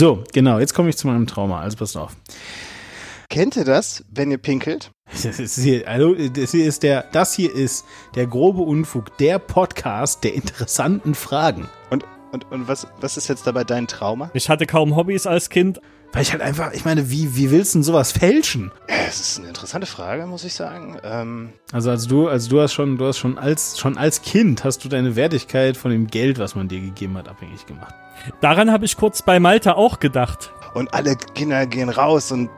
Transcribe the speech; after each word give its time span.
So, 0.00 0.24
genau, 0.32 0.58
jetzt 0.58 0.72
komme 0.72 0.88
ich 0.88 0.96
zu 0.96 1.06
meinem 1.08 1.26
Trauma. 1.26 1.60
Also 1.60 1.76
passt 1.76 1.94
auf. 1.94 2.16
Kennt 3.28 3.54
ihr 3.58 3.66
das, 3.66 4.02
wenn 4.10 4.30
ihr 4.30 4.38
pinkelt? 4.38 4.92
Das, 5.22 5.38
ist 5.38 5.58
hier, 5.58 5.86
also, 5.86 6.14
das 6.14 6.52
hier 6.52 6.64
ist 6.64 6.82
der, 6.82 7.04
das 7.12 7.34
hier 7.34 7.54
ist 7.54 7.84
der 8.14 8.26
grobe 8.26 8.62
Unfug, 8.62 9.14
der 9.18 9.38
Podcast 9.38 10.24
der 10.24 10.32
interessanten 10.32 11.14
Fragen. 11.14 11.68
Und, 11.90 12.06
und, 12.32 12.50
und 12.50 12.66
was, 12.66 12.86
was 13.02 13.18
ist 13.18 13.28
jetzt 13.28 13.46
dabei 13.46 13.62
dein 13.64 13.88
Trauma? 13.88 14.30
Ich 14.32 14.48
hatte 14.48 14.64
kaum 14.64 14.96
Hobbys 14.96 15.26
als 15.26 15.50
Kind. 15.50 15.82
Weil 16.12 16.22
ich 16.22 16.32
halt 16.32 16.42
einfach, 16.42 16.72
ich 16.72 16.84
meine, 16.84 17.10
wie, 17.10 17.36
wie 17.36 17.50
willst 17.52 17.74
du 17.74 17.78
denn 17.78 17.82
sowas 17.84 18.10
fälschen? 18.12 18.72
Ja, 18.88 18.96
das 19.06 19.20
ist 19.20 19.38
eine 19.38 19.48
interessante 19.48 19.86
Frage, 19.86 20.26
muss 20.26 20.42
ich 20.44 20.54
sagen. 20.54 20.98
Ähm, 21.04 21.52
Also 21.72 21.90
als 21.90 22.06
du, 22.08 22.26
als 22.28 22.48
du 22.48 22.60
hast 22.60 22.72
schon, 22.72 22.98
du 22.98 23.06
hast 23.06 23.18
schon 23.18 23.38
als, 23.38 23.78
schon 23.78 23.96
als 23.96 24.22
Kind 24.22 24.64
hast 24.64 24.84
du 24.84 24.88
deine 24.88 25.14
Wertigkeit 25.14 25.76
von 25.76 25.90
dem 25.92 26.08
Geld, 26.08 26.38
was 26.40 26.54
man 26.56 26.66
dir 26.68 26.80
gegeben 26.80 27.16
hat, 27.16 27.28
abhängig 27.28 27.64
gemacht. 27.66 27.94
Daran 28.40 28.72
habe 28.72 28.84
ich 28.84 28.96
kurz 28.96 29.22
bei 29.22 29.38
Malta 29.38 29.74
auch 29.74 30.00
gedacht. 30.00 30.52
und 30.74 30.92
alle 30.94 31.14
Kinder 31.16 31.66
gehen 31.66 31.88
raus 31.88 32.32
und 32.32 32.50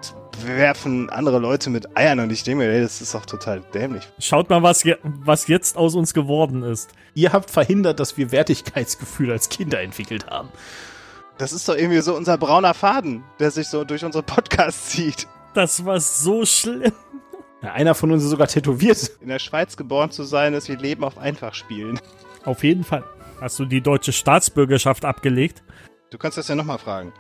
werfen 0.47 1.11
andere 1.11 1.39
Leute 1.39 1.69
mit 1.69 1.95
Eiern 1.97 2.19
und 2.21 2.33
ich 2.33 2.43
denke 2.43 2.65
mir, 2.65 2.73
ey, 2.73 2.81
das 2.81 3.03
ist 3.03 3.15
doch 3.15 3.27
total 3.27 3.61
dämlich. 3.75 4.09
Schaut 4.19 4.49
mal, 4.49 4.63
was, 4.63 4.83
je 4.83 4.97
was 5.03 5.47
jetzt 5.47 5.77
aus 5.77 5.95
uns 5.95 6.15
geworden 6.15 6.63
ist. 6.63 6.91
Ihr 7.15 7.35
habt 7.35 7.51
verhindert, 7.51 8.01
dass 8.01 8.17
wir 8.17 8.33
Wertigkeitsgefühl 8.33 9.31
als 9.31 9.51
Kinder 9.51 9.81
entwickelt 9.83 10.27
haben. 10.31 10.49
Das 11.43 11.53
ist 11.53 11.69
doch 11.69 11.75
irgendwie 11.75 12.01
so 12.03 12.15
unser 12.15 12.39
brauner 12.39 12.73
Faden, 12.73 13.25
der 13.41 13.51
sich 13.51 13.67
so 13.67 13.83
durch 13.83 14.05
unsere 14.05 14.23
Podcasts 14.23 14.91
zieht. 14.91 15.27
Das 15.55 15.85
war 15.85 15.99
so 15.99 16.47
schlimm. 16.47 16.93
Ja, 17.61 17.73
einer 17.73 17.97
von 17.97 18.13
uns 18.13 18.23
ist 18.23 18.31
sogar 18.31 18.47
tätowiert. 18.47 19.11
In 19.21 19.27
der 19.27 19.41
Schweiz 19.41 19.77
geboren 19.77 20.13
zu 20.13 20.23
sein, 20.23 20.55
ist 20.55 20.69
wie 20.69 20.77
Leben 20.77 21.03
auf 21.03 21.19
einfach 21.19 21.53
spielen. 21.55 21.99
Auf 22.45 22.63
jeden 22.63 22.85
Fall. 22.85 23.03
Hast 23.41 23.59
du 23.59 23.65
die 23.65 23.81
deutsche 23.81 24.13
Staatsbürgerschaft 24.13 25.05
abgelegt? 25.05 25.65
Du 26.11 26.19
kannst 26.19 26.39
das 26.39 26.47
ja 26.47 26.55
nochmal 26.55 26.79
fragen. 26.79 27.13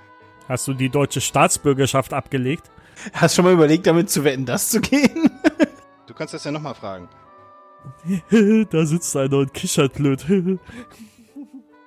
Hast 0.49 0.69
du 0.69 0.75
die 0.75 0.89
deutsche 0.89 1.21
Staatsbürgerschaft 1.21 2.13
abgelegt? 2.13 2.71
Hast 3.15 3.35
schon 3.35 3.45
mal 3.45 3.55
überlegt, 3.55 3.89
damit 3.89 4.09
zu 4.09 4.23
wetten, 4.23 4.47
das 4.47 4.69
zu 4.69 4.81
gehen? 4.81 5.33
Du 6.07 6.15
kannst 6.15 6.33
das 6.33 6.45
ja 6.45 6.53
nochmal 6.53 6.77
fragen. 6.77 7.09
da 8.71 8.87
sitzt 8.87 9.17
einer 9.17 9.39
und 9.39 9.53
kichert 9.53 9.95
blöd. 9.95 10.25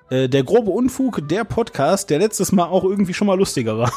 Äh, 0.09 0.29
der 0.29 0.43
grobe 0.43 0.71
Unfug, 0.71 1.27
der 1.27 1.43
Podcast, 1.43 2.09
der 2.09 2.19
letztes 2.19 2.51
Mal 2.51 2.65
auch 2.65 2.83
irgendwie 2.83 3.13
schon 3.13 3.27
mal 3.27 3.37
lustiger 3.37 3.77
war. 3.77 3.91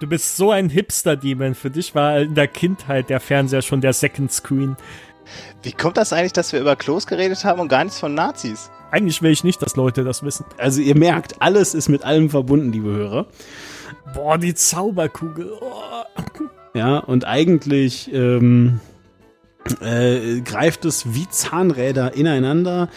Du 0.00 0.06
bist 0.06 0.36
so 0.36 0.52
ein 0.52 0.68
Hipster-Demon. 0.68 1.56
Für 1.56 1.70
dich 1.70 1.94
war 1.96 2.20
in 2.20 2.36
der 2.36 2.46
Kindheit 2.46 3.10
der 3.10 3.18
Fernseher 3.18 3.62
schon 3.62 3.80
der 3.80 3.92
Second 3.92 4.30
Screen. 4.30 4.76
Wie 5.62 5.72
kommt 5.72 5.96
das 5.96 6.12
eigentlich, 6.12 6.32
dass 6.32 6.52
wir 6.52 6.60
über 6.60 6.76
Klos 6.76 7.08
geredet 7.08 7.44
haben 7.44 7.60
und 7.60 7.68
gar 7.68 7.82
nichts 7.82 7.98
von 7.98 8.14
Nazis? 8.14 8.70
Eigentlich 8.92 9.20
will 9.22 9.32
ich 9.32 9.42
nicht, 9.42 9.60
dass 9.60 9.74
Leute 9.74 10.04
das 10.04 10.22
wissen. 10.22 10.46
Also 10.56 10.80
ihr 10.80 10.96
merkt, 10.96 11.42
alles 11.42 11.74
ist 11.74 11.88
mit 11.88 12.04
allem 12.04 12.30
verbunden, 12.30 12.72
liebe 12.72 12.90
Hörer. 12.90 13.26
Boah, 14.14 14.38
die 14.38 14.54
Zauberkugel. 14.54 15.52
Oh. 15.60 15.64
Ja, 16.74 16.98
und 16.98 17.24
eigentlich 17.26 18.12
ähm, 18.12 18.80
äh, 19.80 20.40
greift 20.40 20.84
es 20.84 21.12
wie 21.12 21.28
Zahnräder 21.28 22.14
ineinander. 22.14 22.88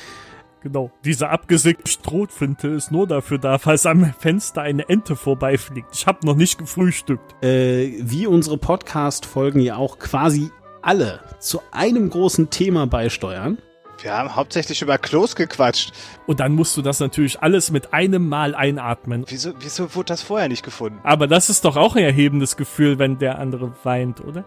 Genau. 0.62 0.92
Diese 1.04 1.30
abgesägte 1.30 1.90
Strohfinte 1.90 2.68
ist 2.68 2.92
nur 2.92 3.08
dafür 3.08 3.40
da, 3.40 3.58
falls 3.58 3.88
am 3.88 4.14
Fenster 4.20 4.62
eine 4.62 4.88
Ente 4.90 5.16
vorbeifliegt. 5.16 5.90
Ich 5.94 6.06
habe 6.06 6.26
noch 6.26 6.36
nicht 6.36 6.60
gefrühstückt. 6.60 7.44
Äh, 7.44 7.94
wie 8.00 8.28
unsere 8.28 8.58
Podcast-Folgen 8.58 9.60
ja 9.60 9.78
auch 9.78 9.98
quasi 9.98 10.52
alle 10.84 11.20
zu 11.40 11.62
einem 11.72 12.10
großen 12.10 12.52
Thema 12.52 12.86
beisteuern. 12.86 13.58
Wir 14.02 14.14
haben 14.18 14.36
hauptsächlich 14.36 14.82
über 14.82 14.98
Klos 14.98 15.36
gequatscht. 15.36 15.94
Und 16.26 16.40
dann 16.40 16.54
musst 16.54 16.76
du 16.76 16.82
das 16.82 17.00
natürlich 17.00 17.42
alles 17.42 17.72
mit 17.72 17.94
einem 17.94 18.30
Mal 18.30 18.56
einatmen. 18.56 19.26
Wieso, 19.28 19.54
wieso 19.60 19.96
wurde 19.96 20.08
das 20.08 20.22
vorher 20.22 20.48
nicht 20.48 20.64
gefunden? 20.64 21.00
Aber 21.04 21.28
das 21.28 21.50
ist 21.50 21.66
doch 21.66 21.76
auch 21.76 21.96
ein 21.96 22.04
erhebendes 22.04 22.58
Gefühl, 22.58 22.98
wenn 23.00 23.20
der 23.20 23.38
andere 23.40 23.74
weint, 23.84 24.22
oder? 24.22 24.44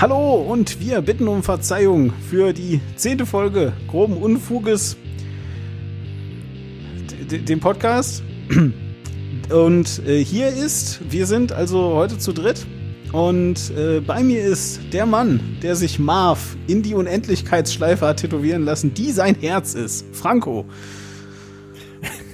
Hallo 0.00 0.36
und 0.36 0.78
wir 0.78 1.02
bitten 1.02 1.26
um 1.26 1.42
Verzeihung 1.42 2.12
für 2.30 2.52
die 2.52 2.80
zehnte 2.94 3.26
Folge 3.26 3.72
groben 3.88 4.16
Unfuges, 4.16 4.96
dem 7.28 7.58
Podcast. 7.58 8.22
Und 9.50 10.06
äh, 10.06 10.22
hier 10.22 10.50
ist, 10.50 11.00
wir 11.10 11.26
sind 11.26 11.50
also 11.50 11.94
heute 11.94 12.16
zu 12.16 12.32
dritt. 12.32 12.64
Und 13.10 13.72
äh, 13.76 13.98
bei 13.98 14.22
mir 14.22 14.44
ist 14.44 14.78
der 14.92 15.04
Mann, 15.04 15.58
der 15.64 15.74
sich 15.74 15.98
Marv 15.98 16.56
in 16.68 16.84
die 16.84 16.94
Unendlichkeitsschleife 16.94 18.06
hat 18.06 18.20
tätowieren 18.20 18.62
lassen, 18.62 18.94
die 18.94 19.10
sein 19.10 19.34
Herz 19.34 19.74
ist. 19.74 20.06
Franco. 20.12 20.64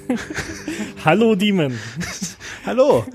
Hallo, 1.03 1.33
Demon. 1.33 1.73
Hallo. 2.67 3.05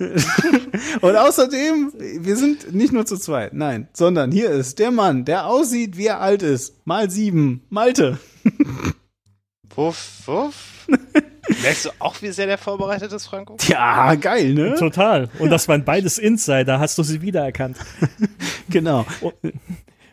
Und 1.00 1.16
außerdem, 1.16 1.92
wir 2.20 2.36
sind 2.36 2.72
nicht 2.74 2.92
nur 2.92 3.04
zu 3.04 3.16
zweit, 3.18 3.52
nein, 3.52 3.88
sondern 3.92 4.32
hier 4.32 4.50
ist 4.50 4.78
der 4.78 4.90
Mann, 4.90 5.24
der 5.24 5.46
aussieht, 5.46 5.96
wie 5.96 6.06
er 6.06 6.20
alt 6.20 6.42
ist. 6.42 6.86
Mal 6.86 7.10
sieben. 7.10 7.64
Malte. 7.68 8.18
Wuff, 9.74 10.22
wuff. 10.26 10.88
Merkst 11.62 11.86
du 11.86 11.90
auch, 12.00 12.20
wie 12.22 12.32
sehr 12.32 12.46
der 12.46 12.58
vorbereitet 12.58 13.12
ist, 13.12 13.26
Franco? 13.26 13.56
Ja, 13.68 14.14
geil, 14.16 14.52
ne? 14.52 14.74
Total. 14.74 15.28
Und 15.38 15.50
das 15.50 15.68
waren 15.68 15.84
beides 15.84 16.18
Insider. 16.18 16.80
Hast 16.80 16.98
du 16.98 17.02
sie 17.02 17.22
wiedererkannt? 17.22 17.76
Genau. 18.68 19.04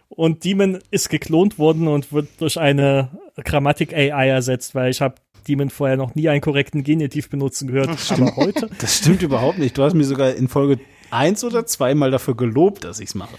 Und 0.09 0.43
Demon 0.43 0.79
ist 0.89 1.09
geklont 1.09 1.59
worden 1.59 1.87
und 1.87 2.11
wird 2.11 2.27
durch 2.39 2.59
eine 2.59 3.11
Grammatik-AI 3.43 4.29
ersetzt, 4.29 4.73
weil 4.73 4.89
ich 4.89 4.99
habe 4.99 5.15
Demon 5.47 5.69
vorher 5.69 5.97
noch 5.97 6.13
nie 6.15 6.29
einen 6.29 6.41
korrekten 6.41 6.83
Genitiv 6.83 7.29
benutzen 7.29 7.67
gehört. 7.67 7.89
Aber 8.11 8.35
heute, 8.35 8.69
Das 8.79 8.97
stimmt 8.97 9.21
überhaupt 9.23 9.57
nicht. 9.57 9.77
Du 9.77 9.83
hast 9.83 9.93
mir 9.93 10.03
sogar 10.03 10.33
in 10.35 10.47
Folge 10.47 10.79
eins 11.09 11.43
oder 11.43 11.65
zweimal 11.65 12.11
dafür 12.11 12.35
gelobt, 12.35 12.83
dass 12.83 12.99
ich's 12.99 13.15
mache. 13.15 13.35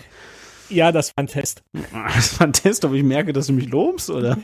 ja, 0.71 0.91
das 0.93 1.09
war 1.17 1.23
ein 1.25 1.27
Test. 1.29 1.63
Das 2.17 2.39
war 2.41 2.47
ein 2.47 2.53
Test, 2.53 2.85
ob 2.85 2.95
ich 2.95 3.03
merke, 3.03 3.33
dass 3.33 3.47
du 3.47 3.53
mich 3.53 3.69
lobst, 3.69 4.11
oder? 4.11 4.37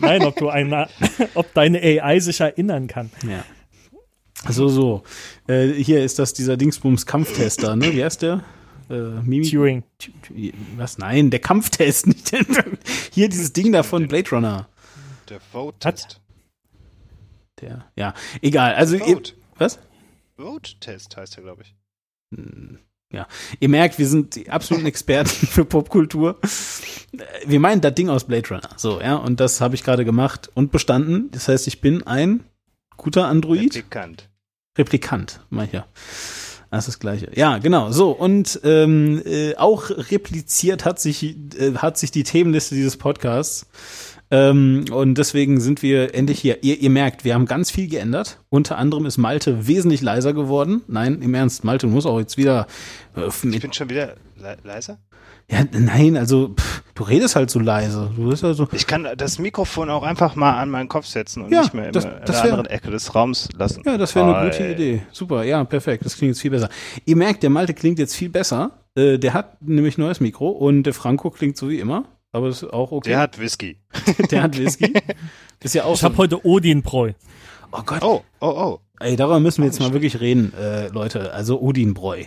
Nein, 0.00 0.22
ob 0.24 0.36
du 0.36 0.48
eine, 0.48 0.88
ob 1.34 1.52
deine 1.54 1.80
AI 1.80 2.18
sich 2.20 2.40
erinnern 2.40 2.86
kann. 2.88 3.10
Ja. 3.28 3.44
So, 4.48 4.68
so. 4.68 5.02
Äh, 5.48 5.68
hier 5.68 6.02
ist 6.02 6.18
das 6.18 6.32
dieser 6.32 6.56
Dingsbums 6.56 7.06
Kampftester, 7.06 7.76
ne? 7.76 7.92
Wie 7.92 8.02
heißt 8.02 8.22
der? 8.22 8.42
Äh, 8.88 8.94
Mimi 9.22 9.48
Turing. 9.48 9.84
Was? 10.76 10.98
Nein, 10.98 11.30
der 11.30 11.40
Kampftest. 11.40 12.06
Nicht 12.08 12.32
hier 13.12 13.28
dieses 13.28 13.52
Ding 13.52 13.70
da 13.70 13.82
von 13.82 14.08
Blade 14.08 14.30
Runner. 14.30 14.68
Der 15.28 15.38
Vote-Test. 15.40 16.20
Der, 17.60 17.90
ja, 17.96 18.14
egal. 18.42 18.74
Also, 18.74 18.96
ihr, 18.96 19.04
Vote. 19.04 19.34
was? 19.56 19.78
Vote-Test 20.36 21.16
heißt 21.16 21.36
der, 21.36 21.44
glaube 21.44 21.62
ich. 21.62 21.74
Ja, 23.12 23.26
ihr 23.58 23.68
merkt, 23.68 23.98
wir 23.98 24.06
sind 24.06 24.36
die 24.36 24.50
absoluten 24.50 24.86
Experten 24.86 25.28
für 25.46 25.64
Popkultur. 25.64 26.38
Wir 27.44 27.58
meinen 27.58 27.80
das 27.80 27.94
Ding 27.94 28.08
aus 28.08 28.24
Blade 28.24 28.48
Runner. 28.48 28.70
So, 28.76 29.00
ja, 29.00 29.16
und 29.16 29.40
das 29.40 29.60
habe 29.60 29.74
ich 29.74 29.82
gerade 29.82 30.04
gemacht 30.04 30.48
und 30.54 30.70
bestanden. 30.70 31.30
Das 31.32 31.48
heißt, 31.48 31.66
ich 31.66 31.80
bin 31.80 32.06
ein 32.06 32.44
guter 32.96 33.26
Android. 33.26 33.74
Replikant. 33.74 34.28
Replikant, 34.78 35.40
mal 35.50 35.66
hier. 35.66 35.86
Das 36.70 36.86
ist 36.86 36.94
das 36.94 36.98
Gleiche. 37.00 37.32
Ja, 37.34 37.58
genau. 37.58 37.90
So, 37.90 38.12
und 38.12 38.60
ähm, 38.62 39.20
äh, 39.24 39.56
auch 39.56 39.90
repliziert 39.90 40.84
hat 40.84 41.00
sich, 41.00 41.36
äh, 41.58 41.74
hat 41.74 41.98
sich 41.98 42.12
die 42.12 42.22
Themenliste 42.22 42.76
dieses 42.76 42.96
Podcasts. 42.96 43.66
Ähm, 44.32 44.84
und 44.92 45.16
deswegen 45.18 45.60
sind 45.60 45.82
wir 45.82 46.14
endlich 46.14 46.38
hier. 46.40 46.62
Ihr, 46.62 46.78
ihr 46.80 46.90
merkt, 46.90 47.24
wir 47.24 47.34
haben 47.34 47.46
ganz 47.46 47.70
viel 47.70 47.88
geändert. 47.88 48.38
Unter 48.48 48.78
anderem 48.78 49.06
ist 49.06 49.18
Malte 49.18 49.66
wesentlich 49.66 50.02
leiser 50.02 50.32
geworden. 50.32 50.82
Nein, 50.86 51.20
im 51.22 51.34
Ernst, 51.34 51.64
Malte 51.64 51.86
muss 51.88 52.06
auch 52.06 52.18
jetzt 52.20 52.36
wieder 52.36 52.66
äh, 53.16 53.26
Ich 53.26 53.60
bin 53.60 53.72
schon 53.72 53.90
wieder 53.90 54.14
le 54.40 54.56
leiser. 54.62 54.98
ja, 55.50 55.64
nein, 55.72 56.16
also 56.16 56.54
pff, 56.56 56.82
du 56.94 57.02
redest 57.02 57.34
halt 57.34 57.50
so 57.50 57.58
leise. 57.58 58.10
Du 58.14 58.28
bist 58.30 58.42
ja 58.44 58.54
so. 58.54 58.68
Ich 58.72 58.86
kann 58.86 59.06
das 59.16 59.38
Mikrofon 59.40 59.90
auch 59.90 60.04
einfach 60.04 60.36
mal 60.36 60.52
an 60.60 60.70
meinen 60.70 60.88
Kopf 60.88 61.06
setzen 61.06 61.42
und 61.42 61.50
Ja, 61.52 61.62
nicht 61.62 61.74
mehr 61.74 61.86
in, 61.88 61.92
das- 61.92 62.04
in 62.04 62.10
das 62.24 62.26
der 62.26 62.34
wär- 62.36 62.42
anderen 62.52 62.66
Ecke 62.66 62.90
des 62.92 63.12
Raums 63.14 63.48
lassen. 63.56 63.82
Ja, 63.84 63.98
das 63.98 64.14
wäre 64.14 64.32
eine 64.36 64.48
gute 64.50 64.64
Idee. 64.68 65.02
Super, 65.10 65.42
ja, 65.42 65.64
perfekt. 65.64 66.04
Das 66.04 66.16
klingt 66.16 66.30
jetzt 66.34 66.40
viel 66.40 66.52
besser. 66.52 66.68
Ihr 67.04 67.16
merkt, 67.16 67.42
der 67.42 67.50
Malte 67.50 67.74
klingt 67.74 67.98
jetzt 67.98 68.14
viel 68.14 68.28
besser. 68.28 68.70
Äh, 68.94 69.18
der 69.18 69.34
hat 69.34 69.60
nämlich 69.60 69.98
neues 69.98 70.20
Mikro 70.20 70.50
und 70.50 70.84
der 70.84 70.94
Franco 70.94 71.30
klingt 71.30 71.56
so 71.56 71.68
wie 71.68 71.80
immer. 71.80 72.04
Aber 72.32 72.48
das 72.48 72.62
ist 72.62 72.72
auch 72.72 72.92
okay. 72.92 73.10
Der 73.10 73.18
hat 73.18 73.38
Whisky. 73.38 73.78
der 74.30 74.42
hat 74.42 74.56
Whisky. 74.58 74.92
Ist 75.62 75.74
ja 75.74 75.84
auch 75.84 75.94
Ich 75.94 76.00
so. 76.00 76.04
habe 76.04 76.16
heute 76.16 76.44
Odinbräu. 76.46 77.12
Oh 77.72 77.82
Gott. 77.84 78.02
Oh, 78.02 78.22
oh, 78.40 78.46
oh. 78.46 78.80
Ey, 78.98 79.16
darüber 79.16 79.40
müssen 79.40 79.62
wir 79.62 79.66
jetzt 79.66 79.80
mal 79.80 79.92
wirklich 79.92 80.20
reden, 80.20 80.54
äh, 80.54 80.88
Leute. 80.88 81.32
Also 81.32 81.60
Odinbräu. 81.60 82.24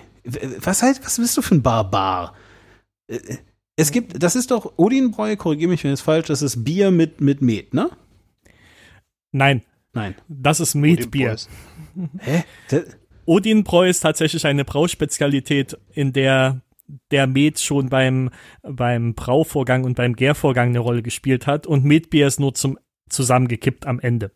Was 0.60 0.84
heißt, 0.84 1.04
was 1.06 1.18
bist 1.18 1.36
du 1.38 1.42
für 1.42 1.56
ein 1.56 1.62
Barbar? 1.64 2.36
Äh, 3.08 3.16
äh, 3.16 3.38
Es 3.76 3.92
gibt, 3.92 4.22
das 4.22 4.36
ist 4.36 4.52
doch 4.52 4.74
Odinbräu, 4.78 5.36
korrigiere 5.36 5.70
mich, 5.72 5.84
wenn 5.84 5.92
es 5.92 6.02
falsch 6.02 6.30
ist, 6.30 6.42
das 6.42 6.56
ist 6.56 6.64
Bier 6.64 6.92
mit, 6.92 7.22
mit 7.22 7.42
Met, 7.42 7.74
ne? 7.74 7.90
Nein, 9.32 9.64
Nein. 9.94 10.16
Das 10.28 10.60
ist 10.60 10.76
Metbier. 10.76 11.38
Hä? 12.20 12.44
Das, 12.70 12.84
Odinbräu 13.26 13.88
ist 13.88 14.02
tatsächlich 14.02 14.46
eine 14.46 14.66
Brauspezialität, 14.66 15.78
in 15.94 16.14
der 16.14 16.62
der 17.12 17.28
Met 17.28 17.60
schon 17.60 17.90
beim, 17.90 18.30
beim 18.62 19.14
Brauvorgang 19.14 19.84
und 19.84 19.96
beim 19.96 20.16
Gärvorgang 20.16 20.70
eine 20.70 20.80
Rolle 20.80 21.02
gespielt 21.04 21.48
hat 21.48 21.66
und 21.68 21.84
Metbier 21.86 22.28
ist 22.28 22.40
nur 22.40 22.54
zum 22.54 22.78
zusammengekippt 23.10 23.86
am 23.86 24.00
Ende. 24.00 24.32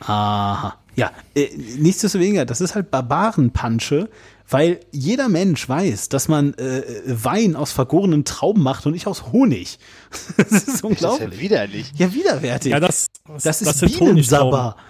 aha. 0.00 0.78
Ja, 0.94 1.10
äh, 1.34 1.48
nichtsdestoweniger, 1.78 2.44
das 2.44 2.60
ist 2.60 2.74
halt 2.74 2.90
Barbarenpansche, 2.90 4.10
weil 4.46 4.80
jeder 4.90 5.30
Mensch 5.30 5.66
weiß, 5.66 6.10
dass 6.10 6.28
man 6.28 6.52
äh, 6.58 6.82
Wein 7.06 7.56
aus 7.56 7.72
vergorenen 7.72 8.26
Trauben 8.26 8.62
macht 8.62 8.84
und 8.84 8.92
nicht 8.92 9.06
aus 9.06 9.32
Honig. 9.32 9.78
Das 10.36 10.50
ist 10.50 10.52
Das 10.52 10.68
ist 10.68 10.82
ja 10.82 10.88
unglaublich. 10.88 11.40
widerlich. 11.40 11.92
Ja, 11.96 12.12
widerwärtig. 12.12 12.72
Ja, 12.72 12.80
das, 12.80 13.08
das 13.42 13.62
ist 13.62 13.78
sind 13.78 14.00
Honigtrauben. 14.00 14.74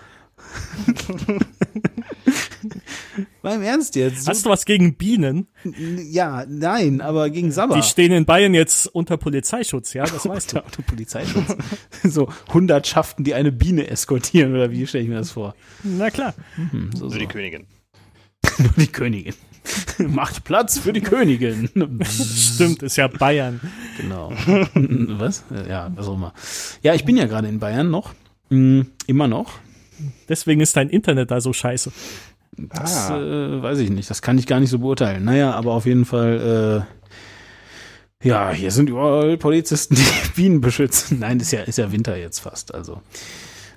Bienensabber. 3.43 3.59
Beim 3.59 3.63
Ernst 3.63 3.97
jetzt? 3.97 4.25
So, 4.25 4.31
Hast 4.31 4.47
du 4.47 4.51
was 4.51 4.65
gegen 4.65 4.95
Bienen? 4.95 5.49
ja, 5.65 6.45
nein, 6.49 7.01
aber 7.01 7.31
gegen 7.31 7.51
Sabber. 7.53 7.75
Die 7.77 7.83
stehen 7.83 8.13
in 8.13 8.25
Bayern 8.25 8.55
jetzt 8.55 8.87
unter 8.87 9.17
Polizeischutz, 9.17 9.93
ja, 9.95 10.05
das 10.05 10.29
weißt 10.29 10.53
du. 10.55 10.63
Unter, 10.63 10.83
Polizeischutz. 10.83 11.57
so 12.05 12.29
Hundertschaften, 12.53 13.25
die 13.25 13.35
eine 13.35 13.53
Biene 13.53 13.89
eskortieren, 13.89 14.53
oder 14.55 14.71
wie 14.71 14.87
stelle 14.87 15.05
ich 15.05 15.11
mir 15.11 15.17
das 15.17 15.33
vor? 15.33 15.55
Na 15.83 16.11
klar. 16.11 16.35
Hm, 16.57 16.91
so, 16.95 17.05
Nur 17.05 17.13
so. 17.13 17.19
die 17.19 17.27
Königin. 17.27 17.67
Nur 18.59 18.73
die 18.77 18.87
Königin. 18.89 19.35
Macht 19.99 20.43
Platz 20.43 20.79
für 20.79 20.93
die 20.93 21.01
Königin. 21.01 21.69
Stimmt, 22.05 22.83
ist 22.83 22.97
ja 22.97 23.07
Bayern. 23.07 23.61
genau. 23.97 24.33
was? 24.75 25.45
Ja, 25.69 25.93
was 25.95 26.09
auch 26.09 26.15
immer. 26.15 26.35
Ja, 26.83 26.95
ich 26.95 27.05
bin 27.05 27.17
ja 27.17 27.27
gerade 27.27 27.47
in 27.47 27.61
Bayern 27.61 27.89
noch. 27.91 28.13
Mm, 28.51 28.83
Immer 29.07 29.29
noch. 29.29 29.53
Deswegen 30.29 30.61
ist 30.61 30.77
dein 30.77 30.89
Internet 30.89 31.31
da 31.31 31.41
so 31.41 31.53
scheiße. 31.53 31.93
Das 32.57 33.11
Ah. 33.11 33.19
äh, 33.21 33.63
weiß 33.63 33.79
ich 33.79 33.91
nicht. 33.91 34.11
Das 34.11 34.23
kann 34.23 34.39
ich 34.39 34.47
gar 34.47 34.61
nicht 34.61 34.71
so 34.71 34.79
beurteilen. 34.79 35.25
Naja, 35.25 35.53
aber 35.53 35.73
auf 35.73 35.87
jeden 35.87 36.05
Fall, 36.05 36.85
äh, 38.23 38.27
ja, 38.29 38.51
hier 38.53 38.71
sind 38.71 38.89
überall 38.89 39.37
Polizisten, 39.39 39.95
die 39.97 40.29
Bienen 40.37 40.61
beschützen. 40.61 41.19
Nein, 41.21 41.41
ist 41.41 41.51
ja, 41.53 41.63
ist 41.63 41.79
ja 41.79 41.91
Winter 41.93 42.17
jetzt 42.17 42.41
fast. 42.41 42.75
Also 42.75 43.01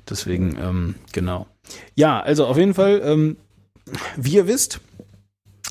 deswegen, 0.10 0.58
ähm, 0.62 0.96
genau. 1.14 1.48
Ja, 1.96 2.20
also 2.20 2.46
auf 2.46 2.58
jeden 2.58 2.74
Fall, 2.74 3.02
ähm, 3.04 3.38
wie 4.18 4.34
ihr 4.36 4.48
wisst, 4.48 4.82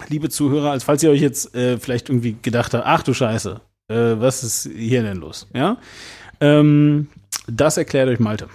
liebe 0.09 0.29
Zuhörer, 0.29 0.71
als 0.73 0.85
falls 0.85 1.03
ihr 1.03 1.11
euch 1.11 1.21
jetzt 1.21 1.55
äh, 1.55 1.79
vielleicht 1.79 2.09
irgendwie 2.09 2.37
gedacht 2.43 2.75
habt, 2.75 2.85
ach 2.87 3.03
du 3.03 3.13
Scheiße, 3.15 3.61
äh, 3.89 3.95
was 3.95 4.43
ist 4.43 4.71
hier 4.75 5.03
denn 5.03 5.19
los? 5.19 5.47
Ja, 5.55 5.77
ähm, 6.41 7.09
das 7.47 7.77
erklärt 7.77 8.09
euch 8.09 8.19
Malte. 8.19 8.49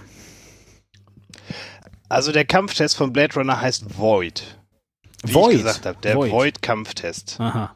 Also 2.10 2.32
der 2.32 2.44
Kampftest 2.46 2.98
von 2.98 3.14
Blade 3.14 3.36
Runner 3.36 3.62
heißt 3.62 3.98
Void. 3.98 4.58
Wie 5.24 5.34
Void. 5.34 5.52
ich 5.54 5.58
gesagt 5.64 5.86
habe, 5.86 6.00
der 6.02 6.16
Void. 6.16 6.32
Void-Kampftest. 6.32 7.40
Aha. 7.40 7.76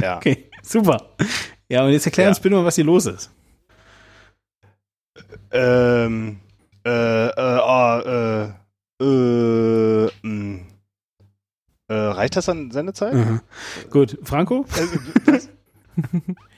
Ja. 0.00 0.16
Okay, 0.16 0.50
super. 0.62 1.10
Ja, 1.68 1.84
und 1.84 1.92
jetzt 1.92 2.06
erklär 2.06 2.24
Ja. 2.24 2.28
uns 2.30 2.40
bitte 2.40 2.54
mal, 2.56 2.64
was 2.64 2.74
hier 2.76 2.84
los 2.84 3.06
ist. 3.06 3.30
Ähm, 5.50 6.40
äh, 6.84 7.26
äh, 7.28 7.32
oh, 7.62 8.00
äh, 9.00 9.04
äh, 9.04 10.10
mh. 10.22 10.60
äh, 11.88 11.94
reicht 11.94 12.36
das 12.36 12.48
an 12.48 12.70
Sendezeit? 12.70 13.14
Aha. 13.14 13.42
Gut, 13.90 14.18
Franco? 14.24 14.64
Äh, 14.76 14.86
was? 15.26 15.48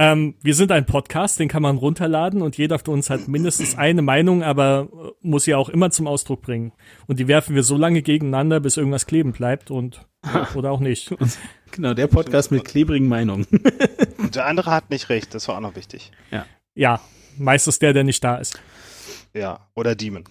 Ähm, 0.00 0.36
wir 0.40 0.54
sind 0.54 0.70
ein 0.70 0.86
Podcast, 0.86 1.40
den 1.40 1.48
kann 1.48 1.62
man 1.62 1.76
runterladen 1.76 2.40
und 2.40 2.56
jeder 2.56 2.78
von 2.78 2.94
uns 2.94 3.10
hat 3.10 3.26
mindestens 3.26 3.76
eine 3.76 4.00
Meinung, 4.00 4.44
aber 4.44 4.88
äh, 4.92 5.10
muss 5.22 5.42
sie 5.42 5.56
auch 5.56 5.68
immer 5.68 5.90
zum 5.90 6.06
Ausdruck 6.06 6.40
bringen. 6.40 6.72
Und 7.08 7.18
die 7.18 7.26
werfen 7.26 7.56
wir 7.56 7.64
so 7.64 7.76
lange 7.76 8.02
gegeneinander, 8.02 8.60
bis 8.60 8.76
irgendwas 8.76 9.06
kleben 9.06 9.32
bleibt 9.32 9.72
und 9.72 10.06
oder 10.54 10.70
auch 10.70 10.78
nicht. 10.78 11.12
Genau, 11.72 11.94
der 11.94 12.06
Podcast 12.06 12.52
mit 12.52 12.64
klebrigen 12.64 13.08
Meinungen. 13.08 13.46
Und 14.18 14.34
der 14.34 14.46
andere 14.46 14.70
hat 14.72 14.90
nicht 14.90 15.10
recht, 15.10 15.34
das 15.34 15.46
war 15.48 15.56
auch 15.56 15.60
noch 15.60 15.76
wichtig. 15.76 16.10
Ja, 16.74 17.00
meistens 17.36 17.78
der, 17.78 17.92
der 17.92 18.04
nicht 18.04 18.22
da 18.24 18.36
ist. 18.36 18.60
Ja, 19.32 19.68
oder 19.74 19.94
Demon. 19.94 20.24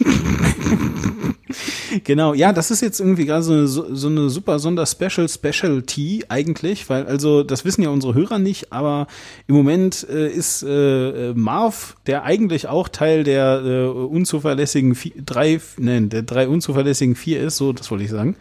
genau, 2.04 2.34
ja, 2.34 2.52
das 2.52 2.70
ist 2.70 2.80
jetzt 2.80 3.00
irgendwie 3.00 3.26
gerade 3.26 3.42
so 3.42 3.52
eine, 3.52 3.66
so 3.66 4.08
eine 4.08 4.30
super 4.30 4.58
Sonder-Special 4.58 5.28
Specialty 5.28 6.24
eigentlich, 6.28 6.88
weil 6.88 7.06
also 7.06 7.42
das 7.42 7.64
wissen 7.64 7.82
ja 7.82 7.90
unsere 7.90 8.14
Hörer 8.14 8.38
nicht, 8.38 8.72
aber 8.72 9.06
im 9.46 9.54
Moment 9.54 10.06
äh, 10.08 10.28
ist 10.28 10.62
äh, 10.62 11.32
Marv, 11.34 11.96
der 12.06 12.24
eigentlich 12.24 12.68
auch 12.68 12.88
Teil 12.88 13.24
der 13.24 13.62
äh, 13.64 13.86
unzuverlässigen 13.86 14.94
vier, 14.94 15.12
drei, 15.24 15.60
nein, 15.78 16.08
der 16.08 16.22
drei 16.22 16.48
unzuverlässigen 16.48 17.14
vier 17.14 17.40
ist, 17.42 17.56
so, 17.56 17.72
das 17.72 17.90
wollte 17.90 18.04
ich 18.04 18.10
sagen. 18.10 18.36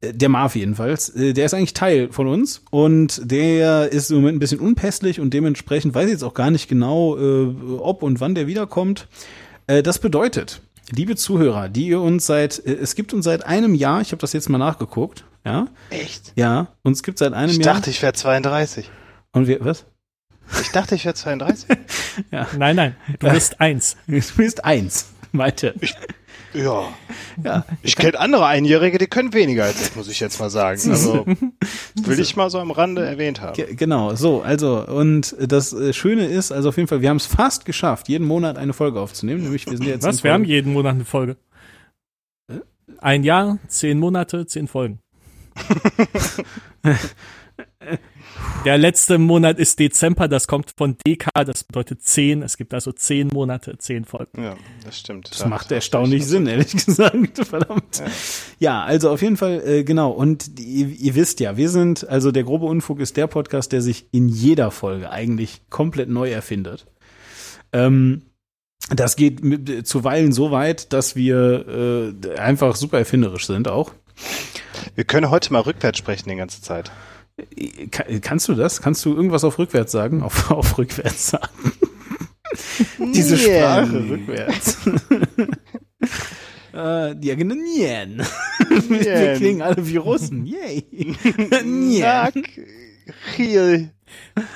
Äh, 0.00 0.12
Der 0.14 0.28
Marv 0.28 0.56
jedenfalls, 0.56 1.10
äh, 1.10 1.32
der 1.32 1.46
ist 1.46 1.54
eigentlich 1.54 1.74
Teil 1.74 2.08
von 2.10 2.26
uns 2.26 2.62
und 2.70 3.20
der 3.24 3.92
ist 3.92 4.10
im 4.10 4.16
Moment 4.18 4.36
ein 4.36 4.40
bisschen 4.40 4.60
unpässlich 4.60 5.20
und 5.20 5.34
dementsprechend 5.34 5.94
weiß 5.94 6.06
ich 6.06 6.12
jetzt 6.12 6.24
auch 6.24 6.34
gar 6.34 6.50
nicht 6.50 6.68
genau, 6.68 7.16
äh, 7.18 7.54
ob 7.78 8.02
und 8.02 8.20
wann 8.20 8.34
der 8.34 8.46
wiederkommt. 8.46 9.08
Das 9.66 10.00
bedeutet, 10.00 10.62
liebe 10.92 11.16
Zuhörer, 11.16 11.68
die 11.68 11.88
ihr 11.88 12.00
uns 12.00 12.26
seit, 12.26 12.58
äh, 12.64 12.74
es 12.74 12.94
gibt 12.94 13.12
uns 13.12 13.24
seit 13.24 13.44
einem 13.46 13.74
Jahr, 13.74 14.00
ich 14.00 14.12
habe 14.12 14.20
das 14.20 14.32
jetzt 14.32 14.48
mal 14.48 14.58
nachgeguckt, 14.58 15.24
ja, 15.44 15.68
Echt? 15.90 16.32
ja, 16.36 16.68
uns 16.82 17.02
gibt 17.02 17.18
seit 17.18 17.32
einem 17.32 17.50
Ich 17.58 17.64
Jahr. 17.64 17.74
dachte, 17.76 17.90
ich 17.90 18.02
wäre 18.02 18.12
32. 18.12 18.90
und 19.32 19.46
wir, 19.46 19.64
was? 19.64 19.86
Ich 20.60 20.70
dachte, 20.72 20.96
ich 20.96 21.04
wäre 21.04 21.14
32. 21.14 21.68
Nein, 22.58 22.74
nein, 22.76 22.96
du 23.20 23.30
bist 23.30 23.60
eins. 23.60 23.96
Du 24.06 24.20
bist 24.36 24.64
eins, 24.64 25.10
Malte. 25.32 25.74
Ja. 26.54 26.88
Ja, 27.44 27.64
Ich 27.82 27.96
kenne 27.96 28.18
andere 28.18 28.46
Einjährige, 28.46 28.98
die 28.98 29.06
können 29.06 29.32
weniger 29.32 29.64
als 29.64 29.80
ich, 29.88 29.96
muss 29.96 30.08
ich 30.08 30.20
jetzt 30.20 30.38
mal 30.40 30.50
sagen. 30.50 30.80
Also 30.90 31.24
will 31.26 32.20
ich 32.20 32.36
mal 32.36 32.50
so 32.50 32.58
am 32.58 32.70
Rande 32.70 33.04
erwähnt 33.04 33.40
haben. 33.40 33.54
Ge- 33.54 33.74
Genau, 33.74 34.14
so, 34.14 34.42
also, 34.42 34.86
und 34.86 35.34
das 35.38 35.72
äh, 35.72 35.92
Schöne 35.92 36.26
ist, 36.26 36.52
also 36.52 36.70
auf 36.70 36.76
jeden 36.76 36.88
Fall, 36.88 37.00
wir 37.02 37.08
haben 37.10 37.16
es 37.18 37.26
fast 37.26 37.64
geschafft, 37.64 38.08
jeden 38.08 38.26
Monat 38.26 38.58
eine 38.58 38.72
Folge 38.72 39.00
aufzunehmen, 39.00 39.42
nämlich 39.42 39.66
wir 39.66 39.76
sind 39.76 39.86
jetzt. 39.86 40.02
Was? 40.04 40.24
Wir 40.24 40.32
haben 40.32 40.44
jeden 40.44 40.72
Monat 40.72 40.94
eine 40.94 41.04
Folge. 41.04 41.36
Ein 42.98 43.22
Jahr, 43.24 43.58
zehn 43.68 43.98
Monate, 43.98 44.46
zehn 44.46 44.66
Folgen. 44.68 44.98
Der 48.66 48.76
letzte 48.76 49.16
Monat 49.16 49.58
ist 49.58 49.78
Dezember, 49.78 50.28
das 50.28 50.46
kommt 50.46 50.74
von 50.76 50.96
DK, 51.06 51.30
das 51.46 51.64
bedeutet 51.64 52.02
zehn. 52.02 52.42
Es 52.42 52.58
gibt 52.58 52.74
also 52.74 52.92
zehn 52.92 53.28
Monate, 53.28 53.78
zehn 53.78 54.04
Folgen. 54.04 54.42
Ja, 54.42 54.54
das 54.84 54.98
stimmt. 54.98 55.30
Das 55.30 55.46
macht 55.46 55.72
erstaunlich 55.72 56.26
Sinn, 56.26 56.46
ehrlich 56.46 56.72
gesagt. 56.72 57.38
Verdammt. 57.46 57.98
Ja. 57.98 58.06
Ja, 58.58 58.82
also 58.84 59.10
auf 59.10 59.22
jeden 59.22 59.38
Fall, 59.38 59.62
äh, 59.66 59.82
genau. 59.82 60.10
Und 60.10 60.58
die, 60.58 60.64
ihr, 60.64 60.88
ihr 60.88 61.14
wisst 61.14 61.40
ja, 61.40 61.56
wir 61.56 61.70
sind, 61.70 62.06
also 62.06 62.32
der 62.32 62.44
grobe 62.44 62.66
Unfug 62.66 63.00
ist 63.00 63.16
der 63.16 63.28
Podcast, 63.28 63.72
der 63.72 63.80
sich 63.80 64.06
in 64.12 64.28
jeder 64.28 64.70
Folge 64.70 65.10
eigentlich 65.10 65.62
komplett 65.70 66.10
neu 66.10 66.30
erfindet. 66.30 66.86
Ähm, 67.72 68.26
das 68.90 69.16
geht 69.16 69.42
mit, 69.42 69.86
zuweilen 69.86 70.32
so 70.32 70.50
weit, 70.50 70.92
dass 70.92 71.16
wir 71.16 72.12
äh, 72.24 72.38
einfach 72.38 72.76
super 72.76 72.98
erfinderisch 72.98 73.46
sind 73.46 73.68
auch. 73.68 73.92
Wir 74.94 75.04
können 75.04 75.30
heute 75.30 75.52
mal 75.52 75.60
rückwärts 75.60 75.98
sprechen 75.98 76.28
die 76.28 76.36
ganze 76.36 76.60
Zeit. 76.60 76.90
Ka- 77.90 78.04
Kannst 78.20 78.48
du 78.48 78.54
das? 78.54 78.80
Kannst 78.82 79.04
du 79.04 79.14
irgendwas 79.14 79.44
auf 79.44 79.58
rückwärts 79.58 79.92
sagen? 79.92 80.22
Auf, 80.22 80.50
auf 80.50 80.78
rückwärts 80.78 81.30
sagen. 81.30 81.72
Diese. 83.14 83.36
Sprache 83.38 83.92
rückwärts. 84.10 84.78
äh, 86.74 87.14
ja, 87.24 87.34
genau. 87.34 87.54
Nien. 87.54 88.22
Wir 88.88 89.34
klingen 89.36 89.62
alle 89.62 89.86
wie 89.86 89.96
Russen. 89.96 90.46
Yay. 90.46 90.84
Sag, 91.50 91.64
Nien. 91.64 92.44
Kiel. 93.36 93.90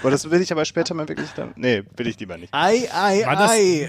Boah, 0.03 0.11
das 0.11 0.29
will 0.31 0.41
ich 0.41 0.51
aber 0.51 0.65
später 0.65 0.95
mal 0.95 1.09
wirklich 1.09 1.31
dann. 1.37 1.53
Nee, 1.57 1.85
will 1.97 2.09
ich 2.09 2.19
lieber 2.19 2.37
nicht. 2.37 2.53
Ei, 2.53 2.89
ei, 2.93 3.25
War 3.25 3.51
ei. 3.51 3.89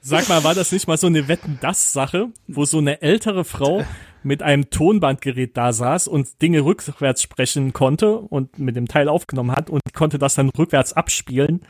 Sag 0.00 0.28
mal, 0.28 0.42
war 0.42 0.54
das 0.54 0.72
nicht 0.72 0.88
mal 0.88 0.96
so 0.96 1.06
eine 1.06 1.28
Wetten-Das-Sache, 1.28 2.28
wo 2.48 2.64
so 2.64 2.78
eine 2.78 3.02
ältere 3.02 3.44
Frau 3.44 3.84
mit 4.22 4.42
einem 4.42 4.70
Tonbandgerät 4.70 5.56
da 5.56 5.72
saß 5.72 6.08
und 6.08 6.40
Dinge 6.42 6.64
rückwärts 6.64 7.22
sprechen 7.22 7.72
konnte 7.72 8.16
und 8.18 8.58
mit 8.58 8.76
dem 8.76 8.86
Teil 8.88 9.08
aufgenommen 9.08 9.52
hat 9.52 9.70
und 9.70 9.80
konnte 9.94 10.18
das 10.18 10.34
dann 10.34 10.50
rückwärts 10.50 10.92
abspielen? 10.92 11.60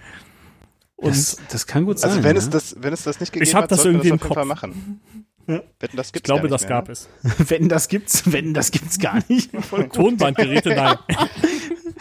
Und 0.96 1.10
Das, 1.10 1.36
das 1.50 1.66
kann 1.66 1.84
gut 1.84 1.98
sein. 1.98 2.10
Also 2.10 2.22
wenn 2.22 2.36
ja. 2.36 2.42
es 2.42 2.50
das, 2.50 2.76
wenn 2.78 2.92
es 2.92 3.02
das 3.02 3.18
nicht 3.20 3.32
gegeben 3.32 3.48
Ich 3.48 3.54
hat, 3.54 3.70
das 3.70 3.84
wir 3.84 3.90
irgendwie 3.90 4.10
das 4.10 4.20
auf 4.20 4.22
im 4.22 4.28
jeden 4.28 4.34
Fall 4.34 4.44
Kopf. 4.44 4.62
machen. 4.62 5.00
Wetten, 5.80 5.96
das 5.96 6.08
ich 6.08 6.12
gibt's 6.12 6.26
glaube, 6.26 6.42
gar 6.42 6.50
das 6.50 6.62
nicht 6.62 6.68
gab 6.68 6.86
mehr, 6.86 6.92
es. 6.92 7.08
wenn 7.50 7.68
das 7.68 7.88
gibt's, 7.88 8.22
wenn 8.32 8.54
das 8.54 8.70
gibt's 8.70 8.98
gar 9.00 9.18
nicht. 9.28 9.50
Tonbandgeräte, 9.92 10.68
nein. 10.74 10.96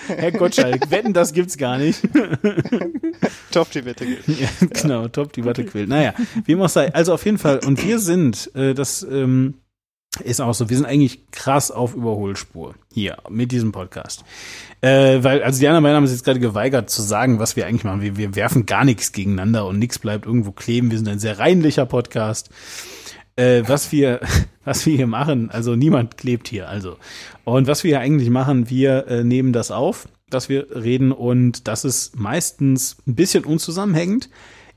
Herr 0.07 0.31
Gottschalk, 0.31 0.89
wetten, 0.91 1.13
das 1.13 1.33
gibt's 1.33 1.57
gar 1.57 1.77
nicht. 1.77 2.01
Top 3.51 3.69
die 3.71 3.85
Wette. 3.85 4.05
Ja, 4.05 4.47
genau, 4.69 5.07
top, 5.07 5.33
die 5.33 5.43
Watte 5.45 5.65
quillt. 5.65 5.89
Naja, 5.89 6.13
wie 6.45 6.53
immer 6.53 6.65
auch 6.65 6.69
sei. 6.69 6.93
Also 6.93 7.13
auf 7.13 7.25
jeden 7.25 7.37
Fall, 7.37 7.59
und 7.65 7.83
wir 7.83 7.99
sind, 7.99 8.51
äh, 8.55 8.73
das, 8.73 9.03
ähm, 9.03 9.55
Ist 10.19 10.41
auch 10.41 10.53
so. 10.53 10.69
Wir 10.69 10.75
sind 10.75 10.85
eigentlich 10.85 11.31
krass 11.31 11.71
auf 11.71 11.95
Überholspur 11.95 12.75
hier 12.91 13.17
mit 13.29 13.53
diesem 13.53 13.71
Podcast. 13.71 14.25
Äh, 14.81 15.23
weil, 15.23 15.41
also 15.41 15.61
die 15.61 15.67
anderen 15.67 15.83
beiden 15.83 15.95
haben 15.95 16.07
sich 16.07 16.17
jetzt 16.17 16.25
gerade 16.25 16.41
geweigert 16.41 16.89
zu 16.89 17.01
sagen, 17.01 17.39
was 17.39 17.55
wir 17.55 17.65
eigentlich 17.65 17.85
machen. 17.85 18.01
Wir, 18.01 18.17
wir 18.17 18.35
werfen 18.35 18.65
gar 18.65 18.83
nichts 18.83 19.13
gegeneinander 19.13 19.65
und 19.65 19.79
nichts 19.79 19.99
bleibt 19.99 20.25
irgendwo 20.25 20.51
kleben. 20.51 20.91
Wir 20.91 20.97
sind 20.97 21.07
ein 21.07 21.19
sehr 21.19 21.39
reinlicher 21.39 21.85
Podcast. 21.85 22.49
Äh, 23.37 23.63
was 23.67 23.93
wir, 23.93 24.19
was 24.65 24.85
wir 24.85 24.97
hier 24.97 25.07
machen, 25.07 25.49
also 25.49 25.77
niemand 25.77 26.17
klebt 26.17 26.49
hier, 26.49 26.67
also. 26.67 26.97
Und 27.45 27.67
was 27.67 27.85
wir 27.85 27.91
hier 27.91 28.01
eigentlich 28.01 28.29
machen, 28.29 28.69
wir 28.69 29.07
äh, 29.07 29.23
nehmen 29.23 29.53
das 29.53 29.71
auf, 29.71 30.09
dass 30.29 30.49
wir 30.49 30.75
reden 30.75 31.13
und 31.13 31.69
das 31.69 31.85
ist 31.85 32.19
meistens 32.19 32.97
ein 33.07 33.15
bisschen 33.15 33.45
unzusammenhängend. 33.45 34.29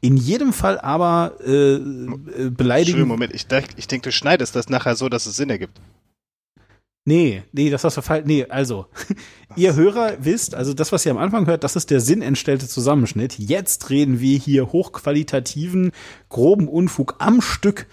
In 0.04 0.18
jedem 0.18 0.52
Fall 0.52 0.78
aber 0.80 1.32
äh, 1.46 1.76
äh, 1.76 2.50
beleidigen. 2.50 3.08
Moment, 3.08 3.32
ich, 3.32 3.46
ich 3.76 3.88
denke, 3.88 4.10
du 4.10 4.12
schneidest 4.12 4.54
das 4.54 4.68
nachher 4.68 4.96
so, 4.96 5.08
dass 5.08 5.24
es 5.24 5.36
Sinn 5.36 5.48
ergibt. 5.48 5.80
Nee, 7.06 7.42
nee, 7.52 7.70
das 7.70 7.84
hast 7.84 7.96
du 7.96 8.02
falsch. 8.02 8.24
Nee, 8.26 8.44
also, 8.44 8.84
ihr 9.56 9.74
Hörer 9.74 10.18
wisst, 10.20 10.54
also 10.54 10.74
das, 10.74 10.92
was 10.92 11.06
ihr 11.06 11.12
am 11.12 11.16
Anfang 11.16 11.46
hört, 11.46 11.64
das 11.64 11.74
ist 11.74 11.90
der 11.90 12.00
sinnentstellte 12.00 12.68
Zusammenschnitt. 12.68 13.38
Jetzt 13.38 13.88
reden 13.88 14.20
wir 14.20 14.36
hier 14.36 14.72
hochqualitativen, 14.72 15.90
groben 16.28 16.68
Unfug 16.68 17.14
am 17.18 17.40
Stück. 17.40 17.86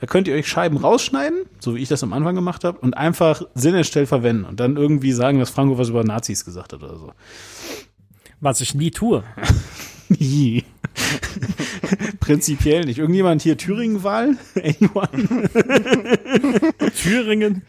Da 0.00 0.06
könnt 0.06 0.26
ihr 0.26 0.36
euch 0.36 0.48
Scheiben 0.48 0.78
rausschneiden, 0.78 1.44
so 1.60 1.74
wie 1.74 1.82
ich 1.82 1.90
das 1.90 2.02
am 2.02 2.14
Anfang 2.14 2.34
gemacht 2.34 2.64
habe, 2.64 2.78
und 2.78 2.96
einfach 2.96 3.42
sinnentstellt 3.54 4.08
verwenden 4.08 4.44
und 4.46 4.58
dann 4.58 4.78
irgendwie 4.78 5.12
sagen, 5.12 5.38
dass 5.38 5.50
Franco 5.50 5.76
was 5.76 5.90
über 5.90 6.02
Nazis 6.02 6.46
gesagt 6.46 6.72
hat 6.72 6.82
oder 6.82 6.96
so. 6.96 7.12
Was 8.40 8.62
ich 8.62 8.74
nie 8.74 8.90
tue. 8.90 9.22
Nie. 10.18 10.64
Prinzipiell 12.20 12.84
nicht. 12.84 12.98
Irgendjemand 12.98 13.42
hier 13.42 13.56
Thüringen-Wahl? 13.56 14.36
Anyone? 14.56 15.48
Thüringen. 16.96 17.62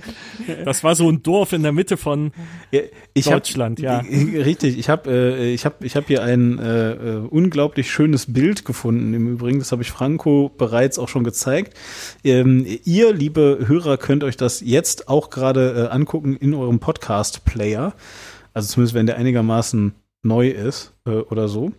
Das 0.65 0.83
war 0.83 0.95
so 0.95 1.09
ein 1.09 1.24
Dorf 1.24 1.53
in 1.53 1.63
der 1.63 1.71
Mitte 1.71 1.98
von 1.98 2.31
ich 3.13 3.25
Deutschland, 3.25 3.79
hab, 3.79 3.83
ja. 3.83 4.00
Richtig, 4.09 4.77
ich 4.77 4.89
habe 4.89 5.09
äh, 5.12 5.53
ich 5.53 5.65
hab, 5.65 5.83
ich 5.83 5.95
hab 5.95 6.07
hier 6.07 6.24
ein 6.24 6.59
äh, 6.59 6.91
äh, 6.91 7.15
unglaublich 7.29 7.91
schönes 7.91 8.31
Bild 8.31 8.65
gefunden. 8.65 9.13
Im 9.13 9.27
Übrigen, 9.27 9.59
das 9.59 9.71
habe 9.71 9.81
ich 9.81 9.91
Franco 9.91 10.51
bereits 10.57 11.00
auch 11.00 11.09
schon 11.09 11.24
gezeigt. 11.24 11.77
Ähm, 12.24 12.65
ihr, 12.86 13.13
liebe 13.13 13.65
Hörer, 13.65 13.98
könnt 13.98 14.24
euch 14.24 14.38
das 14.38 14.62
jetzt 14.62 15.07
auch 15.07 15.29
gerade 15.29 15.88
äh, 15.89 15.93
angucken 15.93 16.36
in 16.36 16.53
eurem 16.53 16.79
Podcast-Player. 16.79 17.93
Also 18.53 18.74
zumindest, 18.74 18.95
wenn 18.95 19.05
der 19.05 19.17
einigermaßen 19.17 19.93
neu 20.24 20.50
ist 20.50 20.93
äh, 21.05 21.12
oder 21.12 21.48
so. 21.48 21.71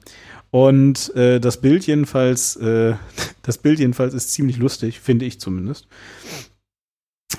Und 0.50 1.14
äh, 1.14 1.38
das 1.38 1.60
Bild 1.60 1.86
jedenfalls, 1.86 2.56
äh, 2.56 2.94
das 3.42 3.58
Bild 3.58 3.78
jedenfalls 3.78 4.14
ist 4.14 4.32
ziemlich 4.32 4.56
lustig, 4.56 5.00
finde 5.00 5.24
ich 5.24 5.40
zumindest. 5.40 5.86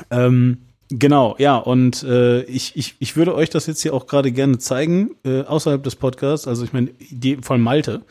Ähm, 0.10 0.60
genau, 0.90 1.36
ja, 1.38 1.58
und 1.58 2.04
äh, 2.04 2.44
ich, 2.44 2.76
ich, 2.76 2.96
ich 3.00 3.16
würde 3.18 3.36
euch 3.36 3.50
das 3.50 3.68
jetzt 3.68 3.82
hier 3.82 3.94
auch 3.94 4.08
gerade 4.08 4.32
gerne 4.32 4.58
zeigen, 4.58 5.12
äh, 5.26 5.42
außerhalb 5.42 5.84
des 5.84 5.98
Podcasts, 5.98 6.48
also 6.48 6.64
ich 6.64 6.72
meine, 6.74 6.92
die 7.10 7.38
von 7.38 7.62
Malte. 7.62 8.04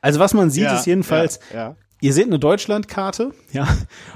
Also 0.00 0.20
was 0.20 0.34
man 0.34 0.50
sieht, 0.50 0.70
ist 0.70 0.86
jedenfalls, 0.86 1.40
Ja, 1.50 1.56
ja. 1.56 1.76
ihr 2.00 2.12
seht 2.12 2.26
eine 2.26 2.38
Deutschlandkarte, 2.38 3.32
ja, 3.52 3.66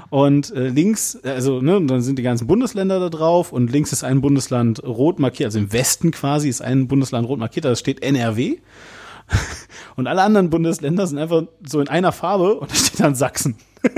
und 0.09 0.51
äh, 0.51 0.69
links, 0.69 1.19
also 1.23 1.61
ne, 1.61 1.75
und 1.75 1.87
dann 1.87 2.01
sind 2.01 2.17
die 2.17 2.23
ganzen 2.23 2.47
Bundesländer 2.47 2.99
da 3.01 3.09
drauf 3.09 3.51
und 3.51 3.71
links 3.71 3.91
ist 3.91 4.05
ein 4.05 4.21
Bundesland 4.21 4.81
rot 4.83 5.19
markiert, 5.19 5.47
also 5.47 5.59
im 5.59 5.73
Westen 5.73 6.11
quasi 6.11 6.47
ist 6.47 6.61
ein 6.61 6.87
Bundesland 6.87 7.27
rot 7.27 7.39
markiert, 7.39 7.65
da 7.65 7.75
steht 7.75 8.01
NRW. 8.01 8.57
Und 9.95 10.07
alle 10.07 10.21
anderen 10.21 10.49
Bundesländer 10.49 11.05
sind 11.07 11.17
einfach 11.17 11.43
so 11.67 11.81
in 11.81 11.87
einer 11.89 12.11
Farbe 12.13 12.55
und 12.59 12.71
da 12.71 12.75
steht 12.75 12.99
dann 13.01 13.15
Sachsen. 13.15 13.55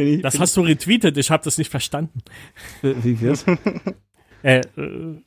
Ich, 0.00 0.22
Das 0.22 0.38
hast 0.38 0.56
du 0.56 0.60
retweetet, 0.60 1.16
ich 1.16 1.28
habe 1.32 1.42
das 1.42 1.58
nicht 1.58 1.70
verstanden. 1.72 2.20
wie 2.82 3.20
wir's? 3.20 3.44
Äh, 4.44 4.60
äh, 4.76 5.20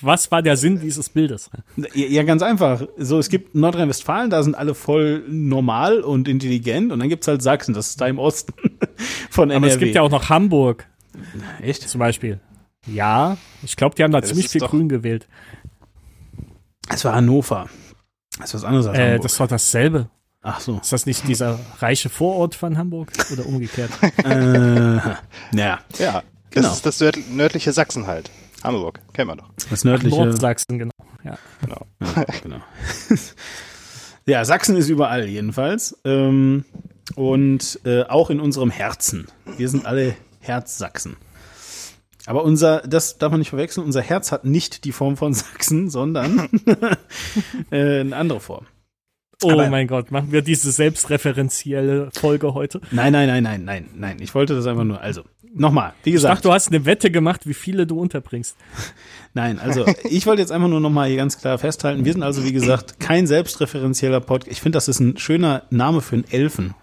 was 0.00 0.30
war 0.32 0.40
der 0.42 0.56
Sinn 0.56 0.80
dieses 0.80 1.10
Bildes? 1.10 1.50
Ja, 1.76 1.86
ja, 2.06 2.22
ganz 2.22 2.40
einfach. 2.42 2.88
So, 2.96 3.18
es 3.18 3.28
gibt 3.28 3.54
Nordrhein-Westfalen, 3.54 4.30
da 4.30 4.42
sind 4.42 4.54
alle 4.54 4.74
voll 4.74 5.22
normal 5.28 6.00
und 6.00 6.26
intelligent 6.26 6.90
und 6.90 6.98
dann 7.00 7.08
gibt's 7.10 7.28
halt 7.28 7.42
Sachsen, 7.42 7.74
das 7.74 7.90
ist 7.90 8.00
da 8.00 8.06
im 8.08 8.18
Osten 8.18 8.54
von 9.30 9.50
NRW. 9.50 9.56
Aber 9.66 9.72
es 9.74 9.78
gibt 9.78 9.94
ja 9.94 10.00
auch 10.02 10.10
noch 10.10 10.30
Hamburg 10.30 10.86
Echt? 11.60 11.86
zum 11.88 11.98
Beispiel. 11.98 12.40
Ja, 12.86 13.36
ich 13.62 13.76
glaube, 13.76 13.94
die 13.94 14.02
haben 14.02 14.10
da 14.12 14.20
Das 14.22 14.30
ziemlich 14.30 14.48
viel 14.48 14.62
doch- 14.62 14.70
Grün 14.70 14.88
gewählt. 14.88 15.28
Es 16.92 17.04
war 17.04 17.14
Hannover. 17.14 17.68
Das 18.38 18.48
ist 18.50 18.54
was 18.54 18.64
anderes 18.64 18.86
als 18.86 18.98
Äh, 18.98 19.02
Hamburg. 19.06 19.22
das 19.22 19.40
war 19.40 19.48
dasselbe. 19.48 20.08
Ach 20.42 20.60
so. 20.60 20.78
Ist 20.80 20.92
das 20.92 21.04
nicht 21.06 21.28
dieser 21.28 21.58
reiche 21.80 22.08
Vorort 22.08 22.54
von 22.54 22.78
Hamburg 22.78 23.12
oder 23.32 23.44
umgekehrt? 23.46 23.90
äh, 24.24 24.96
ja, 24.96 25.18
Ja, 25.52 25.80
das 25.98 26.22
Genau. 26.50 26.72
ist 26.72 26.86
das 26.86 27.00
nörd- 27.00 27.18
nördliche 27.30 27.72
Sachsen 27.72 28.06
halt. 28.06 28.30
Hamburg, 28.64 29.00
kennen 29.12 29.30
wir 29.30 29.36
doch. 29.36 29.50
das 29.70 29.84
nördliche. 29.84 30.16
Nordsachsen, 30.16 30.78
genau. 30.78 30.92
Ja. 31.24 31.38
Genau. 31.62 31.86
Ja, 32.16 32.24
genau. 32.42 32.60
ja, 34.26 34.44
Sachsen 34.44 34.76
ist 34.76 34.88
überall 34.88 35.26
jedenfalls. 35.26 35.98
Ähm, 36.04 36.64
und 37.16 37.80
äh, 37.84 38.04
auch 38.04 38.30
in 38.30 38.40
unserem 38.40 38.70
Herzen. 38.70 39.26
Wir 39.56 39.68
sind 39.68 39.84
alle 39.86 40.14
Herzsachsen. 40.40 41.16
Aber 42.30 42.44
unser, 42.44 42.82
das 42.86 43.18
darf 43.18 43.32
man 43.32 43.40
nicht 43.40 43.48
verwechseln, 43.48 43.84
unser 43.84 44.02
Herz 44.02 44.30
hat 44.30 44.44
nicht 44.44 44.84
die 44.84 44.92
Form 44.92 45.16
von 45.16 45.34
Sachsen, 45.34 45.90
sondern 45.90 46.48
äh, 47.72 47.98
eine 48.00 48.14
andere 48.14 48.38
Form. 48.38 48.66
Oh 49.42 49.50
Aber- 49.50 49.68
mein 49.68 49.88
Gott, 49.88 50.12
machen 50.12 50.30
wir 50.30 50.40
diese 50.40 50.70
selbstreferenzielle 50.70 52.10
Folge 52.12 52.54
heute? 52.54 52.80
Nein, 52.92 53.12
nein, 53.12 53.26
nein, 53.26 53.42
nein, 53.42 53.64
nein, 53.64 53.86
nein. 53.96 54.16
Ich 54.20 54.32
wollte 54.36 54.54
das 54.54 54.68
einfach 54.68 54.84
nur. 54.84 55.00
Also, 55.00 55.22
nochmal, 55.52 55.92
wie 56.04 56.10
Ich 56.10 56.14
gesagt. 56.14 56.36
dachte, 56.36 56.48
du 56.48 56.52
hast 56.52 56.68
eine 56.68 56.84
Wette 56.86 57.10
gemacht, 57.10 57.48
wie 57.48 57.54
viele 57.54 57.84
du 57.84 57.98
unterbringst. 57.98 58.56
Nein, 59.34 59.58
also 59.58 59.84
ich 60.04 60.24
wollte 60.26 60.42
jetzt 60.42 60.52
einfach 60.52 60.68
nur 60.68 60.78
nochmal 60.80 61.08
hier 61.08 61.16
ganz 61.16 61.36
klar 61.38 61.58
festhalten. 61.58 62.04
Wir 62.04 62.12
sind 62.12 62.22
also, 62.22 62.44
wie 62.44 62.52
gesagt, 62.52 63.00
kein 63.00 63.26
selbstreferenzieller 63.26 64.20
Podcast. 64.20 64.52
Ich 64.52 64.60
finde, 64.60 64.76
das 64.76 64.86
ist 64.86 65.00
ein 65.00 65.18
schöner 65.18 65.64
Name 65.70 66.00
für 66.00 66.14
einen 66.14 66.30
Elfen, 66.30 66.74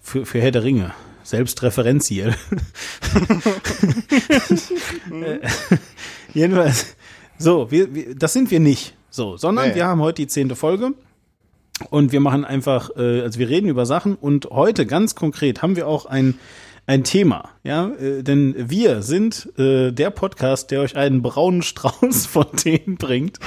für, 0.00 0.24
für 0.24 0.40
Herr 0.40 0.50
der 0.50 0.64
Ringe. 0.64 0.92
Selbstreferenziell. 1.24 2.34
Äh, 5.10 5.38
Jedenfalls, 6.32 6.96
so, 7.38 7.70
wir, 7.70 7.94
wir, 7.94 8.14
das 8.14 8.32
sind 8.32 8.50
wir 8.50 8.60
nicht. 8.60 8.94
So, 9.10 9.36
sondern 9.36 9.68
Nee. 9.68 9.74
wir 9.76 9.86
haben 9.86 10.00
heute 10.00 10.22
die 10.22 10.26
zehnte 10.26 10.56
Folge. 10.56 10.92
Und 11.90 12.12
wir 12.12 12.20
machen 12.20 12.44
einfach, 12.44 12.90
äh, 12.96 13.20
also 13.22 13.38
wir 13.38 13.48
reden 13.48 13.68
über 13.68 13.84
Sachen 13.86 14.14
und 14.14 14.46
heute 14.50 14.86
ganz 14.86 15.14
konkret 15.14 15.60
haben 15.62 15.74
wir 15.76 15.88
auch 15.88 16.06
ein, 16.06 16.38
ein 16.86 17.02
Thema, 17.02 17.50
ja, 17.64 17.88
äh, 17.94 18.22
denn 18.22 18.54
wir 18.56 19.02
sind 19.02 19.48
äh, 19.58 19.90
der 19.90 20.10
Podcast, 20.10 20.70
der 20.70 20.82
euch 20.82 20.96
einen 20.96 21.22
braunen 21.22 21.62
Strauß 21.62 22.26
von 22.30 22.46
Themen 22.56 22.96
bringt. 22.96 23.38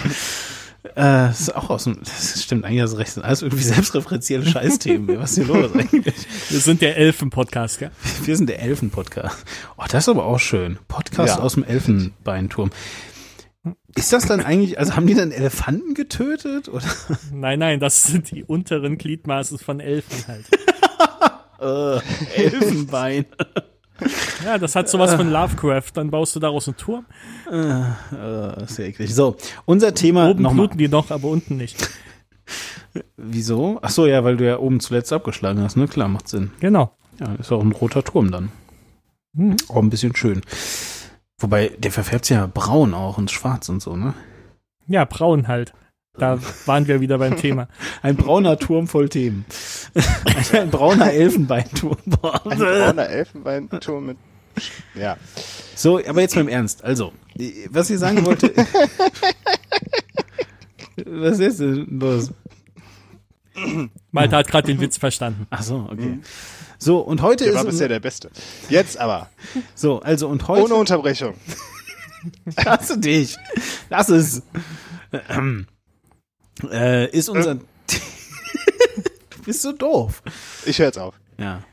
Äh, 0.95 1.27
das 1.29 1.41
ist 1.41 1.55
auch 1.55 1.69
aus 1.69 1.85
dem, 1.85 1.99
das 2.03 2.43
stimmt 2.43 2.65
eigentlich 2.65 2.89
du 2.89 2.97
recht, 2.97 3.07
das 3.09 3.13
sind 3.15 3.23
alles 3.23 3.41
irgendwie 3.41 3.63
selbstreferenzielle 3.75 4.45
Scheißthemen. 4.45 5.19
Was 5.19 5.37
ist 5.37 5.45
hier 5.45 5.53
los 5.55 5.71
eigentlich? 5.75 6.15
Wir 6.49 6.59
sind 6.59 6.81
der 6.81 6.97
Elfen-Podcast, 6.97 7.79
gell? 7.79 7.91
Wir 8.23 8.35
sind 8.37 8.47
der 8.49 8.61
Elfen-Podcast. 8.61 9.45
Oh, 9.77 9.83
das 9.89 10.03
ist 10.05 10.09
aber 10.09 10.25
auch 10.25 10.39
schön. 10.39 10.79
Podcast 10.87 11.37
Ja. 11.37 11.43
aus 11.43 11.53
dem 11.53 11.63
Elfenbeinturm. 11.63 12.69
Ist 13.95 14.13
das 14.13 14.25
dann 14.25 14.41
eigentlich, 14.41 14.79
also 14.79 14.95
haben 14.95 15.07
die 15.07 15.15
dann 15.15 15.31
Elefanten 15.31 15.93
getötet? 15.93 16.69
Oder? 16.69 16.85
Nein, 17.33 17.59
nein, 17.59 17.79
das 17.79 18.03
sind 18.03 18.31
die 18.31 18.43
unteren 18.43 18.97
Gliedmaßen 18.97 19.57
von 19.57 19.79
Elfen 19.79 20.27
halt. 20.27 20.45
Äh, 21.59 21.99
Elfenbein. 22.35 23.25
Ja, 24.47 24.57
das 24.57 24.77
hat 24.77 24.87
sowas 24.87 25.13
von 25.13 25.29
Lovecraft. 25.29 25.91
Dann 25.93 26.09
baust 26.09 26.33
du 26.33 26.39
daraus 26.39 26.69
einen 26.69 26.77
Turm. 26.77 27.05
Äh, 27.51 28.63
ist 28.63 28.77
ja 28.79 28.85
eklig. 28.85 29.13
So, 29.13 29.35
unser 29.65 29.93
Thema 29.93 30.29
Oben 30.29 30.41
nochmal. 30.41 30.67
bluten 30.67 30.77
die 30.77 30.87
noch, 30.87 31.11
aber 31.11 31.27
unten 31.27 31.57
nicht. 31.57 31.89
Wieso? 33.17 33.77
Ach 33.81 33.89
so, 33.89 34.05
ja, 34.05 34.23
weil 34.23 34.37
du 34.37 34.45
ja 34.45 34.57
oben 34.57 34.79
zuletzt 34.79 35.11
abgeschlagen 35.11 35.61
hast, 35.61 35.75
ne? 35.75 35.89
Klar, 35.89 36.07
macht 36.07 36.29
Sinn. 36.29 36.51
Genau. 36.61 36.95
Ja, 37.19 37.33
ist 37.35 37.51
auch 37.51 37.61
ein 37.61 37.73
roter 37.73 38.05
Turm 38.05 38.31
dann. 38.31 38.49
Mhm. 39.33 39.57
Auch 39.67 39.81
ein 39.81 39.89
bisschen 39.89 40.15
schön. 40.15 40.41
Wobei, 41.39 41.73
der 41.77 41.91
verfärbt 41.91 42.29
ja 42.29 42.49
braun 42.51 42.93
auch 42.93 43.17
und 43.17 43.29
schwarz 43.29 43.67
und 43.67 43.81
so, 43.81 43.97
ne? 43.97 44.13
Ja, 44.87 45.03
braun 45.03 45.49
halt. 45.49 45.73
Da 46.17 46.39
waren 46.65 46.87
wir 46.87 47.01
wieder 47.01 47.17
beim 47.17 47.35
Thema. 47.35 47.67
Ein 48.01 48.15
brauner 48.15 48.57
Turm 48.57 48.87
voll 48.87 49.09
Themen. 49.09 49.45
ein 50.53 50.71
brauner 50.71 51.11
Elfenbeinturm. 51.11 51.97
Ein 52.05 52.57
brauner 52.57 53.07
Elfenbeinturm 53.07 54.05
mit. 54.07 54.17
Ja. 54.95 55.17
So, 55.75 55.99
aber 56.05 56.21
jetzt 56.21 56.35
mal 56.35 56.41
im 56.41 56.47
Ernst. 56.47 56.83
Also, 56.83 57.13
was 57.69 57.89
ich 57.89 57.99
sagen 57.99 58.25
wollte. 58.25 58.53
was 61.05 61.39
ist 61.39 61.59
denn 61.59 61.99
los? 61.99 62.31
Malte 64.11 64.35
hat 64.35 64.47
gerade 64.47 64.67
den 64.67 64.79
Witz 64.79 64.97
verstanden. 64.97 65.47
Ach 65.49 65.63
so, 65.63 65.87
okay. 65.91 66.19
So, 66.77 66.99
und 66.99 67.21
heute 67.21 67.43
Der 67.45 67.53
ist 67.53 67.57
war 67.57 67.65
bisher 67.65 67.87
der 67.87 67.99
Beste. 67.99 68.29
Jetzt 68.69 68.99
aber. 68.99 69.29
so, 69.73 69.99
also 70.01 70.27
und 70.27 70.47
heute 70.47 70.63
Ohne 70.63 70.75
Unterbrechung. 70.75 71.33
Lass 72.65 72.99
dich. 72.99 73.35
Lass 73.89 74.09
es. 74.09 74.43
Ähm, 75.29 75.67
äh, 76.69 77.09
ist 77.09 77.29
unser. 77.29 77.55
du 77.55 77.61
bist 79.45 79.61
so 79.61 79.71
doof. 79.71 80.21
Ich 80.65 80.79
höre 80.79 80.87
jetzt 80.87 80.99
auf. 80.99 81.15
Ja. 81.39 81.63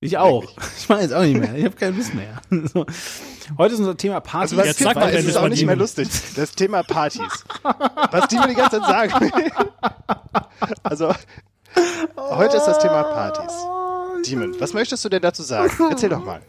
Ich 0.00 0.16
auch. 0.18 0.44
Ich 0.78 0.88
mache 0.88 1.02
jetzt 1.02 1.12
auch 1.12 1.22
nicht 1.22 1.38
mehr. 1.38 1.54
Ich 1.54 1.64
habe 1.64 1.74
keine 1.76 1.96
Lust 1.96 2.14
mehr. 2.14 2.40
So. 2.72 2.86
Heute 3.56 3.74
ist 3.74 3.80
unser 3.80 3.96
Thema 3.96 4.20
Partys. 4.20 4.52
Also 4.52 4.56
was 4.58 4.66
Jetzt 4.66 4.80
Jetzt 4.80 4.84
sag 4.88 4.96
mal, 4.96 5.08
ist 5.08 5.14
wenn 5.14 5.24
es 5.24 5.30
es 5.30 5.36
auch 5.36 5.48
nicht 5.48 5.64
mehr 5.66 5.76
lustig. 5.76 6.08
Das 6.36 6.52
Thema 6.52 6.82
Partys. 6.82 7.44
Was 8.10 8.28
die 8.28 8.36
mir 8.36 8.48
die 8.48 8.54
ganze 8.54 8.80
Zeit 8.80 8.86
sagen. 9.10 9.32
also, 10.82 11.14
heute 12.16 12.56
ist 12.58 12.64
das 12.66 12.78
Thema 12.78 13.02
Partys. 13.04 13.52
Demon, 14.26 14.54
was 14.60 14.74
möchtest 14.74 15.02
du 15.04 15.08
denn 15.08 15.22
dazu 15.22 15.42
sagen? 15.42 15.72
Erzähl 15.90 16.10
doch 16.10 16.22
mal. 16.24 16.42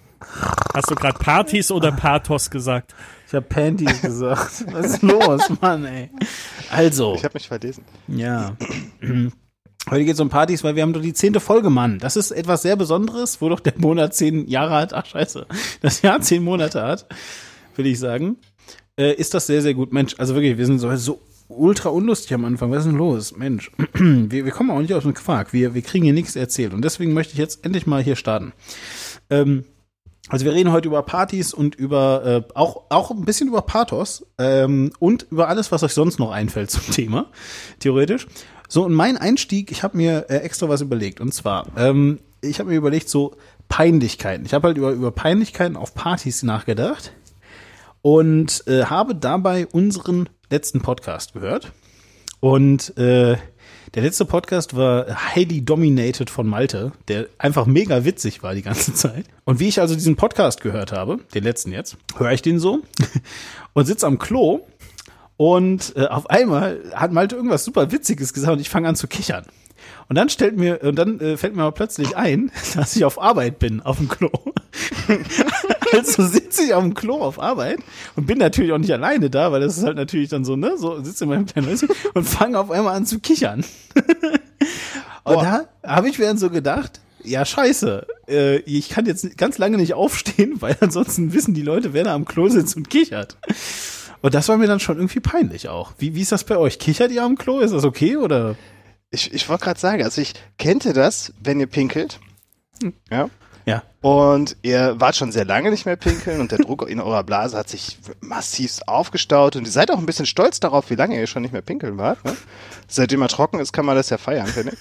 Hast 0.73 0.89
du 0.91 0.95
gerade 0.95 1.17
Partys 1.17 1.71
oder 1.71 1.91
Pathos 1.93 2.49
gesagt? 2.49 2.93
Ich 3.27 3.33
habe 3.33 3.45
Panties 3.45 4.01
gesagt. 4.01 4.65
Was 4.73 4.85
ist 4.85 5.01
los, 5.01 5.49
Mann, 5.61 5.85
ey? 5.85 6.09
Also, 6.69 7.15
Ich 7.15 7.23
habe 7.23 7.33
mich 7.35 7.47
verlesen. 7.47 7.85
ja. 8.07 8.55
Heute 9.87 10.05
geht 10.05 10.13
es 10.13 10.19
um 10.19 10.29
Partys, 10.29 10.63
weil 10.63 10.75
wir 10.75 10.83
haben 10.83 10.93
doch 10.93 11.01
die 11.01 11.13
zehnte 11.13 11.39
Folge, 11.39 11.69
Mann. 11.69 11.99
Das 11.99 12.15
ist 12.15 12.31
etwas 12.31 12.61
sehr 12.61 12.75
Besonderes, 12.75 13.41
wo 13.41 13.49
doch 13.49 13.59
der 13.59 13.73
Monat 13.77 14.13
zehn 14.13 14.47
Jahre 14.47 14.75
hat. 14.75 14.93
Ach, 14.93 15.05
scheiße. 15.05 15.47
Das 15.81 16.01
Jahr 16.01 16.21
zehn 16.21 16.43
Monate 16.43 16.81
hat, 16.81 17.07
will 17.75 17.87
ich 17.87 17.97
sagen. 17.97 18.37
Äh, 18.97 19.13
ist 19.13 19.33
das 19.33 19.47
sehr, 19.47 19.61
sehr 19.61 19.73
gut. 19.73 19.91
Mensch, 19.91 20.15
also 20.17 20.35
wirklich, 20.35 20.57
wir 20.57 20.65
sind 20.65 20.79
so, 20.79 20.95
so 20.95 21.21
ultra 21.47 21.89
unlustig 21.89 22.33
am 22.33 22.45
Anfang. 22.45 22.71
Was 22.71 22.79
ist 22.79 22.87
denn 22.87 22.97
los? 22.97 23.35
Mensch, 23.35 23.71
wir, 23.93 24.45
wir 24.45 24.51
kommen 24.51 24.69
auch 24.69 24.81
nicht 24.81 24.93
aus 24.93 25.03
dem 25.03 25.13
Quark. 25.15 25.53
Wir, 25.53 25.73
wir 25.73 25.81
kriegen 25.81 26.03
hier 26.03 26.13
nichts 26.13 26.35
erzählt. 26.35 26.73
Und 26.73 26.83
deswegen 26.83 27.13
möchte 27.13 27.33
ich 27.33 27.39
jetzt 27.39 27.65
endlich 27.65 27.87
mal 27.87 28.03
hier 28.03 28.15
starten. 28.15 28.53
Ähm, 29.29 29.63
also 30.27 30.45
wir 30.45 30.53
reden 30.53 30.71
heute 30.71 30.87
über 30.87 31.01
Partys 31.01 31.53
und 31.55 31.73
über 31.73 32.45
äh, 32.47 32.53
auch 32.53 32.83
auch 32.89 33.09
ein 33.09 33.25
bisschen 33.25 33.47
über 33.47 33.63
Pathos 33.63 34.27
ähm, 34.37 34.91
und 34.99 35.25
über 35.31 35.47
alles, 35.47 35.71
was 35.71 35.81
euch 35.81 35.93
sonst 35.93 36.19
noch 36.19 36.31
einfällt 36.31 36.69
zum 36.69 36.93
Thema, 36.93 37.31
theoretisch. 37.79 38.27
So 38.71 38.85
und 38.85 38.93
mein 38.93 39.17
Einstieg, 39.17 39.71
ich 39.71 39.81
habe 39.81 39.97
mir 39.97 40.27
äh, 40.29 40.37
extra 40.37 40.69
was 40.69 40.81
überlegt 40.81 41.19
und 41.19 41.33
zwar, 41.33 41.65
ähm, 41.75 42.19
ich 42.41 42.59
habe 42.59 42.69
mir 42.69 42.75
überlegt 42.75 43.09
so 43.09 43.35
Peinlichkeiten. 43.67 44.45
Ich 44.45 44.53
habe 44.53 44.67
halt 44.67 44.77
über 44.77 44.91
über 44.91 45.09
Peinlichkeiten 45.09 45.75
auf 45.75 45.95
Partys 45.95 46.43
nachgedacht 46.43 47.11
und 48.03 48.63
äh, 48.67 48.85
habe 48.85 49.15
dabei 49.15 49.65
unseren 49.65 50.29
letzten 50.51 50.81
Podcast 50.81 51.33
gehört 51.33 51.71
und 52.41 52.95
äh, 52.97 53.37
der 53.95 54.03
letzte 54.03 54.25
Podcast 54.25 54.75
war 54.75 55.33
highly 55.33 55.65
dominated 55.65 56.29
von 56.29 56.45
Malte, 56.47 56.91
der 57.07 57.25
einfach 57.39 57.65
mega 57.65 58.05
witzig 58.05 58.43
war 58.43 58.53
die 58.53 58.61
ganze 58.61 58.93
Zeit. 58.93 59.25
Und 59.45 59.59
wie 59.59 59.67
ich 59.67 59.81
also 59.81 59.95
diesen 59.95 60.15
Podcast 60.15 60.61
gehört 60.61 60.91
habe, 60.91 61.17
den 61.33 61.43
letzten 61.43 61.71
jetzt, 61.71 61.97
höre 62.15 62.33
ich 62.33 62.43
den 62.43 62.59
so 62.59 62.83
und 63.73 63.85
sitze 63.85 64.05
am 64.05 64.19
Klo 64.19 64.67
und 65.39 65.93
äh, 65.95 66.05
auf 66.07 66.29
einmal 66.29 66.81
hat 66.93 67.13
Malte 67.13 67.37
irgendwas 67.37 67.63
super 67.63 67.93
Witziges 67.93 68.33
gesagt 68.33 68.51
und 68.51 68.59
ich 68.59 68.67
fange 68.67 68.89
an 68.89 68.97
zu 68.97 69.07
kichern. 69.07 69.45
Und 70.09 70.17
dann 70.17 70.27
stellt 70.27 70.57
mir, 70.57 70.83
und 70.83 70.97
dann 70.97 71.21
äh, 71.21 71.37
fällt 71.37 71.55
mir 71.55 71.61
aber 71.61 71.71
plötzlich 71.71 72.17
ein, 72.17 72.51
dass 72.75 72.93
ich 72.97 73.05
auf 73.05 73.21
Arbeit 73.21 73.57
bin, 73.57 73.79
auf 73.79 73.99
dem 73.99 74.09
Klo. 74.09 74.29
also 75.93 76.27
sitze 76.27 76.63
ich 76.63 76.73
auf 76.73 76.83
dem 76.83 76.93
Klo 76.93 77.21
auf 77.21 77.39
Arbeit 77.39 77.79
und 78.17 78.27
bin 78.27 78.37
natürlich 78.37 78.73
auch 78.73 78.79
nicht 78.79 78.91
alleine 78.91 79.29
da, 79.29 79.53
weil 79.53 79.61
das 79.61 79.77
ist 79.77 79.85
halt 79.85 79.95
natürlich 79.95 80.27
dann 80.27 80.43
so, 80.43 80.57
ne, 80.57 80.77
so 80.77 81.01
sitze 81.01 81.23
in 81.23 81.29
meinem 81.29 81.45
kleinen 81.45 81.69
Häuschen 81.69 81.87
und 82.13 82.27
fange 82.27 82.59
auf 82.59 82.69
einmal 82.69 82.97
an 82.97 83.05
zu 83.05 83.19
kichern. 83.19 83.63
und 85.23 85.35
da 85.41 85.69
habe 85.85 86.09
ich 86.09 86.19
mir 86.19 86.25
dann 86.25 86.37
so 86.37 86.49
gedacht, 86.49 86.99
ja, 87.23 87.45
scheiße, 87.45 88.05
äh, 88.27 88.57
ich 88.57 88.89
kann 88.89 89.05
jetzt 89.05 89.37
ganz 89.37 89.57
lange 89.57 89.77
nicht 89.77 89.93
aufstehen, 89.93 90.55
weil 90.59 90.75
ansonsten 90.81 91.31
wissen 91.31 91.53
die 91.53 91.61
Leute, 91.61 91.93
wer 91.93 92.03
da 92.03 92.13
am 92.13 92.25
Klo 92.25 92.49
sitzt 92.49 92.75
und 92.75 92.89
kichert. 92.89 93.37
Und 94.21 94.33
das 94.33 94.49
war 94.49 94.57
mir 94.57 94.67
dann 94.67 94.79
schon 94.79 94.97
irgendwie 94.97 95.19
peinlich 95.19 95.69
auch. 95.69 95.93
Wie, 95.97 96.15
wie 96.15 96.21
ist 96.21 96.31
das 96.31 96.43
bei 96.43 96.57
euch? 96.57 96.79
Kichert 96.79 97.11
ihr 97.11 97.23
am 97.23 97.37
Klo? 97.37 97.59
Ist 97.59 97.73
das 97.73 97.83
okay 97.83 98.17
oder? 98.17 98.55
Ich, 99.11 99.33
ich 99.33 99.49
wollte 99.49 99.63
gerade 99.63 99.79
sagen, 99.79 100.03
also 100.03 100.21
ich 100.21 100.33
kennte 100.57 100.93
das, 100.93 101.33
wenn 101.41 101.59
ihr 101.59 101.67
pinkelt. 101.67 102.19
Ja. 103.09 103.29
Ja. 103.69 103.83
Und 104.01 104.55
ihr 104.61 104.95
wart 104.99 105.15
schon 105.17 105.31
sehr 105.31 105.43
lange 105.45 105.69
nicht 105.71 105.85
mehr 105.85 105.97
pinkeln 105.97 106.39
und 106.39 106.51
der 106.51 106.59
Druck 106.59 106.89
in 106.89 106.99
eurer 107.01 107.23
Blase 107.23 107.57
hat 107.57 107.69
sich 107.69 107.99
massiv 108.21 108.79
aufgestaut 108.87 109.55
und 109.57 109.65
ihr 109.65 109.71
seid 109.71 109.91
auch 109.91 109.97
ein 109.97 110.05
bisschen 110.05 110.25
stolz 110.25 110.59
darauf, 110.59 110.89
wie 110.89 110.95
lange 110.95 111.19
ihr 111.19 111.27
schon 111.27 111.41
nicht 111.41 111.51
mehr 111.51 111.61
pinkeln 111.61 111.97
wart. 111.97 112.23
Ne? 112.23 112.35
Seitdem 112.87 113.21
er 113.21 113.27
trocken 113.27 113.59
ist, 113.59 113.73
kann 113.73 113.85
man 113.85 113.95
das 113.97 114.09
ja 114.09 114.17
feiern, 114.17 114.47
finde 114.47 114.73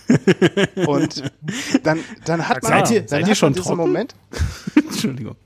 ich. 0.77 0.87
Und 0.87 1.25
dann, 1.83 1.99
dann 2.25 2.49
hat 2.49 2.63
man, 2.63 2.73
Seid 2.73 2.91
ihr- 2.91 3.01
dann 3.01 3.09
seid 3.09 3.23
hat 3.23 3.29
ihr 3.29 3.35
schon 3.35 3.53
diesen 3.53 3.65
trocken? 3.65 3.79
Moment, 3.81 4.15
Entschuldigung. 4.77 5.37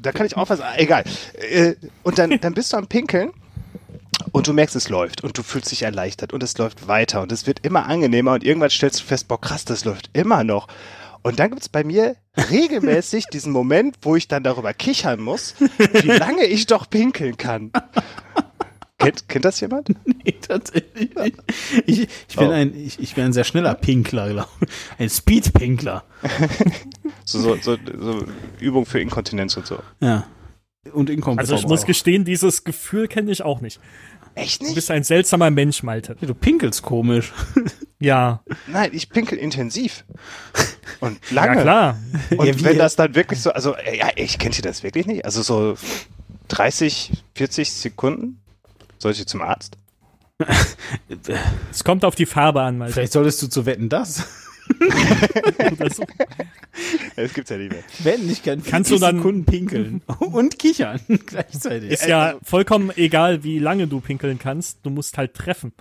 da 0.00 0.12
kann 0.12 0.26
ich 0.26 0.36
auch 0.36 0.50
was, 0.50 0.60
egal. 0.76 1.04
Äh, 1.50 1.74
Und 2.02 2.18
dann, 2.18 2.38
dann 2.40 2.54
bist 2.54 2.72
du 2.72 2.76
am 2.76 2.88
Pinkeln 2.88 3.30
und 4.32 4.46
du 4.48 4.52
merkst, 4.52 4.74
es 4.76 4.88
läuft 4.88 5.22
und 5.24 5.38
du 5.38 5.42
fühlst 5.42 5.70
dich 5.70 5.82
erleichtert 5.82 6.32
und 6.32 6.42
es 6.42 6.58
läuft 6.58 6.88
weiter 6.88 7.22
und 7.22 7.30
es 7.32 7.46
wird 7.46 7.64
immer 7.64 7.86
angenehmer 7.86 8.32
und 8.32 8.44
irgendwann 8.44 8.70
stellst 8.70 9.00
du 9.00 9.04
fest, 9.04 9.28
boah 9.28 9.40
krass, 9.40 9.64
das 9.64 9.84
läuft 9.84 10.10
immer 10.12 10.42
noch. 10.44 10.68
Und 11.22 11.38
dann 11.38 11.50
gibt's 11.50 11.68
bei 11.68 11.84
mir 11.84 12.16
regelmäßig 12.50 13.26
diesen 13.26 13.52
Moment, 13.52 13.96
wo 14.02 14.16
ich 14.16 14.28
dann 14.28 14.42
darüber 14.42 14.72
kichern 14.74 15.20
muss, 15.20 15.54
wie 15.58 16.08
lange 16.08 16.44
ich 16.46 16.66
doch 16.66 16.88
pinkeln 16.90 17.36
kann. 17.36 17.70
Kennt, 18.98 19.28
kennt 19.28 19.44
das 19.44 19.60
jemand? 19.60 19.88
Nee, 20.24 20.36
tatsächlich 20.40 21.14
nicht. 21.16 21.36
Ich, 21.86 22.00
ich, 22.28 22.36
bin 22.36 22.46
Oh. 22.48 22.52
ein, 22.52 22.74
ich, 22.76 23.00
ich 23.00 23.14
bin 23.16 23.24
ein 23.24 23.32
sehr 23.32 23.42
schneller 23.42 23.74
Pinkler, 23.74 24.28
glaube 24.30 24.48
ich. 24.60 24.68
Ein 24.98 25.10
Speed-Pinkler. 25.10 26.04
So, 27.24 27.38
so, 27.40 27.56
so, 27.56 27.76
so 27.98 28.24
Übung 28.60 28.84
für 28.84 29.00
Inkontinenz 29.00 29.56
und 29.56 29.66
so. 29.66 29.78
Ja. 30.00 30.26
Und 30.92 31.08
inkompetent. 31.08 31.38
Also 31.52 31.54
ich 31.54 31.68
muss 31.68 31.82
auch. 31.82 31.86
gestehen, 31.86 32.24
dieses 32.24 32.64
Gefühl 32.64 33.06
kenne 33.06 33.30
ich 33.30 33.42
auch 33.42 33.60
nicht. 33.60 33.80
Echt 34.34 34.62
Du 34.62 34.74
bist 34.74 34.90
ein 34.90 35.04
seltsamer 35.04 35.50
Mensch, 35.50 35.82
Malte. 35.82 36.16
Du 36.20 36.34
pinkelst 36.34 36.82
komisch. 36.82 37.32
Ja, 38.02 38.42
Nein, 38.66 38.90
ich 38.94 39.10
pinkel 39.10 39.38
intensiv. 39.38 40.04
Und 40.98 41.20
ja 41.30 41.34
lange. 41.44 41.62
klar. 41.62 42.00
Und 42.36 42.46
Ja, 42.46 42.64
wenn 42.64 42.76
das 42.76 42.96
dann 42.96 43.14
wirklich 43.14 43.40
so, 43.40 43.52
also, 43.52 43.76
äh, 43.76 43.96
ja, 43.96 44.08
ich 44.16 44.40
kennt 44.40 44.58
ihr 44.58 44.62
das 44.62 44.82
wirklich 44.82 45.06
nicht? 45.06 45.24
Also 45.24 45.40
so 45.42 45.76
30, 46.48 47.12
40 47.36 47.72
Sekunden? 47.72 48.40
Soll 48.98 49.12
ich 49.12 49.24
zum 49.28 49.40
Arzt? 49.40 49.78
Es 51.70 51.84
kommt 51.84 52.04
auf 52.04 52.16
die 52.16 52.26
Farbe 52.26 52.62
an, 52.62 52.78
Malte. 52.78 52.94
Vielleicht 52.94 53.12
solltest 53.12 53.40
du 53.40 53.46
zu 53.46 53.66
wetten 53.66 53.88
das. 53.88 54.26
Oder 55.72 55.90
so. 55.90 56.04
Das 57.16 57.32
gibt's 57.34 57.50
ja 57.50 57.56
nicht 57.58 57.72
mehr. 57.72 57.82
Wetten, 58.02 58.30
ich 58.30 58.42
kann 58.42 58.58
40 58.60 58.70
Kannst 58.70 58.90
du 58.90 58.98
dann- 58.98 59.16
Sekunden 59.16 59.44
pinkeln. 59.44 60.02
Und 60.20 60.58
kichern 60.58 61.00
gleichzeitig. 61.26 61.90
Ist 61.90 62.06
ja 62.06 62.36
vollkommen 62.42 62.90
egal, 62.96 63.44
wie 63.44 63.58
lange 63.58 63.86
du 63.86 64.00
pinkeln 64.00 64.38
kannst. 64.38 64.78
Du 64.84 64.90
musst 64.90 65.18
halt 65.18 65.34
treffen. 65.34 65.72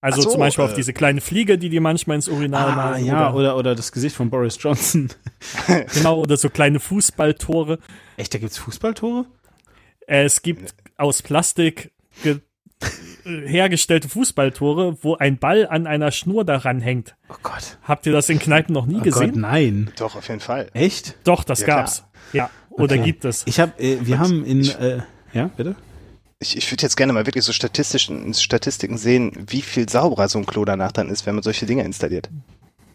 Also 0.00 0.22
so, 0.22 0.30
zum 0.30 0.40
Beispiel 0.40 0.64
auf 0.64 0.72
äh. 0.72 0.76
diese 0.76 0.92
kleine 0.92 1.20
Fliege, 1.20 1.58
die 1.58 1.68
dir 1.68 1.80
manchmal 1.80 2.16
ins 2.16 2.26
Urinal 2.28 2.70
Ah, 2.70 2.74
malen. 2.74 3.04
ja, 3.04 3.28
oder, 3.32 3.36
oder, 3.36 3.56
oder 3.56 3.74
das 3.76 3.92
Gesicht 3.92 4.16
von 4.16 4.30
Boris 4.30 4.58
Johnson. 4.60 5.08
genau, 5.94 6.18
oder 6.20 6.36
so 6.36 6.50
kleine 6.50 6.80
Fußballtore. 6.80 7.78
Echt, 8.16 8.34
da 8.34 8.38
gibt's 8.38 8.58
Fußballtore? 8.58 9.26
Äh, 10.08 10.24
Es 10.24 10.42
gibt 10.42 10.74
aus 10.96 11.22
Plastik 11.22 11.92
hergestellte 13.24 14.08
Fußballtore, 14.08 14.98
wo 15.02 15.16
ein 15.16 15.38
Ball 15.38 15.66
an 15.68 15.86
einer 15.86 16.10
Schnur 16.10 16.44
daran 16.44 16.80
hängt. 16.80 17.14
Oh 17.28 17.34
Gott. 17.42 17.78
Habt 17.82 18.06
ihr 18.06 18.12
das 18.12 18.28
in 18.28 18.38
Kneipen 18.38 18.72
noch 18.74 18.86
nie 18.86 18.98
Oh 19.00 19.02
gesehen? 19.02 19.32
Gott, 19.32 19.36
nein. 19.40 19.90
Doch, 19.98 20.16
auf 20.16 20.28
jeden 20.28 20.40
Fall. 20.40 20.68
Echt? 20.74 21.16
Doch, 21.24 21.44
das 21.44 21.60
Ja, 21.60 21.66
gab's. 21.66 22.04
Ja, 22.32 22.50
oder 22.70 22.94
Okay. 22.96 23.04
gibt 23.04 23.24
es. 23.24 23.42
Ich 23.46 23.60
habe, 23.60 23.72
äh, 23.82 23.98
wir 24.06 24.18
haben 24.18 24.44
in, 24.44 24.60
ich- 24.60 24.78
äh, 24.78 25.00
ja, 25.32 25.50
bitte? 25.56 25.76
Ich, 26.40 26.56
ich 26.56 26.70
würde 26.72 26.82
jetzt 26.82 26.96
gerne 26.96 27.12
mal 27.12 27.24
wirklich 27.26 27.44
so 27.44 27.52
statistischen, 27.52 28.34
Statistiken 28.34 28.98
sehen, 28.98 29.32
wie 29.48 29.62
viel 29.62 29.88
sauberer 29.88 30.28
so 30.28 30.38
ein 30.38 30.46
Klo 30.46 30.64
danach 30.64 30.90
dann 30.90 31.08
ist, 31.08 31.24
wenn 31.24 31.34
man 31.36 31.44
solche 31.44 31.66
Dinge 31.66 31.84
installiert. 31.84 32.30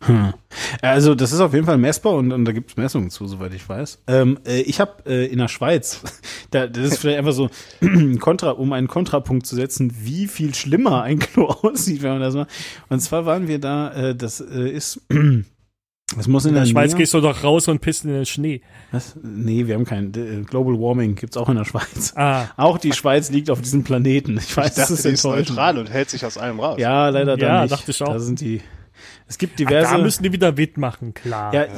Hm. 0.01 0.33
Also 0.81 1.15
das 1.15 1.31
ist 1.33 1.39
auf 1.39 1.53
jeden 1.53 1.65
Fall 1.65 1.77
messbar 1.77 2.13
und, 2.13 2.31
und 2.31 2.45
da 2.45 2.51
gibt 2.51 2.71
es 2.71 2.77
Messungen 2.77 3.09
zu, 3.09 3.27
soweit 3.27 3.53
ich 3.53 3.67
weiß. 3.67 4.03
Ähm, 4.07 4.39
äh, 4.47 4.61
ich 4.61 4.79
habe 4.79 5.03
äh, 5.05 5.25
in 5.25 5.39
der 5.39 5.47
Schweiz, 5.47 6.01
da, 6.51 6.67
das 6.67 6.85
ist 6.91 6.97
vielleicht 6.99 7.19
einfach 7.19 7.33
so 7.33 7.49
ein 7.81 8.19
Kontra, 8.19 8.51
um 8.51 8.73
einen 8.73 8.87
Kontrapunkt 8.87 9.45
zu 9.45 9.55
setzen, 9.55 9.91
wie 9.99 10.27
viel 10.27 10.53
schlimmer 10.55 11.01
ein 11.03 11.19
Klo 11.19 11.45
aussieht, 11.47 12.01
wenn 12.03 12.11
man 12.11 12.21
das 12.21 12.35
macht. 12.35 12.49
Und 12.89 12.99
zwar 12.99 13.25
waren 13.25 13.47
wir 13.47 13.59
da, 13.59 13.91
äh, 13.93 14.15
das 14.15 14.39
äh, 14.39 14.69
ist, 14.69 15.01
das 16.15 16.27
muss 16.27 16.45
in, 16.45 16.49
In 16.49 16.55
der 16.55 16.65
Schweiz 16.65 16.91
Nähe- 16.91 16.97
gehst 16.99 17.13
du 17.13 17.21
doch 17.21 17.43
raus 17.43 17.67
und 17.67 17.81
pisst 17.81 18.05
in 18.05 18.11
den 18.11 18.25
Schnee. 18.25 18.61
Was? 18.91 19.15
Nee, 19.21 19.67
wir 19.67 19.75
haben 19.75 19.85
kein 19.85 20.13
äh, 20.13 20.43
Global 20.43 20.73
Warming, 20.79 21.15
gibt's 21.15 21.35
auch 21.37 21.49
in 21.49 21.57
der 21.57 21.65
Schweiz. 21.65 22.13
Ah, 22.15 22.45
Auch 22.55 22.77
die 22.77 22.93
Schweiz 22.93 23.29
liegt 23.29 23.49
auf 23.49 23.61
diesem 23.61 23.83
Planeten. 23.83 24.37
Ich 24.37 24.55
weiß, 24.55 24.69
Ich 24.69 24.75
dachte, 24.75 24.81
das 24.81 24.91
ist 24.91 25.05
die 25.05 25.09
ist 25.09 25.25
enttäuschend. 25.25 25.49
neutral 25.49 25.77
und 25.79 25.89
hält 25.89 26.09
sich 26.09 26.23
aus 26.25 26.37
allem 26.37 26.59
raus. 26.59 26.77
Ja, 26.79 27.09
leider 27.09 27.35
da 27.35 27.45
Ja, 27.47 27.61
nicht. 27.63 27.71
dachte 27.73 27.91
ich 27.91 28.01
auch. 28.03 28.13
Da 28.13 28.19
sind 28.19 28.39
die. 28.41 28.61
Es 29.29 29.37
gibt 29.37 29.53
Ach, 29.53 29.57
diverse. 29.57 29.91
da 29.91 29.97
müssen 29.97 30.23
die 30.23 30.31
wieder 30.31 30.53
mitmachen, 30.53 31.13
klar. 31.13 31.53
ja, 31.53 31.65
ja, 31.65 31.69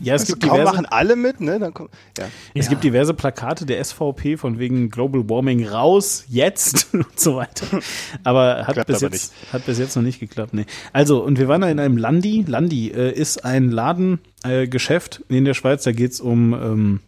ja, 0.00 0.14
es 0.14 0.22
Also 0.22 0.34
gibt 0.34 0.44
kaum 0.48 0.58
diverse. 0.58 0.72
machen 0.72 0.86
alle 0.86 1.16
mit, 1.16 1.40
ne? 1.40 1.58
Dann 1.58 1.74
kommt, 1.74 1.90
ja. 2.16 2.26
Es 2.54 2.66
Ja. 2.66 2.70
gibt 2.70 2.84
diverse 2.84 3.12
Plakate 3.12 3.66
der 3.66 3.84
SVP 3.84 4.36
von 4.36 4.58
wegen 4.60 4.88
Global 4.90 5.28
Warming 5.28 5.66
raus, 5.66 6.24
jetzt 6.28 6.88
und 6.94 7.18
so 7.18 7.36
weiter. 7.36 7.80
Aber 8.22 8.66
hat 8.66 8.74
Klappt 8.74 8.86
bis 8.88 9.02
aber 9.02 9.12
jetzt 9.14 9.32
hat 9.52 9.66
bis 9.66 9.78
jetzt 9.78 9.96
noch 9.96 10.02
nicht 10.04 10.20
geklappt. 10.20 10.54
Nee. 10.54 10.66
Also 10.92 11.22
und 11.24 11.38
wir 11.38 11.48
waren 11.48 11.60
da 11.62 11.68
in 11.68 11.80
einem 11.80 11.96
Landi. 11.96 12.44
Landi 12.46 12.90
äh, 12.92 13.10
ist 13.12 13.44
ein 13.44 13.70
Ladengeschäft 13.72 15.24
äh, 15.28 15.36
in 15.36 15.44
der 15.44 15.54
Schweiz. 15.54 15.82
Da 15.84 15.92
geht's 15.92 16.20
um 16.20 16.52
ähm, 16.54 17.00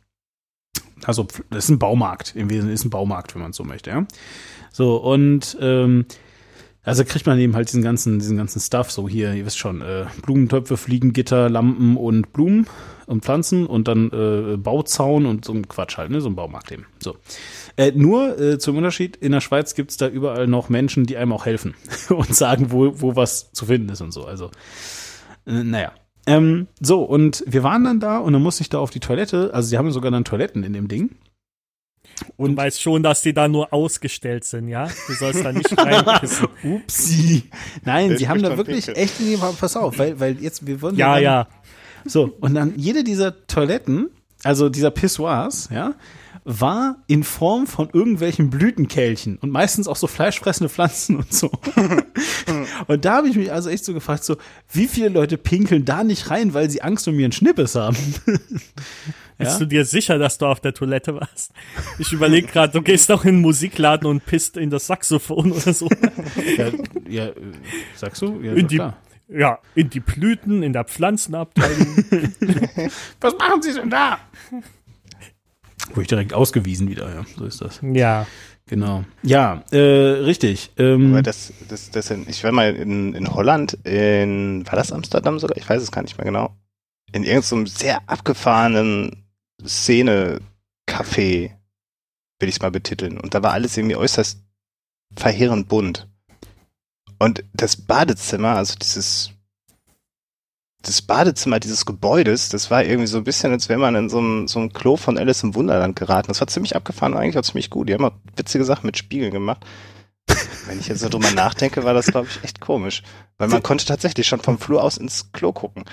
also 1.05 1.29
das 1.51 1.65
ist 1.65 1.71
ein 1.71 1.79
Baumarkt 1.79 2.35
im 2.35 2.51
Wesentlichen 2.51 2.75
ist 2.75 2.85
ein 2.85 2.91
Baumarkt, 2.91 3.35
wenn 3.35 3.43
man 3.43 3.53
so 3.53 3.63
möchte. 3.63 3.91
Ja. 3.91 4.07
So 4.73 4.97
und 4.97 5.57
ähm, 5.61 6.07
Also 6.89 7.05
kriegt 7.05 7.27
man 7.27 7.39
eben 7.39 7.55
halt 7.55 7.69
diesen 7.69 7.83
ganzen, 7.83 8.19
diesen 8.19 8.39
ganzen 8.39 8.61
Stuff, 8.61 8.91
so 8.91 9.07
hier, 9.07 9.35
ihr 9.35 9.45
wisst 9.45 9.59
schon, 9.59 9.83
äh, 9.83 10.07
Blumentöpfe, 10.23 10.79
Fliegengitter, 10.79 11.51
Lampen 11.51 11.99
und 11.99 12.33
Blumen 12.33 12.67
und 13.05 13.25
Pflanzen 13.25 13.67
und 13.67 13.89
dann 13.89 14.11
äh, 14.11 14.57
Bauzaun 14.57 15.27
und 15.27 15.45
so 15.45 15.53
ein 15.53 15.69
Quatsch 15.69 15.99
halt, 15.99 16.11
ne? 16.11 16.23
So 16.23 16.31
ein 16.31 16.35
Baumarkt 16.35 16.73
eben. 16.73 16.87
So. 16.99 17.17
Äh, 17.77 17.93
nur 17.95 18.41
äh, 18.41 18.59
zum 18.59 18.79
Unterschied, 18.79 19.17
in 19.17 19.33
der 19.33 19.43
Schweiz 19.43 19.75
gibt's 19.75 19.99
da 19.99 20.09
überall 20.09 20.47
noch 20.47 20.71
Menschen, 20.71 21.05
die 21.05 21.19
einem 21.19 21.35
auch 21.35 21.45
helfen 21.45 21.75
und 22.09 22.35
sagen, 22.35 22.73
wo, 22.73 22.99
wo 23.03 23.17
was 23.17 23.53
zu 23.53 23.67
finden 23.67 23.91
ist 23.91 24.01
und 24.01 24.13
so. 24.13 24.25
Also, 24.25 24.51
äh, 25.47 25.63
naja. 25.63 25.93
Ähm, 26.27 26.69
so, 26.81 27.03
und 27.03 27.45
wir 27.47 27.63
waren 27.63 27.85
dann 27.85 28.01
da 28.01 28.17
und 28.17 28.33
dann 28.33 28.43
musste 28.43 28.63
ich 28.63 28.71
da 28.71 28.79
auf 28.79 28.91
die 28.91 29.01
Toilette, 29.01 29.51
also 29.53 29.69
sie 29.69 29.77
haben 29.77 29.93
sogar 29.93 30.11
dann 30.11 30.25
Toiletten 30.25 30.65
in 30.65 30.73
dem 30.73 30.89
Ding. 30.89 31.17
Und 32.37 32.53
du 32.53 32.57
weißt 32.57 32.81
schon, 32.83 33.03
dass 33.03 33.23
die 33.23 33.33
da 33.33 33.49
nur 33.49 33.73
ausgestellt 33.73 34.45
sind, 34.45 34.69
ja? 34.69 34.89
Du 35.07 35.15
sollst 35.15 35.45
da 35.45 35.53
nicht 35.53 35.77
reinpissen. 35.77 36.49
Upsi. 36.65 37.45
Nein, 37.85 38.11
Der 38.11 38.19
sie 38.19 38.29
haben 38.29 38.43
da 38.43 38.57
wirklich 38.57 38.87
Pinkeln. 38.87 38.97
echt 39.05 39.21
in 39.21 39.27
die, 39.27 39.37
pass 39.37 39.77
auf, 39.77 39.99
weil, 39.99 40.19
weil 40.21 40.41
jetzt, 40.43 40.67
wir 40.67 40.81
wollen 40.83 40.97
Ja, 40.97 41.15
dann- 41.15 41.23
ja. 41.23 41.49
So, 42.05 42.37
und 42.41 42.55
dann 42.55 42.75
jede 42.77 43.05
dieser 43.05 43.47
Toiletten, 43.47 44.09
also 44.45 44.69
dieser 44.69 44.91
Pissoirs, 44.91 45.69
ja, 45.73 45.95
war 46.45 46.97
in 47.09 47.25
Form 47.25 47.67
von 47.67 47.91
irgendwelchen 47.93 48.49
Blütenkelchen 48.49 49.37
und 49.37 49.51
meistens 49.51 49.87
auch 49.89 49.97
so 49.97 50.07
fleischfressende 50.07 50.71
Pflanzen 50.71 51.17
und 51.17 51.31
so. 51.35 51.51
und 52.87 53.05
da 53.05 53.17
habe 53.17 53.29
ich 53.29 53.37
mich 53.37 53.53
also 53.53 53.69
echt 53.69 53.85
so 53.85 53.93
gefragt, 53.93 54.25
so, 54.25 54.37
wie 54.73 54.87
viele 54.89 55.11
Leute 55.11 55.37
pinkeln 55.37 55.85
da 55.85 56.05
nicht 56.05 56.31
rein, 56.31 56.55
weil 56.55 56.71
sie 56.71 56.81
Angst 56.81 57.07
um 57.09 57.19
ihren 57.19 57.33
Schnippes 57.33 57.75
haben? 57.75 57.97
Bist 59.39 59.53
Ja? 59.53 59.59
du 59.61 59.67
dir 59.67 59.85
sicher, 59.85 60.19
dass 60.19 60.37
du 60.39 60.47
auf 60.47 60.61
der 60.61 60.75
Toilette 60.75 61.15
warst? 61.15 61.53
Ich 61.99 62.13
überlege 62.13 62.49
gerade, 62.49 62.73
du 62.73 62.83
gehst 62.83 63.09
doch 63.09 63.25
in 63.25 63.37
einen 63.37 63.41
Musikladen 63.41 64.07
und 64.09 64.27
pisst 64.27 64.57
in 64.57 64.69
das 64.71 64.87
Saxophon 64.89 65.53
oder 65.53 65.73
so. 65.73 65.89
ja, 66.57 66.69
ja 67.09 67.31
sagst 67.95 68.21
du? 68.23 68.41
Ja, 68.43 68.53
In 68.55 68.67
die, 68.67 68.77
klar. 68.77 68.97
ja, 69.29 69.59
in 69.77 69.91
die 69.91 70.01
Blüten, 70.01 70.63
in 70.65 70.73
der 70.73 70.85
Pflanzenabteilung. 70.85 72.05
Was 73.21 73.39
machen 73.39 73.63
Sie 73.63 73.73
denn 73.75 73.91
da? 73.91 74.19
Wurde 75.91 76.03
ich 76.03 76.09
direkt 76.09 76.35
ausgewiesen 76.35 76.89
wieder, 76.89 77.09
ja, 77.15 77.25
so 77.37 77.45
ist 77.45 77.61
das. 77.61 77.81
ja. 77.83 78.27
Genau. 78.71 79.03
Ja, 79.23 79.63
äh, 79.71 79.79
richtig. 79.79 80.73
Ähm, 80.77 81.13
Aber 81.13 81.23
das, 81.23 81.55
das, 81.71 81.91
das 81.91 82.11
in, 82.11 82.29
ich 82.29 82.45
war 82.45 82.53
mal 82.53 82.75
in, 82.75 83.15
in 83.15 83.33
Holland, 83.33 83.79
in, 83.85 84.67
war 84.67 84.77
das 84.77 84.93
Amsterdam 84.93 85.39
sogar? 85.39 85.57
Ich 85.57 85.67
weiß 85.67 85.81
es 85.83 85.91
gar 85.91 86.03
nicht 86.03 86.19
mehr 86.19 86.27
genau. 86.27 86.55
In 87.13 87.25
irgendeinem 87.25 87.67
sehr 87.67 88.01
abgefahrenen 88.11 89.25
Szene-Café, 89.65 91.57
will 92.39 92.49
ich 92.49 92.57
es 92.57 92.63
mal 92.63 92.71
betiteln. 92.71 93.19
Und 93.19 93.35
da 93.35 93.43
war 93.43 93.53
alles 93.53 93.77
irgendwie 93.77 93.97
äußerst 93.97 94.41
verheerend 95.17 95.69
bunt. 95.69 96.09
Und 97.19 97.45
das 97.53 97.77
Badezimmer, 97.77 98.57
also 98.57 98.77
dieses, 98.77 99.33
das 100.83 101.03
Badezimmer 101.03 101.59
dieses 101.59 101.85
Gebäudes, 101.85 102.49
das 102.49 102.71
war 102.71 102.85
irgendwie 102.85 103.09
so 103.09 103.19
ein 103.19 103.25
bisschen, 103.25 103.51
als 103.51 103.69
wäre 103.69 103.81
man 103.81 103.97
in 103.97 104.09
so 104.09 104.19
einem, 104.19 104.47
so 104.47 104.61
einem 104.61 104.73
Klo 104.73 104.97
von 104.97 105.19
Alice 105.19 105.43
im 105.43 105.55
Wunderland 105.55 105.97
geraten. 105.97 106.29
Das 106.29 106.41
war 106.41 106.47
ziemlich 106.47 106.77
abgefahren 106.77 107.15
und 107.15 107.19
eigentlich 107.19 107.39
auch 107.39 107.43
ziemlich 107.43 107.71
gut. 107.71 107.89
Die 107.89 107.95
haben 107.95 108.05
auch 108.05 108.15
witzige 108.37 108.65
Sachen 108.65 108.87
mit 108.87 108.97
Spiegeln 108.97 109.33
gemacht. 109.33 109.65
Wenn 110.67 110.79
ich 110.79 110.89
jetzt 110.89 111.01
so 111.01 111.09
drüber 111.09 111.31
nachdenke, 111.33 111.85
war 111.85 111.95
das, 111.95 112.07
glaube 112.07 112.29
ich, 112.31 112.45
echt 112.45 112.61
komisch. 112.61 113.03
Weil 113.39 113.49
man 113.49 113.63
konnte 113.65 113.87
tatsächlich 113.87 114.29
schon 114.29 114.41
vom 114.41 114.59
Flur 114.59 114.83
aus 114.83 114.99
ins 114.99 115.33
Klo 115.33 115.53
gucken. 115.53 115.85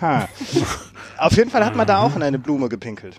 Ha. 0.00 0.28
Auf 1.18 1.32
jeden 1.36 1.50
Fall 1.50 1.64
hat 1.64 1.74
man 1.76 1.86
da 1.86 1.98
auch 1.98 2.14
in 2.16 2.22
eine 2.22 2.38
Blume 2.38 2.68
gepinkelt. 2.68 3.16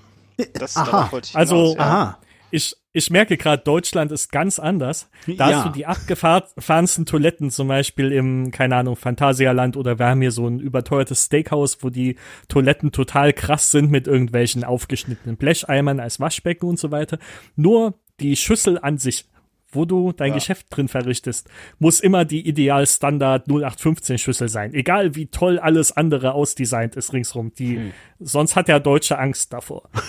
Das, 0.53 0.75
Aha. 0.77 1.09
ich 1.21 1.35
Also- 1.35 1.55
hinaus, 1.73 1.75
ja. 1.75 1.81
aha. 1.81 2.17
Ich, 2.51 2.75
ich 2.93 3.11
merke 3.11 3.37
gerade, 3.37 3.61
Deutschland 3.63 4.11
ist 4.11 4.31
ganz 4.31 4.57
anders. 4.57 5.07
Da 5.27 5.49
Ja. 5.51 5.57
hast 5.57 5.65
du 5.67 5.69
die 5.69 5.85
abgefahrensten 5.85 7.05
Toiletten, 7.05 7.51
zum 7.51 7.67
Beispiel 7.67 8.11
im, 8.11 8.49
keine 8.49 8.75
Ahnung, 8.77 8.95
Phantasialand 8.95 9.77
oder 9.77 9.99
wir 9.99 10.07
haben 10.07 10.21
hier 10.21 10.31
so 10.31 10.47
ein 10.47 10.59
überteuertes 10.59 11.25
Steakhouse, 11.25 11.77
wo 11.83 11.89
die 11.91 12.15
Toiletten 12.47 12.91
total 12.91 13.33
krass 13.33 13.69
sind 13.69 13.91
mit 13.91 14.07
irgendwelchen 14.07 14.63
aufgeschnittenen 14.63 15.37
Blecheimern 15.37 15.99
als 15.99 16.19
Waschbecken 16.19 16.67
und 16.67 16.79
so 16.79 16.89
weiter. 16.89 17.19
Nur 17.55 17.93
die 18.19 18.35
Schüssel 18.35 18.79
an 18.79 18.97
sich, 18.97 19.28
wo 19.71 19.85
du 19.85 20.11
dein 20.11 20.29
Ja. 20.29 20.35
Geschäft 20.35 20.67
drin 20.69 20.87
verrichtest, 20.87 21.47
muss 21.77 21.99
immer 21.99 22.25
die 22.25 22.47
Ideal-Standard 22.47 23.47
0815 23.47 24.17
Schüssel 24.17 24.49
sein. 24.49 24.73
Egal 24.73 25.15
wie 25.15 25.27
toll 25.27 25.59
alles 25.59 25.91
andere 25.91 26.33
ausdesignt 26.33 26.95
ist 26.95 27.13
ringsrum. 27.13 27.53
Die, 27.57 27.77
Hm. 27.77 27.91
sonst 28.19 28.55
hat 28.55 28.67
der 28.67 28.79
Deutsche 28.79 29.17
Angst 29.19 29.53
davor. 29.53 29.89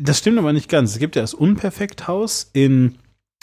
Das 0.00 0.18
stimmt 0.18 0.38
aber 0.38 0.52
nicht 0.52 0.68
ganz. 0.68 0.92
Es 0.92 0.98
gibt 0.98 1.14
ja 1.14 1.22
das 1.22 1.32
Unperfekthaus 1.32 2.50
in 2.52 2.96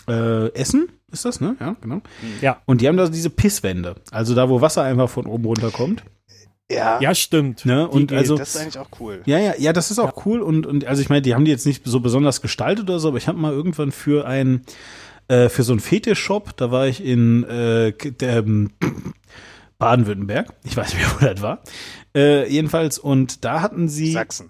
äh, 0.09 0.51
Essen, 0.53 0.89
ist 1.11 1.23
das, 1.25 1.39
ne? 1.39 1.55
Ja, 1.59 1.75
genau. 1.79 2.01
Ja. 2.41 2.61
Und 2.65 2.81
die 2.81 2.87
haben 2.89 2.97
da 2.97 3.07
diese 3.07 3.29
Pisswände. 3.29 3.95
Also 4.11 4.35
da, 4.35 4.49
wo 4.49 4.59
Wasser 4.59 4.83
einfach 4.83 5.09
von 5.09 5.25
oben 5.25 5.45
runterkommt. 5.45 6.03
Ja, 6.69 6.99
Ja, 7.01 7.13
stimmt. 7.15 7.65
Ne? 7.65 7.87
Und 7.87 8.11
also. 8.11 8.35
das 8.37 8.55
ist 8.55 8.61
eigentlich 8.61 8.77
auch 8.79 8.89
cool. 8.99 9.21
Ja, 9.25 9.37
ja, 9.39 9.53
ja, 9.57 9.71
das 9.73 9.91
ist 9.91 9.99
auch 9.99 10.25
cool 10.25 10.41
und, 10.41 10.65
und 10.65 10.85
also 10.85 11.01
ich 11.01 11.09
meine, 11.09 11.21
die 11.21 11.33
haben 11.33 11.45
die 11.45 11.51
jetzt 11.51 11.65
nicht 11.65 11.83
so 11.85 11.99
besonders 11.99 12.41
gestaltet 12.41 12.89
oder 12.89 12.99
so, 12.99 13.09
aber 13.09 13.17
ich 13.17 13.27
habe 13.27 13.37
mal 13.37 13.53
irgendwann 13.53 13.91
für 13.91 14.25
ein 14.27 14.61
äh, 15.27 15.49
für 15.49 15.63
so 15.63 15.73
einen 15.73 15.79
Fetisch-Shop, 15.79 16.55
da 16.57 16.71
war 16.71 16.87
ich 16.87 17.03
in 17.03 17.43
äh, 17.43 17.89
ähm, 18.21 18.71
Baden-Württemberg, 19.77 20.53
ich 20.63 20.75
weiß 20.77 20.93
nicht 20.93 21.03
mehr, 21.03 21.15
wo 21.19 21.33
das 21.33 21.41
war. 21.41 21.61
Äh, 22.15 22.49
jedenfalls 22.49 22.99
und 22.99 23.43
da 23.43 23.61
hatten 23.61 23.89
sie 23.89 24.11
Sachsen. 24.11 24.49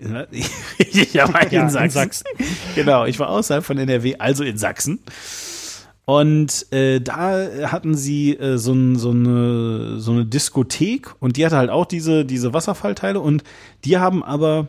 ich 0.78 1.14
war 1.14 1.42
Ja, 1.52 1.60
in 1.60 1.62
in 1.62 1.70
Sachsen. 1.70 1.90
Sachsen. 1.90 2.26
genau, 2.74 3.04
ich 3.06 3.18
war 3.18 3.28
außerhalb 3.28 3.64
von 3.64 3.78
NRW, 3.78 4.16
also 4.18 4.44
in 4.44 4.58
Sachsen. 4.58 5.00
Und 6.06 6.70
äh, 6.70 7.00
da 7.00 7.70
hatten 7.72 7.94
sie 7.94 8.36
äh, 8.36 8.58
so, 8.58 8.74
ein, 8.74 8.96
so, 8.96 9.10
eine, 9.10 9.98
so 10.00 10.12
eine 10.12 10.26
Diskothek 10.26 11.14
und 11.20 11.38
die 11.38 11.46
hatte 11.46 11.56
halt 11.56 11.70
auch 11.70 11.86
diese, 11.86 12.26
diese 12.26 12.52
Wasserfallteile 12.52 13.20
und 13.20 13.42
die 13.86 13.96
haben 13.96 14.22
aber, 14.22 14.68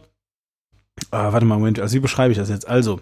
ah, 1.12 1.34
warte 1.34 1.46
mal, 1.46 1.58
Moment, 1.58 1.80
also 1.80 1.94
wie 1.96 2.00
beschreibe 2.00 2.32
ich 2.32 2.38
das 2.38 2.50
jetzt? 2.50 2.68
Also, 2.68 3.02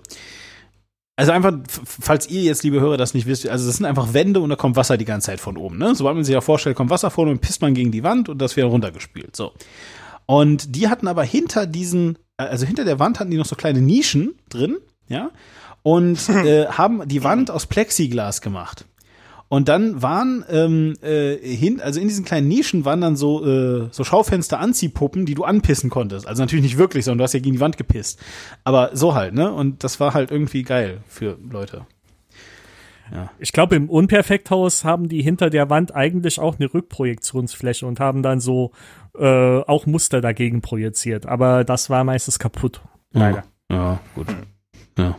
also 1.15 1.32
einfach, 1.32 1.54
falls 1.67 2.28
ihr 2.30 2.41
jetzt, 2.41 2.63
liebe 2.63 2.80
Hörer, 2.80 2.97
das 2.97 3.13
nicht 3.13 3.28
wisst, 3.28 3.47
also 3.47 3.67
das 3.67 3.78
sind 3.78 3.86
einfach 3.86 4.13
Wände 4.13 4.39
und 4.39 4.49
da 4.49 4.56
kommt 4.56 4.76
Wasser 4.76 4.97
die 4.97 5.06
ganze 5.06 5.28
Zeit 5.28 5.39
von 5.39 5.58
oben, 5.58 5.78
ne? 5.78 5.93
Sobald 5.93 6.15
man 6.15 6.23
sich 6.23 6.34
ja 6.34 6.41
vorstellt, 6.41 6.76
kommt 6.76 6.89
Wasser 6.89 7.12
von 7.12 7.30
oben, 7.30 7.39
pisst 7.39 7.62
man 7.62 7.73
gegen 7.76 7.91
die 7.91 8.04
Wand 8.04 8.30
und 8.30 8.39
das 8.39 8.56
wird 8.56 8.67
runtergespült, 8.67 9.36
so. 9.36 9.54
Und 10.26 10.76
die 10.76 10.88
hatten 10.88 11.08
aber 11.08 11.23
hinter 11.23 11.67
diesen, 11.67 12.17
also 12.38 12.65
hinter 12.65 12.86
der 12.86 12.99
Wand 12.99 13.19
hatten 13.19 13.30
die 13.30 13.38
noch 13.38 13.45
so 13.45 13.56
kleine 13.56 13.82
Nischen 13.82 14.34
drin, 14.49 14.78
ja, 15.08 15.30
und 15.84 16.30
äh, 16.30 16.65
haben 16.67 17.08
die 17.08 17.23
Wand 17.23 17.52
aus 17.52 17.67
Plexiglas 17.67 18.41
gemacht. 18.41 18.86
Und 19.54 19.70
dann 19.70 20.02
waren 20.02 20.44
ähm, 20.50 20.96
äh, 21.04 21.38
hin, 21.38 21.80
also 21.80 22.00
in 22.00 22.08
diesen 22.08 22.26
kleinen 22.26 22.48
Nischen 22.48 22.86
waren 22.86 23.02
dann 23.02 23.16
so 23.16 23.46
äh, 23.46 23.88
so 23.92 24.04
Schaufenster 24.04 24.60
Anziehpuppen, 24.60 25.28
die 25.28 25.36
du 25.36 25.44
anpissen 25.44 25.92
konntest. 25.92 26.28
Also 26.28 26.42
natürlich 26.42 26.63
nicht 26.63 26.80
wirklich, 26.80 27.06
sondern 27.06 27.20
du 27.20 27.24
hast 27.26 27.34
ja 27.34 27.39
gegen 27.39 27.58
die 27.58 27.60
Wand 27.60 27.78
gepisst. 27.78 28.20
Aber 28.63 28.89
so 28.94 29.13
halt, 29.13 29.36
ne? 29.36 29.54
Und 29.54 29.84
das 29.84 30.00
war 30.00 30.16
halt 30.16 30.32
irgendwie 30.32 30.63
geil 30.63 31.04
für 31.08 31.38
Leute. 31.48 31.86
Ich 33.38 33.52
glaube, 33.52 33.76
im 33.76 33.92
Unperfekthaus 33.92 34.86
haben 34.86 35.08
die 35.08 35.22
hinter 35.22 35.52
der 35.52 35.70
Wand 35.70 35.94
eigentlich 35.94 36.39
auch 36.39 36.58
eine 36.58 36.74
Rückprojektionsfläche 36.74 37.86
und 37.86 38.00
haben 38.00 38.24
dann 38.24 38.39
so 38.39 38.72
äh, 39.16 39.60
auch 39.60 39.86
Muster 39.86 40.20
dagegen 40.20 40.62
projiziert. 40.62 41.28
Aber 41.28 41.63
das 41.63 41.92
war 41.92 42.04
meistens 42.04 42.39
kaputt. 42.39 42.82
Leider. 43.12 43.44
Ja, 43.72 44.00
gut. 44.16 44.36
Ja. 44.98 45.16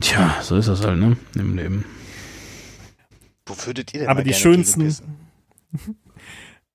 Tja, 0.00 0.34
so 0.42 0.56
ist 0.56 0.68
das 0.68 0.84
halt, 0.84 0.98
ne? 0.98 1.16
Im 1.36 1.54
Leben. 1.54 1.84
Wo 3.48 3.66
würdet 3.66 3.92
ihr 3.94 4.00
denn 4.00 4.08
Aber 4.08 4.20
mal 4.20 4.24
die 4.24 4.30
gerne 4.30 4.40
schönsten-? 4.40 4.94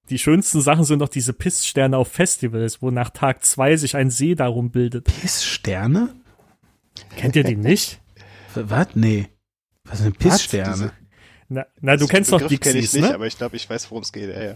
Die 0.09 0.19
schönsten 0.19 0.59
Sachen 0.59 0.83
sind 0.83 0.99
doch 0.99 1.09
diese 1.09 1.31
Pisssterne 1.31 1.97
auf 1.97 2.09
Festivals, 2.09 2.81
wo 2.81 2.91
nach 2.91 3.09
Tag 3.09 3.45
zwei 3.45 3.77
sich 3.77 3.95
ein 3.95 4.09
See 4.09 4.35
darum 4.35 4.69
bildet. 4.69 5.05
Pisssterne? 5.05 6.13
Kennt 7.15 7.37
ihr 7.37 7.45
die 7.45 7.55
nicht? 7.55 8.01
Was? 8.53 8.89
Nee. 8.95 9.29
Was 9.85 9.99
sind 9.99 10.19
Pisssterne? 10.19 10.91
Na, 11.49 11.65
na 11.81 11.97
du 11.97 12.07
kennst 12.07 12.31
doch 12.31 12.39
Begriff 12.39 12.59
kenn 12.61 12.73
Dixies, 12.73 12.93
ich 12.95 13.01
nicht, 13.01 13.09
ne? 13.09 13.15
aber 13.15 13.27
ich 13.27 13.37
glaube, 13.37 13.55
ich 13.55 13.69
weiß, 13.69 13.91
worum 13.91 14.03
es 14.03 14.11
geht. 14.11 14.29
Ja, 14.29 14.43
ja. 14.43 14.55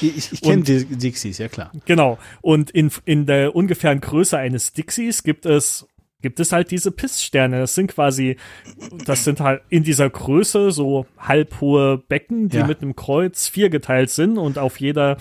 Ich, 0.00 0.32
ich 0.32 0.40
kenne 0.42 0.62
Dixies, 0.62 1.38
ja 1.38 1.48
klar. 1.48 1.72
Genau. 1.86 2.18
Und 2.42 2.70
in, 2.70 2.90
in 3.04 3.26
der 3.26 3.56
ungefähren 3.56 4.00
Größe 4.00 4.36
eines 4.36 4.72
Dixies 4.72 5.22
gibt 5.22 5.46
es, 5.46 5.86
gibt 6.24 6.40
es 6.40 6.52
halt 6.52 6.70
diese 6.70 6.90
Pisssterne. 6.90 7.60
Das 7.60 7.74
sind 7.74 7.92
quasi, 7.92 8.38
das 9.04 9.24
sind 9.24 9.40
halt 9.40 9.60
in 9.68 9.84
dieser 9.84 10.08
Größe 10.08 10.70
so 10.72 11.06
halbhohe 11.18 11.98
Becken, 11.98 12.48
die 12.48 12.56
Ja. 12.56 12.66
mit 12.66 12.80
einem 12.80 12.96
Kreuz 12.96 13.46
viergeteilt 13.46 14.08
sind 14.08 14.38
und 14.38 14.56
auf 14.58 14.80
jeder, 14.80 15.18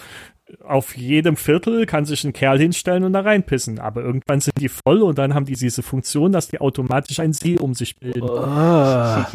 auf 0.66 0.96
jedem 0.96 1.36
Viertel 1.36 1.86
kann 1.86 2.06
sich 2.06 2.24
ein 2.24 2.32
Kerl 2.32 2.58
hinstellen 2.58 3.04
und 3.04 3.12
da 3.12 3.20
reinpissen. 3.20 3.80
Aber 3.80 4.02
irgendwann 4.02 4.40
sind 4.40 4.60
die 4.62 4.70
voll 4.70 5.02
und 5.02 5.18
dann 5.18 5.34
haben 5.34 5.46
die 5.46 5.56
diese 5.56 5.84
Funktion, 5.84 6.32
dass 6.32 6.48
die 6.48 6.62
automatisch 6.62 7.20
ein 7.20 7.34
See 7.34 7.58
um 7.60 7.74
sich 7.74 7.98
bilden. 8.00 8.30
Ah. 8.30 9.28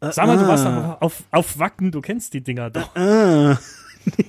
Sag 0.00 0.26
mal, 0.26 0.38
du 0.38 0.48
warst 0.48 0.66
auf, 0.66 1.02
auf, 1.02 1.22
auf 1.30 1.58
Wacken, 1.58 1.90
du 1.90 2.00
kennst 2.00 2.32
die 2.32 2.40
Dinger 2.42 2.70
doch. 2.70 2.96
Ah. 2.96 3.58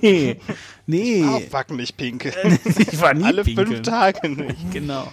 Nee. 0.02 0.40
Nee. 0.86 1.22
Aufwacken 1.24 1.76
nicht 1.76 1.96
pinkeln. 1.96 2.58
Ich 2.64 3.00
war 3.00 3.14
nie 3.14 3.22
Alle 3.22 3.44
pinkeln. 3.44 3.68
fünf 3.68 3.82
Tage 3.82 4.28
nicht. 4.28 4.72
Genau. 4.72 5.06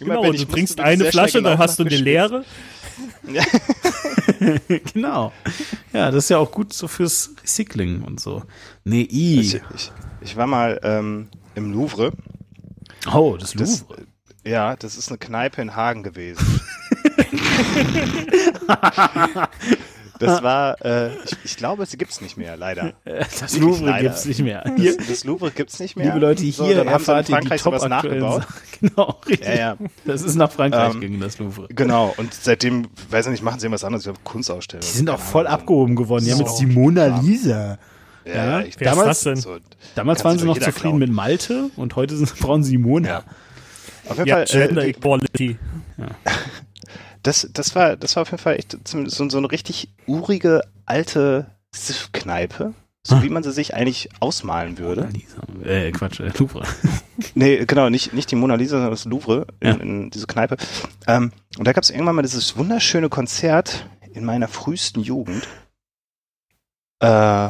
Immer 0.00 0.20
Genau, 0.20 0.32
du 0.32 0.44
trinkst 0.44 0.80
eine 0.80 1.06
Flasche, 1.06 1.42
dann 1.42 1.58
hast 1.58 1.78
du 1.78 1.84
eine 1.84 1.96
leere. 1.96 2.44
genau. 4.92 5.32
Ja, 5.92 6.10
das 6.10 6.24
ist 6.24 6.30
ja 6.30 6.38
auch 6.38 6.50
gut 6.50 6.72
so 6.72 6.88
fürs 6.88 7.30
Recycling 7.42 8.02
und 8.02 8.20
so. 8.20 8.42
Nee, 8.84 9.06
i. 9.10 9.40
Ich, 9.40 9.54
ich, 9.74 9.92
ich 10.20 10.36
war 10.36 10.46
mal 10.46 10.80
ähm, 10.82 11.28
im 11.54 11.72
Louvre. 11.72 12.12
Oh, 13.12 13.36
das 13.38 13.52
Das, 13.52 13.80
Louvre. 13.80 14.06
ja, 14.44 14.76
das 14.76 14.96
ist 14.96 15.08
eine 15.08 15.18
Kneipe 15.18 15.62
in 15.62 15.76
Hagen 15.76 16.02
gewesen. 16.02 16.60
das 20.18 20.42
war, 20.42 20.84
äh, 20.84 21.08
ich, 21.24 21.36
ich 21.44 21.56
glaube, 21.56 21.82
es 21.82 21.96
gibt's 21.96 22.20
nicht 22.20 22.36
mehr, 22.36 22.56
leider. 22.56 22.92
Das 23.04 23.40
wirklich 23.42 23.60
Louvre 23.60 23.86
leider. 23.86 24.02
gibt's 24.08 24.24
nicht 24.24 24.40
mehr. 24.42 24.64
Das, 24.76 24.96
das 25.08 25.24
Louvre 25.24 25.50
gibt's 25.50 25.78
nicht 25.80 25.96
mehr. 25.96 26.06
liebe 26.06 26.18
Leute, 26.18 26.42
hier 26.42 26.52
so, 26.52 26.62
dann 26.72 26.88
haben 26.90 27.04
sie 27.04 27.10
in 27.12 27.18
erfahrt 27.18 27.28
ihr 27.30 27.40
die 27.40 27.56
top 27.56 27.88
nachgebaut. 27.88 28.42
Sachen. 28.42 28.54
Genau, 28.80 29.20
richtig. 29.26 29.48
Ja, 29.48 29.54
ja. 29.54 29.76
Das 30.04 30.20
ist 30.22 30.34
nach 30.34 30.50
Frankreich 30.52 30.94
Ähm, 30.94 31.00
gegangen, 31.00 31.20
das 31.20 31.38
Louvre. 31.38 31.66
Genau, 31.70 32.12
und 32.18 32.34
seitdem, 32.34 32.88
weiß 33.10 33.26
ich 33.26 33.30
nicht, 33.32 33.42
machen 33.42 33.58
sie 33.58 33.66
irgendwas 33.66 33.84
anderes, 33.84 34.02
ich 34.02 34.12
glaube 34.12 34.20
Kunstausstellungen. 34.24 34.86
Die 34.90 34.96
sind 34.98 35.08
auch 35.08 35.18
voll 35.18 35.46
Ahnung. 35.46 35.60
abgehoben 35.60 35.96
geworden. 35.96 36.24
Die 36.26 36.30
haben 36.32 36.38
So. 36.38 36.44
jetzt 36.44 36.58
die 36.60 36.66
Mona 36.66 37.18
Lisa. 37.20 37.78
Ja, 38.26 38.60
Ja, 38.60 38.64
Damals- 38.80 38.98
ist 38.98 39.06
das 39.06 39.20
denn? 39.22 39.36
so, 39.36 39.56
Damals 39.94 40.24
waren 40.24 40.38
sie 40.38 40.44
noch 40.44 40.58
zufrieden 40.58 40.74
klauen. 40.74 40.98
mit 40.98 41.10
Malte 41.12 41.70
und 41.76 41.96
heute 41.96 42.16
sind, 42.16 42.34
brauchen 42.40 42.64
sie 42.64 42.72
die 42.72 42.78
Mona. 42.78 43.08
Ja. 43.08 43.22
auf 44.08 44.16
jeden 44.18 44.28
Ja, 44.28 44.36
Fall, 44.36 44.44
Gender 44.46 44.82
äh, 44.84 44.90
Equality. 44.90 45.56
Das, 47.26 47.48
das 47.52 47.74
war, 47.74 47.96
das 47.96 48.16
war 48.16 48.22
auf 48.22 48.30
jeden 48.30 48.42
Fall 48.42 48.56
echt 48.56 48.76
so, 48.86 49.28
so 49.28 49.38
eine 49.38 49.50
richtig 49.50 49.88
urige, 50.06 50.62
alte 50.84 51.46
Siff-Kneipe. 51.74 52.74
So 53.06 53.14
Ah. 53.16 53.22
wie 53.22 53.28
man 53.28 53.44
sie 53.44 53.52
sich 53.52 53.72
eigentlich 53.74 54.08
ausmalen 54.18 54.78
würde. 54.78 55.02
Mona 55.02 55.12
Lisa. 55.12 55.42
Äh, 55.64 55.92
Quatsch, 55.92 56.18
äh, 56.20 56.32
Louvre. 56.38 56.64
Nee, 57.34 57.64
genau, 57.64 57.88
nicht, 57.88 58.12
nicht 58.12 58.30
die 58.30 58.34
Mona 58.36 58.56
Lisa, 58.56 58.72
sondern 58.76 58.90
das 58.90 59.04
Louvre 59.04 59.46
in, 59.60 59.68
Ja. 59.68 59.74
in 59.76 60.10
diese 60.10 60.26
Kneipe. 60.26 60.56
Ähm, 61.06 61.30
und 61.56 61.64
da 61.66 61.72
gab 61.72 61.84
es 61.84 61.90
irgendwann 61.90 62.16
mal 62.16 62.22
dieses 62.22 62.56
wunderschöne 62.56 63.08
Konzert 63.08 63.86
in 64.12 64.24
meiner 64.24 64.48
frühesten 64.48 65.00
Jugend, 65.02 65.46
äh, 67.00 67.48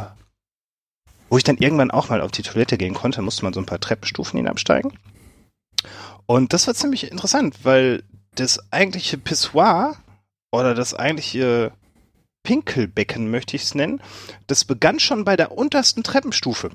wo 1.30 1.38
ich 1.38 1.44
dann 1.44 1.56
irgendwann 1.56 1.90
auch 1.90 2.08
mal 2.10 2.20
auf 2.20 2.30
die 2.32 2.42
Toilette 2.42 2.76
gehen 2.76 2.94
konnte, 2.94 3.22
musste 3.22 3.42
man 3.44 3.52
so 3.54 3.60
ein 3.60 3.66
paar 3.66 3.80
Treppenstufen 3.80 4.36
hinabsteigen. 4.36 4.92
Und 6.26 6.52
das 6.52 6.66
war 6.66 6.74
ziemlich 6.74 7.10
interessant, 7.10 7.60
weil 7.64 8.02
das 8.36 8.60
eigentliche 8.72 9.18
Pissoir 9.18 9.96
oder 10.52 10.74
das 10.74 10.94
eigentliche 10.94 11.72
Pinkelbecken, 12.42 13.30
möchte 13.30 13.56
ich 13.56 13.64
es 13.64 13.74
nennen, 13.74 14.00
das 14.46 14.64
begann 14.64 15.00
schon 15.00 15.24
bei 15.24 15.36
der 15.36 15.52
untersten 15.52 16.02
Treppenstufe 16.02 16.70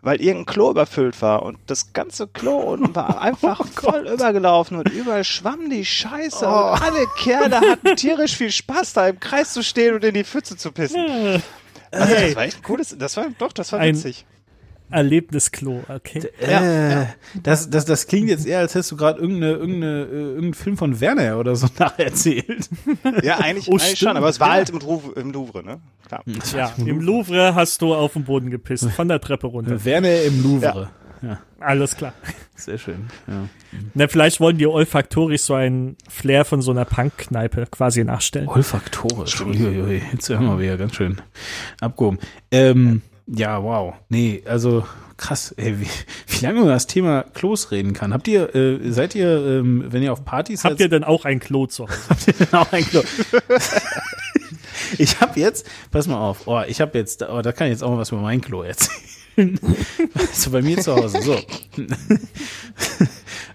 weil 0.00 0.20
irgendein 0.20 0.46
Klo 0.54 0.70
überfüllt 0.70 1.20
war 1.22 1.42
und 1.42 1.58
das 1.66 1.92
ganze 1.92 2.28
Klo 2.28 2.56
unten 2.58 2.94
war 2.94 3.20
einfach 3.20 3.66
voll 3.66 4.06
übergelaufen 4.06 4.78
und 4.78 4.88
überall 4.90 5.24
schwamm 5.24 5.70
die 5.70 5.84
Scheiße 5.84 6.46
und 6.46 6.54
alle 6.54 7.04
Kerle 7.18 7.60
hatten 7.60 7.96
tierisch 7.96 8.36
viel 8.36 8.52
Spaß 8.52 8.92
da 8.92 9.08
im 9.08 9.18
Kreis 9.18 9.52
zu 9.52 9.64
stehen 9.64 9.96
und 9.96 10.04
in 10.04 10.14
die 10.14 10.22
Pfütze 10.22 10.56
zu 10.56 10.70
pissen. 10.70 11.42
Also 11.90 12.14
Hey. 12.14 12.26
das 12.28 12.36
war 12.36 12.44
echt 12.44 12.58
ein 12.58 12.62
cooles, 12.62 12.94
das 12.96 13.16
war 13.16 13.26
doch, 13.38 13.52
das 13.52 13.72
war 13.72 13.80
Ein- 13.80 13.96
witzig. 13.96 14.24
Erlebnisklo, 14.90 15.82
okay. 15.88 16.22
Ja, 16.40 17.02
äh, 17.02 17.06
Das, 17.42 17.68
das, 17.70 17.84
das 17.84 18.06
klingt 18.06 18.28
jetzt 18.28 18.46
eher, 18.46 18.58
als 18.60 18.74
hättest 18.74 18.92
du 18.92 18.96
gerade 18.96 19.20
irgendeine, 19.20 19.52
irgendeine, 19.54 20.02
äh, 20.04 20.10
irgendeinen 20.12 20.54
Film 20.54 20.76
von 20.76 21.00
Werner 21.00 21.38
oder 21.38 21.54
so 21.56 21.66
nacherzählt. 21.78 22.68
Ja, 23.22 23.38
eigentlich, 23.38 23.68
Oh, 23.68 23.74
eigentlich 23.76 23.98
schon, 23.98 24.16
aber 24.16 24.28
es 24.28 24.40
war 24.40 24.48
Ja. 24.48 24.54
halt 24.54 24.70
im 24.70 24.78
Louvre, 24.78 25.20
im 25.20 25.32
Louvre 25.32 25.62
ne? 25.64 25.80
Klar. 26.06 26.22
Ja, 26.56 26.72
im 26.78 27.00
Louvre 27.00 27.54
hast 27.54 27.82
du 27.82 27.94
auf 27.94 28.14
den 28.14 28.24
Boden 28.24 28.50
gepisst, 28.50 28.88
von 28.90 29.08
der 29.08 29.20
Treppe 29.20 29.46
runter. 29.46 29.84
Werner 29.84 30.22
im 30.22 30.42
Louvre. 30.42 30.90
Ja. 31.20 31.38
Alles 31.60 31.96
klar. 31.96 32.12
sehr 32.54 32.78
schön. 32.78 33.08
Ja. 33.26 33.48
Na, 33.94 34.06
vielleicht 34.06 34.38
wollen 34.38 34.56
die 34.56 34.68
olfaktorisch 34.68 35.40
so 35.42 35.54
einen 35.54 35.96
Flair 36.08 36.44
von 36.44 36.62
so 36.62 36.70
einer 36.70 36.84
Punk-Kneipe 36.84 37.66
quasi 37.72 38.04
nachstellen. 38.04 38.46
Olfaktorisch. 38.48 39.40
Uiuiui, 39.40 40.00
jetzt 40.12 40.28
hören 40.28 40.46
wir 40.46 40.60
wieder 40.60 40.76
ganz 40.76 40.94
schön 40.94 41.20
abgehoben. 41.80 42.18
Ähm, 42.52 43.02
ja, 43.28 43.62
wow. 43.62 43.94
Nee, 44.08 44.42
also 44.46 44.84
krass, 45.16 45.52
ey, 45.56 45.80
wie, 45.80 45.86
wie 46.28 46.44
lange 46.44 46.60
man 46.60 46.68
das 46.68 46.86
Thema 46.86 47.22
Klos 47.22 47.70
reden 47.70 47.92
kann. 47.92 48.14
Habt 48.14 48.28
ihr, 48.28 48.54
äh, 48.54 48.90
seid 48.90 49.14
ihr, 49.14 49.28
ähm, 49.28 49.84
wenn 49.88 50.02
ihr 50.02 50.12
auf 50.12 50.24
Partys 50.24 50.64
Habt 50.64 50.80
ihr 50.80 50.88
denn 50.88 51.04
auch 51.04 51.24
ein 51.24 51.40
Klo 51.40 51.66
zu 51.66 51.84
Hause? 51.84 51.98
habt 52.08 52.26
ihr 52.26 52.34
denn 52.34 52.52
auch 52.54 52.72
ein 52.72 52.84
Klo? 52.84 53.02
ich 54.98 55.20
habe 55.20 55.38
jetzt, 55.38 55.66
pass 55.90 56.06
mal 56.06 56.18
auf, 56.18 56.46
oh, 56.46 56.62
ich 56.66 56.80
habe 56.80 56.96
jetzt, 56.96 57.22
oh, 57.22 57.42
da 57.42 57.52
kann 57.52 57.66
ich 57.66 57.72
jetzt 57.72 57.82
auch 57.82 57.90
mal 57.90 57.98
was 57.98 58.12
über 58.12 58.22
mein 58.22 58.40
Klo 58.40 58.62
erzählen. 58.62 59.60
so 60.32 60.50
bei 60.50 60.62
mir 60.62 60.78
zu 60.78 60.96
Hause, 60.96 61.22
so. 61.22 61.38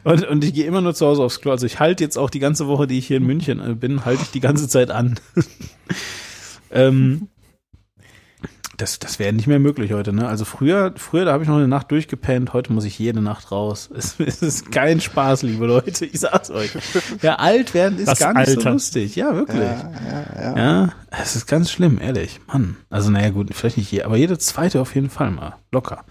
Und, 0.03 0.27
und 0.27 0.43
ich 0.43 0.53
gehe 0.53 0.65
immer 0.65 0.81
nur 0.81 0.93
zu 0.93 1.05
Hause 1.05 1.23
aufs 1.23 1.39
Klo. 1.41 1.51
Also 1.51 1.65
ich 1.65 1.79
halte 1.79 2.03
jetzt 2.03 2.17
auch 2.17 2.29
die 2.29 2.39
ganze 2.39 2.67
Woche, 2.67 2.87
die 2.87 2.97
ich 2.97 3.07
hier 3.07 3.17
in 3.17 3.23
München 3.23 3.59
äh, 3.59 3.73
bin, 3.73 4.05
halte 4.05 4.23
ich 4.23 4.31
die 4.31 4.39
ganze 4.39 4.67
Zeit 4.67 4.91
an. 4.91 5.19
ähm, 6.71 7.29
das, 8.77 8.97
das 8.99 9.19
wäre 9.19 9.33
nicht 9.33 9.45
mehr 9.47 9.59
möglich 9.59 9.93
heute, 9.93 10.13
ne? 10.13 10.27
Also 10.27 10.45
früher, 10.45 10.93
früher, 10.97 11.25
da 11.25 11.33
habe 11.33 11.43
ich 11.43 11.49
noch 11.49 11.57
eine 11.57 11.67
Nacht 11.67 11.91
durchgepennt, 11.91 12.53
heute 12.53 12.73
muss 12.73 12.85
ich 12.85 12.97
jede 12.97 13.21
Nacht 13.21 13.51
raus. 13.51 13.89
Es, 13.95 14.15
es 14.19 14.41
ist 14.41 14.71
kein 14.71 14.99
Spaß, 14.99 15.43
liebe 15.43 15.65
Leute, 15.65 16.05
ich 16.05 16.19
sag's 16.19 16.49
euch. 16.49 16.71
Ja, 17.21 17.35
alt 17.35 17.73
werden 17.73 17.99
ist 17.99 18.07
Das 18.07 18.19
gar 18.19 18.33
nicht 18.33 18.49
so 18.49 18.57
Alter. 18.57 18.71
lustig. 18.71 19.15
Ja, 19.15 19.35
wirklich. 19.35 19.61
Ja, 19.61 19.91
ja, 20.09 20.41
ja. 20.41 20.57
Ja, 20.57 20.89
es 21.11 21.35
ist 21.35 21.45
ganz 21.45 21.71
schlimm, 21.71 21.99
ehrlich. 22.01 22.39
Mann. 22.47 22.77
Also, 22.89 23.11
naja, 23.11 23.29
gut, 23.29 23.53
vielleicht 23.53 23.77
nicht 23.77 23.91
je, 23.91 24.03
aber 24.03 24.17
jede 24.17 24.37
zweite 24.39 24.81
auf 24.81 24.95
jeden 24.95 25.09
Fall 25.09 25.29
mal. 25.31 25.55
Locker. 25.71 26.03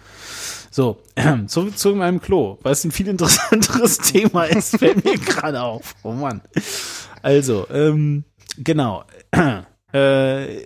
So, 0.70 1.02
zurück 1.48 1.76
zu 1.76 1.94
meinem 1.94 2.20
Klo, 2.20 2.58
weil 2.62 2.72
es 2.72 2.84
ein 2.84 2.92
viel 2.92 3.08
interessanteres 3.08 3.98
Thema 3.98 4.44
ist, 4.44 4.78
fällt 4.78 5.04
mir 5.04 5.18
gerade 5.18 5.60
auf. 5.60 5.94
Oh 6.02 6.12
Mann. 6.12 6.40
Also, 7.22 7.66
ähm, 7.70 8.24
genau. 8.56 9.04
Äh, 9.94 10.56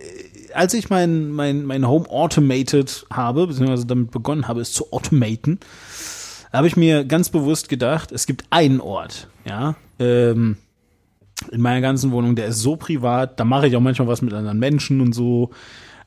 als 0.57 0.73
ich 0.73 0.89
mein, 0.89 1.29
mein, 1.29 1.63
mein 1.65 1.87
Home 1.87 2.09
automated 2.09 3.05
habe, 3.13 3.47
beziehungsweise 3.47 3.85
damit 3.85 4.11
begonnen 4.11 4.47
habe, 4.47 4.61
es 4.61 4.73
zu 4.73 4.91
automaten, 4.91 5.59
habe 6.51 6.67
ich 6.67 6.75
mir 6.75 7.05
ganz 7.05 7.29
bewusst 7.29 7.69
gedacht, 7.69 8.11
es 8.11 8.25
gibt 8.25 8.45
einen 8.49 8.81
Ort, 8.81 9.27
ja, 9.45 9.75
ähm, 9.99 10.57
in 11.51 11.61
meiner 11.61 11.81
ganzen 11.81 12.11
Wohnung, 12.11 12.35
der 12.35 12.47
ist 12.47 12.61
so 12.61 12.75
privat, 12.75 13.39
da 13.39 13.45
mache 13.45 13.67
ich 13.67 13.75
auch 13.75 13.81
manchmal 13.81 14.07
was 14.07 14.23
mit 14.23 14.33
anderen 14.33 14.57
Menschen 14.57 15.01
und 15.01 15.13
so. 15.13 15.51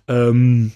Ähm, 0.09 0.73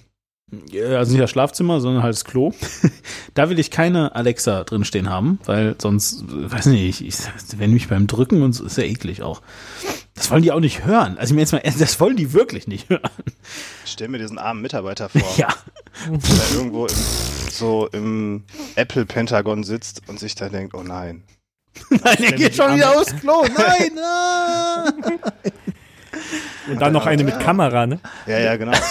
also 0.97 1.13
nicht 1.13 1.23
das 1.23 1.31
Schlafzimmer, 1.31 1.81
sondern 1.81 2.03
halt 2.03 2.15
das 2.15 2.25
Klo. 2.25 2.53
da 3.35 3.51
will 3.51 3.59
ich 3.59 3.71
keine 3.71 4.15
Alexa 4.15 4.65
drinstehen 4.65 5.09
haben, 5.09 5.39
weil 5.45 5.77
sonst, 5.81 6.23
äh, 6.23 6.51
weiß 6.53 6.67
nicht, 6.67 7.01
ich, 7.01 7.07
ich 7.07 7.59
wenn 7.59 7.73
mich 7.73 7.89
beim 7.89 8.07
Drücken 8.07 8.43
und 8.43 8.53
so, 8.53 8.65
ist 8.65 8.79
ja 8.79 8.85
eklig 8.85 9.23
auch. 9.23 9.43
Das 10.15 10.31
wollen 10.31 10.43
die 10.43 10.53
auch 10.53 10.61
nicht 10.61 10.85
hören. 10.85 11.19
Also 11.19 11.33
ich 11.33 11.35
mir 11.35 11.41
jetzt 11.41 11.53
mal, 11.53 11.63
das 11.79 11.99
wollen 12.01 12.17
die 12.17 12.33
wirklich 12.33 12.67
nicht 12.67 12.89
hören. 12.89 13.11
Ich 13.85 13.93
stell 13.93 14.09
mir 14.09 14.19
diesen 14.19 14.39
armen 14.39 14.63
Mitarbeiter 14.63 15.09
vor, 15.09 15.23
Ja. 15.37 15.49
der 16.09 16.57
irgendwo 16.57 16.87
im, 16.87 16.95
so 17.51 17.89
im 17.93 18.45
Apple-Pentagon 18.77 19.65
sitzt 19.65 20.03
und 20.09 20.19
sich 20.19 20.35
da 20.35 20.49
denkt, 20.49 20.75
oh 20.75 20.83
nein. 20.83 21.25
Nein, 21.91 22.17
der 22.21 22.33
geht 22.33 22.55
schon 22.55 22.77
wieder 22.77 22.97
aufs 22.97 23.15
Klo. 23.17 23.45
Nein, 23.57 23.91
nein. 23.97 25.19
Und 26.71 26.81
dann 26.81 26.93
noch 26.93 27.07
eine 27.07 27.25
mit 27.25 27.39
Kamera, 27.41 27.87
ne? 27.87 28.01
Ja, 28.27 28.39
ja, 28.39 28.57
genau. 28.57 28.73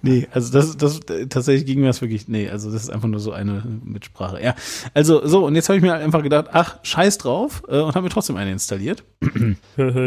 Nee, 0.00 0.26
also 0.30 0.50
das, 0.50 0.78
das 0.78 1.00
tatsächlich 1.28 1.66
ging 1.66 1.80
mir 1.80 1.88
das 1.88 2.00
wirklich, 2.00 2.26
nee, 2.26 2.48
also 2.48 2.72
das 2.72 2.84
ist 2.84 2.88
einfach 2.88 3.08
nur 3.08 3.20
so 3.20 3.32
eine 3.32 3.62
Mitsprache. 3.84 4.42
Ja, 4.42 4.54
also 4.94 5.26
so, 5.26 5.44
und 5.44 5.54
jetzt 5.56 5.68
habe 5.68 5.76
ich 5.76 5.82
mir 5.82 5.92
einfach 5.92 6.22
gedacht, 6.22 6.46
ach, 6.52 6.78
scheiß 6.82 7.18
drauf 7.18 7.62
äh, 7.68 7.78
und 7.78 7.94
habe 7.94 8.02
mir 8.02 8.08
trotzdem 8.08 8.36
eine 8.36 8.50
installiert. 8.50 9.04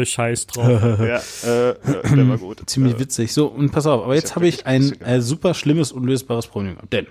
Scheiß 0.02 0.48
drauf. 0.48 0.66
ja, 0.66 1.18
äh, 1.18 1.74
der 1.84 2.28
war 2.28 2.38
gut. 2.38 2.62
Ziemlich 2.66 2.94
äh, 2.94 2.98
witzig. 2.98 3.32
So, 3.32 3.46
und 3.46 3.70
pass 3.70 3.86
auf, 3.86 4.02
aber 4.02 4.16
jetzt 4.16 4.34
habe 4.34 4.48
ich 4.48 4.66
ein 4.66 5.00
äh, 5.00 5.20
super 5.20 5.54
schlimmes, 5.54 5.92
unlösbares 5.92 6.48
Problem 6.48 6.74
gehabt. 6.74 6.92
Denn 6.92 7.06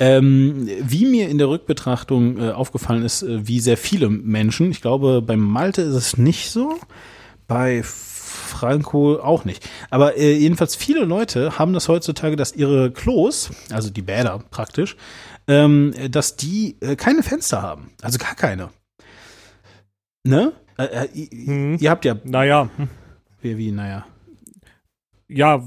ähm, 0.00 0.68
wie 0.80 1.06
mir 1.06 1.28
in 1.28 1.38
der 1.38 1.48
Rückbetrachtung 1.48 2.38
äh, 2.38 2.50
aufgefallen 2.50 3.04
ist, 3.04 3.22
äh, 3.22 3.46
wie 3.46 3.60
sehr 3.60 3.76
viele 3.76 4.08
Menschen, 4.10 4.70
ich 4.70 4.80
glaube, 4.80 5.22
beim 5.22 5.40
Malte 5.40 5.82
ist 5.82 5.94
es 5.94 6.16
nicht 6.16 6.50
so, 6.50 6.78
bei 7.46 7.82
Franco 7.84 9.18
auch 9.20 9.44
nicht. 9.44 9.68
Aber 9.90 10.16
äh, 10.16 10.32
jedenfalls 10.36 10.76
viele 10.76 11.04
Leute 11.04 11.58
haben 11.58 11.72
das 11.72 11.88
heutzutage, 11.88 12.36
dass 12.36 12.52
ihre 12.54 12.90
Klos, 12.92 13.50
also 13.70 13.90
die 13.90 14.02
Bäder 14.02 14.40
praktisch, 14.50 14.96
ähm, 15.46 15.92
dass 16.10 16.36
die 16.36 16.76
äh, 16.80 16.96
keine 16.96 17.22
Fenster 17.22 17.62
haben. 17.62 17.90
Also 18.02 18.18
gar 18.18 18.34
keine. 18.34 18.70
Ne? 20.24 20.52
Äh, 20.78 20.84
äh, 20.84 21.08
ihr, 21.12 21.50
Mhm. 21.52 21.76
ihr 21.80 21.90
habt 21.90 22.04
ja, 22.04 22.16
Naja, 22.24 22.68
hm. 22.76 22.88
wie, 23.42 23.56
wie 23.58 23.70
naja. 23.72 24.06
ja, 25.28 25.62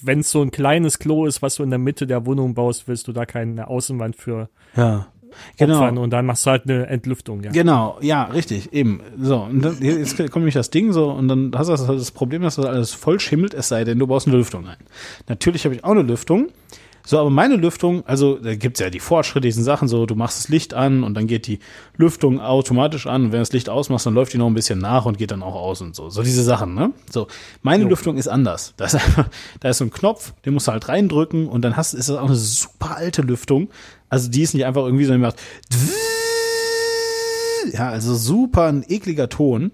wenn 0.00 0.20
es 0.20 0.30
so 0.30 0.42
ein 0.42 0.50
kleines 0.50 0.98
Klo 0.98 1.26
ist, 1.26 1.40
was 1.42 1.54
du 1.54 1.62
in 1.62 1.70
der 1.70 1.78
Mitte 1.78 2.06
der 2.06 2.26
Wohnung 2.26 2.54
baust, 2.54 2.88
willst 2.88 3.06
du 3.08 3.12
da 3.12 3.24
keine 3.26 3.68
Außenwand 3.68 4.16
für 4.16 4.48
Ja. 4.76 5.06
Genau. 5.58 5.74
opfern 5.78 5.98
und 5.98 6.10
dann 6.10 6.26
machst 6.26 6.46
du 6.46 6.50
halt 6.50 6.68
eine 6.68 6.86
Entlüftung, 6.86 7.42
ja. 7.42 7.50
Genau, 7.50 7.98
ja, 8.00 8.24
richtig, 8.24 8.72
eben. 8.72 9.00
So, 9.20 9.38
und 9.42 9.62
dann, 9.62 9.76
jetzt 9.80 10.16
kommt 10.16 10.36
nämlich 10.36 10.54
das 10.54 10.70
Ding 10.70 10.92
so, 10.92 11.10
und 11.10 11.28
dann 11.28 11.52
hast 11.54 11.68
du 11.68 11.72
das, 11.72 11.86
das 11.86 12.10
Problem, 12.10 12.42
dass 12.42 12.56
das 12.56 12.66
alles 12.66 12.92
voll 12.92 13.20
schimmelt, 13.20 13.54
es 13.54 13.68
sei 13.68 13.84
denn, 13.84 13.98
du 13.98 14.06
baust 14.06 14.26
eine 14.26 14.36
Lüftung 14.36 14.66
ein. 14.66 14.76
Natürlich 15.28 15.64
habe 15.64 15.74
ich 15.74 15.84
auch 15.84 15.90
eine 15.90 16.02
Lüftung, 16.02 16.48
So, 17.04 17.18
aber 17.18 17.30
meine 17.30 17.56
Lüftung, 17.56 18.06
also 18.06 18.36
da 18.36 18.54
gibt's 18.54 18.78
ja 18.78 18.88
die 18.88 19.00
fortschrittlichen 19.00 19.64
Sachen, 19.64 19.88
so 19.88 20.06
du 20.06 20.14
machst 20.14 20.38
das 20.38 20.48
Licht 20.48 20.72
an 20.72 21.02
und 21.02 21.14
dann 21.14 21.26
geht 21.26 21.48
die 21.48 21.58
Lüftung 21.96 22.40
automatisch 22.40 23.08
an. 23.08 23.22
Und 23.24 23.32
wenn 23.32 23.38
du 23.38 23.42
das 23.42 23.52
Licht 23.52 23.68
ausmachst, 23.68 24.06
dann 24.06 24.14
läuft 24.14 24.32
die 24.32 24.38
noch 24.38 24.46
ein 24.46 24.54
bisschen 24.54 24.78
nach 24.78 25.04
und 25.04 25.18
geht 25.18 25.32
dann 25.32 25.42
auch 25.42 25.56
aus 25.56 25.80
und 25.80 25.96
so. 25.96 26.10
So 26.10 26.22
diese 26.22 26.44
Sachen, 26.44 26.74
ne? 26.74 26.92
So, 27.10 27.26
meine 27.62 27.82
Jo. 27.82 27.88
Lüftung 27.88 28.16
ist 28.18 28.28
anders. 28.28 28.74
Da 28.76 28.84
ist 28.84 28.94
einfach, 28.94 29.28
da 29.60 29.68
ist 29.70 29.78
so 29.78 29.84
ein 29.84 29.90
Knopf, 29.90 30.32
den 30.44 30.54
musst 30.54 30.68
du 30.68 30.72
halt 30.72 30.88
reindrücken 30.88 31.48
und 31.48 31.62
dann 31.62 31.76
hast, 31.76 31.92
ist 31.94 32.08
das 32.08 32.16
auch 32.18 32.26
eine 32.26 32.36
super 32.36 32.96
alte 32.96 33.22
Lüftung. 33.22 33.68
Also 34.12 34.28
die 34.28 34.42
ist 34.42 34.52
nicht 34.52 34.66
einfach 34.66 34.84
irgendwie 34.84 35.06
so, 35.06 35.12
die 35.14 35.18
macht 35.18 35.36
ja, 37.72 37.88
also 37.88 38.14
super 38.14 38.66
ein 38.66 38.84
ekliger 38.86 39.30
Ton. 39.30 39.72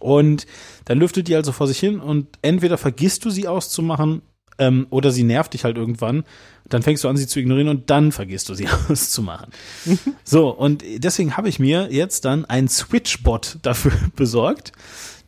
Und 0.00 0.48
dann 0.86 0.98
lüftet 0.98 1.28
die 1.28 1.36
also 1.36 1.52
vor 1.52 1.68
sich 1.68 1.78
hin 1.78 2.00
und 2.00 2.26
entweder 2.42 2.76
vergisst 2.76 3.24
du 3.24 3.30
sie 3.30 3.46
auszumachen 3.46 4.22
ähm, 4.58 4.88
oder 4.90 5.12
sie 5.12 5.22
nervt 5.22 5.54
dich 5.54 5.62
halt 5.62 5.76
irgendwann. 5.76 6.24
Dann 6.68 6.82
fängst 6.82 7.04
du 7.04 7.08
an, 7.08 7.16
sie 7.16 7.28
zu 7.28 7.38
ignorieren 7.38 7.68
und 7.68 7.88
dann 7.90 8.10
vergisst 8.10 8.48
du 8.48 8.54
sie 8.54 8.66
auszumachen. 8.88 9.50
so, 10.24 10.48
und 10.48 10.82
deswegen 10.96 11.36
habe 11.36 11.48
ich 11.48 11.60
mir 11.60 11.88
jetzt 11.92 12.24
dann 12.24 12.44
einen 12.46 12.68
Switchbot 12.68 13.58
dafür 13.62 13.92
besorgt. 14.16 14.72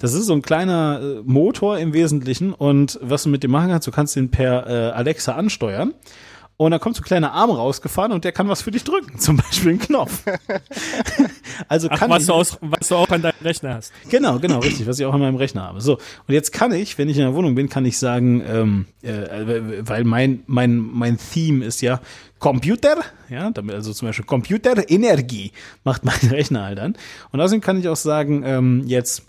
Das 0.01 0.13
ist 0.13 0.27
so 0.27 0.33
ein 0.33 0.43
kleiner 0.43 1.01
äh, 1.01 1.23
Motor 1.25 1.79
im 1.79 1.93
Wesentlichen 1.93 2.53
und 2.53 2.99
was 3.01 3.23
du 3.23 3.29
mit 3.29 3.45
dem 3.45 3.53
machen 3.53 3.71
kannst, 3.71 3.87
du 3.87 3.93
kannst 3.93 4.17
den 4.17 4.33
per 4.33 4.67
äh, 4.67 4.91
Alexa 4.91 5.37
ansteuern. 5.37 5.95
Und 6.63 6.71
dann 6.71 6.79
kommt 6.79 6.95
so 6.95 7.01
ein 7.01 7.05
kleiner 7.05 7.33
Arm 7.33 7.51
rausgefahren 7.51 8.13
und 8.13 8.23
der 8.23 8.31
kann 8.31 8.49
was 8.49 8.63
für 8.63 8.71
dich 8.71 8.85
drücken, 8.85 9.19
zum 9.19 9.37
Beispiel 9.37 9.71
einen 9.71 9.79
Knopf. 9.81 10.23
also 11.69 11.89
Ach, 11.91 11.99
kann 11.99 12.09
was 12.09 12.23
ich, 12.23 12.29
du, 12.29 12.35
aus, 12.35 12.57
was 12.61 12.87
du 12.87 12.95
auch 12.95 13.09
an 13.09 13.21
deinem 13.21 13.35
Rechner 13.43 13.75
hast. 13.75 13.93
Genau, 14.09 14.39
genau, 14.39 14.61
richtig, 14.61 14.87
was 14.87 15.01
ich 15.01 15.05
auch 15.05 15.13
an 15.13 15.21
meinem 15.21 15.35
Rechner 15.35 15.63
habe. 15.63 15.81
So, 15.81 15.95
und 15.95 16.35
jetzt 16.35 16.53
kann 16.53 16.73
ich, 16.73 16.99
wenn 16.99 17.09
ich 17.09 17.17
in 17.17 17.25
der 17.25 17.35
Wohnung 17.35 17.57
bin, 17.57 17.69
kann 17.69 17.85
ich 17.85 17.99
sagen, 17.99 18.45
ähm, 18.47 18.87
äh, 19.03 19.61
weil 19.81 20.05
mein, 20.05 20.45
mein, 20.47 20.79
mein 20.79 21.19
Theme 21.19 21.65
ist 21.65 21.81
ja 21.81 22.01
Computer, 22.39 22.99
ja, 23.29 23.51
damit 23.51 23.75
also 23.75 23.93
zum 23.93 24.07
Beispiel 24.07 24.25
Computer 24.25 24.89
Energie 24.89 25.51
macht 25.83 26.05
mein 26.05 26.31
Rechner 26.31 26.63
halt 26.63 26.79
an. 26.79 26.97
Und 27.33 27.41
außerdem 27.41 27.61
kann 27.61 27.81
ich 27.81 27.89
auch 27.89 27.97
sagen, 27.97 28.45
ähm, 28.47 28.85
jetzt 28.87 29.25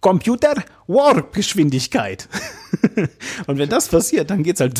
Computer 0.00 0.54
Warp-Geschwindigkeit. 0.86 2.28
und 3.48 3.58
wenn 3.58 3.68
das 3.68 3.88
passiert, 3.88 4.30
dann 4.30 4.44
geht's 4.44 4.60
halt 4.60 4.78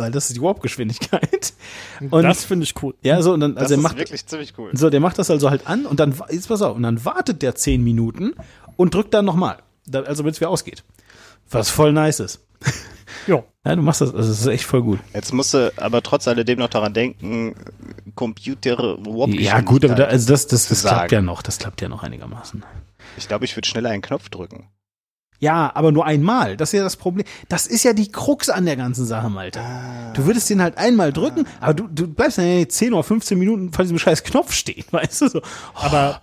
weil 0.00 0.10
das 0.10 0.28
ist 0.30 0.36
die 0.36 0.42
Warp-Geschwindigkeit. 0.42 1.52
Und 2.10 2.22
das 2.22 2.44
finde 2.44 2.64
ich 2.64 2.74
cool. 2.82 2.94
ja, 3.02 3.20
so, 3.22 3.32
und 3.32 3.40
dann, 3.40 3.54
Das 3.54 3.64
also 3.64 3.74
er 3.74 3.78
ist 3.78 3.82
macht, 3.82 3.98
wirklich 3.98 4.26
ziemlich 4.26 4.54
cool. 4.58 4.70
so, 4.74 4.90
der 4.90 5.00
macht 5.00 5.18
das 5.18 5.30
also 5.30 5.50
halt 5.50 5.66
an 5.66 5.84
und 5.86 6.00
dann, 6.00 6.14
jetzt 6.30 6.48
pass 6.48 6.62
auf, 6.62 6.74
und 6.76 6.82
dann 6.82 7.04
wartet 7.04 7.42
der 7.42 7.54
zehn 7.54 7.84
Minuten 7.84 8.34
und 8.76 8.94
drückt 8.94 9.12
dann 9.14 9.24
nochmal. 9.24 9.58
Also, 9.92 10.24
wenn 10.24 10.30
es 10.30 10.40
wieder 10.40 10.50
ausgeht. 10.50 10.82
Was 11.50 11.70
voll 11.70 11.92
nice 11.92 12.20
ist. 12.20 12.40
Ja. 13.26 13.42
Ja, 13.66 13.76
du 13.76 13.82
machst 13.82 14.00
das, 14.00 14.14
also 14.14 14.28
das 14.28 14.40
ist 14.40 14.46
echt 14.46 14.64
voll 14.64 14.82
gut. 14.82 15.00
Jetzt 15.12 15.34
musst 15.34 15.52
du 15.52 15.72
aber 15.76 16.00
trotz 16.02 16.26
alledem 16.26 16.58
noch 16.58 16.68
daran 16.68 16.94
denken, 16.94 17.54
Computer 18.14 18.96
Warp 19.04 19.30
Ja, 19.34 19.60
gut, 19.60 19.84
aber 19.84 19.94
da, 19.94 20.04
also 20.04 20.32
das, 20.32 20.46
das, 20.46 20.68
das 20.68 20.82
klappt 20.82 21.12
ja 21.12 21.20
noch, 21.20 21.42
das 21.42 21.58
klappt 21.58 21.82
ja 21.82 21.88
noch 21.88 22.02
einigermaßen. 22.02 22.64
Ich 23.18 23.28
glaube, 23.28 23.44
ich 23.44 23.56
würde 23.56 23.68
schneller 23.68 23.90
einen 23.90 24.00
Knopf 24.00 24.28
drücken. 24.30 24.68
Ja, 25.40 25.72
aber 25.74 25.90
nur 25.90 26.04
einmal. 26.04 26.56
Das 26.58 26.68
ist 26.68 26.78
ja 26.78 26.82
das 26.84 26.96
Problem. 26.96 27.24
Das 27.48 27.66
ist 27.66 27.82
ja 27.82 27.94
die 27.94 28.12
Krux 28.12 28.50
an 28.50 28.66
der 28.66 28.76
ganzen 28.76 29.06
Sache, 29.06 29.30
Malte. 29.30 29.60
Du 30.14 30.26
würdest 30.26 30.50
den 30.50 30.62
halt 30.62 30.76
einmal 30.76 31.14
drücken, 31.14 31.46
aber 31.60 31.72
du, 31.72 31.88
du 31.88 32.06
bleibst 32.06 32.36
dann 32.36 32.46
ja 32.46 32.68
10 32.68 32.92
oder 32.92 33.02
15 33.02 33.38
Minuten 33.38 33.72
vor 33.72 33.82
diesem 33.84 33.98
scheiß 33.98 34.22
Knopf 34.22 34.52
stehen, 34.52 34.84
weißt 34.90 35.22
du 35.22 35.28
so. 35.28 35.42
Aber, 35.74 36.20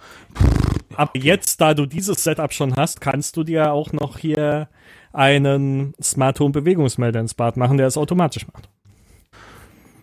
aber 0.96 1.12
jetzt, 1.16 1.60
da 1.60 1.74
du 1.74 1.88
dieses 1.88 2.24
Setup 2.24 2.54
schon 2.54 2.76
hast, 2.76 3.02
kannst 3.02 3.36
du 3.38 3.44
dir 3.44 3.74
auch 3.74 3.92
noch 3.92 4.20
hier 4.20 4.70
einen 5.14 5.96
Smart 6.02 6.40
Home 6.40 6.52
Bewegungsmelder 6.52 7.20
ins 7.20 7.34
Bad 7.34 7.58
machen, 7.58 7.78
der 7.78 7.88
es 7.88 7.98
automatisch 7.98 8.46
macht. 8.54 8.70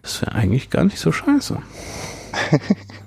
Das 0.02 0.22
wäre 0.22 0.32
eigentlich 0.32 0.70
gar 0.70 0.84
nicht 0.84 0.98
so 0.98 1.12
scheiße. 1.12 1.56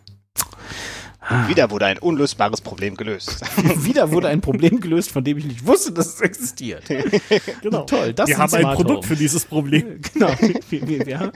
Wieder 1.47 1.69
wurde 1.71 1.85
ein 1.87 1.97
unlösbares 1.97 2.61
Problem 2.61 2.95
gelöst. 2.95 3.41
Wieder 3.83 4.11
wurde 4.11 4.29
ein 4.29 4.39
Problem 4.41 4.79
gelöst, 4.79 5.11
von 5.11 5.23
dem 5.23 5.37
ich 5.37 5.45
nicht 5.45 5.65
wusste, 5.65 5.91
dass 5.91 6.07
es 6.15 6.21
existiert. 6.21 6.83
Genau. 7.61 7.83
Toll, 7.83 8.13
das 8.13 8.27
Wir 8.27 8.35
ist 8.35 8.39
haben 8.41 8.53
ein 8.65 8.75
Produkt 8.75 8.97
Home. 8.99 9.07
für 9.07 9.15
dieses 9.15 9.45
Problem. 9.45 9.99
Genau. 10.13 10.29
Wir, 10.69 10.87
wir, 10.87 11.05
wir 11.05 11.19
haben, 11.19 11.31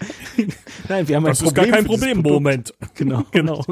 nein, 0.88 1.08
wir 1.08 1.16
haben 1.18 1.26
Das 1.26 1.42
ein 1.42 1.48
ist 1.48 1.56
gar 1.56 1.66
Problem. 1.66 1.72
kein 1.74 1.86
Problem. 1.86 2.22
Moment. 2.22 2.74
Genau. 2.96 3.24
Genau. 3.32 3.66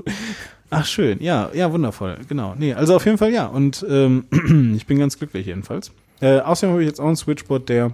Ach 0.69 0.85
schön, 0.85 1.21
ja, 1.21 1.49
ja, 1.53 1.71
wundervoll, 1.71 2.17
genau. 2.27 2.53
Nee, 2.57 2.73
also 2.73 2.95
auf 2.95 3.05
jeden 3.05 3.17
Fall 3.17 3.31
ja. 3.31 3.45
Und 3.47 3.85
ähm, 3.89 4.25
ich 4.75 4.85
bin 4.85 4.99
ganz 4.99 5.17
glücklich 5.17 5.47
jedenfalls. 5.47 5.91
Äh, 6.21 6.39
außerdem 6.39 6.71
habe 6.73 6.83
ich 6.83 6.89
jetzt 6.89 6.99
auch 6.99 7.07
einen 7.07 7.15
Switchboard, 7.15 7.69
der 7.69 7.93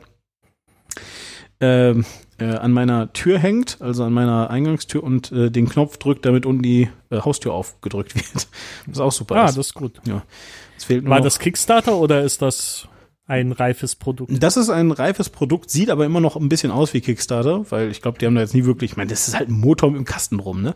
ähm, 1.60 2.06
äh, 2.38 2.46
an 2.56 2.72
meiner 2.74 3.14
Tür 3.14 3.40
hängt, 3.40 3.78
also 3.82 4.04
an 4.04 4.14
meiner 4.14 4.50
Eingangstür 4.50 5.04
und 5.04 5.32
äh, 5.32 5.50
den 5.52 5.70
Knopf 5.70 5.98
drückt, 5.98 6.26
damit 6.26 6.46
unten 6.46 6.62
die 6.64 6.90
äh, 7.10 7.20
Haustür 7.22 7.54
aufgedrückt 7.54 8.16
wird. 8.34 8.48
Was 8.88 9.00
auch 9.00 9.12
super 9.12 9.36
Ah, 9.36 9.46
ist. 9.46 9.58
das 9.58 9.68
ist 9.68 9.74
gut. 9.74 10.02
Es 10.78 10.84
fehlt 10.84 11.04
nur 11.04 11.12
War 11.12 11.20
noch- 11.20 11.26
das 11.26 11.40
Kickstarter 11.40 11.96
oder 11.98 12.22
ist 12.24 12.42
das 12.42 12.88
ein 13.28 13.52
reifes 13.54 13.96
Produkt? 13.96 14.32
Das 14.44 14.56
ist 14.58 14.70
ein 14.70 14.92
reifes 14.92 15.30
Produkt, 15.30 15.70
sieht 15.72 15.90
aber 15.90 16.06
immer 16.06 16.20
noch 16.20 16.36
ein 16.36 16.50
bisschen 16.50 16.72
aus 16.72 16.94
wie 16.94 17.02
Kickstarter, 17.02 17.66
weil 17.72 17.90
ich 17.90 18.02
glaube, 18.02 18.20
die 18.20 18.26
haben 18.26 18.36
da 18.36 18.42
jetzt 18.42 18.54
nie 18.54 18.66
wirklich, 18.66 18.92
ich 18.92 18.98
meine, 18.98 19.10
das 19.10 19.28
ist 19.28 19.36
halt 19.38 19.50
ein 19.50 19.54
Motor 19.60 19.90
mit 19.92 19.98
dem 20.00 20.06
Kasten 20.06 20.40
rum, 20.40 20.62
ne? 20.62 20.76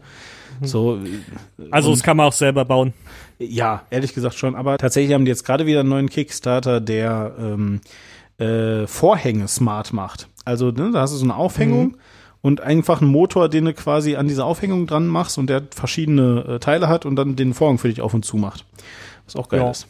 So, 0.62 0.98
äh, 0.98 1.64
Also, 1.72 1.92
das 1.92 2.02
kann 2.04 2.18
man 2.18 2.26
auch 2.28 2.34
selber 2.34 2.66
bauen. 2.66 2.94
ja, 3.38 3.84
ehrlich 3.92 4.14
gesagt 4.14 4.36
schon, 4.36 4.56
aber 4.56 4.78
tatsächlich 4.78 5.14
haben 5.14 5.26
die 5.26 5.30
jetzt 5.30 5.46
gerade 5.46 5.66
wieder 5.68 5.82
einen 5.82 5.90
neuen 5.90 6.10
Kickstarter, 6.10 6.82
der 6.82 7.36
ähm, 7.40 7.82
äh, 8.40 8.88
Vorhänge 8.88 9.48
smart 9.48 9.94
macht. 9.94 10.28
Also, 10.50 10.72
ne, 10.72 10.90
da 10.92 11.02
hast 11.02 11.14
du 11.14 11.18
so 11.18 11.24
eine 11.26 11.36
Aufhängung 11.36 11.96
und 12.42 12.60
einfach 12.62 13.02
einen 13.02 13.12
Motor, 13.12 13.50
den 13.50 13.66
du 13.66 13.74
quasi 13.74 14.16
an 14.16 14.28
diese 14.28 14.44
Aufhängung 14.46 14.88
dran 14.88 15.08
machst 15.08 15.38
und 15.38 15.48
der 15.50 15.62
verschiedene 15.70 16.44
äh, 16.56 16.60
Teile 16.60 16.88
hat 16.88 17.06
und 17.06 17.16
dann 17.16 17.36
den 17.36 17.54
Vorhang 17.54 17.78
für 17.78 17.88
dich 17.90 18.02
auf 18.02 18.14
und 18.14 18.26
zu 18.26 18.36
macht. 18.38 18.66
Was 19.26 19.36
auch 19.36 19.48
geil 19.50 19.60
Ja. 19.62 19.70
ist. 19.72 19.88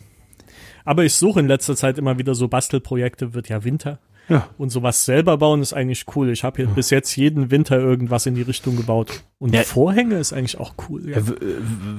Aber 0.85 1.05
ich 1.05 1.13
suche 1.13 1.39
in 1.39 1.47
letzter 1.47 1.75
Zeit 1.75 1.97
immer 1.97 2.17
wieder 2.17 2.35
so 2.35 2.47
Bastelprojekte, 2.47 3.33
wird 3.33 3.47
ja 3.47 3.63
Winter. 3.63 3.99
Ja. 4.29 4.47
Und 4.57 4.69
sowas 4.69 5.05
selber 5.05 5.37
bauen 5.37 5.61
ist 5.61 5.73
eigentlich 5.73 6.05
cool. 6.15 6.29
Ich 6.29 6.43
habe 6.43 6.57
hier 6.57 6.67
bis 6.67 6.91
jetzt 6.91 7.15
jeden 7.15 7.49
Winter 7.51 7.77
irgendwas 7.77 8.25
in 8.25 8.35
die 8.35 8.43
Richtung 8.43 8.77
gebaut. 8.77 9.23
Und 9.39 9.53
Ja. 9.53 9.63
Vorhänge 9.63 10.15
ist 10.19 10.33
eigentlich 10.33 10.59
auch 10.59 10.73
cool. 10.89 11.09
Ja. 11.09 11.17
Ja, 11.17 11.23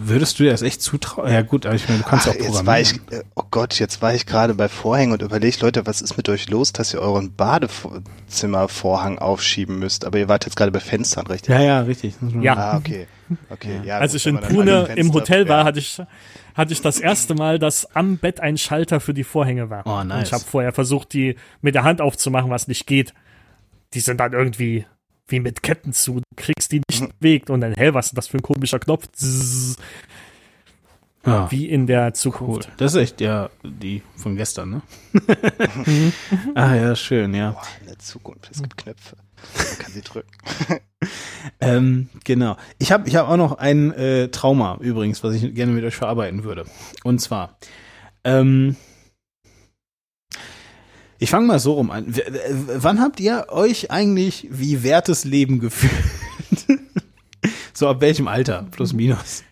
würdest 0.04 0.38
du 0.38 0.44
dir 0.44 0.50
das 0.52 0.62
echt 0.62 0.80
zutrauen? 0.82 1.32
Ja 1.32 1.42
gut, 1.42 1.66
aber 1.66 1.74
ich 1.74 1.88
meine, 1.88 2.00
du 2.02 2.06
kannst 2.08 2.26
Ach, 2.26 2.30
auch 2.30 2.34
jetzt 2.36 2.46
programmieren. 2.46 2.66
war 2.66 2.80
ich, 2.80 2.94
äh, 3.10 3.24
oh 3.34 3.42
Gott, 3.50 3.78
jetzt 3.78 4.00
war 4.02 4.14
ich 4.14 4.26
gerade 4.26 4.54
bei 4.54 4.68
Vorhängen 4.68 5.12
und 5.12 5.22
überlegt, 5.22 5.60
Leute, 5.60 5.86
was 5.86 6.00
ist 6.02 6.16
mit 6.16 6.28
euch 6.28 6.48
los, 6.48 6.72
dass 6.72 6.94
ihr 6.94 7.00
euren 7.00 7.34
Badezimmervorhang 7.34 9.18
aufschieben 9.18 9.78
müsst? 9.78 10.04
Aber 10.04 10.18
ihr 10.18 10.28
wart 10.28 10.44
jetzt 10.46 10.56
gerade 10.56 10.70
bei 10.70 10.80
Fenstern, 10.80 11.26
richtig? 11.26 11.50
Ja, 11.50 11.60
ja, 11.60 11.80
richtig. 11.80 12.14
Ja. 12.40 12.56
Ah, 12.56 12.76
okay. 12.76 13.06
Okay, 13.48 13.80
ja. 13.84 13.98
Als 13.98 14.12
gut, 14.12 14.20
ich 14.20 14.26
in 14.26 14.38
Pune 14.40 14.88
im 14.96 15.12
Hotel 15.12 15.48
war, 15.48 15.60
ja. 15.60 15.64
hatte 15.64 15.78
ich, 15.78 16.00
hatte 16.60 16.72
ich 16.72 16.82
das 16.82 17.00
erste 17.00 17.34
Mal, 17.34 17.58
dass 17.58 17.96
am 17.96 18.18
Bett 18.18 18.40
ein 18.40 18.58
Schalter 18.58 19.00
für 19.00 19.14
die 19.14 19.24
Vorhänge 19.24 19.70
war. 19.70 19.86
Oh, 19.86 20.04
nice. 20.04 20.18
Und 20.18 20.22
ich 20.26 20.32
habe 20.32 20.44
vorher 20.44 20.72
versucht, 20.72 21.12
die 21.12 21.36
mit 21.62 21.74
der 21.74 21.84
Hand 21.84 22.00
aufzumachen, 22.00 22.50
was 22.50 22.68
nicht 22.68 22.86
geht. 22.86 23.14
Die 23.94 24.00
sind 24.00 24.20
dann 24.20 24.32
irgendwie 24.32 24.84
wie 25.26 25.40
mit 25.40 25.62
Ketten 25.62 25.92
zu. 25.92 26.16
Du 26.16 26.22
kriegst 26.36 26.70
die 26.70 26.82
nicht 26.90 27.18
bewegt. 27.18 27.50
Und 27.50 27.62
dann, 27.62 27.74
hä, 27.74 27.90
was 27.94 28.08
ist 28.08 28.18
das 28.18 28.28
für 28.28 28.38
ein 28.38 28.42
komischer 28.42 28.78
Knopf? 28.78 29.08
Zzz, 29.12 29.76
Ja. 31.26 31.50
wie 31.50 31.68
in 31.68 31.86
der 31.86 32.06
Cool. 32.06 32.12
Zukunft. 32.14 32.68
Das 32.78 32.94
ist 32.94 33.00
echt 33.00 33.20
ja 33.20 33.50
die 33.62 34.02
von 34.16 34.36
gestern, 34.36 34.70
ne? 34.70 34.82
ah 36.54 36.74
ja, 36.74 36.96
schön, 36.96 37.34
ja. 37.34 37.50
Boah, 37.50 37.62
in 37.82 37.86
der 37.88 37.98
Zukunft, 37.98 38.48
es 38.50 38.62
gibt 38.62 38.76
Knöpfe. 38.78 39.16
Man 39.56 39.78
kann 39.78 39.92
sie 39.92 40.02
drücken. 40.02 40.30
Ähm, 41.62 42.10
genau. 42.24 42.58
Ich 42.78 42.92
habe 42.92 43.08
ich 43.08 43.16
hab 43.16 43.26
auch 43.26 43.38
noch 43.38 43.56
ein 43.56 43.92
äh, 43.92 44.28
Trauma 44.28 44.76
übrigens, 44.80 45.24
was 45.24 45.34
ich 45.34 45.54
gerne 45.54 45.72
mit 45.72 45.82
euch 45.84 45.96
verarbeiten 45.96 46.44
würde. 46.44 46.66
Und 47.04 47.20
zwar, 47.22 47.56
ähm, 48.24 48.76
ich 51.18 51.30
fange 51.30 51.46
mal 51.46 51.58
so 51.58 51.72
rum 51.74 51.90
an. 51.90 52.14
W- 52.14 52.22
wann 52.76 53.00
habt 53.00 53.18
ihr 53.20 53.46
euch 53.48 53.90
eigentlich 53.90 54.46
wie 54.50 54.82
wertes 54.82 55.24
Leben 55.24 55.58
gefühlt? 55.60 55.92
so 57.72 57.88
ab 57.88 58.02
welchem 58.02 58.28
Alter? 58.28 58.66
Plus 58.70 58.92
minus. 58.92 59.42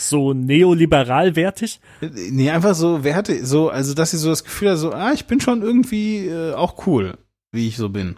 So 0.00 0.32
neoliberal 0.32 1.36
wertig. 1.36 1.78
Nee, 2.00 2.50
einfach 2.50 2.74
so 2.74 3.04
Werte, 3.04 3.44
so, 3.44 3.68
also 3.68 3.92
dass 3.92 4.12
ihr 4.14 4.18
so 4.18 4.30
das 4.30 4.44
Gefühl 4.44 4.70
habt, 4.70 4.78
so, 4.78 4.92
ah, 4.92 5.12
ich 5.12 5.26
bin 5.26 5.40
schon 5.40 5.60
irgendwie 5.62 6.26
äh, 6.26 6.54
auch 6.54 6.86
cool, 6.86 7.18
wie 7.52 7.68
ich 7.68 7.76
so 7.76 7.90
bin. 7.90 8.16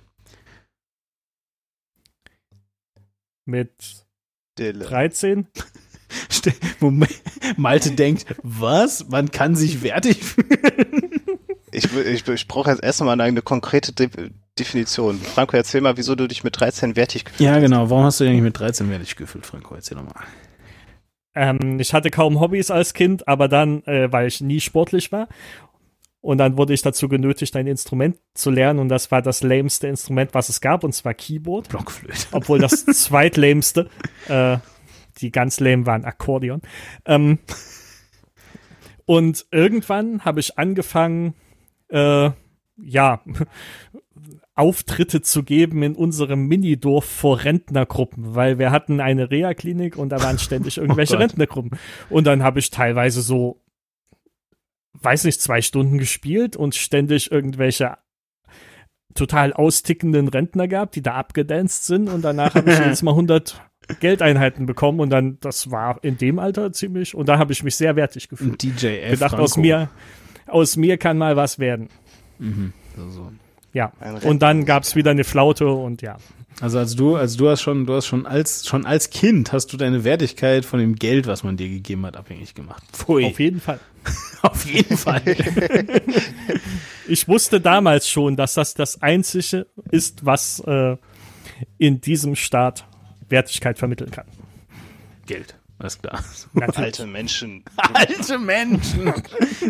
Mit 3.45 3.73
Dille. 4.59 4.85
13. 4.85 5.47
Ste- 6.31 6.53
Moment, 6.81 7.11
Malte 7.57 7.93
denkt, 7.93 8.27
was? 8.43 9.09
Man 9.09 9.31
kann 9.31 9.57
sich 9.57 9.83
wertig 9.83 10.23
fühlen? 10.23 11.11
Ich, 11.73 11.93
will- 11.95 12.07
ich, 12.07 12.27
ich 12.29 12.47
brauche 12.49 12.71
jetzt 12.71 12.83
erstmal 12.83 13.21
eine 13.21 13.43
konkrete 13.43 13.93
De 13.93 14.09
Definition. 14.59 15.19
Franco, 15.19 15.57
erzähl 15.57 15.81
mal, 15.81 15.97
wieso 15.97 16.15
du 16.15 16.29
dich 16.29 16.45
mit 16.45 16.61
13 16.61 16.95
wertig 16.95 17.25
gefühlt 17.25 17.41
Ja, 17.41 17.59
genau. 17.59 17.89
Warum 17.89 18.05
hast 18.05 18.21
du 18.21 18.25
dich 18.25 18.31
eigentlich 18.33 18.43
mit 18.43 18.59
13 18.59 18.91
wertig 18.91 19.17
gefühlt, 19.17 19.47
Franco? 19.47 19.75
Erzähl 19.75 19.97
doch 19.97 20.05
mal. 20.05 20.15
Ähm, 21.35 21.81
ich 21.81 21.95
hatte 21.95 22.11
kaum 22.11 22.41
Hobbys 22.41 22.71
als 22.71 22.95
Kind, 22.95 23.27
aber 23.29 23.49
dann, 23.49 23.83
äh, 23.85 24.13
weil 24.13 24.27
ich 24.27 24.41
nie 24.41 24.61
sportlich 24.61 25.13
war. 25.13 25.29
Und 26.21 26.39
dann 26.39 26.57
wurde 26.57 26.73
ich 26.73 26.83
dazu 26.83 27.09
genötigt, 27.09 27.57
ein 27.57 27.67
Instrument 27.67 28.17
zu 28.35 28.51
lernen. 28.51 28.79
Und 28.79 28.89
das 28.89 29.11
war 29.11 29.23
das 29.23 29.43
lämste 29.43 29.89
Instrument, 29.89 30.35
was 30.35 30.49
es 30.49 30.61
gab, 30.61 30.85
und 30.85 30.93
zwar 30.93 31.15
Keyboard. 31.15 31.69
Blockflöte. 31.69 32.29
Obwohl 32.33 32.61
das 32.61 32.87
zweitlämste, 32.87 33.91
äh, 34.29 34.59
die 35.19 35.33
ganz 35.33 35.59
lame 35.59 35.85
waren, 35.85 36.05
Akkordeon. 36.05 36.63
Ähm, 37.07 37.41
und 39.05 39.47
irgendwann 39.51 40.25
habe 40.25 40.39
ich 40.39 40.59
angefangen, 40.59 41.35
äh, 41.89 42.31
ja, 42.77 43.21
Auftritte 44.55 45.23
zu 45.23 45.43
geben 45.45 45.83
in 45.83 45.95
unserem 45.95 46.47
Minidorf 46.47 47.05
vor 47.05 47.43
Rentnergruppen, 47.45 48.35
weil 48.35 48.59
wir 48.59 48.71
hatten 48.71 49.01
eine 49.01 49.31
Reha-Klinik 49.31 49.97
und 49.97 50.11
da 50.11 50.23
waren 50.23 50.39
ständig 50.39 50.77
irgendwelche 50.79 51.17
Oh. 51.17 51.19
Rentnergruppen. 51.19 51.79
Und 52.11 52.27
dann 52.27 52.43
habe 52.43 52.59
ich 52.59 52.71
teilweise 52.71 53.23
so, 53.23 53.63
weiß 55.01 55.25
nicht, 55.25 55.41
zwei 55.41 55.63
Stunden 55.63 55.99
gespielt 55.99 56.55
und 56.57 56.75
ständig 56.75 57.33
irgendwelche 57.33 57.97
total 59.15 59.53
austickenden 59.53 60.29
Rentner 60.29 60.69
gehabt, 60.69 60.97
die 60.97 61.03
da 61.03 61.15
abgedanced 61.15 61.85
sind 61.85 62.09
und 62.09 62.23
danach 62.23 62.55
habe 62.55 62.71
ich 62.73 62.79
jetzt 62.87 63.03
mal 63.03 63.13
100 63.13 63.61
Geldeinheiten 64.01 64.65
bekommen 64.67 65.01
und 65.01 65.11
dann, 65.11 65.39
das 65.41 65.71
war 65.71 66.03
in 66.05 66.17
dem 66.17 66.39
Alter 66.39 66.73
ziemlich, 66.73 67.15
und 67.15 67.29
da 67.29 67.39
habe 67.39 67.53
ich 67.53 67.63
mich 67.63 67.77
sehr 67.77 67.97
wertig 67.97 68.29
gefühlt. 68.29 68.63
DJ 68.63 68.87
F. 68.99 69.11
Gedacht, 69.13 69.35
aus 69.35 69.57
mir, 69.57 69.91
aus 70.47 70.77
mir 70.77 70.99
kann 70.99 71.19
mal 71.19 71.37
was 71.37 71.59
werden. 71.59 71.89
So, 72.97 73.09
so. 73.11 73.33
Ja. 73.73 73.93
Und 74.23 74.43
dann 74.43 74.65
gab's 74.65 74.97
wieder 74.97 75.11
eine 75.13 75.25
Flaute 75.25 75.69
und 75.69 76.03
ja. 76.03 76.17
Also 76.61 76.79
als 76.79 76.95
du, 76.95 77.17
also 77.17 77.39
du 77.39 77.49
hast 77.49 77.63
schon, 77.63 77.87
du 77.87 77.95
hast 77.95 78.07
schon 78.07 78.27
als 78.27 78.67
schon 78.67 78.85
als 78.85 79.11
Kind 79.11 79.53
hast 79.53 79.73
du 79.73 79.77
deine 79.77 80.05
Wertigkeit 80.05 80.65
von 80.65 80.79
dem 80.79 80.97
Geld, 80.97 81.27
was 81.27 81.43
man 81.43 81.57
dir 81.57 81.69
gegeben 81.69 82.05
hat, 82.05 82.17
abhängig 82.17 82.55
gemacht. 82.55 82.83
Pfui. 82.93 83.27
Auf 83.27 83.41
jeden 83.41 83.61
Fall. 83.61 83.81
Auf 84.43 84.65
jeden 84.67 84.97
Fall. 84.97 85.23
Ich 87.09 87.29
wusste 87.29 87.61
damals 87.61 88.09
schon, 88.09 88.37
dass 88.37 88.55
das 88.55 88.75
das 88.75 89.03
Einzige 89.03 89.67
ist, 89.91 90.25
was 90.25 90.61
äh, 90.61 90.97
in 91.77 92.01
diesem 92.01 92.37
Staat 92.37 92.87
Wertigkeit 93.29 93.79
vermitteln 93.79 94.11
kann. 94.11 94.27
Geld. 95.27 95.57
Alles 95.83 95.99
klar. 95.99 96.23
Natürlich. 96.53 96.79
Alte 96.79 97.07
Menschen. 97.07 97.65
Alte 97.93 98.39
Menschen 98.39 99.13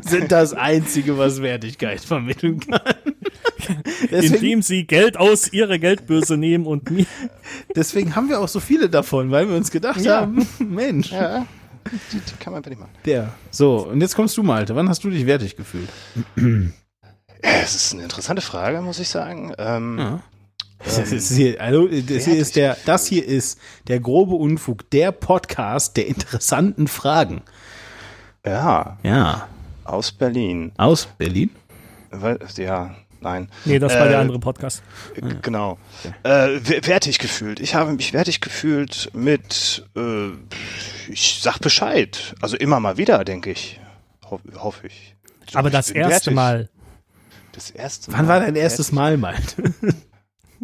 sind 0.03 0.31
das 0.31 0.53
Einzige, 0.53 1.17
was 1.17 1.41
Wertigkeit 1.41 2.01
vermitteln 2.03 2.61
kann. 2.61 2.81
Deswegen, 4.11 4.35
Indem 4.35 4.63
sie 4.63 4.85
Geld 4.87 5.17
aus 5.17 5.51
ihrer 5.53 5.79
Geldbörse 5.79 6.37
nehmen 6.37 6.67
und 6.67 6.91
mir. 6.91 7.07
deswegen 7.75 8.15
haben 8.15 8.29
wir 8.29 8.41
auch 8.41 8.49
so 8.49 8.61
viele 8.61 8.91
davon, 8.91 9.31
weil 9.31 9.49
wir 9.49 9.57
uns 9.57 9.71
gedacht 9.71 10.01
Ja. 10.03 10.21
haben, 10.23 10.47
Mensch, 10.59 11.13
Ja, 11.13 11.47
die, 12.13 12.19
die 12.19 12.35
kann 12.41 12.53
man 12.53 12.59
einfach 12.59 12.71
nicht 12.71 12.81
machen. 12.81 12.91
der. 13.07 13.33
So, 13.51 13.87
und 13.89 14.01
jetzt 14.01 14.15
kommst 14.17 14.37
du, 14.37 14.43
Malte. 14.43 14.75
Wann 14.77 14.89
hast 14.89 15.03
du 15.05 15.11
dich 15.11 15.25
wertig 15.27 15.57
gefühlt? 15.57 15.89
Es 17.41 17.75
ist 17.75 17.93
eine 17.95 18.03
interessante 18.03 18.43
Frage, 18.43 18.83
muss 18.83 18.99
ich 18.99 19.09
sagen. 19.09 19.53
Ähm, 19.59 19.97
Ja. 19.99 20.23
Das 20.85 21.13
ist 21.13 21.33
hier, 21.33 21.61
also, 21.61 21.87
das 21.87 22.25
hier 22.25 22.37
ist 22.37 22.57
der, 22.57 22.77
das 22.87 23.07
hier 23.07 23.25
ist 23.25 23.59
der 23.89 24.01
grobe 24.01 24.35
Unfug, 24.35 24.89
der 24.91 25.13
Podcast 25.13 25.97
der 25.97 26.07
interessanten 26.09 26.89
Fragen. 26.89 27.43
ja, 28.45 28.99
Ja. 29.03 29.49
aus 29.85 30.13
Berlin. 30.13 30.73
Aus 30.77 31.07
Berlin? 31.19 31.51
Weil, 32.11 32.39
ja, 32.57 32.95
nein. 33.21 33.49
Nee, 33.65 33.79
das 33.79 33.95
war 33.95 34.07
Äh, 34.07 34.11
der 34.11 34.19
andere 34.21 34.39
Podcast. 34.39 34.83
G- 35.15 35.23
Genau. 35.41 35.79
Äh, 36.25 36.59
w- 36.63 36.81
wertig 36.87 37.19
gefühlt. 37.19 37.61
Ich 37.61 37.75
habe 37.75 37.93
mich 37.93 38.13
wertig 38.13 38.41
gefühlt 38.41 39.09
mit, 39.15 39.85
äh, 39.97 40.31
ich 41.09 41.39
sag 41.43 41.59
Bescheid. 41.61 42.35
Also 42.43 42.57
immer 42.57 42.81
mal 42.81 42.97
wieder, 42.99 43.25
denke 43.25 43.51
ich. 43.53 43.81
Ho 44.31 44.41
hoffe 44.57 44.89
ich. 44.89 45.15
Aber 45.55 45.69
ich 45.69 45.73
das 45.73 45.91
erste 45.91 46.11
wertig. 46.13 46.35
Mal. 46.35 46.69
Das 47.53 47.71
erste 47.71 48.11
Mal. 48.11 48.19
Wann 48.19 48.29
war 48.29 48.41
dein 48.41 48.57
erstes 48.57 48.87
Wertig. 48.89 48.95
Mal, 48.95 49.17
Malte? 49.17 49.75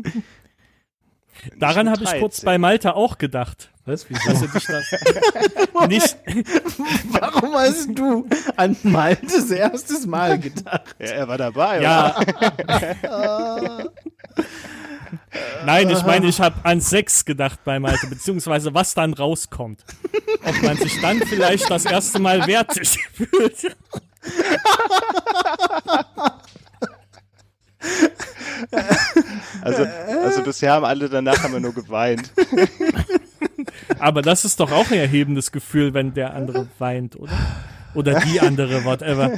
Daran 1.56 1.88
habe 1.88 2.02
ich 2.02 2.10
kurz 2.18 2.36
13. 2.36 2.46
bei 2.46 2.58
Malte 2.58 2.94
auch 2.94 3.16
gedacht. 3.18 3.70
Was? 3.84 4.06
Dass 4.06 4.10
Wieso? 4.10 4.44
er 4.44 4.52
dich 4.52 4.66
das 4.66 5.88
nicht, 5.88 6.16
Warum 7.10 7.54
hast 7.54 7.88
du 7.96 8.26
an 8.56 8.76
Maltes 8.82 9.50
erstes 9.50 10.04
Mal 10.04 10.38
gedacht? 10.38 10.96
Ja, 10.98 11.06
er 11.06 11.28
war 11.28 11.38
dabei. 11.38 11.80
ja. 11.80 12.20
Nein, 15.64 15.88
ich 15.90 16.02
meine, 16.02 16.26
ich 16.26 16.40
habe 16.40 16.56
an 16.64 16.80
Sex 16.80 17.24
gedacht 17.24 17.60
bei 17.64 17.78
Malte, 17.78 18.06
beziehungsweise 18.08 18.74
was 18.74 18.94
dann 18.94 19.14
rauskommt. 19.14 19.84
Ob 20.44 20.62
man 20.62 20.76
sich 20.76 21.00
dann 21.00 21.18
vielleicht 21.20 21.70
das 21.70 21.84
erste 21.84 22.18
Mal 22.18 22.46
wertig 22.46 22.98
fühlt. 23.12 23.76
Also, 29.62 29.84
also 30.24 30.42
bisher 30.42 30.72
haben 30.72 30.84
alle 30.84 31.08
danach 31.08 31.42
haben 31.42 31.52
wir 31.52 31.60
nur 31.60 31.74
geweint. 31.74 32.30
Aber 33.98 34.22
das 34.22 34.44
ist 34.44 34.60
doch 34.60 34.70
auch 34.70 34.90
ein 34.90 34.98
erhebendes 34.98 35.50
Gefühl, 35.52 35.94
wenn 35.94 36.14
der 36.14 36.34
andere 36.34 36.68
weint, 36.78 37.16
oder? 37.16 37.32
Oder 37.94 38.20
die 38.20 38.40
andere, 38.40 38.84
whatever. 38.84 39.32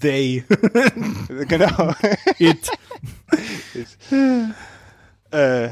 They. 0.00 0.44
genau. 1.48 1.94
It. 2.38 2.70
äh, 5.30 5.68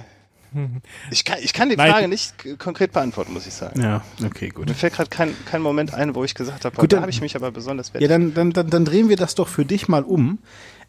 ich, 1.11 1.25
kann, 1.25 1.39
ich 1.43 1.53
kann 1.53 1.69
die 1.69 1.77
Nein. 1.77 1.93
Frage 1.93 2.09
nicht 2.09 2.37
k- 2.39 2.57
konkret 2.57 2.93
beantworten, 2.93 3.33
muss 3.33 3.47
ich 3.47 3.55
sagen. 3.55 3.81
Ja, 3.81 4.03
okay, 4.25 4.49
gut. 4.49 4.67
Mir 4.69 4.75
fällt 4.75 4.95
gerade 4.95 5.09
kein, 5.11 5.35
kein 5.47 5.63
Moment 5.63 5.95
ein, 5.95 6.15
wo 6.15 6.25
ich 6.25 6.35
gesagt 6.35 6.65
habe, 6.65 6.77
Gut, 6.77 6.93
da 6.93 7.01
habe 7.01 7.11
ich 7.11 7.21
mich 7.21 7.37
aber 7.37 7.51
besonders 7.53 7.89
Ja, 7.89 7.95
wertig. 7.95 8.09
dann, 8.09 8.35
dann, 8.35 8.53
dann, 8.53 8.71
dann 8.71 8.85
drehen 8.85 9.09
wir 9.09 9.17
das 9.17 9.35
doch 9.37 9.49
für 9.49 9.65
dich 9.65 9.89
mal 9.89 10.03
um. 10.03 10.39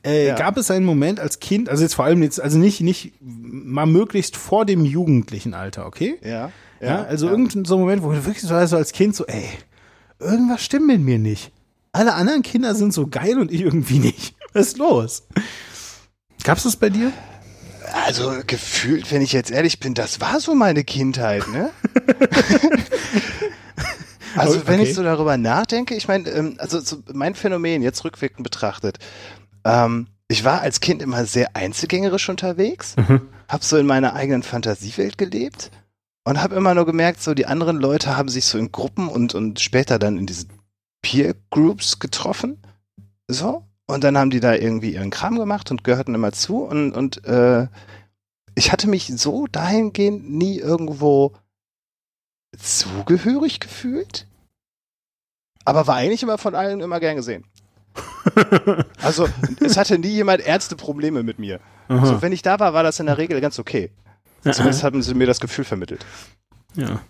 Äh, 0.03 0.27
Ja. 0.27 0.35
Gab 0.35 0.57
es 0.57 0.71
einen 0.71 0.85
Moment 0.85 1.19
als 1.19 1.39
Kind, 1.39 1.69
also 1.69 1.83
jetzt 1.83 1.93
vor 1.95 2.05
allem 2.05 2.23
jetzt, 2.23 2.39
also 2.41 2.57
nicht, 2.57 2.81
nicht 2.81 3.13
mal 3.21 3.85
möglichst 3.85 4.35
vor 4.37 4.65
dem 4.65 4.83
jugendlichen 4.85 5.53
Alter, 5.53 5.85
okay? 5.85 6.17
ja, 6.23 6.51
Ja, 6.79 7.03
also 7.03 7.29
irgendein 7.29 7.65
so 7.65 7.77
Moment, 7.77 8.01
wo 8.03 8.11
du 8.11 8.25
wirklich 8.25 8.41
so, 8.41 8.53
also 8.55 8.77
als 8.77 8.91
Kind 8.91 9.15
so, 9.15 9.25
ey, 9.27 9.45
irgendwas 10.19 10.63
stimmt 10.63 10.87
mit 10.87 11.01
mir 11.01 11.19
nicht. 11.19 11.51
Alle 11.91 12.13
anderen 12.13 12.41
Kinder 12.41 12.73
sind 12.73 12.93
so 12.93 13.07
geil 13.07 13.37
und 13.37 13.51
ich 13.51 13.61
irgendwie 13.61 13.99
nicht. 13.99 14.35
Was 14.53 14.67
ist 14.67 14.77
los? 14.77 15.23
Gab's 16.43 16.63
das 16.63 16.75
bei 16.77 16.89
dir? 16.89 17.11
Also 18.05 18.33
gefühlt, 18.47 19.11
wenn 19.11 19.21
ich 19.21 19.33
jetzt 19.33 19.51
ehrlich 19.51 19.79
bin, 19.79 19.93
das 19.93 20.21
war 20.21 20.39
so 20.39 20.55
meine 20.55 20.83
Kindheit, 20.85 21.47
ne? 21.49 21.69
also 24.35 24.57
Okay. 24.59 24.67
wenn 24.67 24.79
ich 24.81 24.93
so 24.95 25.03
darüber 25.03 25.37
nachdenke, 25.37 25.95
ich 25.95 26.07
meine, 26.07 26.29
ähm, 26.29 26.55
also 26.57 26.79
so 26.79 26.97
mein 27.13 27.35
Phänomen 27.35 27.81
jetzt 27.81 28.03
rückwirkend 28.05 28.43
betrachtet, 28.43 28.97
ähm, 29.65 30.07
ich 30.27 30.43
war 30.43 30.61
als 30.61 30.79
Kind 30.79 31.01
immer 31.01 31.25
sehr 31.25 31.55
einzelgängerisch 31.55 32.29
unterwegs, 32.29 32.95
hab 33.47 33.63
so 33.63 33.77
in 33.77 33.85
meiner 33.85 34.13
eigenen 34.13 34.43
Fantasiewelt 34.43 35.17
gelebt 35.17 35.71
und 36.23 36.41
habe 36.41 36.55
immer 36.55 36.73
nur 36.73 36.85
gemerkt, 36.85 37.21
so 37.21 37.33
die 37.33 37.45
anderen 37.45 37.77
Leute 37.77 38.15
haben 38.15 38.29
sich 38.29 38.45
so 38.45 38.57
in 38.57 38.71
Gruppen 38.71 39.09
und 39.09 39.35
und 39.35 39.59
später 39.59 39.99
dann 39.99 40.17
in 40.17 40.25
diesen 40.25 40.49
Peer 41.01 41.35
Groups 41.49 41.99
getroffen, 41.99 42.61
so 43.27 43.65
und 43.87 44.03
dann 44.03 44.17
haben 44.17 44.29
die 44.29 44.39
da 44.39 44.53
irgendwie 44.55 44.93
ihren 44.93 45.09
Kram 45.09 45.37
gemacht 45.37 45.69
und 45.69 45.83
gehörten 45.83 46.15
immer 46.15 46.31
zu 46.31 46.63
und, 46.63 46.93
und 46.93 47.25
äh, 47.25 47.67
ich 48.55 48.71
hatte 48.71 48.87
mich 48.87 49.07
so 49.07 49.47
dahingehend 49.47 50.29
nie 50.29 50.59
irgendwo 50.59 51.33
zugehörig 52.57 53.59
gefühlt, 53.59 54.27
aber 55.65 55.87
war 55.87 55.95
eigentlich 55.95 56.23
immer 56.23 56.37
von 56.37 56.55
allen 56.55 56.81
immer 56.81 56.99
gern 56.99 57.15
gesehen. 57.15 57.45
Also 59.01 59.27
es 59.59 59.77
hatte 59.77 59.97
nie 59.97 60.09
jemand 60.09 60.41
ernste 60.41 60.75
Probleme 60.75 61.23
mit 61.23 61.39
mir. 61.39 61.59
Also 61.87 62.21
wenn 62.21 62.31
ich 62.31 62.41
da 62.41 62.59
war, 62.59 62.73
war 62.73 62.83
das 62.83 62.99
in 62.99 63.07
der 63.07 63.17
Regel 63.17 63.41
ganz 63.41 63.59
okay. 63.59 63.91
Zumindest 64.43 64.83
haben 64.83 65.01
sie 65.01 65.13
mir 65.13 65.27
das 65.27 65.39
Gefühl 65.39 65.65
vermittelt. 65.65 66.05
Ja. 66.75 67.01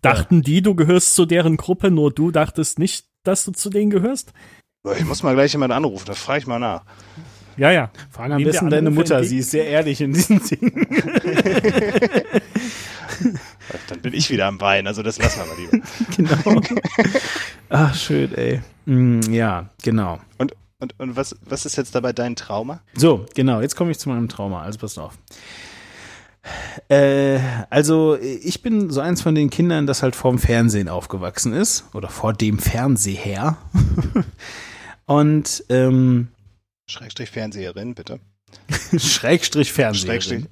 Dachten 0.00 0.42
die, 0.42 0.62
du 0.62 0.74
gehörst 0.74 1.14
zu 1.14 1.26
deren 1.26 1.56
Gruppe, 1.56 1.90
nur 1.90 2.12
du 2.12 2.30
dachtest 2.30 2.78
nicht, 2.78 3.06
dass 3.24 3.44
du 3.44 3.52
zu 3.52 3.70
denen 3.70 3.90
gehörst? 3.90 4.32
Ich 4.98 5.04
muss 5.04 5.22
mal 5.22 5.34
gleich 5.34 5.52
jemanden 5.52 5.76
anrufen, 5.76 6.04
da 6.06 6.14
frage 6.14 6.40
ich 6.40 6.46
mal 6.46 6.58
nach. 6.58 6.84
Ja, 7.56 7.70
ja. 7.70 7.90
Frag 8.10 8.24
am 8.24 8.30
Nehmen 8.30 8.40
wir 8.40 8.52
besten 8.52 8.70
deine 8.70 8.90
Mutter, 8.90 9.16
entgegen? 9.16 9.30
sie 9.30 9.38
ist 9.38 9.50
sehr 9.50 9.66
ehrlich 9.66 10.00
in 10.00 10.12
diesen 10.12 10.40
Dingen. 10.42 10.86
Bin 14.02 14.14
ich 14.14 14.30
wieder 14.30 14.46
am 14.46 14.58
Bein, 14.58 14.86
also 14.86 15.02
das 15.02 15.18
lassen 15.18 15.40
wir 15.40 15.46
mal 15.46 15.56
lieber. 15.56 15.86
genau. 16.16 16.60
Ach, 17.68 17.94
schön, 17.94 18.34
ey. 18.34 18.60
Mm, 18.86 19.20
ja, 19.30 19.70
genau. 19.82 20.20
Und, 20.38 20.54
und, 20.80 20.98
und 20.98 21.16
was, 21.16 21.36
was 21.42 21.64
ist 21.64 21.76
jetzt 21.76 21.94
dabei 21.94 22.12
dein 22.12 22.36
Trauma? 22.36 22.82
So, 22.94 23.26
genau, 23.34 23.60
jetzt 23.60 23.76
komme 23.76 23.92
ich 23.92 23.98
zu 23.98 24.08
meinem 24.08 24.28
Trauma. 24.28 24.62
Also 24.62 24.78
passt 24.78 24.98
auf. 24.98 25.16
Äh, 26.88 27.38
also 27.70 28.18
ich 28.18 28.62
bin 28.62 28.90
so 28.90 29.00
eins 29.00 29.22
von 29.22 29.34
den 29.34 29.50
Kindern, 29.50 29.86
das 29.86 30.02
halt 30.02 30.16
vorm 30.16 30.38
Fernsehen 30.38 30.88
aufgewachsen 30.88 31.52
ist 31.52 31.84
oder 31.94 32.08
vor 32.08 32.32
dem 32.32 32.58
Fernseher. 32.58 33.56
Und 35.06 35.64
ähm, 35.68 36.28
Schrägstrich 36.86 37.30
Fernseherin, 37.30 37.94
bitte. 37.94 38.20
Schrägstrich 38.96 39.72
Fernseher. 39.72 40.06
Schrägstrich, 40.06 40.44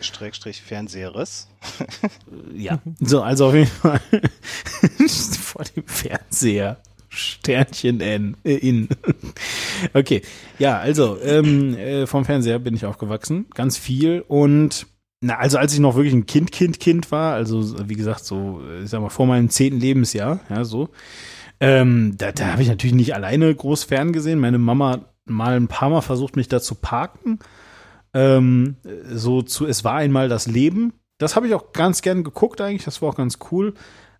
Schrägstrich 0.00 0.62
Fernseheres. 0.62 1.48
Ja, 2.54 2.80
so, 3.00 3.22
also 3.22 3.48
auf 3.48 3.54
jeden 3.54 3.66
Fall 3.66 4.00
vor 5.40 5.64
dem 5.64 5.86
Fernseher. 5.86 6.78
Sternchen 7.08 8.00
N, 8.00 8.36
äh, 8.44 8.56
in. 8.56 8.88
okay, 9.94 10.22
ja, 10.58 10.78
also 10.78 11.18
ähm, 11.22 11.74
äh, 11.74 12.06
vom 12.06 12.24
Fernseher 12.26 12.58
bin 12.58 12.74
ich 12.74 12.84
aufgewachsen, 12.84 13.46
ganz 13.54 13.78
viel 13.78 14.22
und 14.28 14.86
na, 15.22 15.38
also 15.38 15.56
als 15.56 15.72
ich 15.72 15.78
noch 15.78 15.94
wirklich 15.94 16.12
ein 16.12 16.26
Kind, 16.26 16.52
Kind, 16.52 16.78
Kind 16.78 17.10
war, 17.10 17.32
also 17.32 17.88
wie 17.88 17.94
gesagt, 17.94 18.24
so, 18.24 18.60
ich 18.82 18.90
sag 18.90 19.00
mal, 19.00 19.08
vor 19.08 19.26
meinem 19.26 19.48
zehnten 19.48 19.80
Lebensjahr, 19.80 20.40
ja, 20.50 20.64
so, 20.64 20.90
ähm, 21.60 22.14
da, 22.18 22.32
da 22.32 22.52
habe 22.52 22.62
ich 22.62 22.68
natürlich 22.68 22.94
nicht 22.94 23.14
alleine 23.14 23.54
groß 23.54 23.84
ferngesehen. 23.84 24.38
Meine 24.38 24.58
Mama 24.58 24.92
hat 24.92 25.14
mal 25.24 25.56
ein 25.56 25.68
paar 25.68 25.90
Mal 25.90 26.02
versucht, 26.02 26.36
mich 26.36 26.48
da 26.48 26.60
zu 26.60 26.74
parken. 26.74 27.38
Ähm, 28.16 28.76
so 29.12 29.42
zu 29.42 29.66
Es 29.66 29.84
war 29.84 29.94
einmal 29.94 30.28
das 30.28 30.46
Leben. 30.46 30.94
Das 31.18 31.36
habe 31.36 31.46
ich 31.46 31.54
auch 31.54 31.72
ganz 31.72 32.00
gern 32.00 32.24
geguckt 32.24 32.60
eigentlich, 32.60 32.84
das 32.84 33.02
war 33.02 33.10
auch 33.10 33.16
ganz 33.16 33.38
cool. 33.50 33.74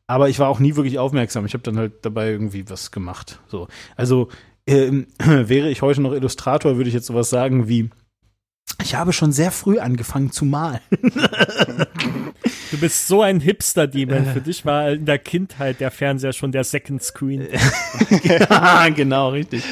Aber 0.07 0.28
ich 0.28 0.38
war 0.38 0.49
auch 0.49 0.61
nie 0.61 0.76
wirklich 0.76 0.99
aufmerksam. 0.99 1.47
Ich 1.47 1.55
habe 1.55 1.62
dann 1.62 1.78
halt 1.78 2.05
dabei 2.05 2.30
irgendwie 2.30 2.68
was 2.68 2.90
gemacht. 2.90 3.40
So. 3.49 3.68
Also 3.97 4.28
ähm, 4.66 5.07
wäre 5.18 5.70
ich 5.70 5.82
heute 5.82 6.03
noch 6.03 6.12
Illustrator, 6.12 6.76
würde 6.76 6.88
ich 6.88 6.94
jetzt 6.94 7.07
sowas 7.07 7.30
sagen 7.30 7.68
wie 7.68 7.90
ich 8.82 8.94
habe 8.94 9.12
schon 9.12 9.32
sehr 9.32 9.53
früh 9.53 9.78
angefangen 9.78 10.32
zu 10.32 10.44
malen. 10.44 10.80
Du 12.72 12.78
bist 12.78 13.07
so 13.07 13.22
ein 13.22 13.38
Hipster-Demon. 13.38 14.26
Für 14.26 14.40
dich 14.40 14.66
war 14.66 14.90
in 14.90 15.07
der 15.07 15.18
Kindheit 15.18 15.80
der 15.80 15.92
Fernseher 15.92 16.32
schon 16.32 16.51
der 16.51 16.64
Second 16.64 17.03
Screen. 17.03 17.47
ja, 18.24 18.88
genau, 18.88 19.30
richtig. 19.30 19.62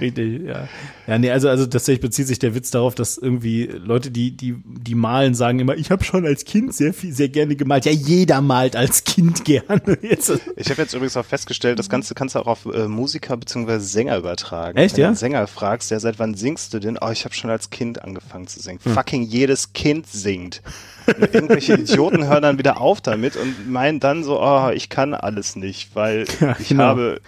Richtig, 0.00 0.42
ja. 0.42 0.66
Ja, 1.06 1.18
nee, 1.18 1.30
also, 1.30 1.48
also 1.48 1.66
tatsächlich 1.66 2.00
bezieht 2.00 2.28
sich 2.28 2.38
der 2.38 2.54
Witz 2.54 2.70
darauf, 2.70 2.94
dass 2.94 3.18
irgendwie 3.18 3.64
Leute, 3.64 4.10
die, 4.12 4.36
die, 4.36 4.54
die 4.64 4.94
malen, 4.94 5.34
sagen 5.34 5.58
immer, 5.58 5.76
ich 5.76 5.90
habe 5.90 6.04
schon 6.04 6.24
als 6.24 6.44
Kind 6.44 6.72
sehr 6.74 6.94
viel, 6.94 7.12
sehr 7.12 7.28
gerne 7.28 7.56
gemalt. 7.56 7.84
Ja, 7.86 7.92
jeder 7.92 8.40
malt 8.40 8.76
als 8.76 9.02
Kind 9.02 9.44
gerne. 9.44 9.98
Jetzt. 10.02 10.32
Ich 10.56 10.70
habe 10.70 10.82
jetzt 10.82 10.94
übrigens 10.94 11.16
auch 11.16 11.24
festgestellt, 11.24 11.78
das 11.78 11.88
Ganze 11.88 12.14
kannst 12.14 12.34
du 12.36 12.38
auch 12.38 12.46
auf 12.46 12.66
äh, 12.66 12.86
Musiker 12.86 13.36
bzw. 13.36 13.78
Sänger 13.78 14.16
übertragen. 14.16 14.78
Echt, 14.78 14.94
Wenn 14.96 15.00
ja? 15.00 15.06
du 15.06 15.08
einen 15.08 15.16
Sänger 15.16 15.46
fragst, 15.48 15.90
der 15.90 15.98
seit 15.98 16.18
wann 16.20 16.34
singst 16.34 16.72
du 16.72 16.78
denn? 16.78 16.98
Oh, 17.00 17.10
ich 17.10 17.24
habe 17.24 17.34
schon 17.34 17.50
als 17.50 17.70
Kind 17.70 18.02
angefangen 18.04 18.46
zu 18.46 18.60
singen. 18.60 18.78
Fucking 18.78 19.22
jedes 19.22 19.72
Kind 19.72 20.06
singt. 20.06 20.62
Irgendwelche 21.32 21.74
Idioten 21.74 22.26
hören 22.28 22.42
dann 22.42 22.58
wieder 22.58 22.80
auf 22.80 23.00
damit 23.00 23.36
und 23.36 23.68
meinen 23.68 23.98
dann 23.98 24.22
so, 24.22 24.40
oh, 24.40 24.70
ich 24.70 24.88
kann 24.88 25.14
alles 25.14 25.56
nicht, 25.56 25.96
weil 25.96 26.26
Ja, 26.40 26.56
ich 26.60 26.68
genau. 26.68 26.84
habe 26.84 27.20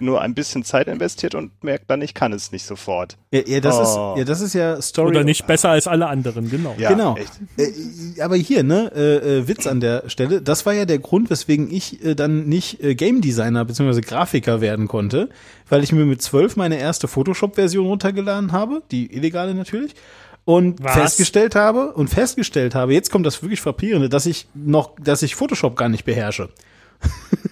nur 0.00 0.20
ein 0.20 0.34
bisschen 0.34 0.64
Zeit 0.64 0.86
investiert 0.88 1.34
und 1.34 1.50
merke 1.62 1.84
dann, 1.86 2.02
ich 2.02 2.14
kann 2.14 2.32
es 2.32 2.52
nicht 2.52 2.64
sofort. 2.66 3.16
Ja, 3.30 3.40
ja, 3.46 3.60
das 3.60 3.76
Oh. 3.76 4.12
ist, 4.14 4.18
ja, 4.18 4.24
das 4.24 4.40
ist 4.40 4.54
ja 4.54 4.80
Story. 4.82 5.08
Oder 5.08 5.24
nicht 5.24 5.46
besser 5.46 5.70
als 5.70 5.86
alle 5.86 6.06
anderen, 6.06 6.50
genau. 6.50 6.74
Ja, 6.78 6.90
genau. 6.90 7.16
echt. 7.16 7.32
Äh, 7.58 8.20
aber 8.22 8.36
hier, 8.36 8.62
ne, 8.62 8.90
äh, 8.94 9.38
äh, 9.38 9.48
Witz 9.48 9.66
an 9.66 9.80
der 9.80 10.08
Stelle. 10.08 10.42
Das 10.42 10.66
war 10.66 10.72
ja 10.74 10.84
der 10.84 10.98
Grund, 10.98 11.30
weswegen 11.30 11.70
ich 11.72 12.04
äh, 12.04 12.14
dann 12.14 12.46
nicht 12.46 12.82
äh, 12.82 12.94
Game 12.94 13.20
Designer 13.20 13.64
bzw. 13.64 14.00
Grafiker 14.00 14.60
werden 14.60 14.88
konnte, 14.88 15.28
weil 15.68 15.82
ich 15.82 15.92
mir 15.92 16.04
mit 16.06 16.22
zwölf 16.22 16.56
meine 16.56 16.78
erste 16.78 17.08
Photoshop-Version 17.08 17.86
runtergeladen 17.86 18.52
habe, 18.52 18.82
die 18.90 19.12
illegale 19.14 19.54
natürlich, 19.54 19.94
und 20.44 20.82
Was? 20.82 20.92
festgestellt 20.92 21.56
habe 21.56 21.92
und 21.92 22.08
festgestellt 22.08 22.74
habe, 22.76 22.94
jetzt 22.94 23.10
kommt 23.10 23.26
das 23.26 23.42
wirklich 23.42 23.60
frappierende, 23.60 24.08
dass 24.08 24.26
ich 24.26 24.46
noch, 24.54 24.90
dass 25.02 25.22
ich 25.22 25.34
Photoshop 25.34 25.76
gar 25.76 25.88
nicht 25.88 26.04
beherrsche. 26.04 26.50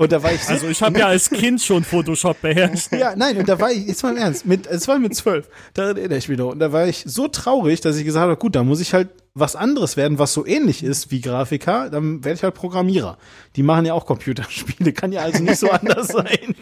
und 0.00 0.10
da 0.12 0.22
war 0.22 0.32
ich 0.32 0.42
so, 0.42 0.52
Also 0.54 0.68
ich 0.68 0.80
habe 0.80 0.98
ja 0.98 1.08
als 1.08 1.28
Kind 1.28 1.60
schon 1.60 1.84
Photoshop 1.84 2.40
beherrscht. 2.40 2.90
ja, 2.92 3.14
nein, 3.14 3.36
und 3.36 3.46
da 3.46 3.60
war 3.60 3.70
ich, 3.70 3.86
jetzt 3.86 4.02
mal 4.02 4.12
im 4.12 4.16
Ernst, 4.16 4.46
mit, 4.46 4.66
es 4.66 4.88
war 4.88 4.98
mit 4.98 5.14
zwölf, 5.14 5.46
daran 5.74 5.94
erinnere 5.98 6.16
ich 6.16 6.26
mich 6.26 6.38
noch. 6.38 6.52
Und 6.52 6.58
da 6.58 6.72
war 6.72 6.86
ich 6.86 7.02
so 7.06 7.28
traurig, 7.28 7.82
dass 7.82 7.98
ich 7.98 8.06
gesagt 8.06 8.22
habe, 8.22 8.36
gut, 8.38 8.56
da 8.56 8.64
muss 8.64 8.80
ich 8.80 8.94
halt 8.94 9.10
was 9.34 9.56
anderes 9.56 9.98
werden, 9.98 10.18
was 10.18 10.32
so 10.32 10.46
ähnlich 10.46 10.82
ist 10.82 11.10
wie 11.10 11.20
Grafiker, 11.20 11.90
dann 11.90 12.24
werde 12.24 12.36
ich 12.36 12.42
halt 12.42 12.54
Programmierer. 12.54 13.18
Die 13.56 13.62
machen 13.62 13.84
ja 13.84 13.92
auch 13.92 14.06
Computerspiele, 14.06 14.92
kann 14.94 15.12
ja 15.12 15.20
also 15.20 15.42
nicht 15.42 15.58
so 15.58 15.70
anders 15.70 16.08
sein. 16.12 16.54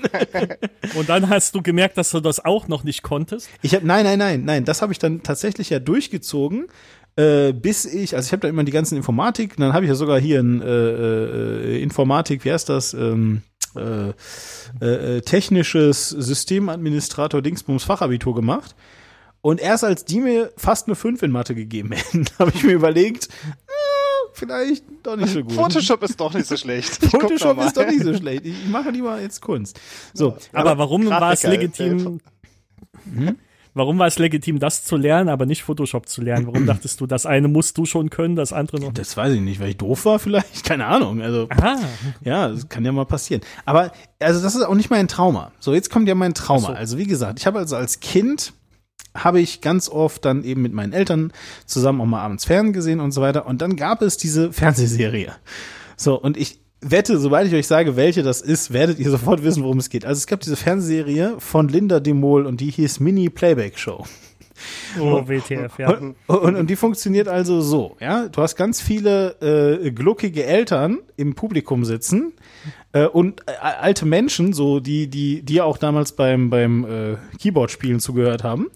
Und 0.96 1.08
dann 1.08 1.28
hast 1.28 1.54
du 1.54 1.62
gemerkt, 1.62 1.96
dass 1.96 2.10
du 2.10 2.18
das 2.20 2.44
auch 2.44 2.66
noch 2.66 2.82
nicht 2.82 3.02
konntest. 3.02 3.48
Ich 3.62 3.74
habe, 3.74 3.86
nein, 3.86 4.04
nein, 4.04 4.18
nein, 4.18 4.44
nein, 4.44 4.64
das 4.64 4.82
habe 4.82 4.92
ich 4.92 4.98
dann 4.98 5.22
tatsächlich 5.22 5.70
ja 5.70 5.78
durchgezogen, 5.78 6.66
äh, 7.18 7.52
bis 7.52 7.84
ich, 7.84 8.14
also 8.14 8.26
ich 8.26 8.32
habe 8.32 8.42
da 8.42 8.48
immer 8.48 8.62
die 8.62 8.72
ganzen 8.72 8.96
Informatik, 8.96 9.56
dann 9.56 9.72
habe 9.72 9.84
ich 9.84 9.88
ja 9.88 9.96
sogar 9.96 10.20
hier 10.20 10.38
ein 10.38 10.62
äh, 10.62 10.66
äh, 10.66 11.82
Informatik, 11.82 12.44
wie 12.44 12.52
heißt 12.52 12.68
das? 12.68 12.94
Ähm, 12.94 13.42
äh, 13.74 14.10
äh, 14.80 15.16
äh, 15.16 15.20
technisches 15.22 16.10
Systemadministrator 16.10 17.42
Dingsbums 17.42 17.82
Fachabitur 17.82 18.34
gemacht. 18.34 18.76
Und 19.40 19.60
erst 19.60 19.84
als 19.84 20.04
die 20.04 20.20
mir 20.20 20.52
fast 20.56 20.86
eine 20.86 20.94
5 20.94 21.22
in 21.22 21.32
Mathe 21.32 21.54
gegeben 21.54 21.92
hätten, 21.92 22.24
habe 22.38 22.52
ich 22.54 22.62
mir 22.62 22.72
überlegt, 22.72 23.26
äh, 23.26 24.28
vielleicht 24.32 24.84
doch 25.02 25.16
nicht 25.16 25.32
so 25.32 25.42
gut. 25.42 25.54
Photoshop 25.54 26.02
ist 26.04 26.20
doch 26.20 26.32
nicht 26.32 26.46
so 26.46 26.56
schlecht. 26.56 27.02
Ich 27.02 27.10
Photoshop 27.10 27.58
ist 27.64 27.76
doch 27.76 27.86
nicht 27.86 28.02
so 28.04 28.14
schlecht. 28.14 28.46
Ich 28.46 28.68
mache 28.68 28.90
lieber 28.90 29.20
jetzt 29.20 29.40
Kunst. 29.42 29.80
So, 30.14 30.36
Aber, 30.52 30.78
warum 30.78 31.08
war 31.10 31.32
es 31.32 31.42
legitim? 31.42 32.20
Warum 33.78 33.98
war 33.98 34.06
es 34.06 34.18
legitim, 34.18 34.58
das 34.58 34.84
zu 34.84 34.96
lernen, 34.96 35.28
aber 35.30 35.46
nicht 35.46 35.62
Photoshop 35.62 36.08
zu 36.08 36.20
lernen? 36.20 36.46
Warum 36.46 36.66
dachtest 36.66 37.00
du, 37.00 37.06
das 37.06 37.24
eine 37.24 37.48
musst 37.48 37.78
du 37.78 37.86
schon 37.86 38.10
können, 38.10 38.36
das 38.36 38.52
andere 38.52 38.80
noch? 38.80 38.92
das 38.92 39.16
weiß 39.16 39.32
ich 39.32 39.40
nicht, 39.40 39.60
weil 39.60 39.70
ich 39.70 39.76
doof 39.78 40.04
war 40.04 40.18
vielleicht, 40.18 40.64
keine 40.66 40.86
Ahnung. 40.86 41.22
Also 41.22 41.48
Ah, 41.50 41.78
Ja, 42.22 42.48
das 42.48 42.68
kann 42.68 42.84
ja 42.84 42.92
mal 42.92 43.06
passieren. 43.06 43.42
Aber 43.64 43.92
also 44.20 44.42
das 44.42 44.54
ist 44.54 44.62
auch 44.62 44.74
nicht 44.74 44.90
mein 44.90 45.08
Trauma. 45.08 45.52
So, 45.60 45.72
jetzt 45.72 45.90
kommt 45.90 46.08
ja 46.08 46.14
mein 46.14 46.34
Trauma. 46.34 46.68
So. 46.68 46.72
Also 46.74 46.98
wie 46.98 47.06
gesagt, 47.06 47.38
ich 47.38 47.46
habe 47.46 47.58
also 47.58 47.76
als 47.76 48.00
Kind 48.00 48.52
habe 49.14 49.40
ich 49.40 49.62
ganz 49.62 49.88
oft 49.88 50.24
dann 50.24 50.44
eben 50.44 50.62
mit 50.62 50.72
meinen 50.72 50.92
Eltern 50.92 51.32
zusammen 51.66 52.00
auch 52.00 52.06
mal 52.06 52.20
abends 52.22 52.44
fern 52.44 52.72
gesehen 52.72 53.00
und 53.00 53.12
so 53.12 53.20
weiter. 53.22 53.46
Und 53.46 53.62
dann 53.62 53.74
gab 53.76 54.02
es 54.02 54.16
diese 54.16 54.52
Fernsehserie. 54.52 55.32
So, 55.96 56.20
und 56.20 56.36
ich 56.36 56.60
wette, 56.80 57.18
sobald 57.18 57.48
ich 57.48 57.54
euch 57.54 57.66
sage, 57.66 57.96
welche 57.96 58.22
das 58.22 58.40
ist, 58.40 58.72
werdet 58.72 58.98
ihr 58.98 59.10
sofort 59.10 59.42
wissen, 59.42 59.62
worum 59.62 59.78
es 59.78 59.90
geht. 59.90 60.04
Also 60.04 60.18
es 60.18 60.26
gab 60.26 60.40
diese 60.40 60.56
Fernsehserie 60.56 61.36
von 61.38 61.68
Linda 61.68 62.00
de 62.00 62.14
Mol 62.14 62.46
und 62.46 62.60
die 62.60 62.70
hieß 62.70 63.00
Mini 63.00 63.30
Playback 63.30 63.78
Show. 63.78 64.04
oh, 65.00 65.22
WTF, 65.26 65.78
ja. 65.78 65.90
Und, 65.90 66.16
und, 66.26 66.56
und 66.56 66.70
die 66.70 66.76
funktioniert 66.76 67.28
also 67.28 67.60
so, 67.60 67.96
ja. 68.00 68.28
Du 68.28 68.42
hast 68.42 68.56
ganz 68.56 68.80
viele 68.80 69.80
äh, 69.82 69.90
gluckige 69.90 70.44
Eltern 70.44 70.98
im 71.16 71.34
Publikum 71.34 71.84
sitzen 71.84 72.32
äh, 72.92 73.06
und 73.06 73.42
äh, 73.46 73.52
alte 73.60 74.06
Menschen, 74.06 74.52
so 74.52 74.80
die, 74.80 75.08
die, 75.08 75.42
die 75.42 75.54
ja 75.54 75.64
auch 75.64 75.78
damals 75.78 76.12
beim, 76.12 76.50
beim 76.50 76.84
äh, 76.84 77.16
Keyboard-Spielen 77.40 78.00
zugehört 78.00 78.44
haben. 78.44 78.68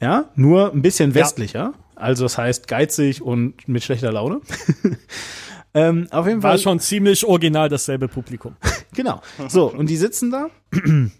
Ja, 0.00 0.30
nur 0.34 0.72
ein 0.72 0.82
bisschen 0.82 1.14
westlicher. 1.14 1.74
Also 1.94 2.24
das 2.24 2.38
heißt 2.38 2.66
geizig 2.66 3.20
und 3.20 3.68
mit 3.68 3.84
schlechter 3.84 4.10
Laune. 4.10 4.40
ähm, 5.74 6.08
auf 6.10 6.26
jeden 6.26 6.42
Fall. 6.42 6.52
War 6.52 6.58
schon 6.58 6.80
ziemlich 6.80 7.24
original 7.24 7.68
dasselbe 7.68 8.08
Publikum. 8.08 8.56
Genau. 8.92 9.22
So, 9.46 9.72
und 9.72 9.88
die 9.88 9.96
sitzen 9.96 10.32
da 10.32 10.48
und 10.84 11.12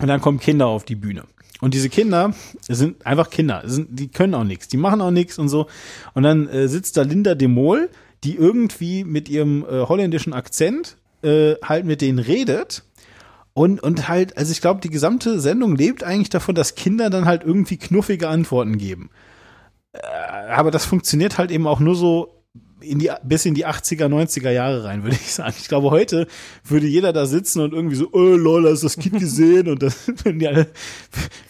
dann 0.00 0.20
kommen 0.20 0.40
Kinder 0.40 0.66
auf 0.66 0.84
die 0.84 0.96
Bühne. 0.96 1.22
Und 1.60 1.72
diese 1.72 1.88
Kinder 1.88 2.34
sind 2.68 3.06
einfach 3.06 3.30
Kinder, 3.30 3.62
sind, 3.64 3.98
die 3.98 4.08
können 4.08 4.34
auch 4.34 4.44
nichts, 4.44 4.66
die 4.66 4.76
machen 4.76 5.00
auch 5.00 5.12
nichts 5.12 5.38
und 5.38 5.48
so. 5.48 5.68
Und 6.14 6.24
dann 6.24 6.48
äh, 6.48 6.66
sitzt 6.66 6.96
da 6.96 7.02
Linda 7.02 7.36
de 7.36 7.46
Mol, 7.46 7.88
die 8.24 8.34
irgendwie 8.34 9.04
mit 9.04 9.28
ihrem 9.28 9.64
äh, 9.64 9.82
holländischen 9.82 10.32
Akzent 10.32 10.96
äh, 11.22 11.54
halt 11.62 11.84
mit 11.84 12.00
denen 12.00 12.18
redet. 12.18 12.82
Und, 13.54 13.82
und 13.82 14.08
halt, 14.08 14.36
also 14.36 14.52
ich 14.52 14.60
glaube, 14.60 14.80
die 14.80 14.90
gesamte 14.90 15.40
Sendung 15.40 15.76
lebt 15.76 16.02
eigentlich 16.02 16.28
davon, 16.28 16.54
dass 16.54 16.74
Kinder 16.74 17.08
dann 17.08 17.24
halt 17.24 17.42
irgendwie 17.42 17.78
knuffige 17.78 18.28
Antworten 18.28 18.76
geben. 18.76 19.10
Äh, 19.92 20.00
aber 20.50 20.70
das 20.70 20.84
funktioniert 20.84 21.38
halt 21.38 21.50
eben 21.50 21.66
auch 21.66 21.80
nur 21.80 21.94
so 21.94 22.35
in 22.80 22.98
die, 22.98 23.10
bis 23.24 23.46
in 23.46 23.54
die 23.54 23.66
80er, 23.66 24.06
90er 24.06 24.50
Jahre 24.50 24.84
rein, 24.84 25.02
würde 25.02 25.16
ich 25.16 25.32
sagen. 25.32 25.54
Ich 25.58 25.68
glaube, 25.68 25.90
heute 25.90 26.26
würde 26.64 26.86
jeder 26.86 27.12
da 27.12 27.26
sitzen 27.26 27.60
und 27.60 27.72
irgendwie 27.72 27.96
so, 27.96 28.08
oh 28.12 28.18
lol, 28.36 28.70
hast 28.70 28.82
du 28.82 28.86
das 28.86 28.96
Kind 28.98 29.18
gesehen? 29.18 29.68
Und 29.68 29.82
das 29.82 30.06
würden 30.24 30.38
die 30.38 30.46
alle, 30.46 30.68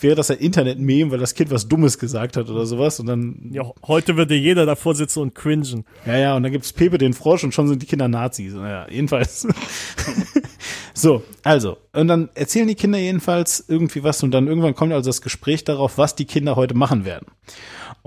wäre 0.01 0.15
das 0.15 0.31
ein 0.31 0.39
Internet-Meme, 0.39 1.11
weil 1.11 1.19
das 1.19 1.35
Kind 1.35 1.51
was 1.51 1.69
Dummes 1.69 1.99
gesagt 1.99 2.37
hat 2.37 2.49
oder 2.49 2.65
sowas. 2.67 3.01
Und 3.01 3.07
dann, 3.07 3.51
Ja, 3.53 3.65
heute 3.87 4.17
würde 4.17 4.35
jeder 4.35 4.67
davor 4.67 4.95
sitzen 4.95 5.21
und 5.21 5.35
cringen. 5.35 5.85
ja, 6.05 6.17
ja, 6.17 6.37
und 6.37 6.43
dann 6.43 6.53
gibt's 6.53 6.73
Pepe 6.73 6.99
den 6.99 7.13
Frosch 7.13 7.43
und 7.45 7.53
schon 7.53 7.67
sind 7.69 7.83
die 7.83 7.87
Kinder 7.87 8.09
Nazis. 8.09 8.55
Naja, 8.55 8.87
jedenfalls. 8.91 9.49
so, 10.95 11.23
also, 11.43 11.79
und 11.93 12.09
dann 12.09 12.29
erzählen 12.35 12.69
die 12.69 12.75
Kinder 12.75 12.99
jedenfalls 12.99 13.65
irgendwie 13.69 14.05
was 14.05 14.23
und 14.23 14.31
dann 14.33 14.47
irgendwann 14.47 14.75
kommt 14.75 14.93
also 14.93 15.09
das 15.09 15.23
Gespräch 15.23 15.65
darauf, 15.65 15.99
was 15.99 16.15
die 16.15 16.25
Kinder 16.25 16.57
heute 16.57 16.75
machen 16.75 17.05
werden. 17.05 17.27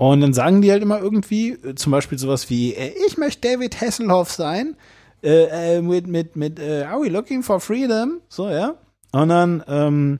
Und 0.00 0.22
dann 0.22 0.32
sagen 0.32 0.62
die 0.62 0.70
halt 0.72 0.82
immer 0.82 0.98
irgendwie, 0.98 1.50
äh, 1.50 1.74
zum 1.74 1.92
Beispiel 1.92 2.18
sowas 2.18 2.48
wie, 2.48 2.72
äh, 2.72 2.94
ich 3.06 3.18
möchte 3.18 3.46
David 3.46 3.82
Hasselhoff 3.82 4.30
sein, 4.32 4.74
äh, 5.22 5.76
äh, 5.76 5.82
mit, 5.82 6.06
mit, 6.06 6.36
mit, 6.36 6.58
äh, 6.58 6.84
are 6.84 7.02
we 7.02 7.08
looking 7.10 7.42
for 7.42 7.60
freedom? 7.60 8.22
So, 8.30 8.48
ja. 8.48 8.76
Und 9.12 9.28
dann 9.28 9.62
ähm, 9.68 10.18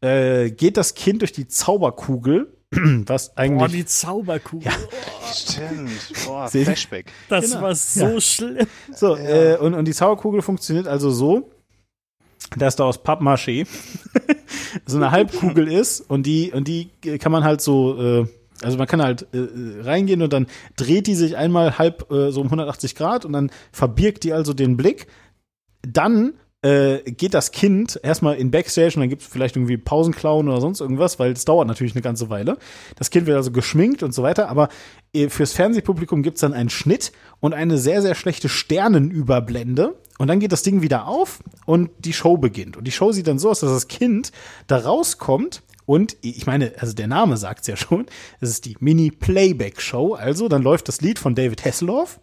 äh, 0.00 0.50
geht 0.50 0.76
das 0.76 0.94
Kind 0.94 1.22
durch 1.22 1.30
die 1.30 1.46
Zauberkugel, 1.46 2.52
was 2.72 3.28
Boah, 3.28 3.38
eigentlich 3.38 3.70
die 3.70 3.84
Zauberkugel. 3.86 4.72
Stimmt. 5.32 5.92
Boah? 6.26 6.48
Flashback. 6.50 7.12
Das 7.28 7.50
Genau. 7.52 7.62
war 7.62 7.74
so 7.76 8.18
schlimm. 8.18 8.66
So, 8.92 9.14
äh, 9.14 9.56
und, 9.60 9.74
und 9.74 9.84
die 9.86 9.94
Zauberkugel 9.94 10.42
funktioniert 10.42 10.88
also 10.88 11.08
so, 11.12 11.52
dass 12.56 12.74
da 12.74 12.82
aus 12.82 12.98
Pappmaché 13.04 13.64
so 14.86 14.96
eine 14.96 15.12
Halbkugel 15.12 15.70
ist 15.70 16.00
und 16.00 16.24
die, 16.26 16.50
und 16.50 16.66
die 16.66 16.88
kann 17.20 17.30
man 17.30 17.44
halt 17.44 17.60
so, 17.60 18.22
äh, 18.22 18.26
also 18.62 18.76
man 18.76 18.86
kann 18.86 19.02
halt 19.02 19.26
äh, 19.32 19.82
reingehen 19.82 20.22
und 20.22 20.32
dann 20.32 20.46
dreht 20.76 21.06
die 21.06 21.14
sich 21.14 21.36
einmal 21.36 21.78
halb 21.78 22.10
äh, 22.10 22.30
so 22.30 22.40
um 22.40 22.46
180 22.46 22.94
Grad 22.94 23.24
und 23.24 23.32
dann 23.32 23.50
verbirgt 23.72 24.24
die 24.24 24.32
also 24.32 24.52
den 24.52 24.76
Blick. 24.76 25.06
Dann 25.82 26.34
äh, 26.62 26.98
geht 27.10 27.32
das 27.32 27.52
Kind 27.52 27.98
erstmal 28.02 28.36
in 28.36 28.50
Backstage 28.50 28.94
und 28.96 29.00
dann 29.00 29.08
gibt 29.08 29.22
es 29.22 29.28
vielleicht 29.28 29.56
irgendwie 29.56 29.78
Pausenklauen 29.78 30.48
oder 30.48 30.60
sonst 30.60 30.80
irgendwas, 30.80 31.18
weil 31.18 31.32
es 31.32 31.46
dauert 31.46 31.66
natürlich 31.66 31.94
eine 31.94 32.02
ganze 32.02 32.28
Weile. 32.28 32.58
Das 32.96 33.10
Kind 33.10 33.26
wird 33.26 33.36
also 33.36 33.50
geschminkt 33.50 34.02
und 34.02 34.12
so 34.12 34.22
weiter, 34.22 34.48
aber 34.50 34.68
äh, 35.14 35.30
fürs 35.30 35.52
Fernsehpublikum 35.52 36.22
gibt 36.22 36.36
es 36.36 36.42
dann 36.42 36.52
einen 36.52 36.68
Schnitt 36.68 37.12
und 37.40 37.54
eine 37.54 37.78
sehr, 37.78 38.02
sehr 38.02 38.14
schlechte 38.14 38.50
Sternenüberblende. 38.50 39.98
Und 40.18 40.28
dann 40.28 40.38
geht 40.38 40.52
das 40.52 40.62
Ding 40.62 40.82
wieder 40.82 41.06
auf 41.06 41.38
und 41.64 41.90
die 41.98 42.12
Show 42.12 42.36
beginnt. 42.36 42.76
Und 42.76 42.84
die 42.84 42.92
Show 42.92 43.10
sieht 43.10 43.26
dann 43.26 43.38
so 43.38 43.48
aus, 43.48 43.60
dass 43.60 43.72
das 43.72 43.88
Kind 43.88 44.32
da 44.66 44.76
rauskommt 44.76 45.62
und 45.90 46.16
ich 46.20 46.46
meine, 46.46 46.72
also 46.78 46.92
der 46.92 47.08
Name 47.08 47.36
sagt's 47.36 47.66
ja 47.66 47.76
schon, 47.76 48.06
es 48.40 48.48
ist 48.48 48.64
die 48.64 48.76
Mini-Playback-Show. 48.78 50.14
Also 50.14 50.46
dann 50.46 50.62
läuft 50.62 50.86
das 50.86 51.00
Lied 51.00 51.18
von 51.18 51.34
David 51.34 51.64
Hasselhoff 51.64 52.20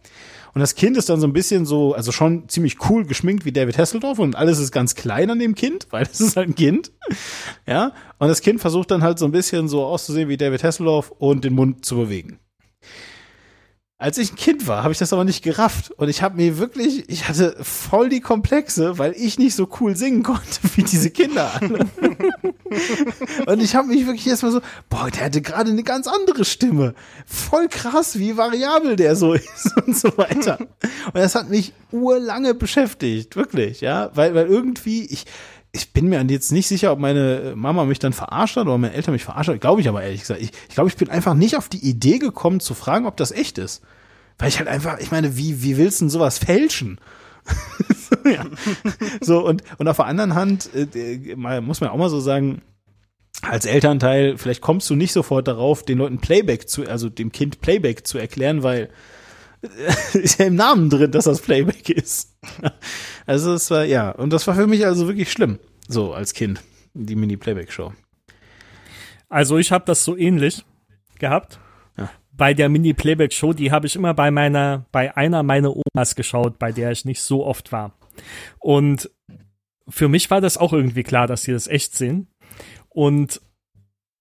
und 0.53 0.61
das 0.61 0.75
Kind 0.75 0.95
ist 0.95 1.09
dann 1.09 1.19
so 1.19 1.27
ein 1.27 1.33
bisschen 1.33 1.65
so, 1.65 1.93
also 1.93 2.13
schon 2.13 2.47
ziemlich 2.47 2.77
cool 2.89 3.05
geschminkt 3.05 3.43
wie 3.43 3.51
David 3.51 3.77
Hasselhoff 3.77 4.19
und 4.19 4.37
alles 4.37 4.59
ist 4.59 4.71
ganz 4.71 4.95
klein 4.95 5.29
an 5.31 5.39
dem 5.39 5.53
Kind, 5.53 5.87
weil 5.89 6.07
es 6.09 6.21
ist 6.21 6.37
halt 6.37 6.47
ein 6.47 6.55
Kind. 6.55 6.93
Ja, 7.67 7.91
und 8.19 8.29
das 8.29 8.39
Kind 8.39 8.61
versucht 8.61 8.89
dann 8.89 9.03
halt 9.03 9.19
so 9.19 9.25
ein 9.25 9.33
bisschen 9.33 9.67
so 9.67 9.83
auszusehen 9.83 10.29
wie 10.29 10.37
David 10.37 10.63
Hasselhoff 10.63 11.11
und 11.11 11.43
den 11.43 11.53
Mund 11.53 11.83
zu 11.83 11.97
bewegen. 11.97 12.39
Als 13.99 14.19
ich 14.19 14.31
ein 14.31 14.35
Kind 14.35 14.67
war, 14.67 14.83
habe 14.83 14.91
ich 14.91 14.99
das 14.99 15.11
aber 15.11 15.23
nicht 15.23 15.43
gerafft 15.43 15.89
und 15.89 16.07
ich 16.07 16.21
habe 16.21 16.35
mir 16.37 16.59
wirklich, 16.59 17.09
ich 17.09 17.27
hatte 17.27 17.57
voll 17.61 18.09
die 18.09 18.21
Komplexe, 18.21 18.99
weil 18.99 19.13
ich 19.17 19.39
nicht 19.39 19.55
so 19.55 19.67
cool 19.79 19.95
singen 19.95 20.21
konnte 20.21 20.59
wie 20.75 20.83
diese 20.83 21.09
Kinder 21.09 21.59
und 23.47 23.59
ich 23.59 23.75
habe 23.75 23.87
mich 23.87 24.05
wirklich 24.05 24.27
erstmal 24.27 24.51
so, 24.51 24.61
boah, 24.87 25.09
der 25.09 25.25
hatte 25.25 25.41
gerade 25.41 25.71
eine 25.71 25.81
ganz 25.81 26.05
andere 26.05 26.45
Stimme. 26.45 26.93
Voll 27.25 27.69
krass, 27.69 28.19
wie 28.19 28.37
variabel 28.37 28.97
der 28.97 29.15
so 29.15 29.33
ist 29.33 29.75
und 29.83 29.97
so 29.97 30.15
weiter. 30.15 30.59
Und 30.59 31.15
das 31.15 31.33
hat 31.33 31.49
mich 31.49 31.73
urlange 31.91 32.53
beschäftigt, 32.53 33.35
wirklich, 33.35 33.81
ja, 33.81 34.11
weil 34.13 34.35
weil 34.35 34.45
irgendwie 34.45 35.05
ich 35.05 35.25
ich 35.77 35.93
bin 35.93 36.09
mir 36.09 36.21
jetzt 36.23 36.51
nicht 36.51 36.67
sicher, 36.67 36.91
ob 36.91 36.99
meine 36.99 37.53
Mama 37.55 37.85
mich 37.85 37.99
dann 37.99 38.11
verarscht 38.11 38.57
hat 38.57 38.65
oder 38.65 38.77
meine 38.77 38.93
Eltern 38.93 39.13
mich 39.13 39.23
verarscht 39.23 39.49
hat. 39.49 39.61
Glaube 39.61 39.79
ich 39.79 39.87
aber 39.87 40.01
ehrlich 40.01 40.21
gesagt. 40.21 40.41
Ich, 40.41 40.51
ich 40.67 40.73
glaube, 40.73 40.89
ich 40.89 40.97
bin 40.97 41.09
einfach 41.09 41.35
nicht 41.35 41.55
auf 41.55 41.69
die 41.69 41.87
Idee 41.87 42.17
gekommen 42.17 42.59
zu 42.59 42.73
fragen, 42.73 43.05
ob 43.05 43.15
das 43.17 43.31
echt 43.31 43.57
ist. 43.59 43.83
Weil 44.39 44.49
ich 44.49 44.57
halt 44.57 44.67
einfach, 44.67 44.99
ich 44.99 45.11
meine, 45.11 45.37
wie, 45.37 45.61
wie 45.61 45.77
willst 45.77 46.01
du 46.01 46.05
denn 46.05 46.09
sowas 46.09 46.39
fälschen? 46.39 46.99
so, 47.89 48.29
ja. 48.29 48.45
so, 49.21 49.45
und, 49.45 49.63
und 49.77 49.87
auf 49.87 49.97
der 49.97 50.07
anderen 50.07 50.33
Hand, 50.33 50.69
äh, 50.73 51.35
muss 51.35 51.79
man 51.79 51.91
auch 51.91 51.97
mal 51.97 52.09
so 52.09 52.19
sagen, 52.19 52.61
als 53.43 53.65
Elternteil, 53.65 54.37
vielleicht 54.37 54.61
kommst 54.61 54.89
du 54.89 54.95
nicht 54.95 55.13
sofort 55.13 55.47
darauf, 55.47 55.83
den 55.83 55.99
Leuten 55.99 56.17
Playback 56.17 56.67
zu, 56.67 56.87
also 56.87 57.07
dem 57.09 57.31
Kind 57.31 57.61
Playback 57.61 58.07
zu 58.07 58.17
erklären, 58.17 58.63
weil 58.63 58.89
ist 60.13 60.39
ja 60.39 60.45
im 60.45 60.55
Namen 60.55 60.89
drin, 60.89 61.11
dass 61.11 61.25
das 61.25 61.41
Playback 61.41 61.89
ist. 61.89 62.35
Also 63.25 63.55
es 63.55 63.69
war, 63.71 63.83
ja, 63.83 64.11
und 64.11 64.31
das 64.31 64.47
war 64.47 64.55
für 64.55 64.67
mich 64.67 64.85
also 64.85 65.05
wirklich 65.05 65.29
schlimm, 65.29 65.59
so 65.89 66.13
als 66.13 66.33
Kind, 66.33 66.63
die 66.93 67.17
Mini-Playback-Show. 67.17 67.91
Also 69.27 69.57
ich 69.57 69.73
habe 69.73 69.83
das 69.83 70.05
so 70.05 70.15
ähnlich 70.15 70.63
gehabt. 71.19 71.59
Ja. 71.97 72.09
Bei 72.31 72.53
der 72.53 72.69
Mini-Playback-Show, 72.69 73.51
die 73.51 73.69
habe 73.69 73.85
ich 73.85 73.97
immer 73.97 74.13
bei 74.13 74.31
meiner, 74.31 74.85
bei 74.93 75.17
einer 75.17 75.43
meiner 75.43 75.73
Omas 75.75 76.15
geschaut, 76.15 76.57
bei 76.57 76.71
der 76.71 76.91
ich 76.91 77.03
nicht 77.03 77.21
so 77.21 77.45
oft 77.45 77.73
war. 77.73 77.97
Und 78.59 79.11
für 79.89 80.07
mich 80.07 80.31
war 80.31 80.39
das 80.39 80.57
auch 80.57 80.71
irgendwie 80.71 81.03
klar, 81.03 81.27
dass 81.27 81.43
sie 81.43 81.51
das 81.51 81.67
echt 81.67 81.95
sehen. 81.95 82.27
Und 82.87 83.41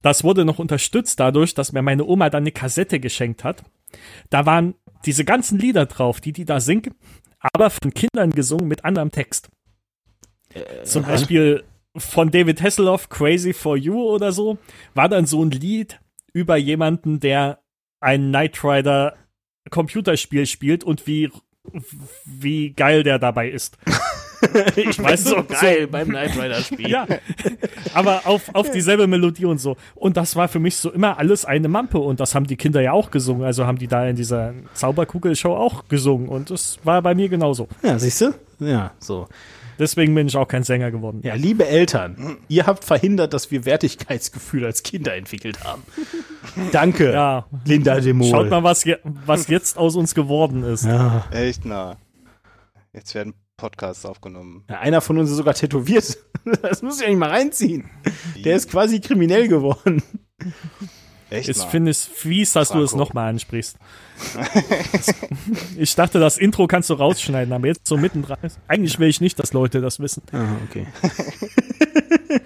das 0.03 0.25
wurde 0.25 0.45
noch 0.45 0.59
unterstützt 0.59 1.19
dadurch, 1.21 1.55
dass 1.55 1.73
mir 1.73 1.83
meine 1.83 2.05
Oma 2.05 2.31
dann 2.31 2.43
eine 2.43 2.53
Kassette 2.53 3.01
geschenkt 3.01 3.45
hat. 3.45 3.65
Da 4.31 4.47
waren 4.47 4.75
diese 5.07 5.25
ganzen 5.25 5.59
Lieder 5.59 5.87
drauf, 5.87 6.21
die 6.21 6.33
die 6.33 6.45
da 6.45 6.61
singen, 6.61 6.95
aber 7.39 7.71
von 7.71 7.95
Kindern 7.95 8.31
gesungen 8.31 8.69
mit 8.69 8.85
anderem 8.85 9.11
Text. 9.11 9.49
Zum 10.85 11.05
Beispiel 11.05 11.65
von 11.97 12.31
David 12.31 12.63
Hasselhoff, 12.63 13.09
Crazy 13.09 13.53
for 13.53 13.77
You 13.77 14.03
oder 14.03 14.33
so, 14.33 14.59
war 14.95 15.09
dann 15.09 15.27
so 15.27 15.43
ein 15.43 15.51
Lied 15.51 16.01
über 16.33 16.57
jemanden, 16.57 17.21
der 17.21 17.61
ein 18.01 18.29
Knight 18.29 18.63
Rider 18.63 19.17
Computerspiel 19.71 20.47
spielt 20.47 20.85
und 20.85 21.07
wie, 21.07 21.31
wie 22.25 22.71
geil 22.71 23.03
der 23.03 23.19
dabei 23.19 23.51
ist. 23.51 23.79
ich 24.77 25.03
weiß 25.03 25.25
so 25.25 25.43
geil 25.45 25.87
beim 25.87 26.09
Knight 26.09 26.37
Rider 26.37 26.61
Spiel. 26.61 26.89
Ja, 26.91 27.07
aber 27.95 28.23
auf, 28.25 28.55
auf 28.55 28.71
dieselbe 28.71 29.07
Melodie 29.07 29.47
und 29.47 29.59
so. 29.59 29.77
Und 29.95 30.17
das 30.17 30.37
war 30.37 30.49
für 30.49 30.59
mich 30.59 30.77
so 30.77 30.91
immer 30.91 31.19
alles 31.19 31.45
eine 31.45 31.69
Mampe 31.69 31.99
und 31.99 32.21
das 32.21 32.35
haben 32.35 32.47
die 32.47 32.57
Kinder 32.57 32.81
ja 32.81 32.93
auch 32.93 33.11
gesungen. 33.11 33.45
Also 33.45 33.67
haben 33.67 33.79
die 33.79 33.89
da 33.89 34.07
in 34.07 34.17
dieser 34.17 34.55
Zauberkugelshow 34.75 35.55
auch 35.55 35.89
gesungen 35.89 36.29
und 36.29 36.51
das 36.51 36.79
war 36.85 37.03
bei 37.03 37.15
mir 37.15 37.29
genauso. 37.29 37.69
Ja, 37.83 37.99
siehst 37.99 38.21
du? 38.21 38.35
Ja, 38.59 38.93
so. 38.99 39.29
Deswegen 39.79 40.15
bin 40.15 40.27
ich 40.27 40.37
auch 40.37 40.49
kein 40.49 40.65
Sänger 40.65 40.91
geworden. 40.91 41.21
Ja, 41.23 41.35
liebe 41.35 41.67
Eltern, 41.67 42.39
ihr 42.49 42.67
habt 42.67 42.83
verhindert, 42.85 43.35
dass 43.35 43.51
wir 43.51 43.67
Wertigkeitsgefühl 43.67 44.65
als 44.65 44.83
Kinder 44.83 45.15
entwickelt 45.15 45.65
haben. 45.65 45.83
Danke, 46.73 47.13
Ja. 47.13 47.47
Linda 47.67 48.01
de 48.01 48.15
Mol. 48.15 48.31
Schaut 48.31 48.49
mal, 48.51 48.63
was, 48.63 48.85
je, 48.85 48.97
was 49.27 49.49
jetzt 49.49 49.77
aus 49.77 49.97
uns 49.97 50.15
geworden 50.15 50.65
ist. 50.65 50.85
Ja. 50.87 51.27
Echt, 51.31 51.67
na. 51.67 51.97
Jetzt 52.95 53.15
werden 53.15 53.35
Podcasts 53.57 54.05
aufgenommen. 54.05 54.65
Ja, 54.69 54.81
einer 54.81 55.01
von 55.01 55.19
uns 55.19 55.31
ist 55.31 55.37
sogar 55.37 55.55
tätowiert. 55.55 56.19
Das 56.63 56.81
muss 56.81 57.01
ich 57.01 57.07
eigentlich 57.07 57.19
mal 57.19 57.31
reinziehen. 57.31 57.91
Der 58.45 58.55
ist 58.55 58.71
quasi 58.71 59.01
kriminell 59.01 59.49
geworden. 59.49 60.01
Echt, 61.29 61.49
Ich 61.49 61.57
finde 61.59 61.91
es 61.91 62.05
fies, 62.05 62.53
dass 62.53 62.69
du 62.69 62.81
es 62.83 62.91
Franco. 62.91 63.05
nochmal 63.05 63.31
ansprichst. 63.31 63.77
ich 65.77 65.93
dachte, 65.97 66.21
das 66.21 66.39
Intro 66.39 66.69
kannst 66.69 66.89
du 66.89 66.95
rausschneiden, 66.95 67.53
aber 67.53 67.67
jetzt 67.67 67.85
so 67.85 67.97
mittendrin. 67.97 68.37
Eigentlich 68.69 69.01
will 69.01 69.09
ich 69.09 69.21
nicht, 69.21 69.41
dass 69.41 69.53
Leute 69.53 69.81
das 69.81 69.99
wissen. 69.99 70.23
Ah, 70.31 70.45
okay. 70.69 70.87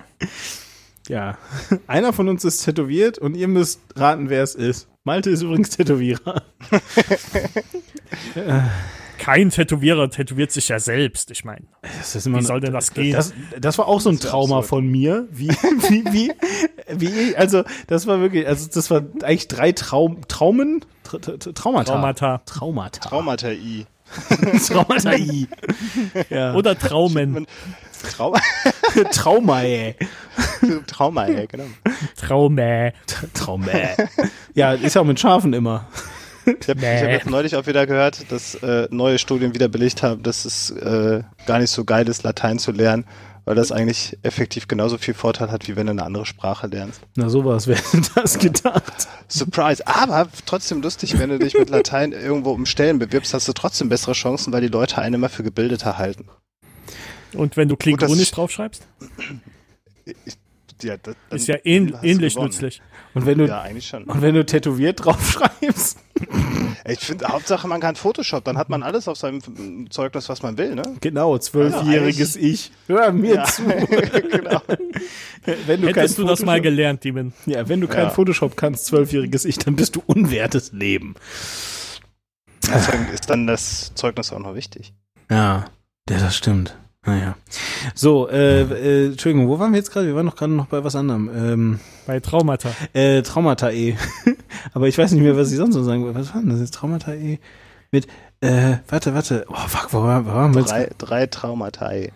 ja, 1.09 1.37
einer 1.87 2.15
von 2.15 2.29
uns 2.31 2.43
ist 2.47 2.65
tätowiert 2.65 3.19
und 3.19 3.35
ihr 3.35 3.49
müsst 3.49 3.81
raten, 3.97 4.31
wer 4.31 4.43
es 4.43 4.55
ist. 4.55 4.89
Malte 5.05 5.29
ist 5.29 5.43
übrigens 5.43 5.71
Tätowierer. 5.71 6.43
Kein 9.21 9.51
Tätowierer 9.51 10.09
tätowiert 10.11 10.51
sich 10.51 10.69
ja 10.69 10.79
selbst, 10.81 11.31
ich 11.31 11.45
meine. 11.45 11.67
Wie 11.83 12.43
soll 12.43 12.61
denn 12.61 12.73
das 12.73 12.95
gehen? 12.95 13.13
Das, 13.13 13.35
das 13.61 13.77
war 13.77 13.87
auch 13.87 14.01
so 14.01 14.09
ein 14.09 14.19
Trauma 14.19 14.57
absurd. 14.59 14.67
von 14.69 14.87
mir. 14.89 15.29
Wie, 15.31 15.49
wie, 15.89 16.05
wie, 16.11 16.33
wie, 16.89 17.37
also, 17.37 17.63
das 17.87 18.07
war 18.07 18.21
wirklich, 18.21 18.47
also, 18.47 18.69
das 18.73 18.91
war 18.91 19.03
eigentlich 19.23 19.47
drei 19.49 19.73
Traum, 19.73 20.23
Traumen, 20.27 20.85
Tra 21.05 21.19
Tra 21.19 21.37
Traumata. 21.53 21.93
Traumata. 21.93 22.39
Traumata. 22.47 23.01
Traumata-I. 23.09 23.87
Traumata. 24.67 25.13
I. 25.15 25.47
Ja. 26.31 26.55
Oder 26.55 26.79
Traumen. 26.79 27.33
Man- 27.33 27.47
Trauma, 28.17 28.41
Trauma, 29.13 29.61
ey. 29.63 29.95
Trauma, 30.87 31.29
ja, 31.29 31.45
genau. 31.45 31.65
Traume. 32.17 32.95
Trauma. 33.35 33.67
Ja, 34.55 34.73
ist 34.73 34.95
ja 34.95 35.03
auch 35.03 35.07
mit 35.07 35.21
Schafen 35.21 35.53
immer. 35.53 35.87
Ich 36.47 36.69
habe 36.69 36.81
Nee. 36.81 37.01
hab 37.03 37.11
jetzt 37.11 37.31
neulich 37.31 37.57
auch 37.57 37.67
wieder 37.67 37.87
gehört, 37.87 38.31
dass 38.33 38.55
äh, 38.57 38.89
neue 38.91 39.19
Studien 39.19 39.55
wieder 39.55 39.69
belegt 39.69 40.03
haben, 40.03 40.23
dass 40.23 40.45
es 40.45 40.71
äh, 40.71 41.23
gar 41.47 41.59
nicht 41.59 41.71
so 41.71 41.85
geil 41.85 42.09
ist, 42.09 42.23
Latein 42.23 42.59
zu 42.59 42.73
lernen, 42.73 43.05
weil 43.45 43.55
das 43.55 43.73
eigentlich 43.73 44.19
effektiv 44.23 44.69
genauso 44.69 44.97
viel 44.99 45.15
Vorteil 45.15 45.51
hat, 45.51 45.69
wie 45.69 45.77
wenn 45.77 45.87
du 45.87 45.93
eine 45.93 46.03
andere 46.05 46.27
Sprache 46.27 46.67
lernst. 46.67 47.01
Na, 47.17 47.29
sowas 47.29 47.67
wäre 47.67 47.81
das 48.15 48.39
gedacht. 48.39 49.09
Surprise. 49.29 49.87
Aber 49.87 50.29
trotzdem 50.47 50.83
lustig, 50.83 51.19
wenn 51.19 51.31
du 51.31 51.39
dich 51.39 51.55
mit 51.59 51.69
Latein 51.71 52.13
irgendwo 52.13 52.53
um 52.53 52.67
Stellen 52.67 52.99
bewirbst, 52.99 53.35
hast 53.35 53.47
du 53.49 53.53
trotzdem 53.53 53.89
bessere 53.89 54.13
Chancen, 54.13 54.53
weil 54.53 54.61
die 54.63 54.69
Leute 54.69 54.99
einen 54.99 55.15
immer 55.17 55.29
für 55.29 55.43
gebildeter 55.43 55.99
halten. 55.99 56.27
Und 57.35 57.57
wenn 57.57 57.69
du 57.69 57.77
klingonisch 57.77 58.31
draufschreibst, 58.33 58.87
Ja, 60.85 60.97
das, 60.97 61.15
dann 61.29 61.37
ist 61.39 61.47
ja 61.49 61.57
ähn 61.65 61.95
ähnlich 62.03 62.35
gewonnen. 62.35 62.51
nützlich. 62.51 62.83
Und 63.15 63.27
wenn 63.27 63.39
du, 63.39 63.47
Ja, 63.47 63.63
eigentlich 63.63 63.89
schon. 63.89 64.05
und 64.05 64.23
wenn 64.23 64.35
du 64.35 64.45
tätowiert 64.47 65.05
draufschreibst. 65.05 65.99
Ich 66.89 67.01
finde, 67.01 67.29
Hauptsache 67.29 67.69
man 67.69 67.81
kann 67.81 67.95
Photoshop, 67.95 68.45
dann 68.45 68.57
hat 68.57 68.69
man 68.69 68.83
alles 68.83 69.07
auf 69.07 69.17
seinem 69.19 69.91
Zeugnis, 69.91 70.29
was 70.29 70.43
man 70.43 70.57
will, 70.59 70.75
ne? 70.75 70.83
Genau, 71.01 71.37
zwölfjähriges 71.39 72.37
Ich. 72.37 72.73
Hör 72.87 73.13
mir 73.13 73.35
Ja. 73.37 73.45
zu. 73.45 73.63
genau. 74.31 74.61
Wenn 75.67 75.83
du 75.83 75.89
Hättest 75.89 76.19
du 76.19 76.25
das 76.25 76.41
mal 76.43 76.59
Photoshop- 76.59 76.63
gelernt, 76.63 77.05
Demon? 77.05 77.33
Ja, 77.47 77.69
wenn 77.69 77.81
du 77.81 77.87
kein 77.89 78.05
Ja. 78.05 78.11
Photoshop 78.11 78.57
kannst, 78.57 78.87
zwölfjähriges 78.87 79.45
Ich, 79.45 79.59
dann 79.59 79.77
bist 79.77 79.97
du 79.97 80.03
unwertes 80.07 80.73
Leben. 80.73 81.15
Deswegen 82.67 83.09
ist 83.13 83.29
dann 83.31 83.47
das 83.47 83.93
Zeugnis 83.95 84.33
auch 84.33 84.39
noch 84.39 84.55
wichtig. 84.55 84.93
Ja, 85.31 85.67
ja 86.09 86.19
das 86.19 86.37
stimmt. 86.37 86.77
Naja. 87.07 87.35
So, 87.95 88.29
äh, 88.29 88.63
äh, 88.63 89.07
Entschuldigung, 89.07 89.49
wo 89.49 89.59
waren 89.59 89.73
wir 89.73 89.79
jetzt 89.79 89.91
gerade? 89.91 90.07
Wir 90.07 90.15
waren 90.15 90.27
doch 90.27 90.37
gerade 90.37 90.53
noch 90.53 90.67
bei 90.67 90.85
was 90.85 90.95
anderem. 90.97 91.31
Ähm, 91.35 91.81
Bei 92.07 92.21
Traumata. 92.21 92.71
äh, 92.93 93.23
Traumata 93.23 93.71
E. 93.71 93.97
Aber 94.75 94.87
ich 94.87 94.99
weiß 94.99 95.13
nicht 95.13 95.23
mehr, 95.23 95.37
was 95.37 95.51
ich 95.51 95.57
sonst 95.57 95.75
noch 95.77 95.83
sagen 95.83 96.05
wollte. 96.05 96.19
Was 96.19 96.35
war 96.35 96.43
denn 96.43 96.51
das 96.51 96.61
jetzt? 96.61 96.75
Traumata 96.75 97.15
E 97.15 97.39
mit, 97.91 98.07
äh, 98.43 98.77
warte, 98.89 99.15
warte. 99.15 99.47
Oh, 99.49 99.55
fuck, 99.67 99.93
wo, 99.95 100.03
war- 100.03 100.27
wo 100.27 100.31
waren 100.31 100.53
wir 100.55 100.61
jetzt? 100.61 100.71
Drei, 100.73 100.91
drei 100.99 101.27
Traumata. 101.27 101.91
ey. 101.91 102.13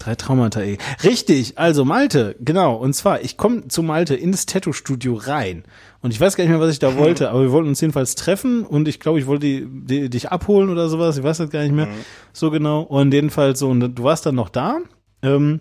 Drei 0.00 0.14
Traumata, 0.16 0.60
ey. 0.60 0.76
Richtig, 1.04 1.56
also 1.58 1.84
Malte, 1.84 2.36
genau. 2.40 2.74
Und 2.76 2.94
zwar, 2.94 3.22
ich 3.22 3.36
komme 3.36 3.68
zu 3.68 3.82
Malte 3.82 4.14
ins 4.16 4.44
Tattoo-Studio 4.46 5.14
rein. 5.14 5.64
Und 6.02 6.12
ich 6.12 6.20
weiß 6.20 6.36
gar 6.36 6.44
nicht 6.44 6.50
mehr, 6.50 6.60
was 6.60 6.72
ich 6.72 6.78
da 6.78 6.96
wollte, 6.96 7.30
aber 7.30 7.42
wir 7.42 7.52
wollten 7.52 7.68
uns 7.68 7.80
jedenfalls 7.80 8.14
treffen 8.14 8.64
und 8.64 8.86
ich 8.86 9.00
glaube, 9.00 9.18
ich 9.18 9.26
wollte 9.26 9.46
die, 9.46 9.66
die, 9.68 10.10
dich 10.10 10.30
abholen 10.30 10.70
oder 10.70 10.88
sowas. 10.88 11.16
Ich 11.16 11.24
weiß 11.24 11.38
das 11.38 11.50
gar 11.50 11.62
nicht 11.62 11.74
mehr 11.74 11.88
so 12.32 12.50
genau. 12.50 12.82
Und 12.82 13.12
jedenfalls 13.12 13.58
so, 13.58 13.68
und 13.68 13.80
du 13.80 14.02
warst 14.02 14.26
dann 14.26 14.34
noch 14.34 14.48
da 14.48 14.78
ähm, 15.22 15.60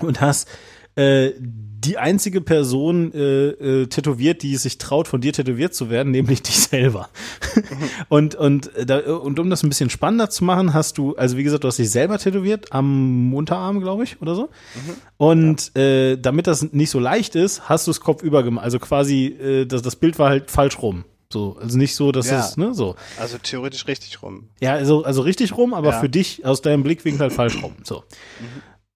und 0.00 0.20
hast 0.20 0.48
äh, 0.96 1.32
die 1.40 1.98
einzige 1.98 2.40
Person 2.40 3.12
äh, 3.12 3.48
äh, 3.48 3.86
tätowiert, 3.88 4.42
die 4.42 4.56
sich 4.56 4.78
traut, 4.78 5.06
von 5.06 5.20
dir 5.20 5.34
tätowiert 5.34 5.74
zu 5.74 5.90
werden, 5.90 6.12
nämlich 6.12 6.42
dich 6.42 6.58
selber. 6.60 7.10
und, 8.08 8.34
und, 8.36 8.74
äh, 8.74 8.86
da, 8.86 9.00
und 9.00 9.38
um 9.38 9.50
das 9.50 9.62
ein 9.62 9.68
bisschen 9.68 9.90
spannender 9.90 10.30
zu 10.30 10.44
machen, 10.44 10.72
hast 10.72 10.96
du, 10.96 11.14
also 11.16 11.36
wie 11.36 11.42
gesagt, 11.42 11.64
du 11.64 11.68
hast 11.68 11.78
dich 11.78 11.90
selber 11.90 12.18
tätowiert 12.18 12.72
am 12.72 13.34
Unterarm, 13.34 13.80
glaube 13.80 14.04
ich, 14.04 14.22
oder 14.22 14.34
so. 14.34 14.48
Und 15.18 15.76
äh, 15.76 16.16
damit 16.16 16.46
das 16.46 16.72
nicht 16.72 16.88
so 16.90 17.00
leicht 17.00 17.34
ist, 17.34 17.68
hast 17.68 17.86
du 17.86 17.90
es 17.90 18.00
kopfüber 18.00 18.42
gemacht. 18.42 18.64
Also 18.64 18.78
quasi, 18.78 19.26
äh, 19.26 19.66
das, 19.66 19.82
das 19.82 19.96
Bild 19.96 20.18
war 20.18 20.30
halt 20.30 20.50
falsch 20.50 20.80
rum. 20.80 21.04
So, 21.30 21.58
also 21.60 21.76
nicht 21.76 21.96
so, 21.96 22.12
dass 22.12 22.30
Ja. 22.30 22.40
es, 22.40 22.56
ne, 22.56 22.74
so. 22.74 22.94
Also 23.18 23.36
theoretisch 23.38 23.86
richtig 23.88 24.22
rum. 24.22 24.48
Ja, 24.60 24.72
also, 24.72 25.02
also 25.04 25.20
richtig 25.22 25.56
rum, 25.56 25.74
aber 25.74 25.90
Ja. 25.90 26.00
für 26.00 26.08
dich 26.08 26.46
aus 26.46 26.62
deinem 26.62 26.82
Blickwinkel 26.82 27.20
halt 27.22 27.32
falsch 27.32 27.62
rum. 27.62 27.72
So. 27.82 28.04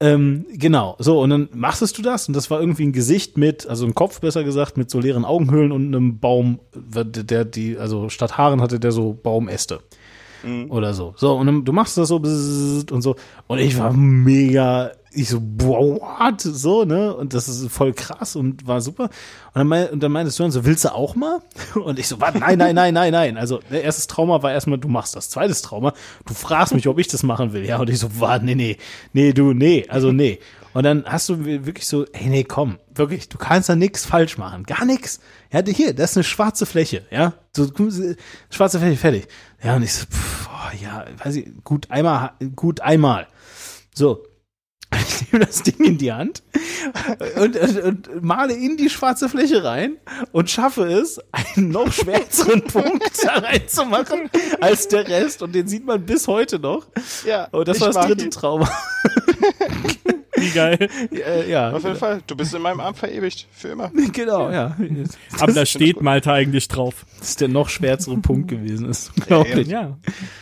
Ähm, 0.01 0.46
genau, 0.53 0.94
so, 1.01 1.20
und 1.20 1.30
dann 1.30 1.49
machst 1.53 1.99
du 1.99 2.03
das 2.03 2.28
und 2.28 2.34
das 2.34 2.51
war 2.51 2.61
irgendwie 2.61 2.84
ein 2.84 2.92
Gesicht 2.92 3.36
mit, 3.36 3.66
also 3.66 3.84
ein 3.84 3.96
Kopf 3.96 4.20
besser 4.20 4.44
gesagt, 4.44 4.76
mit 4.76 4.90
so 4.90 5.01
leeren 5.01 5.24
Augenhöhlen 5.24 5.72
und 5.72 5.88
einem 5.88 6.20
Baum, 6.20 6.61
der, 6.72 7.05
der 7.05 7.44
die, 7.44 7.76
also 7.76 8.09
statt 8.09 8.38
Haaren 8.38 8.61
hatte 8.61 8.78
der 8.78 8.92
so 8.92 9.18
Baumäste. 9.20 9.80
Oder 10.68 10.94
so. 10.94 11.14
So, 11.16 11.36
und 11.36 11.46
dann, 11.46 11.64
du 11.64 11.72
machst 11.72 11.99
das 11.99 12.09
so 12.09 12.16
und 12.16 13.03
so. 13.03 13.16
Und 13.49 13.59
ich 13.59 13.76
war 13.76 13.92
mega, 13.92 14.92
ich 15.11 15.28
so, 15.28 15.40
wow, 15.40 16.00
what? 16.00 16.40
So, 16.40 16.84
ne? 16.84 17.14
Und 17.14 17.34
das 17.34 17.48
ist 17.48 17.70
voll 17.70 17.92
krass 17.92 18.36
und 18.36 18.66
war 18.66 18.80
super. 18.80 19.04
Und 19.04 19.11
dann, 19.54 19.66
mein, 19.66 19.88
und 19.88 20.02
dann 20.02 20.12
meintest 20.12 20.38
du 20.38 20.44
dann 20.44 20.52
so, 20.52 20.64
willst 20.64 20.84
du 20.84 20.94
auch 20.94 21.14
mal? 21.14 21.40
Und 21.74 21.98
ich 21.98 22.09
so, 22.09 22.20
was? 22.20 22.34
Nein, 22.34 22.59
nein, 22.59 22.74
nein, 22.74 22.92
nein, 22.92 23.12
nein. 23.12 23.36
Also, 23.36 23.61
der 23.70 23.82
erstes 23.82 24.06
Trauma 24.06 24.42
war 24.42 24.52
erstmal, 24.52 24.78
du 24.78 24.88
machst 24.88 25.16
das. 25.16 25.30
Zweites 25.30 25.62
Trauma, 25.62 25.94
du 26.26 26.34
fragst 26.34 26.74
mich, 26.74 26.86
ob 26.88 26.98
ich 26.98 27.09
das 27.09 27.22
machen 27.22 27.52
will. 27.52 27.64
Ja, 27.64 27.78
und 27.78 27.88
ich 27.88 27.98
so, 27.98 28.20
warte, 28.20 28.44
nee, 28.44 28.54
nee, 28.54 28.76
nee, 29.12 29.32
du, 29.32 29.54
nee, 29.54 29.86
also 29.88 30.12
nee. 30.12 30.38
Und 30.74 30.84
dann 30.84 31.04
hast 31.06 31.28
du 31.28 31.44
wirklich 31.44 31.86
so, 31.86 32.04
ey, 32.12 32.26
nee, 32.28 32.44
komm, 32.44 32.78
wirklich, 32.94 33.28
du 33.28 33.38
kannst 33.38 33.68
da 33.68 33.74
nix 33.74 34.04
falsch 34.04 34.36
machen. 34.36 34.64
Gar 34.64 34.84
nix. 34.84 35.20
Ja, 35.50 35.62
hier, 35.64 35.94
das 35.94 36.12
ist 36.12 36.16
eine 36.18 36.24
schwarze 36.24 36.66
Fläche, 36.66 37.06
ja. 37.11 37.32
So, 37.56 37.66
schwarze 38.50 38.78
Fläche, 38.78 38.96
fertig. 38.96 39.28
Ja, 39.62 39.76
und 39.76 39.82
ich 39.82 39.94
so, 39.94 40.06
pff, 40.06 40.48
oh, 40.48 40.76
ja, 40.82 41.06
weiß 41.24 41.36
ich, 41.36 41.48
gut 41.64 41.90
einmal, 41.90 42.32
gut 42.54 42.80
einmal. 42.80 43.26
So. 43.94 44.28
Ich 45.09 45.32
nehme 45.32 45.46
das 45.46 45.62
Ding 45.62 45.84
in 45.84 45.98
die 45.98 46.12
Hand 46.12 46.42
und, 47.36 47.56
und, 47.56 47.82
und 47.82 48.22
male 48.22 48.54
in 48.54 48.76
die 48.76 48.90
schwarze 48.90 49.28
Fläche 49.28 49.64
rein 49.64 49.96
und 50.32 50.50
schaffe 50.50 50.84
es, 50.84 51.20
einen 51.32 51.70
noch 51.70 51.92
schwärzeren 51.92 52.62
Punkt 52.64 53.24
da 53.24 53.34
reinzumachen 53.34 54.30
als 54.61 54.88
der 54.88 55.09
Rest. 55.09 55.42
Und 55.42 55.54
den 55.54 55.66
sieht 55.66 55.84
man 55.84 56.04
bis 56.04 56.28
heute 56.28 56.59
noch. 56.59 56.86
Ja. 57.26 57.48
Und 57.50 57.68
das 57.68 57.78
ich 57.78 57.82
war 57.82 57.92
das 57.92 58.06
dritte 58.06 58.24
ihn. 58.24 58.30
Trauma. 58.30 58.70
Wie 60.36 60.50
geil. 60.50 60.88
Äh, 61.12 61.50
ja, 61.50 61.72
Auf 61.72 61.82
jeden 61.82 61.96
Fall. 61.96 62.22
Du 62.26 62.36
bist 62.36 62.54
in 62.54 62.62
meinem 62.62 62.80
Arm 62.80 62.94
verewigt. 62.94 63.48
Für 63.50 63.68
immer. 63.68 63.90
genau, 64.12 64.50
ja. 64.50 64.76
Aber 65.38 65.52
da 65.52 65.66
steht 65.66 66.00
Malte 66.00 66.32
eigentlich 66.32 66.68
drauf. 66.68 67.06
Das 67.18 67.30
ist 67.30 67.40
der 67.40 67.48
noch 67.48 67.68
schwärzere 67.68 68.18
Punkt 68.18 68.48
gewesen. 68.48 68.86
Das 68.86 69.00
ist 69.00 69.12
unglaublich. 69.16 69.68
Ja. 69.68 69.98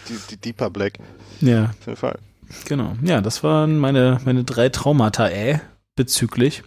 Die, 0.09 0.19
die 0.31 0.37
Deeper 0.37 0.71
Black. 0.71 0.99
Ja, 1.41 1.65
Auf 1.81 1.87
jeden 1.87 1.97
Fall. 1.97 2.19
Genau. 2.65 2.95
Ja, 3.03 3.21
das 3.21 3.43
waren 3.43 3.79
meine, 3.79 4.21
meine 4.25 4.45
drei 4.45 4.69
Traumata, 4.69 5.29
äh, 5.29 5.61
bezüglich 5.97 6.63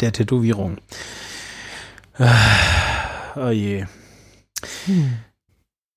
der 0.00 0.12
Tätowierung. 0.12 0.78
Ah, 2.18 2.36
Oh 3.34 3.48
je. 3.48 3.86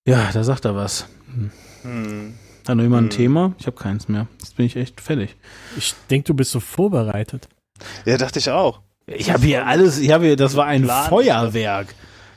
Ja, 0.08 0.30
da 0.32 0.44
sagt 0.44 0.66
er 0.66 0.76
was. 0.76 1.08
Hm. 1.84 2.34
Hat 2.68 2.76
noch 2.78 2.84
jemand 2.84 3.08
ein 3.08 3.12
Hm. 3.12 3.18
Thema? 3.18 3.54
Ich 3.60 3.68
habe 3.68 3.76
keins 3.78 4.08
mehr. 4.08 4.28
Jetzt 4.40 4.56
bin 4.56 4.66
ich 4.66 4.76
echt 4.76 5.02
fertig. 5.02 5.36
Ich 5.78 5.94
denke, 6.10 6.28
du 6.28 6.34
bist 6.34 6.52
so 6.52 6.60
vorbereitet. 6.60 7.50
Ja, 8.06 8.18
dachte 8.18 8.40
ich 8.40 8.50
auch. 8.50 8.82
Ich 9.06 9.30
habe 9.32 9.46
hier 9.46 9.68
alles, 9.68 10.00
ich 10.00 10.12
habe 10.12 10.26
hier, 10.26 10.36
das 10.38 10.56
war 10.56 10.66
ein 10.66 10.84
Plan. 10.84 11.10
Feuerwerk. 11.10 11.94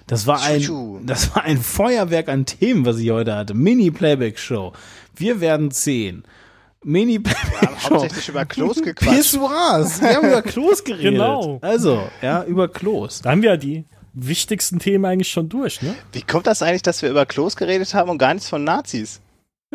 Das 0.09 0.27
war 0.27 0.43
ein, 0.43 1.07
das 1.07 1.35
war 1.37 1.45
ein 1.45 1.59
Feuerwerk 1.59 2.29
an 2.29 2.47
Themen, 2.47 2.85
was 2.87 2.99
ich 2.99 3.11
heute 3.11 3.37
hatte. 3.37 3.55
Mini-Playback-Show. 3.55 4.73
Wir 5.15 5.41
werden 5.41 5.71
sehen. 5.71 6.25
Wir 6.25 6.81
haben 6.81 6.93
Mini-Playback-Show. 6.93 7.91
hauptsächlich 7.91 8.29
über 8.31 8.47
Klos 8.47 8.77
gequatscht. 8.83 9.17
Pissoirs. 9.17 10.01
Wir 10.01 10.17
haben 10.17 10.29
über 10.29 10.43
Klos 10.43 10.83
geredet. 10.83 11.13
Genau. 11.13 11.59
Also, 11.61 12.09
ja, 12.23 12.43
über 12.45 12.69
Klos. 12.69 13.21
Da 13.21 13.31
haben 13.33 13.43
wir 13.43 13.51
ja 13.51 13.57
die 13.59 13.85
wichtigsten 14.15 14.79
Themen 14.79 15.05
eigentlich 15.05 15.29
schon 15.29 15.49
durch, 15.51 15.83
ne? 15.83 15.95
Wie 16.13 16.23
kommt 16.23 16.47
das 16.47 16.63
eigentlich, 16.63 16.83
dass 16.83 17.03
wir 17.03 17.11
über 17.11 17.27
Klos 17.27 17.55
geredet 17.57 17.93
haben 17.93 18.09
und 18.09 18.19
gar 18.19 18.33
nichts 18.33 18.49
von 18.49 18.65
Nazis? 18.65 19.21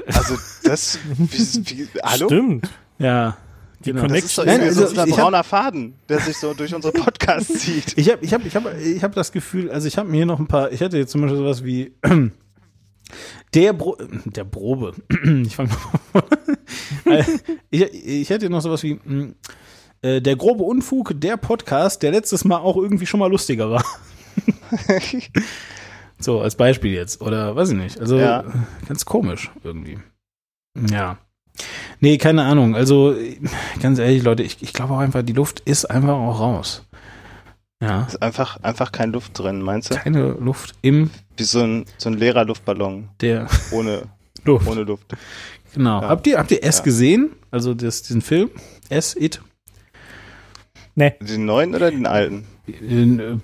Also, 0.08 0.36
das. 0.64 0.98
Wie, 1.16 1.38
wie, 1.70 1.88
hallo? 2.02 2.26
Stimmt. 2.26 2.70
Ja. 2.98 3.38
Die 3.86 3.92
genau. 3.92 4.08
Das 4.08 4.18
ist 4.24 4.36
so 4.36 4.44
Nein, 4.44 4.62
irgendwie 4.62 4.74
so 4.74 4.84
also 4.84 5.04
ich 5.06 5.12
hab- 5.12 5.20
brauner 5.20 5.44
Faden, 5.44 5.96
der 6.10 6.20
sich 6.20 6.38
so 6.38 6.54
durch 6.54 6.74
unsere 6.74 6.94
Podcasts 6.94 7.54
zieht. 7.60 7.98
Ich 7.98 8.10
habe 8.12 8.24
ich 8.24 8.34
hab, 8.34 8.46
ich 8.46 8.56
hab, 8.56 8.78
ich 8.80 9.04
hab 9.04 9.14
das 9.14 9.32
Gefühl, 9.32 9.70
also 9.72 9.88
ich 9.88 9.98
habe 9.98 10.10
mir 10.10 10.18
hier 10.18 10.26
noch 10.26 10.40
ein 10.40 10.48
paar, 10.48 10.72
ich 10.72 10.82
hatte 10.82 10.98
jetzt 10.98 11.12
zum 11.12 11.22
Beispiel 11.22 11.38
sowas 11.38 11.64
wie 11.64 11.94
der 13.54 13.74
Bro, 13.74 13.98
der 14.26 14.44
Probe. 14.46 14.94
Ich 15.46 15.56
fange 15.56 15.70
mal 16.14 16.24
an. 17.06 17.26
ich, 17.70 17.82
ich 17.82 18.30
hätte 18.30 18.50
noch 18.50 18.62
sowas 18.62 18.82
wie 18.84 18.96
mm, 18.96 19.36
äh, 20.02 20.22
der 20.22 20.36
grobe 20.36 20.64
Unfug, 20.64 21.14
der 21.20 21.38
Podcast, 21.38 22.02
der 22.04 22.12
letztes 22.12 22.46
Mal 22.46 22.58
auch 22.58 22.78
irgendwie 22.78 23.06
schon 23.06 23.20
mal 23.20 23.30
lustiger 23.30 23.70
war. 23.70 23.84
So, 26.20 26.40
als 26.40 26.56
Beispiel 26.56 26.94
jetzt. 26.94 27.22
Oder 27.22 27.56
weiß 27.56 27.72
ich 27.72 27.76
nicht. 27.78 28.00
Also 28.00 28.18
Ja. 28.18 28.46
ganz 28.88 29.04
komisch 29.04 29.52
irgendwie. 29.64 30.00
Ja. 30.90 31.18
Nee, 32.00 32.18
keine 32.18 32.44
Ahnung. 32.44 32.76
Also, 32.76 33.16
ganz 33.82 34.00
ehrlich, 34.00 34.24
Leute, 34.24 34.44
ich, 34.44 34.58
ich 34.62 34.74
glaube 34.74 34.94
auch 34.96 35.00
einfach, 35.00 35.22
die 35.24 35.34
Luft 35.34 35.60
ist 35.62 35.86
einfach 35.86 36.14
auch 36.16 36.40
raus. 36.40 36.86
Ja. 37.82 38.04
ist 38.04 38.22
einfach, 38.22 38.62
einfach 38.64 38.92
keine 38.94 39.12
Luft 39.12 39.38
drin, 39.38 39.62
meinst 39.62 39.92
du? 39.92 39.96
Keine 39.96 40.32
Luft 40.32 40.74
im 40.82 41.10
Wie 41.36 41.44
so 41.44 41.60
ein, 41.62 41.86
so 41.98 42.10
ein 42.10 42.14
leerer 42.18 42.46
Luftballon 42.46 43.10
der 43.20 43.48
ohne, 43.72 44.04
Luft. 44.46 44.68
ohne 44.68 44.84
Luft. 44.84 45.14
Genau. 45.74 46.02
Ja. 46.02 46.08
Habt 46.08 46.26
ihr, 46.28 46.38
habt 46.38 46.52
ihr 46.52 46.64
S 46.64 46.78
Ja. 46.78 46.84
gesehen? 46.86 47.32
Also 47.52 47.74
das, 47.74 48.02
diesen 48.04 48.22
Film? 48.22 48.52
S, 48.90 49.16
It? 49.18 49.42
Den 50.96 51.46
neuen 51.46 51.76
oder 51.76 51.92
den 51.92 52.06
alten? 52.06 52.46
In, 52.68 53.20
äh. 53.20 53.38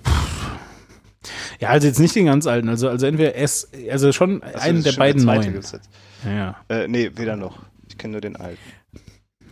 Ja, 1.59 1.69
also 1.69 1.87
jetzt 1.87 1.99
nicht 1.99 2.15
den 2.15 2.27
ganz 2.27 2.47
alten. 2.47 2.69
Also, 2.69 2.87
also 2.87 3.05
entweder 3.07 3.35
S, 3.35 3.69
also 3.91 4.11
schon 4.13 4.41
Also 4.41 4.57
einen 4.59 4.83
der 4.83 4.93
beiden 4.93 5.25
neuen. 5.25 5.59
ja. 6.25 6.55
Äh, 6.69 6.87
nee, 6.87 7.11
weder 7.15 7.35
noch. 7.35 7.59
Kenne 7.99 8.13
nur 8.13 8.21
den 8.21 8.35
alten. 8.35 8.59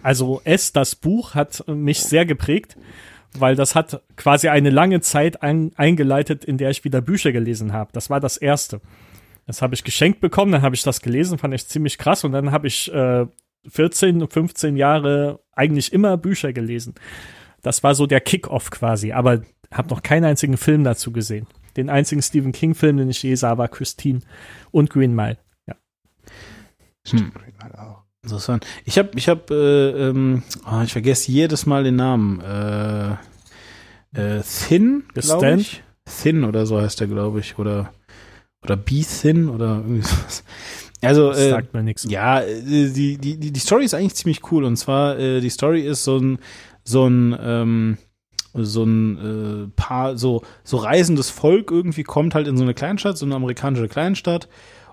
Also 0.01 0.41
S, 0.43 0.73
das 0.73 0.95
Buch, 0.95 1.35
hat 1.35 1.63
mich 1.67 2.01
sehr 2.01 2.25
geprägt, 2.25 2.77
weil 3.37 3.55
das 3.55 3.75
hat 3.75 4.01
quasi 4.15 4.47
eine 4.47 4.69
lange 4.69 5.01
Zeit 5.01 5.43
ein, 5.43 5.71
eingeleitet, 5.75 6.45
in 6.45 6.57
der 6.57 6.69
ich 6.69 6.83
wieder 6.83 7.01
Bücher 7.01 7.31
gelesen 7.31 7.73
habe. 7.73 7.91
Das 7.93 8.09
war 8.09 8.19
das 8.19 8.37
erste. 8.37 8.81
Das 9.45 9.61
habe 9.61 9.75
ich 9.75 9.83
geschenkt 9.83 10.19
bekommen, 10.19 10.51
dann 10.51 10.61
habe 10.61 10.75
ich 10.75 10.83
das 10.83 11.01
gelesen, 11.01 11.37
fand 11.37 11.53
ich 11.53 11.67
ziemlich 11.67 11.97
krass 11.97 12.23
und 12.23 12.33
dann 12.33 12.51
habe 12.51 12.67
ich 12.67 12.91
äh, 12.93 13.25
14, 13.67 14.27
15 14.27 14.75
Jahre 14.75 15.39
eigentlich 15.53 15.93
immer 15.93 16.17
Bücher 16.17 16.53
gelesen. 16.53 16.95
Das 17.61 17.83
war 17.83 17.95
so 17.95 18.07
der 18.07 18.21
Kick-off 18.21 18.71
quasi, 18.71 19.13
aber 19.13 19.41
habe 19.71 19.89
noch 19.89 20.03
keinen 20.03 20.25
einzigen 20.25 20.57
Film 20.57 20.83
dazu 20.83 21.11
gesehen. 21.11 21.47
Den 21.75 21.89
einzigen 21.89 22.21
Stephen 22.21 22.51
King-Film, 22.51 22.97
den 22.97 23.09
ich 23.09 23.23
je 23.23 23.35
sah, 23.35 23.57
war 23.57 23.67
Christine 23.67 24.21
und 24.71 24.89
Green 24.89 25.15
Mile. 25.15 25.37
Hm. 27.09 27.31
Auch. 27.77 27.96
Interessant. 28.27 28.67
Ich 28.83 28.97
habe, 28.97 29.11
ich 29.15 29.29
habe, 29.29 29.53
äh, 29.53 30.09
ähm, 30.09 30.43
oh, 30.69 30.81
ich 30.83 30.91
vergesse 30.91 31.31
jedes 31.31 31.65
Mal 31.65 31.85
den 31.85 31.95
Namen. 31.95 32.41
Äh, 32.41 33.11
äh, 34.13 34.41
Thin, 34.43 35.03
glaube 35.13 35.55
ich. 35.61 35.81
Thin 36.05 36.43
oder 36.43 36.65
so 36.65 36.81
heißt 36.81 36.99
der, 36.99 37.07
glaube 37.07 37.39
ich, 37.39 37.57
oder 37.57 37.93
oder 38.63 38.75
Be 38.75 39.01
Thin 39.01 39.47
oder 39.47 39.77
irgendwie 39.77 40.01
sowas. 40.07 40.43
Also 41.01 41.29
Das 41.29 41.39
äh, 41.39 41.49
sagt 41.51 41.73
mir 41.73 41.83
nichts. 41.83 42.05
ja, 42.09 42.41
äh, 42.41 42.61
die, 42.91 43.17
die, 43.17 43.37
die, 43.37 43.51
die 43.53 43.59
Story 43.59 43.85
ist 43.85 43.93
eigentlich 43.93 44.15
ziemlich 44.15 44.51
cool. 44.51 44.65
Und 44.65 44.75
zwar, 44.75 45.17
äh, 45.17 45.39
die 45.39 45.49
Story 45.49 45.81
ist 45.81 46.03
so 46.03 46.17
ein, 46.17 46.39
so 46.83 47.07
ein, 47.07 47.37
ähm, 47.39 47.97
so 48.53 48.83
ein 48.83 49.71
paar, 49.77 50.17
so, 50.17 50.41
so 50.65 50.77
reisendes 50.77 51.29
Volk 51.29 51.71
irgendwie 51.71 52.03
kommt 52.03 52.35
halt 52.35 52.47
in 52.47 52.57
so 52.57 52.63
eine 52.63 52.73
Kleinstadt, 52.73 53.17
so 53.17 53.25
eine 53.25 53.35
amerikanische 53.35 53.87
Kleinstadt 53.87 54.49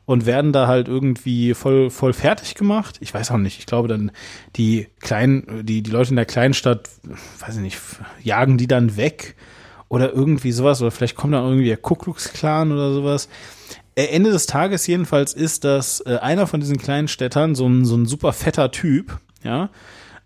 und 0.07 0.27
werden 0.27 0.53
da 0.53 0.67
halt 0.67 0.89
irgendwie 0.89 1.55
voll, 1.55 1.91
voll 1.91 2.13
fertig 2.13 2.55
gemacht. 2.55 2.97
Ich 3.01 3.15
weiß 3.15 3.31
auch 3.31 3.39
nicht. 3.39 3.59
Ich 3.59 3.67
glaube 3.67 3.89
dann, 3.89 4.11
die 4.57 4.89
kleinen, 5.01 5.65
die, 5.65 5.83
die 5.83 5.91
Leute 5.91 6.11
in 6.11 6.17
der 6.17 6.27
Kleinstadt, 6.27 6.91
weiß 7.41 7.57
ich 7.57 7.63
nicht, 7.63 7.79
jagen 8.23 8.59
die 8.59 8.67
dann 8.67 8.97
weg 8.97 9.35
oder 9.89 10.13
irgendwie 10.13 10.53
sowas. 10.53 10.83
Oder 10.83 10.91
vielleicht 10.91 11.17
kommt 11.17 11.33
dann 11.35 11.45
irgendwie 11.45 11.67
der 11.67 11.79
Ku 11.79 11.95
Klux 11.95 12.33
oder 12.43 12.93
sowas. 12.93 13.29
Äh, 13.95 14.07
Ende 14.07 14.31
des 14.31 14.47
Tages 14.47 14.87
jedenfalls 14.87 15.33
ist, 15.33 15.65
dass 15.65 16.01
äh, 16.01 16.19
einer 16.21 16.47
von 16.47 16.61
diesen 16.61 16.77
kleinen 16.79 17.09
Städtern, 17.09 17.55
so 17.55 17.67
ein, 17.67 17.85
so 17.85 17.97
ein 17.97 18.07
super 18.07 18.33
fetter 18.33 18.71
Typ, 18.71 19.19
ja, 19.43 19.71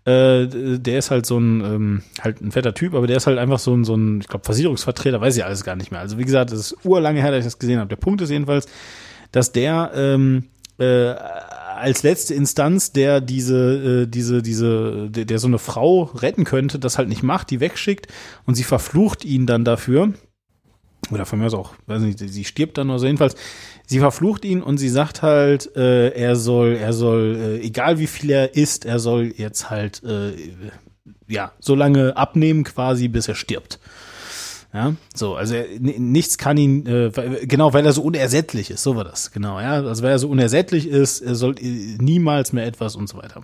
Äh, 0.05 0.47
der 0.79 0.97
ist 0.97 1.11
halt 1.11 1.25
so 1.25 1.37
ein, 1.37 1.61
ähm, 1.61 2.03
halt 2.21 2.41
ein 2.41 2.51
fetter 2.51 2.73
Typ, 2.73 2.95
aber 2.95 3.05
der 3.05 3.17
ist 3.17 3.27
halt 3.27 3.37
einfach 3.37 3.59
so 3.59 3.75
ein, 3.75 3.83
so 3.83 3.95
ein 3.95 4.21
ich 4.21 4.27
glaube, 4.27 4.45
Versicherungsvertreter, 4.45 5.19
weiß 5.19 5.35
ich 5.37 5.43
alles 5.43 5.63
gar 5.65 5.75
nicht 5.75 5.91
mehr. 5.91 5.99
Also 5.99 6.17
wie 6.17 6.23
gesagt, 6.23 6.51
das 6.51 6.59
ist 6.59 6.85
urlange 6.85 7.21
her, 7.21 7.31
dass 7.31 7.39
ich 7.39 7.45
das 7.45 7.59
gesehen 7.59 7.79
habe. 7.79 7.89
Der 7.89 7.97
Punkt 7.97 8.21
ist 8.21 8.29
jedenfalls, 8.29 8.67
dass 9.31 9.51
der 9.51 9.91
ähm, 9.95 10.45
äh, 10.77 11.15
als 11.79 12.03
letzte 12.03 12.33
Instanz, 12.33 12.91
der 12.91 13.21
diese, 13.21 14.03
äh, 14.03 14.07
diese, 14.07 14.41
diese, 14.41 15.09
der, 15.09 15.25
der 15.25 15.39
so 15.39 15.47
eine 15.47 15.59
Frau 15.59 16.03
retten 16.03 16.43
könnte, 16.43 16.77
das 16.79 16.97
halt 16.97 17.09
nicht 17.09 17.23
macht, 17.23 17.49
die 17.49 17.59
wegschickt 17.59 18.07
und 18.45 18.55
sie 18.55 18.63
verflucht 18.63 19.25
ihn 19.25 19.45
dann 19.45 19.65
dafür. 19.65 20.13
Oder 21.11 21.25
von 21.25 21.39
mir 21.39 21.45
aus 21.45 21.53
auch, 21.53 21.73
weiß 21.87 22.01
nicht, 22.01 22.19
sie 22.19 22.43
stirbt 22.43 22.77
dann 22.77 22.89
oder 22.89 22.99
so. 22.99 23.05
Jedenfalls, 23.05 23.35
sie 23.87 23.99
verflucht 23.99 24.45
ihn 24.45 24.61
und 24.61 24.77
sie 24.77 24.89
sagt 24.89 25.21
halt, 25.21 25.75
äh, 25.75 26.09
er 26.09 26.35
soll, 26.35 26.75
er 26.75 26.93
soll, 26.93 27.35
äh, 27.35 27.65
egal 27.65 27.97
wie 27.97 28.07
viel 28.07 28.29
er 28.29 28.55
isst, 28.55 28.85
er 28.85 28.99
soll 28.99 29.33
jetzt 29.35 29.69
halt, 29.69 30.03
äh, 30.03 30.33
ja, 31.27 31.53
so 31.59 31.75
lange 31.75 32.17
abnehmen 32.17 32.63
quasi, 32.63 33.07
bis 33.07 33.27
er 33.27 33.35
stirbt. 33.35 33.79
Ja, 34.71 34.93
so, 35.15 35.35
also 35.35 35.55
er, 35.55 35.65
nichts 35.79 36.37
kann 36.37 36.57
ihn, 36.57 36.85
äh, 36.85 37.11
genau, 37.47 37.73
weil 37.73 37.85
er 37.85 37.91
so 37.91 38.03
unersättlich 38.03 38.69
ist, 38.69 38.83
so 38.83 38.95
war 38.95 39.03
das, 39.03 39.31
genau, 39.31 39.59
ja, 39.59 39.81
also 39.81 40.03
weil 40.03 40.11
er 40.11 40.19
so 40.19 40.29
unersättlich 40.29 40.87
ist, 40.87 41.21
er 41.21 41.33
soll 41.33 41.55
niemals 41.59 42.53
mehr 42.53 42.67
etwas 42.67 42.95
und 42.95 43.09
so 43.09 43.17
weiter. 43.17 43.41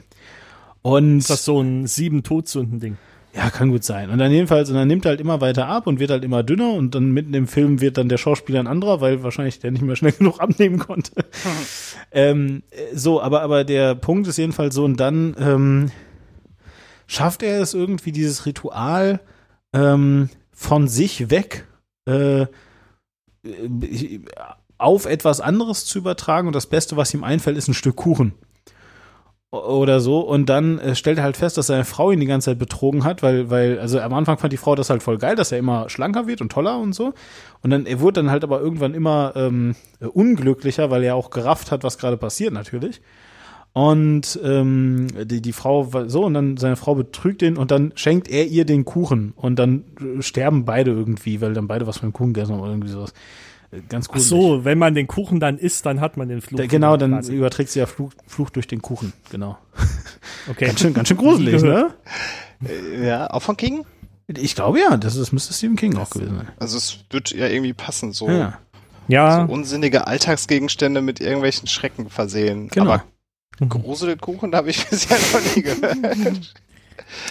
Und 0.83 1.17
ist 1.17 1.31
das 1.31 1.43
so 1.43 1.59
ein 1.59 1.87
sieben 1.87 2.21
Todsünden-Ding? 2.21 2.97
Ja, 3.35 3.49
kann 3.49 3.69
gut 3.69 3.83
sein. 3.83 4.11
Und 4.11 4.19
dann 4.19 4.31
jedenfalls, 4.31 4.69
und 4.69 4.75
dann 4.75 4.87
nimmt 4.87 5.03
er 5.03 5.09
halt 5.09 5.19
immer 5.19 5.41
weiter 5.41 5.67
ab 5.67 5.87
und 5.87 5.99
wird 5.99 6.11
halt 6.11 6.23
immer 6.23 6.43
dünner 6.43 6.71
und 6.73 6.95
dann 6.95 7.11
mitten 7.11 7.33
im 7.33 7.47
Film 7.47 7.81
wird 7.81 7.97
dann 7.97 8.07
der 8.07 8.17
Schauspieler 8.17 8.59
ein 8.59 8.67
anderer, 8.67 9.01
weil 9.01 9.23
wahrscheinlich 9.23 9.59
der 9.59 9.71
nicht 9.71 9.81
mehr 9.81 9.95
schnell 9.95 10.11
genug 10.17 10.39
abnehmen 10.39 10.77
konnte. 10.77 11.11
ähm, 12.11 12.61
so, 12.93 13.21
aber, 13.21 13.41
aber 13.41 13.63
der 13.63 13.95
Punkt 13.95 14.27
ist 14.27 14.37
jedenfalls 14.37 14.75
so, 14.75 14.85
und 14.85 14.99
dann 14.99 15.35
ähm, 15.39 15.91
schafft 17.07 17.43
er 17.43 17.61
es 17.61 17.73
irgendwie, 17.73 18.11
dieses 18.11 18.45
Ritual 18.45 19.19
ähm, 19.73 20.29
von 20.55 20.87
sich 20.87 21.29
weg 21.29 21.67
äh, 22.05 22.47
auf 24.77 25.05
etwas 25.05 25.41
anderes 25.41 25.85
zu 25.85 25.99
übertragen. 25.99 26.47
Und 26.47 26.55
das 26.55 26.65
Beste, 26.65 26.97
was 26.97 27.13
ihm 27.13 27.23
einfällt, 27.23 27.57
ist 27.57 27.67
ein 27.67 27.73
Stück 27.73 27.97
Kuchen 27.97 28.33
oder 29.51 29.99
so. 29.99 30.19
Und 30.19 30.47
dann 30.47 30.79
äh, 30.79 30.95
stellt 30.95 31.17
er 31.19 31.23
halt 31.23 31.37
fest, 31.37 31.57
dass 31.57 31.67
seine 31.67 31.85
Frau 31.85 32.11
ihn 32.11 32.19
die 32.19 32.25
ganze 32.25 32.51
Zeit 32.51 32.59
betrogen 32.59 33.03
hat, 33.03 33.21
weil 33.21 33.49
weil 33.49 33.79
also 33.79 33.99
am 33.99 34.13
Anfang 34.13 34.37
fand 34.37 34.53
die 34.53 34.57
Frau 34.57 34.75
das 34.75 34.89
halt 34.89 35.03
voll 35.03 35.17
geil, 35.17 35.35
dass 35.35 35.51
er 35.51 35.59
immer 35.59 35.89
schlanker 35.89 36.27
wird 36.27 36.41
und 36.41 36.51
toller 36.51 36.79
und 36.79 36.93
so. 36.93 37.13
Und 37.61 37.69
dann 37.69 37.85
er 37.85 37.99
wurde 37.99 38.21
dann 38.21 38.31
halt 38.31 38.43
aber 38.43 38.59
irgendwann 38.59 38.93
immer 38.93 39.33
ähm, 39.35 39.75
unglücklicher, 39.99 40.89
weil 40.89 41.03
er 41.03 41.15
auch 41.15 41.29
gerafft 41.29 41.71
hat, 41.71 41.83
was 41.83 41.97
gerade 41.97 42.17
passiert 42.17 42.53
natürlich 42.53 43.01
und 43.75 44.39
ähm, 44.41 45.07
die, 45.25 45.41
die 45.41 45.51
Frau 45.51 45.91
war 45.91 46.09
so 46.09 46.23
und 46.23 46.33
dann 46.33 46.55
seine 46.55 46.77
Frau 46.77 46.95
betrügt 46.95 47.41
ihn 47.41 47.57
und 47.57 47.71
dann 47.71 47.91
schenkt 47.95 48.29
er 48.29 48.45
ihr 48.45 48.63
den 48.63 48.85
Kuchen 48.85 49.33
und 49.35 49.59
dann 49.59 49.83
äh, 49.99 50.21
sterben 50.21 50.63
beide 50.63 50.91
irgendwie, 50.91 51.41
weil 51.41 51.53
dann 51.53 51.67
beide 51.67 51.85
was 51.85 51.97
von 51.97 52.07
dem 52.07 52.13
Kuchen 52.13 52.31
gegessen 52.31 52.53
haben 52.53 52.61
oder 52.61 52.71
irgendwie 52.71 52.87
sowas. 52.87 53.13
Äh, 53.71 53.81
ganz 53.89 54.07
gut. 54.07 54.21
Ach 54.21 54.25
so, 54.25 54.63
wenn 54.63 54.77
man 54.77 54.95
den 54.95 55.07
Kuchen 55.07 55.41
dann 55.41 55.57
isst, 55.57 55.85
dann 55.85 55.99
hat 55.99 56.15
man 56.15 56.29
den 56.29 56.39
Fluch. 56.39 56.57
Da, 56.57 56.67
genau, 56.67 56.95
dann 56.95 57.11
quasi. 57.11 57.35
überträgt 57.35 57.69
sie 57.69 57.79
ja 57.79 57.85
Fluch, 57.85 58.13
Fluch 58.25 58.49
durch 58.49 58.67
den 58.67 58.81
Kuchen, 58.81 59.11
genau. 59.29 59.57
Okay. 60.49 60.67
ganz 60.67 60.79
schön, 60.79 60.93
ganz 60.93 61.07
schön 61.09 61.17
gruselig, 61.17 61.61
ne? 61.61 61.89
Äh, 62.63 63.07
ja, 63.07 63.29
auch 63.29 63.41
von 63.41 63.57
King? 63.57 63.83
Ich 64.27 64.55
glaube 64.55 64.79
ja, 64.79 64.95
das, 64.95 65.17
ist, 65.17 65.33
müsste 65.33 65.53
Stephen 65.53 65.75
King 65.75 65.95
das, 65.95 66.01
auch 66.01 66.09
gewesen 66.11 66.37
sein. 66.37 66.47
Also 66.59 66.77
es 66.77 66.99
wird 67.09 67.31
ja 67.31 67.47
irgendwie 67.47 67.73
passen, 67.73 68.13
so. 68.13 68.29
Ja. 68.29 68.57
ja. 69.09 69.47
So 69.47 69.53
unsinnige 69.53 70.07
Alltagsgegenstände 70.07 71.01
mit 71.01 71.19
irgendwelchen 71.19 71.67
Schrecken 71.67 72.09
versehen. 72.09 72.69
Genau. 72.69 72.91
Aber 72.91 73.03
Gruselkuchen 73.59 74.55
habe 74.55 74.69
ich 74.69 74.85
bisher 74.89 75.17
noch 75.33 75.55
nie 75.55 75.61
gehört. 75.61 76.53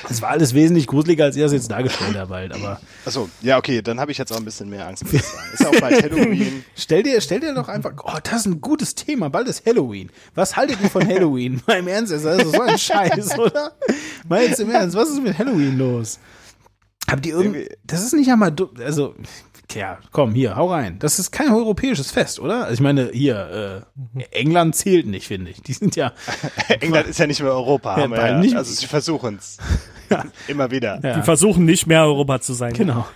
Es 0.09 0.23
war 0.23 0.31
alles 0.31 0.55
wesentlich 0.55 0.87
gruseliger, 0.87 1.25
als 1.25 1.37
ihr 1.37 1.47
es 1.47 1.53
jetzt 1.53 1.71
dargestellt 1.71 2.17
habt, 2.17 2.31
halt, 2.31 2.53
aber. 2.53 2.81
Achso, 3.05 3.29
ja, 3.41 3.59
okay, 3.59 3.83
dann 3.83 3.99
habe 3.99 4.13
ich 4.13 4.19
jetzt 4.19 4.33
auch 4.33 4.37
ein 4.37 4.45
bisschen 4.45 4.69
mehr 4.69 4.87
Angst. 4.87 5.03
Ist 5.03 5.67
auch 5.67 5.81
bald 5.81 6.03
Halloween. 6.03 6.65
stell 6.77 7.03
dir, 7.03 7.21
stell 7.21 7.41
dir 7.41 7.55
doch 7.55 7.69
einfach, 7.69 7.93
oh, 8.05 8.19
das 8.23 8.41
ist 8.41 8.47
ein 8.47 8.61
gutes 8.61 8.95
Thema, 8.95 9.31
bald 9.31 9.49
ist 9.49 9.67
Halloween. 9.67 10.11
Was 10.35 10.57
haltet 10.57 10.81
ihr 10.83 10.91
von 10.91 11.07
Halloween? 11.07 11.63
Mal 11.67 11.79
im 11.79 11.89
Ernst, 11.89 12.13
das 12.13 12.25
ist 12.25 12.53
so 12.53 12.61
ein 12.61 12.79
Scheiß, 12.79 13.39
oder? 13.39 13.73
Mal 14.29 14.45
jetzt 14.45 14.61
im 14.61 14.71
Ernst, 14.71 14.97
was 14.97 15.11
ist 15.11 15.23
mit 15.23 15.37
Halloween 15.37 15.79
los? 15.79 16.19
Habt 17.11 17.27
ihr 17.27 17.35
irgendwie, 17.35 17.69
das 17.85 18.03
ist 18.03 18.15
nicht 18.15 18.31
einmal, 18.31 18.55
also, 18.79 19.15
ja, 19.73 19.99
komm, 20.13 20.35
hier, 20.35 20.57
hau 20.57 20.71
rein. 20.71 20.99
Das 20.99 21.19
ist 21.19 21.31
kein 21.31 21.53
europäisches 21.53 22.11
Fest, 22.11 22.39
oder? 22.39 22.65
Also 22.65 22.75
ich 22.75 22.81
meine, 22.81 23.11
hier, 23.13 23.85
äh, 24.15 24.23
England 24.31 24.77
zählt 24.77 25.07
nicht, 25.07 25.27
finde 25.27 25.51
ich. 25.51 25.63
Die 25.63 25.73
sind 25.73 25.97
ja. 25.97 26.13
England 26.81 27.09
ist 27.09 27.19
ja 27.19 27.27
nicht 27.27 27.41
mehr 27.41 27.53
Europa, 27.53 27.99
ja, 27.99 28.07
ja. 28.07 28.39
Nicht, 28.39 28.57
also 28.57 28.73
sie 28.73 28.87
versuchen 28.87 29.37
es. 29.37 29.59
ja. 30.11 30.25
Immer 30.49 30.71
wieder. 30.71 31.01
Ja. 31.03 31.17
Die 31.17 31.23
versuchen 31.23 31.65
nicht 31.65 31.87
mehr 31.87 32.03
Europa 32.03 32.41
zu 32.41 32.53
sein. 32.53 32.73
Genau. 32.75 33.07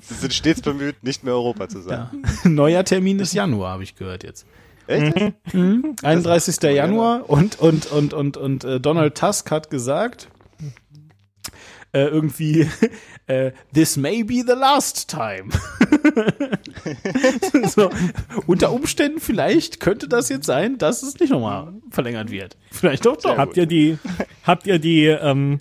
Sie 0.00 0.14
sind 0.14 0.34
stets 0.34 0.60
bemüht, 0.60 1.02
nicht 1.02 1.24
mehr 1.24 1.34
Europa 1.34 1.68
zu 1.68 1.80
sein. 1.80 2.08
Neuer 2.44 2.84
Termin 2.84 3.18
ist 3.18 3.32
Januar, 3.32 3.72
habe 3.72 3.82
ich 3.82 3.96
gehört 3.96 4.24
jetzt. 4.24 4.46
Echt? 4.86 5.16
Mhm. 5.52 5.96
31. 6.02 6.62
Januar 6.62 7.28
und, 7.28 7.58
und, 7.58 7.86
und, 7.86 8.14
und, 8.14 8.36
und 8.36 8.64
äh, 8.64 8.80
Donald 8.80 9.16
Tusk 9.16 9.50
hat 9.50 9.68
gesagt, 9.68 10.28
äh, 11.92 12.04
irgendwie 12.04 12.68
äh, 13.28 13.52
This 13.72 13.96
may 13.96 14.22
be 14.22 14.42
the 14.46 14.54
last 14.54 15.08
time. 15.08 15.50
so, 17.68 17.90
unter 18.46 18.72
Umständen 18.72 19.20
vielleicht 19.20 19.80
könnte 19.80 20.08
das 20.08 20.28
jetzt 20.28 20.46
sein, 20.46 20.78
dass 20.78 21.02
es 21.02 21.18
nicht 21.20 21.30
nochmal 21.30 21.72
verlängert 21.90 22.30
wird. 22.30 22.56
Vielleicht 22.70 23.06
doch 23.06 23.16
doch. 23.16 23.36
Habt 23.36 23.56
ihr 23.56 23.66
die, 23.66 23.98
habt 24.44 24.66
ihr 24.66 24.78
die, 24.78 25.04
ähm, 25.06 25.60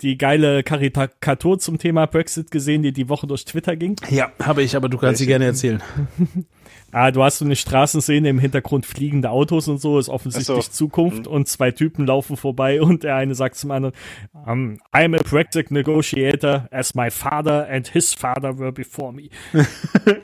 die 0.00 0.18
geile 0.18 0.62
Karikatur 0.62 1.58
zum 1.58 1.78
Thema 1.78 2.06
Brexit 2.06 2.50
gesehen, 2.50 2.82
die 2.82 2.92
die 2.92 3.08
Woche 3.08 3.26
durch 3.26 3.44
Twitter 3.44 3.76
ging? 3.76 3.96
Ja, 4.08 4.32
habe 4.42 4.62
ich, 4.62 4.74
aber 4.76 4.88
du 4.88 4.98
kannst 4.98 5.18
sie 5.18 5.26
gerne 5.26 5.44
erzählen. 5.44 5.82
Ah, 6.92 7.10
du 7.10 7.22
hast 7.22 7.38
so 7.38 7.44
eine 7.44 7.56
Straßenszene 7.56 8.28
im 8.28 8.38
Hintergrund 8.38 8.84
fliegende 8.86 9.30
Autos 9.30 9.68
und 9.68 9.80
so, 9.80 9.98
ist 9.98 10.08
offensichtlich 10.08 10.64
so. 10.66 10.72
Zukunft 10.72 11.26
mhm. 11.26 11.32
und 11.32 11.48
zwei 11.48 11.70
Typen 11.70 12.06
laufen 12.06 12.36
vorbei 12.36 12.82
und 12.82 13.04
der 13.04 13.16
eine 13.16 13.34
sagt 13.34 13.56
zum 13.56 13.70
anderen, 13.70 13.94
um, 14.32 14.78
I'm 14.92 15.18
a 15.18 15.22
Brexit 15.22 15.70
negotiator 15.70 16.66
as 16.70 16.94
my 16.94 17.10
father 17.10 17.68
and 17.68 17.86
his 17.88 18.12
father 18.14 18.58
were 18.58 18.72
before 18.72 19.12
me. 19.12 19.30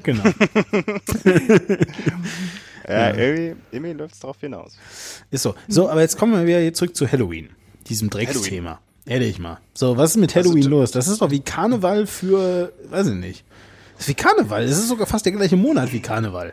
genau. 0.03 0.25
ja, 2.89 3.15
irgendwie, 3.15 3.57
irgendwie 3.71 3.93
läuft 3.93 4.15
es 4.15 4.21
darauf 4.21 4.41
hinaus. 4.41 4.77
Ist 5.31 5.43
so. 5.43 5.55
So, 5.69 5.89
aber 5.89 6.01
jetzt 6.01 6.19
kommen 6.19 6.33
wir 6.33 6.47
wieder 6.47 6.73
zurück 6.75 6.97
zu 6.97 7.11
Halloween, 7.11 7.51
diesem 7.89 8.11
Drecksthema. 8.11 8.81
Ehrlich 9.07 9.39
mal. 9.39 9.59
So, 9.73 9.97
was 9.97 10.11
ist 10.11 10.17
mit 10.17 10.35
Halloween 10.35 10.65
also, 10.65 10.71
los? 10.71 10.91
Das 10.91 11.07
ist 11.07 11.23
doch 11.23 11.31
wie 11.31 11.39
Karneval 11.39 12.09
für, 12.09 12.73
weiß 12.91 13.07
ich 13.09 13.15
nicht. 13.15 13.45
Das 13.97 14.03
ist 14.03 14.09
wie 14.09 14.15
Karneval. 14.15 14.63
Es 14.65 14.79
ist 14.79 14.89
sogar 14.89 15.07
fast 15.07 15.25
der 15.25 15.33
gleiche 15.33 15.57
Monat 15.57 15.93
wie 15.93 16.01
Karneval. 16.01 16.53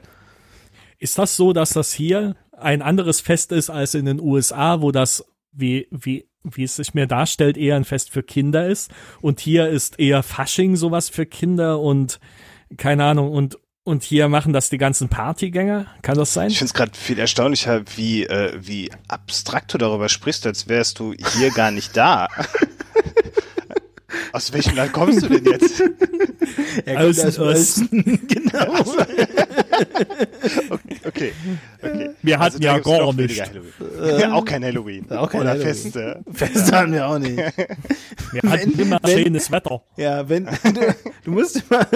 Ist 0.99 1.17
das 1.17 1.35
so, 1.35 1.53
dass 1.53 1.71
das 1.71 1.91
hier 1.91 2.35
ein 2.57 2.81
anderes 2.81 3.19
Fest 3.19 3.51
ist 3.51 3.69
als 3.69 3.93
in 3.93 4.05
den 4.05 4.21
USA, 4.21 4.81
wo 4.81 4.91
das, 4.91 5.25
wie, 5.51 5.87
wie, 5.91 6.25
wie 6.43 6.63
es 6.63 6.77
sich 6.77 6.93
mir 6.93 7.07
darstellt, 7.07 7.57
eher 7.57 7.75
ein 7.75 7.83
Fest 7.83 8.09
für 8.09 8.23
Kinder 8.23 8.67
ist? 8.67 8.91
Und 9.21 9.39
hier 9.39 9.67
ist 9.67 9.99
eher 9.99 10.23
Fasching 10.23 10.75
sowas 10.75 11.09
für 11.09 11.25
Kinder 11.25 11.79
und 11.79 12.19
keine 12.77 13.03
Ahnung, 13.03 13.31
und, 13.31 13.59
und 13.83 14.03
hier 14.03 14.29
machen 14.29 14.53
das 14.53 14.69
die 14.69 14.77
ganzen 14.77 15.09
Partygänger? 15.09 15.87
Kann 16.01 16.17
das 16.17 16.33
sein? 16.33 16.47
Ich 16.47 16.57
finde 16.57 16.69
es 16.69 16.73
gerade 16.73 16.91
viel 16.97 17.19
erstaunlicher, 17.19 17.83
wie, 17.95 18.23
äh, 18.23 18.57
wie 18.59 18.89
abstrakt 19.07 19.73
du 19.73 19.77
darüber 19.77 20.09
sprichst, 20.09 20.47
als 20.47 20.69
wärst 20.69 20.99
du 20.99 21.13
hier 21.13 21.51
gar 21.51 21.71
nicht 21.71 21.95
da. 21.97 22.27
Aus 24.31 24.51
welchem 24.53 24.75
Land 24.75 24.93
kommst 24.93 25.23
du 25.23 25.27
denn 25.29 25.45
jetzt? 25.45 25.83
Er 26.85 27.05
aus 27.05 27.17
dem 27.17 27.43
Osten. 27.43 28.19
genau. 28.27 28.83
okay, 30.69 30.99
okay, 31.05 31.33
okay. 31.81 32.09
Wir 32.21 32.39
hatten 32.39 32.55
also, 32.55 32.63
ja 32.63 32.79
gar 32.79 33.13
nicht. 33.13 33.51
Ja, 34.19 34.33
auch 34.33 34.45
kein 34.45 34.63
Halloween. 34.63 35.09
Auch 35.11 35.29
kein 35.29 35.41
Oder 35.41 35.51
Halloween. 35.51 35.67
Feste. 35.67 36.23
Feste 36.31 36.71
haben 36.77 36.93
wir 36.93 37.07
auch 37.07 37.19
nicht. 37.19 37.37
Wir 37.37 38.49
hatten 38.49 38.79
immer 38.79 38.99
wenn, 39.03 39.23
schönes 39.23 39.51
Wetter. 39.51 39.81
Ja, 39.97 40.27
wenn 40.29 40.45
du, 40.45 40.95
du 41.25 41.31
musst 41.31 41.63
immer, 41.69 41.87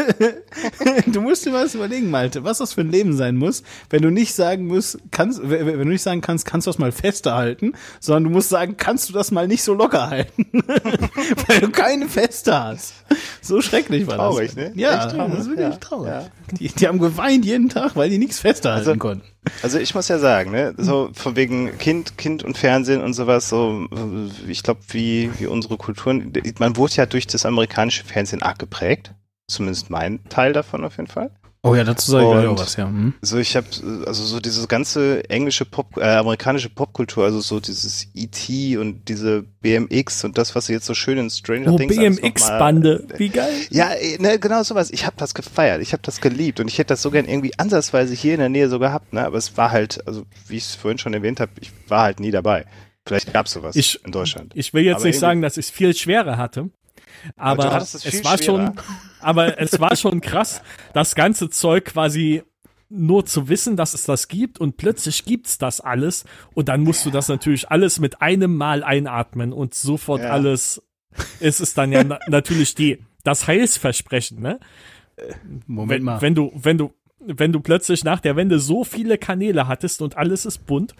du 1.07 1.21
musst 1.21 1.45
dir 1.45 1.53
was 1.53 1.75
überlegen, 1.75 2.09
Malte, 2.09 2.43
was 2.43 2.59
das 2.59 2.73
für 2.73 2.81
ein 2.81 2.91
Leben 2.91 3.15
sein 3.15 3.35
muss, 3.35 3.63
wenn 3.89 4.01
du 4.01 4.09
nicht 4.09 4.33
sagen 4.33 4.67
musst, 4.67 4.99
kannst, 5.11 5.41
wenn 5.43 5.77
du 5.77 5.85
nicht 5.85 6.01
sagen 6.01 6.21
kannst, 6.21 6.45
kannst 6.45 6.67
du 6.67 6.69
das 6.69 6.79
mal 6.79 6.91
fester 6.91 7.35
halten, 7.35 7.73
sondern 7.99 8.25
du 8.25 8.29
musst 8.31 8.49
sagen, 8.49 8.77
kannst 8.77 9.09
du 9.09 9.13
das 9.13 9.31
mal 9.31 9.47
nicht 9.47 9.63
so 9.63 9.73
locker 9.73 10.09
halten, 10.09 10.45
weil 11.47 11.61
du 11.61 11.69
keine 11.69 12.07
Feste 12.07 12.57
hast. 12.63 12.93
So 13.41 13.61
schrecklich 13.61 14.07
war 14.07 14.17
traurig, 14.17 14.55
das. 14.55 14.55
Ne? 14.55 14.71
Ja, 14.75 15.07
das 15.07 15.39
ist 15.39 15.47
wirklich 15.47 15.69
ja, 15.69 15.75
traurig. 15.77 16.09
Ja. 16.09 16.27
Die, 16.51 16.69
die 16.69 16.87
haben 16.87 16.99
geweint 16.99 17.45
jeden 17.45 17.69
Tag, 17.69 17.95
weil 17.95 18.09
die 18.09 18.17
nichts 18.17 18.39
fester 18.39 18.71
halten 18.73 18.89
also, 18.89 18.99
konnten. 18.99 19.27
Also 19.61 19.79
ich 19.79 19.93
muss 19.93 20.07
ja 20.07 20.19
sagen, 20.19 20.51
ne, 20.51 20.73
so 20.77 21.09
von 21.13 21.35
wegen 21.35 21.77
Kind, 21.77 22.17
Kind 22.17 22.43
und 22.43 22.57
Fernsehen 22.57 23.01
und 23.01 23.13
sowas, 23.13 23.49
so 23.49 23.87
ich 24.47 24.63
glaube, 24.63 24.81
wie 24.89 25.29
wie 25.39 25.47
unsere 25.47 25.77
Kulturen, 25.77 26.31
man 26.59 26.77
wurde 26.77 26.95
ja 26.95 27.05
durch 27.05 27.27
das 27.27 27.45
amerikanische 27.45 28.03
Fernsehen 28.03 28.41
arg 28.41 28.59
geprägt, 28.59 29.13
zumindest 29.47 29.89
mein 29.89 30.23
Teil 30.29 30.53
davon 30.53 30.83
auf 30.83 30.97
jeden 30.97 31.07
Fall. 31.07 31.31
Oh 31.63 31.75
ja, 31.75 31.83
dazu 31.83 32.11
sage 32.11 32.25
ich 32.25 32.31
gleich 32.31 32.47
auch 32.47 32.59
was, 32.59 32.75
ja. 32.77 32.85
Hm. 32.85 33.13
So, 33.21 33.37
ich 33.37 33.55
habe 33.55 33.67
also 34.05 34.23
so 34.23 34.39
diese 34.39 34.67
ganze 34.67 35.29
englische 35.29 35.65
Pop, 35.65 35.97
äh, 35.97 36.03
amerikanische 36.03 36.69
Popkultur, 36.69 37.25
also 37.25 37.41
so 37.41 37.59
dieses 37.59 38.07
E.T. 38.13 38.77
und 38.77 39.09
diese 39.09 39.43
BMX 39.61 40.23
und 40.23 40.37
das, 40.37 40.55
was 40.55 40.67
sie 40.67 40.73
jetzt 40.73 40.85
so 40.85 40.93
schön 40.93 41.17
in 41.17 41.29
Stranger 41.29 41.73
Oh, 41.73 41.77
Things 41.77 41.95
BMX-Bande, 41.95 43.07
wie 43.17 43.29
geil. 43.29 43.51
Ja, 43.69 43.91
äh, 43.93 44.17
ne, 44.19 44.39
genau 44.39 44.63
sowas. 44.63 44.91
Ich 44.91 45.05
habe 45.05 45.15
das 45.17 45.33
gefeiert, 45.33 45.81
ich 45.81 45.93
habe 45.93 46.03
das 46.03 46.21
geliebt 46.21 46.59
und 46.59 46.67
ich 46.67 46.77
hätte 46.77 46.89
das 46.89 47.01
so 47.01 47.11
gern 47.11 47.25
irgendwie 47.27 47.57
ansatzweise 47.57 48.13
hier 48.13 48.33
in 48.33 48.39
der 48.39 48.49
Nähe 48.49 48.69
so 48.69 48.79
gehabt, 48.79 49.13
ne? 49.13 49.25
Aber 49.25 49.37
es 49.37 49.57
war 49.57 49.71
halt, 49.71 50.05
also 50.07 50.23
wie 50.47 50.57
ich 50.57 50.63
es 50.65 50.75
vorhin 50.75 50.97
schon 50.99 51.13
erwähnt 51.13 51.39
habe, 51.39 51.51
ich 51.59 51.71
war 51.87 52.03
halt 52.03 52.19
nie 52.19 52.31
dabei. 52.31 52.65
Vielleicht 53.05 53.33
gab's 53.33 53.51
sowas 53.53 53.75
Ich- 53.75 54.03
in 54.05 54.11
Deutschland. 54.11 54.51
Ich 54.55 54.73
will 54.73 54.83
jetzt 54.83 54.97
Aber 54.97 55.05
nicht 55.07 55.19
sagen, 55.19 55.41
dass 55.41 55.57
ich 55.57 55.67
es 55.67 55.71
viel 55.71 55.93
schwerer 55.95 56.37
hatte. 56.37 56.69
Aber 57.35 57.77
es 57.77 57.93
es 58.05 58.23
war 58.23 58.37
schon, 58.37 58.61
schwerer. 58.73 58.73
aber 59.21 59.59
es 59.59 59.79
war 59.79 59.95
schon 59.95 60.21
krass, 60.21 60.61
das 60.93 61.15
ganze 61.15 61.49
Zeug 61.49 61.85
quasi 61.85 62.43
nur 62.89 63.25
zu 63.25 63.49
wissen, 63.49 63.75
dass 63.75 63.93
es 63.93 64.03
das 64.05 64.27
gibt 64.29 64.59
und 64.59 64.77
plötzlich 64.77 65.25
gibt's 65.25 65.57
das 65.57 65.81
alles 65.81 66.23
und 66.53 66.69
dann 66.69 66.81
musst 66.81 67.05
du 67.05 67.11
das 67.11 67.27
natürlich 67.27 67.69
alles 67.69 67.99
mit 67.99 68.21
einem 68.21 68.55
Mal 68.55 68.83
einatmen 68.83 69.51
und 69.51 69.73
sofort 69.73 70.21
Ja. 70.21 70.29
alles. 70.29 70.81
Es 71.39 71.59
ist 71.59 71.77
dann 71.77 71.91
ja 71.91 72.03
na 72.03 72.19
natürlich 72.27 72.75
die 72.75 72.99
das 73.23 73.47
Heilsversprechen, 73.47 74.39
ne? 74.41 74.59
Moment 75.65 75.89
Wenn, 75.99 76.03
mal. 76.03 76.21
wenn 76.21 76.35
du 76.35 76.51
wenn 76.55 76.77
du 76.77 76.93
wenn 77.19 77.51
du 77.51 77.59
plötzlich 77.59 78.03
nach 78.05 78.19
der 78.21 78.35
Wende 78.37 78.59
so 78.59 78.83
viele 78.85 79.17
Kanäle 79.17 79.67
hattest 79.67 80.01
und 80.01 80.15
alles 80.15 80.45
ist 80.45 80.65
bunt 80.65 80.93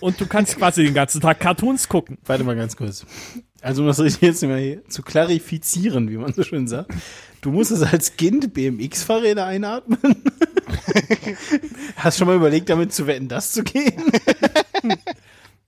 und 0.00 0.20
du 0.20 0.26
kannst 0.26 0.58
quasi 0.58 0.84
den 0.84 0.92
ganzen 0.94 1.20
Tag 1.22 1.40
Cartoons 1.40 1.88
gucken. 1.88 2.18
Warte 2.26 2.44
mal 2.44 2.56
ganz 2.56 2.76
kurz. 2.76 3.06
Also 3.62 3.82
um 3.82 3.88
das 3.88 4.20
jetzt 4.20 4.42
mal 4.42 4.58
hier 4.58 4.84
zu 4.88 5.02
klarifizieren, 5.02 6.10
wie 6.10 6.16
man 6.16 6.32
so 6.32 6.42
schön 6.42 6.66
sagt. 6.66 6.92
Du 7.40 7.50
musstest 7.50 7.84
als 7.92 8.16
Kind 8.16 8.52
BMX-Fahrräder 8.52 9.46
einatmen? 9.46 9.98
Hast 11.96 12.18
schon 12.18 12.26
mal 12.26 12.36
überlegt, 12.36 12.68
damit 12.68 12.92
zu 12.92 13.06
wetten, 13.06 13.28
das 13.28 13.52
zu 13.52 13.62
gehen? 13.62 14.02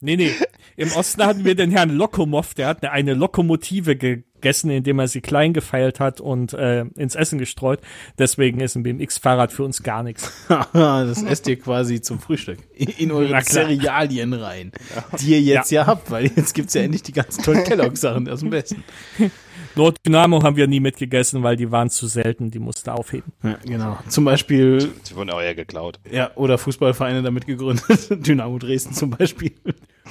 Nee, 0.01 0.17
nee. 0.17 0.33
Im 0.77 0.93
Osten 0.93 1.25
hatten 1.25 1.45
wir 1.45 1.55
den 1.55 1.71
Herrn 1.71 1.89
Lokomov, 1.89 2.53
der 2.53 2.67
hat 2.67 2.85
eine 2.85 3.15
Lokomotive 3.15 3.97
gegessen, 4.45 4.71
indem 4.71 4.99
er 4.99 5.09
sie 5.09 5.23
klein 5.23 5.55
gefeilt 5.55 6.01
hat 6.01 6.21
und 6.21 6.53
äh, 6.53 6.85
ins 6.97 7.15
Essen 7.15 7.39
gestreut. 7.39 7.81
Deswegen 8.19 8.61
ist 8.61 8.77
ein 8.77 8.83
BMX-Fahrrad 8.83 9.53
für 9.53 9.65
uns 9.65 9.83
gar 9.83 10.03
nichts. 10.03 10.31
das 10.73 11.23
esst 11.23 11.49
ihr 11.49 11.59
quasi 11.59 12.03
zum 12.03 12.21
Frühstück. 12.21 12.59
In 12.75 13.11
eure. 13.11 13.43
Cerealien 13.43 14.35
rein. 14.35 14.73
Die 15.19 15.31
ihr 15.31 15.41
jetzt 15.41 15.71
ja. 15.71 15.87
habt, 15.87 16.11
weil 16.11 16.27
jetzt 16.27 16.53
gibt's 16.53 16.75
ja 16.75 16.83
endlich 16.83 17.03
die 17.03 17.13
ganzen 17.13 17.43
tollen 17.43 17.65
Kellogg-Sachen 17.65 18.29
aus 18.29 18.41
dem 18.41 18.53
Westen. 18.53 18.85
Nord 19.77 19.97
Dynamo 20.07 20.43
haben 20.43 20.57
wir 20.57 20.69
nie 20.69 20.79
mitgegessen, 20.79 21.43
weil 21.43 21.57
die 21.57 21.73
waren 21.73 21.91
zu 21.91 22.07
selten, 22.07 22.51
die 22.51 22.61
musste 22.61 22.93
aufheben. 22.93 23.33
Ja, 23.43 23.59
genau. 23.65 23.99
Zum 24.09 24.25
Beispiel, 24.25 24.93
Sie 25.03 25.17
wurden 25.17 25.31
auch 25.31 25.41
eher 25.41 25.55
geklaut. 25.57 25.99
ja, 26.09 26.31
oder 26.37 26.59
Fußballvereine 26.59 27.23
damit 27.23 27.47
gegründet. 27.47 27.87
Dynamo 28.11 28.59
Dresden 28.59 28.93
zum 28.93 29.11
Beispiel. 29.11 29.53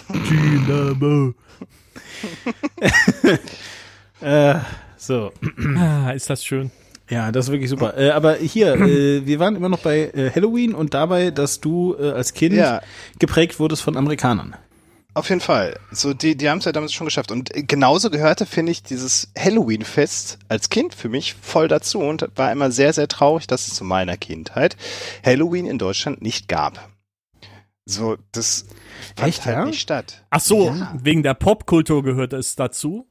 Dynamo. 0.09 1.33
Äh, 4.23 4.59
so. 4.97 5.31
Ah, 5.77 6.11
ist 6.11 6.29
das 6.29 6.43
schön. 6.45 6.71
Ja, 7.09 7.31
das 7.31 7.45
ist 7.47 7.51
wirklich 7.51 7.69
super. 7.69 7.97
Äh, 7.97 8.11
aber 8.11 8.35
hier, 8.35 8.73
äh, 8.75 9.25
wir 9.25 9.39
waren 9.39 9.55
immer 9.55 9.69
noch 9.69 9.79
bei 9.79 10.05
äh, 10.13 10.31
Halloween 10.33 10.73
und 10.73 10.93
dabei, 10.93 11.31
dass 11.31 11.59
du 11.59 11.95
äh, 11.99 12.11
als 12.11 12.33
Kind 12.33 12.55
Ja. 12.55 12.81
geprägt 13.19 13.59
wurdest 13.59 13.81
von 13.83 13.97
Amerikanern. 13.97 14.55
Auf 15.15 15.29
jeden 15.29 15.41
Fall. 15.41 15.77
So, 15.91 16.13
die, 16.15 16.35
die 16.35 16.49
haben 16.49 16.57
es 16.57 16.65
ja 16.65 16.71
damals 16.71 16.91
schon 16.93 17.05
geschafft. 17.05 17.31
Und 17.31 17.53
äh, 17.55 17.61
genauso 17.63 18.09
gehörte, 18.09 18.45
finde 18.47 18.71
ich, 18.71 18.81
dieses 18.81 19.31
Halloween-Fest 19.37 20.39
als 20.47 20.69
Kind 20.69 20.95
für 20.95 21.09
mich 21.09 21.35
voll 21.35 21.67
dazu 21.67 21.99
und 21.99 22.27
war 22.35 22.51
immer 22.51 22.71
sehr, 22.71 22.93
sehr 22.93 23.07
traurig, 23.07 23.45
dass 23.45 23.67
es 23.67 23.75
zu 23.75 23.83
meiner 23.83 24.17
Kindheit 24.17 24.75
Halloween 25.23 25.65
in 25.67 25.77
Deutschland 25.77 26.21
nicht 26.21 26.47
gab. 26.47 26.89
So, 27.85 28.15
das 28.31 28.65
fand 29.17 29.27
Echt, 29.29 29.45
halt 29.45 29.57
ja? 29.57 29.65
nicht 29.65 29.81
statt. 29.81 30.23
Ach 30.29 30.39
so, 30.39 30.67
Ja. 30.69 30.93
wegen 31.03 31.21
der 31.21 31.33
Popkultur 31.33 32.01
gehörte 32.01 32.37
es 32.37 32.55
dazu. 32.55 33.05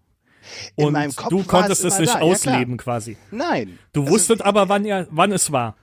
In 0.76 0.86
Und 0.86 0.92
meinem 0.92 1.14
Kopf 1.14 1.28
du 1.30 1.42
konntest 1.44 1.84
es 1.84 1.94
es 1.94 2.00
nicht 2.00 2.14
da, 2.14 2.18
ja, 2.18 2.24
ausleben 2.24 2.76
quasi. 2.76 3.16
Nein. 3.30 3.78
Du 3.92 4.02
Also, 4.02 4.12
wusstest 4.14 4.42
aber, 4.44 4.68
wann, 4.68 4.84
ja, 4.84 5.06
wann 5.10 5.32
es 5.32 5.52
war. 5.52 5.76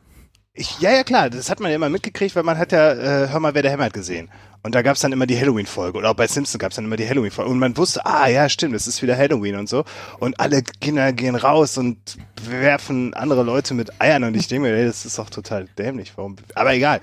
Ich, 0.53 0.79
ja, 0.81 0.91
ja, 0.91 1.03
klar, 1.03 1.29
das 1.29 1.49
hat 1.49 1.59
man 1.59 1.69
ja 1.71 1.75
immer 1.75 1.89
mitgekriegt, 1.89 2.35
weil 2.35 2.43
man 2.43 2.57
hat 2.57 2.71
ja, 2.71 2.91
äh, 2.91 3.29
hör 3.29 3.39
mal, 3.39 3.53
wer 3.53 3.61
der 3.61 3.71
hämmert 3.71 3.93
gesehen. 3.93 4.29
Und 4.61 4.75
da 4.75 4.81
gab's 4.81 4.99
dann 4.99 5.13
immer 5.13 5.25
die 5.25 5.39
Halloween-Folge. 5.39 5.97
Oder 5.97 6.09
auch 6.09 6.15
bei 6.15 6.27
Simpson 6.27 6.59
gab's 6.59 6.75
dann 6.75 6.83
immer 6.83 6.97
die 6.97 7.07
Halloween-Folge. 7.07 7.49
Und 7.49 7.59
man 7.59 7.77
wusste, 7.77 8.05
ah 8.05 8.27
ja, 8.27 8.49
stimmt, 8.49 8.75
es 8.75 8.87
ist 8.87 9.01
wieder 9.01 9.15
Halloween 9.15 9.55
und 9.55 9.69
so. 9.69 9.85
Und 10.19 10.37
alle 10.41 10.61
Kinder 10.63 11.13
gehen 11.13 11.35
raus 11.35 11.77
und 11.77 12.17
werfen 12.49 13.13
andere 13.13 13.43
Leute 13.43 13.73
mit 13.73 14.01
Eiern. 14.01 14.25
Und 14.25 14.35
ich 14.35 14.49
denke 14.49 14.67
mir, 14.67 14.75
ey, 14.75 14.85
das 14.85 15.05
ist 15.05 15.17
doch 15.17 15.29
total 15.29 15.67
dämlich. 15.77 16.11
Warum? 16.17 16.35
Aber 16.55 16.73
egal. 16.73 16.99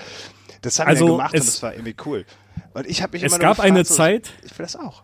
Das 0.60 0.78
haben 0.80 0.88
Also, 0.88 1.06
wir 1.06 1.12
gemacht 1.12 1.32
und 1.32 1.40
es- 1.40 1.46
das 1.46 1.62
war 1.62 1.72
irgendwie 1.72 1.96
cool. 2.04 2.26
Und 2.74 2.86
ich 2.86 3.02
habe 3.02 3.12
mich 3.12 3.22
Es 3.22 3.32
immer 3.32 3.38
gab 3.38 3.58
eine 3.60 3.80
gefragt, 3.80 3.86
so, 3.88 3.94
Zeit, 3.94 4.30
Ich 4.44 4.58
will 4.58 4.64
das 4.66 4.76
auch. 4.76 5.02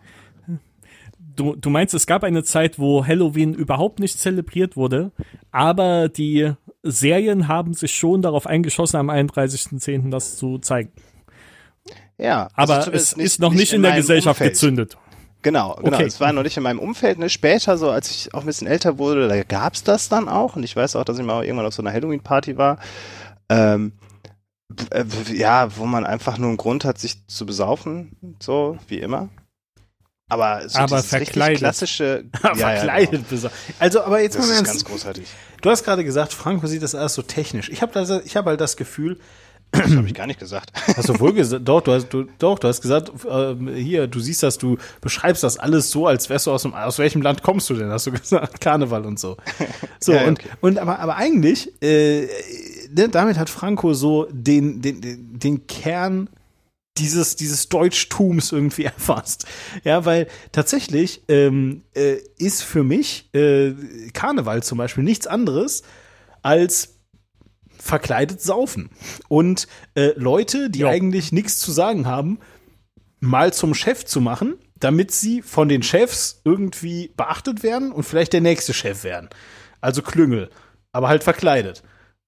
Du, 1.35 1.55
du 1.55 1.69
meinst, 1.69 1.93
es 1.93 2.05
gab 2.07 2.23
eine 2.23 2.43
Zeit, 2.43 2.79
wo 2.79 3.05
Halloween 3.05 3.53
überhaupt 3.53 3.99
nicht 3.99 4.19
zelebriert 4.19 4.75
wurde, 4.75 5.11
aber 5.51 6.09
die 6.09 6.53
Serien 6.83 7.47
haben 7.47 7.73
sich 7.73 7.95
schon 7.95 8.21
darauf 8.21 8.47
eingeschossen, 8.47 8.97
am 8.97 9.09
31.10. 9.09 10.09
das 10.09 10.37
zu 10.37 10.59
zeigen. 10.59 10.91
Ja. 12.17 12.49
also 12.55 12.73
Aber 12.73 12.93
es 12.93 13.13
ist 13.13 13.39
noch 13.39 13.53
nicht 13.53 13.73
in, 13.73 13.81
der 13.81 13.91
meinem 13.91 14.01
Gesellschaft 14.01 14.39
Umfeld. 14.39 14.53
gezündet. 14.53 14.97
Genau, 15.41 15.75
genau. 15.75 15.97
Okay. 15.97 16.05
Es 16.05 16.21
war 16.21 16.31
noch 16.31 16.43
nicht 16.43 16.55
in 16.55 16.63
meinem 16.63 16.79
Umfeld. 16.79 17.19
Ne? 17.19 17.29
Später, 17.29 17.77
so 17.77 17.89
als 17.89 18.09
ich 18.09 18.33
auch 18.33 18.41
ein 18.41 18.45
bisschen 18.45 18.67
älter 18.67 18.97
wurde, 18.97 19.27
da 19.27 19.43
gab's 19.43 19.83
das 19.83 20.07
dann 20.07 20.29
auch. 20.29 20.55
Und 20.55 20.63
ich 20.63 20.75
weiß 20.75 20.95
auch, 20.95 21.03
dass 21.03 21.19
ich 21.19 21.25
mal 21.25 21.43
irgendwann 21.43 21.65
auf 21.65 21.73
so 21.73 21.81
einer 21.81 21.91
Halloween-Party 21.91 22.57
war. 22.57 22.79
Ähm, 23.49 23.91
äh, 24.89 25.03
ja, 25.33 25.75
wo 25.75 25.85
man 25.85 26.05
einfach 26.05 26.37
nur 26.37 26.47
einen 26.47 26.57
Grund 26.57 26.85
hat, 26.85 26.97
sich 26.97 27.27
zu 27.27 27.45
besaufen, 27.45 28.37
so 28.39 28.77
wie 28.87 28.99
immer. 28.99 29.29
Aber 30.33 30.67
so 30.67 30.79
Aber 30.79 31.03
verkleidet. 31.03 31.59
klassische, 31.59 32.25
ja, 32.43 32.49
ja, 32.49 32.55
Verkleidet. 32.55 33.29
genau. 33.29 33.41
besa- 33.47 33.51
Also, 33.79 34.01
aber 34.03 34.21
jetzt 34.21 34.37
Das 34.37 34.47
mal 34.47 34.53
ist 34.55 34.63
ganz 34.65 34.85
großartig. 34.85 35.27
Du 35.61 35.69
hast 35.69 35.83
gerade 35.83 36.03
gesagt, 36.03 36.33
Franco 36.33 36.67
sieht 36.67 36.83
das 36.83 36.95
alles 36.95 37.13
so 37.13 37.21
technisch. 37.21 37.69
Ich 37.69 37.81
habe 37.81 38.21
ich 38.25 38.35
habe 38.35 38.49
halt 38.49 38.59
das 38.61 38.75
Gefühl, 38.77 39.17
Das 39.71 39.89
habe 39.95 40.05
ich 40.05 40.13
gar 40.13 40.27
nicht 40.27 40.39
gesagt. 40.39 40.71
hast 40.97 41.09
du 41.09 41.19
wohl 41.19 41.33
gesagt, 41.33 41.67
doch, 41.67 41.81
du 41.81 41.93
hast, 41.93 42.09
du, 42.09 42.25
doch, 42.37 42.59
du 42.59 42.67
hast 42.67 42.81
gesagt, 42.81 43.11
ähm, 43.27 43.69
hier, 43.73 44.05
du 44.07 44.19
siehst 44.19 44.43
das, 44.43 44.57
du 44.59 44.77
beschreibst 45.01 45.41
das 45.43 45.57
alles 45.57 45.89
so, 45.89 46.05
als 46.05 46.29
wärst 46.29 46.45
du 46.47 46.51
aus 46.51 46.61
dem, 46.61 46.73
aus 46.75 46.99
welchem 46.99 47.21
Land 47.23 47.41
kommst 47.41 47.69
du 47.69 47.73
denn? 47.75 47.89
Hast 47.89 48.05
du 48.05 48.11
gesagt, 48.19 48.61
Karneval 48.61 49.05
und 49.05 49.19
so. 49.19 49.37
So, 49.99 50.11
Ja, 50.11 50.21
ja, 50.21 50.27
und, 50.27 50.39
okay. 50.39 50.49
und 50.61 50.77
aber, 50.77 50.99
aber 50.99 51.15
eigentlich, 51.15 51.71
äh, 51.81 52.27
ne, 52.93 53.09
damit 53.09 53.37
hat 53.39 53.49
Franco 53.49 53.93
so 53.95 54.27
den, 54.31 54.81
den, 54.81 55.01
den, 55.01 55.39
den 55.39 55.65
Kern 55.67 56.29
dieses, 56.97 57.35
dieses 57.35 57.69
Deutschtums 57.69 58.51
irgendwie 58.51 58.85
erfasst. 58.85 59.45
Ja, 59.83 60.05
weil 60.05 60.27
tatsächlich 60.51 61.23
ähm, 61.27 61.83
äh, 61.95 62.17
ist 62.37 62.63
für 62.63 62.83
mich 62.83 63.33
äh, 63.33 63.73
Karneval 64.13 64.63
zum 64.63 64.77
Beispiel 64.77 65.03
nichts 65.03 65.27
anderes 65.27 65.83
als 66.41 66.95
verkleidet 67.79 68.41
saufen. 68.41 68.91
Und 69.27 69.67
äh, 69.95 70.11
Leute, 70.15 70.69
die 70.69 70.79
Ja. 70.79 70.89
eigentlich 70.89 71.31
nichts 71.31 71.59
zu 71.59 71.71
sagen 71.71 72.05
haben, 72.05 72.39
mal 73.19 73.53
zum 73.53 73.73
Chef 73.73 74.05
zu 74.05 74.21
machen, 74.21 74.55
damit 74.79 75.11
sie 75.11 75.41
von 75.41 75.69
den 75.69 75.81
Chefs 75.83 76.41
irgendwie 76.43 77.11
beachtet 77.15 77.63
werden 77.63 77.91
und 77.91 78.03
vielleicht 78.03 78.33
der 78.33 78.41
nächste 78.41 78.73
Chef 78.73 79.03
werden. 79.03 79.29
Also 79.81 80.01
Klüngel, 80.01 80.49
aber 80.91 81.07
halt 81.07 81.23
verkleidet. 81.23 81.83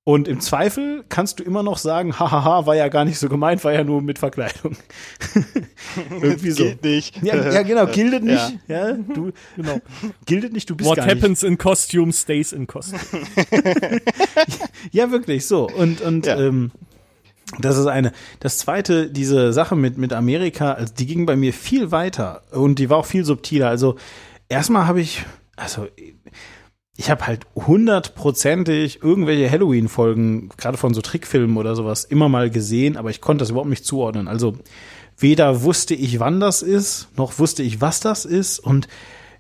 Und 0.07 0.27
im 0.27 0.39
Zweifel 0.39 1.03
kannst 1.09 1.39
du 1.39 1.43
immer 1.43 1.63
noch 1.63 1.79
sagen, 1.79 2.19
hahaha, 2.19 2.67
war 2.67 2.75
ja 2.75 2.89
gar 2.89 3.05
nicht 3.05 3.17
so 3.17 3.27
gemeint, 3.27 3.63
war 3.63 3.73
ja 3.73 3.83
nur 3.83 4.03
mit 4.03 4.19
Verkleidung. 4.19 4.77
Irgendwie 6.21 6.51
so. 6.51 6.63
Gilt 6.63 6.83
nicht. 6.83 7.23
Ja, 7.23 7.35
ja, 7.51 7.63
genau, 7.63 7.87
gildet 7.87 8.23
nicht. 8.23 8.59
Ja, 8.67 8.91
du, 8.93 9.31
Genau. 9.55 9.79
gildet 10.27 10.53
nicht, 10.53 10.69
du 10.69 10.75
bist 10.75 10.87
What 10.87 10.97
gar 10.97 11.07
nicht. 11.07 11.15
happens 11.23 11.41
in 11.41 11.57
costume 11.57 12.13
stays 12.13 12.51
in 12.53 12.67
costume. 12.67 13.01
Ja, 14.91 15.09
wirklich 15.11 15.47
so. 15.47 15.67
Und, 15.67 16.01
und 16.01 16.27
Ja. 16.27 16.39
ähm, 16.39 16.71
das 17.59 17.77
ist 17.77 17.87
eine. 17.87 18.11
Das 18.39 18.57
zweite, 18.59 19.09
diese 19.09 19.53
Sache 19.53 19.75
mit, 19.75 19.97
mit 19.97 20.13
Amerika, 20.13 20.73
also 20.73 20.93
die 20.93 21.05
ging 21.07 21.25
bei 21.25 21.35
mir 21.35 21.51
viel 21.53 21.91
weiter 21.91 22.43
und 22.51 22.77
die 22.79 22.89
war 22.91 22.97
auch 22.97 23.05
viel 23.05 23.25
subtiler. 23.25 23.69
Also 23.69 23.95
erstmal 24.49 24.87
habe 24.87 25.01
ich, 25.01 25.23
also 25.55 25.87
ich 26.97 27.09
habe 27.09 27.27
halt 27.27 27.45
hundertprozentig 27.55 29.03
irgendwelche 29.03 29.51
Halloween-Folgen, 29.51 30.49
gerade 30.57 30.77
von 30.77 30.93
so 30.93 31.01
Trickfilmen 31.01 31.57
oder 31.57 31.75
sowas, 31.75 32.05
immer 32.05 32.29
mal 32.29 32.49
gesehen, 32.49 32.95
aber 32.95 33.09
ich 33.09 33.21
konnte 33.21 33.41
das 33.41 33.49
überhaupt 33.49 33.69
nicht 33.69 33.85
zuordnen. 33.85 34.27
Also 34.27 34.57
weder 35.17 35.63
wusste 35.63 35.93
ich, 35.93 36.19
wann 36.19 36.39
das 36.39 36.61
ist, 36.61 37.09
noch 37.17 37.37
wusste 37.37 37.63
ich, 37.63 37.81
was 37.81 37.99
das 37.99 38.23
ist. 38.23 38.59
Und 38.59 38.87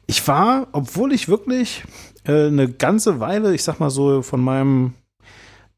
ich 0.05 0.27
war, 0.27 0.67
obwohl 0.73 1.13
ich 1.13 1.29
wirklich 1.29 1.83
äh, 2.25 2.47
eine 2.47 2.69
ganze 2.69 3.19
Weile, 3.19 3.55
ich 3.55 3.63
sag 3.63 3.79
mal 3.79 3.89
so 3.89 4.21
von 4.21 4.41
meinem 4.41 4.93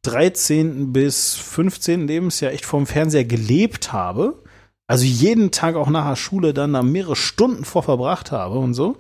13. 0.02 0.94
bis 0.94 1.36
15. 1.36 2.08
Lebensjahr 2.08 2.54
echt 2.54 2.66
vorm 2.66 2.88
Fernseher 2.88 3.26
gelebt 3.26 3.94
habe, 3.94 4.42
also 4.88 5.04
jeden 5.04 5.52
Tag 5.52 5.76
auch 5.76 5.90
nach 5.90 6.08
der 6.08 6.16
Schule 6.16 6.54
dann 6.54 6.74
da 6.74 6.82
mehrere 6.82 7.16
Stunden 7.16 7.66
vor 7.66 7.84
verbracht 7.84 8.32
habe 8.32 8.58
und 8.58 8.74
so, 8.74 8.98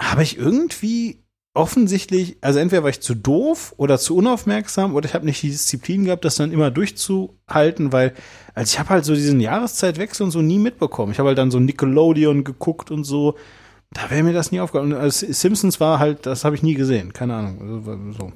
habe 0.00 0.22
ich 0.22 0.38
irgendwie 0.38 1.22
offensichtlich, 1.52 2.36
also 2.40 2.58
entweder 2.58 2.84
war 2.84 2.90
ich 2.90 3.00
zu 3.00 3.14
doof 3.14 3.74
oder 3.76 3.98
zu 3.98 4.16
unaufmerksam 4.16 4.94
oder 4.94 5.08
ich 5.08 5.14
habe 5.14 5.26
nicht 5.26 5.42
die 5.42 5.50
Disziplin 5.50 6.04
gehabt, 6.04 6.24
das 6.24 6.36
dann 6.36 6.52
immer 6.52 6.70
durchzuhalten, 6.70 7.92
weil 7.92 8.14
also 8.54 8.72
ich 8.72 8.78
habe 8.78 8.90
halt 8.90 9.04
so 9.04 9.14
diesen 9.14 9.40
Jahreszeitwechsel 9.40 10.24
und 10.24 10.30
so 10.30 10.42
nie 10.42 10.58
mitbekommen. 10.58 11.12
Ich 11.12 11.18
habe 11.18 11.28
halt 11.28 11.38
dann 11.38 11.50
so 11.50 11.58
Nickelodeon 11.58 12.44
geguckt 12.44 12.90
und 12.90 13.04
so. 13.04 13.36
Da 13.92 14.08
wäre 14.10 14.22
mir 14.22 14.32
das 14.32 14.52
nie 14.52 14.60
aufgefallen. 14.60 14.92
Also 14.92 15.26
Simpsons 15.30 15.80
war 15.80 15.98
halt, 15.98 16.24
das 16.24 16.44
habe 16.44 16.54
ich 16.54 16.62
nie 16.62 16.74
gesehen, 16.74 17.12
keine 17.12 17.34
Ahnung. 17.34 18.14
So. 18.16 18.32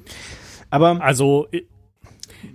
Aber 0.69 1.01
Also 1.01 1.47
ich, 1.51 1.63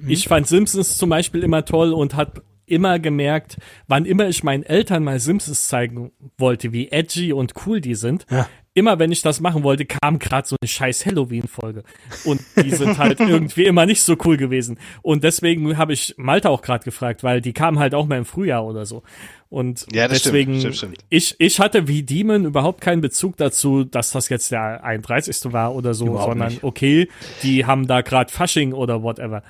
ich 0.06 0.28
fand 0.28 0.46
Simpsons 0.46 0.98
zum 0.98 1.08
Beispiel 1.08 1.42
immer 1.42 1.64
toll 1.64 1.94
und 1.94 2.14
hat 2.14 2.42
immer 2.66 2.98
gemerkt, 2.98 3.58
wann 3.88 4.04
immer 4.04 4.28
ich 4.28 4.44
meinen 4.44 4.62
Eltern 4.62 5.02
mal 5.02 5.18
Simpsons 5.18 5.68
zeigen 5.68 6.12
wollte, 6.38 6.72
wie 6.72 6.88
edgy 6.90 7.32
und 7.32 7.54
cool 7.66 7.80
die 7.80 7.94
sind, 7.96 8.26
Ja. 8.30 8.46
Immer 8.74 8.98
wenn 8.98 9.10
ich 9.10 9.22
das 9.22 9.40
machen 9.40 9.62
wollte, 9.62 9.84
kam 9.84 10.18
gerade 10.18 10.46
so 10.46 10.56
eine 10.60 10.68
scheiß 10.68 11.06
Halloween-Folge. 11.06 11.82
Und 12.24 12.40
die 12.62 12.70
sind 12.70 12.98
halt 12.98 13.18
irgendwie 13.20 13.64
immer 13.64 13.84
nicht 13.86 14.02
so 14.02 14.16
cool 14.24 14.36
gewesen. 14.36 14.78
Und 15.02 15.24
deswegen 15.24 15.76
habe 15.76 15.92
ich 15.92 16.14
Malta 16.16 16.48
auch 16.48 16.62
gerade 16.62 16.84
gefragt, 16.84 17.24
weil 17.24 17.40
die 17.40 17.52
kamen 17.52 17.78
halt 17.78 17.94
auch 17.94 18.06
mal 18.06 18.18
im 18.18 18.24
Frühjahr 18.24 18.64
oder 18.64 18.86
so. 18.86 19.02
Und 19.48 19.86
Ja, 19.92 20.06
das 20.06 20.20
stimmt, 20.20 20.34
deswegen, 20.34 20.60
stimmt, 20.60 20.76
stimmt. 20.76 20.98
Ich, 21.08 21.34
ich 21.38 21.58
hatte 21.58 21.88
wie 21.88 22.04
Demon 22.04 22.44
überhaupt 22.44 22.80
keinen 22.80 23.00
Bezug 23.00 23.36
dazu, 23.36 23.82
dass 23.84 24.12
das 24.12 24.28
jetzt 24.28 24.52
der 24.52 24.84
31. 24.84 25.52
war 25.52 25.74
oder 25.74 25.92
so, 25.92 26.06
Überhaupt 26.06 26.30
sondern 26.30 26.48
nicht. 26.48 26.62
okay, 26.62 27.08
die 27.42 27.66
haben 27.66 27.88
da 27.88 28.02
gerade 28.02 28.32
Fasching 28.32 28.72
oder 28.72 29.02
whatever. 29.02 29.42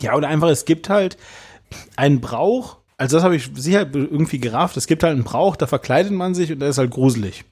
Ja, 0.00 0.14
oder 0.14 0.28
einfach, 0.28 0.48
es 0.48 0.64
gibt 0.64 0.88
halt 0.88 1.18
einen 1.96 2.20
Brauch, 2.20 2.78
also 2.96 3.16
das 3.16 3.24
habe 3.24 3.36
ich 3.36 3.50
sicher 3.54 3.86
irgendwie 3.92 4.38
gerafft, 4.38 4.76
es 4.78 4.86
gibt 4.86 5.02
halt 5.02 5.14
einen 5.14 5.24
Brauch, 5.24 5.56
da 5.56 5.66
verkleidet 5.66 6.12
man 6.12 6.34
sich 6.34 6.50
und 6.50 6.60
der 6.60 6.70
ist 6.70 6.78
halt 6.78 6.90
gruselig. 6.90 7.44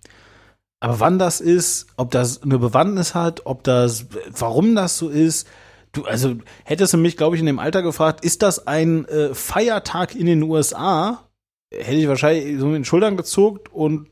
Aber 0.86 1.00
wann 1.00 1.18
das 1.18 1.40
ist, 1.40 1.86
ob 1.96 2.12
das 2.12 2.42
eine 2.44 2.58
Bewandtnis 2.58 3.14
hat, 3.14 3.44
ob 3.44 3.64
das, 3.64 4.06
warum 4.30 4.76
das 4.76 4.96
so 4.98 5.08
ist, 5.08 5.48
du, 5.90 6.04
also 6.04 6.36
hättest 6.64 6.92
du 6.92 6.96
mich, 6.98 7.16
glaube 7.16 7.34
ich, 7.34 7.40
in 7.40 7.46
dem 7.46 7.58
Alter 7.58 7.82
gefragt, 7.82 8.24
ist 8.24 8.42
das 8.42 8.68
ein 8.68 9.04
äh, 9.06 9.34
Feiertag 9.34 10.14
in 10.14 10.26
den 10.26 10.44
USA? 10.44 11.24
Hätte 11.72 11.96
ich 11.96 12.06
wahrscheinlich 12.06 12.60
so 12.60 12.66
mit 12.66 12.76
den 12.76 12.84
Schultern 12.84 13.16
gezuckt 13.16 13.72
und 13.72 14.08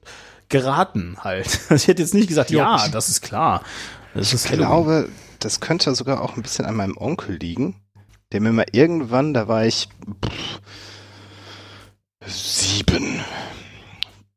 geraten 0.49 1.17
halt. 1.21 1.47
Also 1.71 1.75
ich 1.77 1.87
hätte 1.87 2.03
jetzt 2.03 2.13
nicht 2.15 2.27
gesagt, 2.27 2.51
ja, 2.51 2.89
das 2.89 3.09
ist 3.09 3.21
klar. 3.21 3.63
Das 4.15 4.33
ist 4.33 4.45
Ich 4.47 4.51
Halloween. 4.51 4.67
glaube, 4.67 5.09
das 5.39 5.61
könnte 5.61 5.95
sogar 5.95 6.23
auch 6.23 6.37
ein 6.37 6.43
bisschen 6.43 6.65
an 6.65 6.75
meinem 6.75 6.97
Onkel 6.97 7.37
liegen, 7.37 7.77
der 8.33 8.41
mir 8.41 8.51
mal 8.53 8.67
irgendwann, 8.73 9.33
da 9.33 9.47
war 9.47 9.65
ich 9.65 9.89
pff, 10.27 10.61
sieben, 12.27 13.21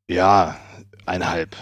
ja, 0.08 0.56
eineinhalb. 1.04 1.56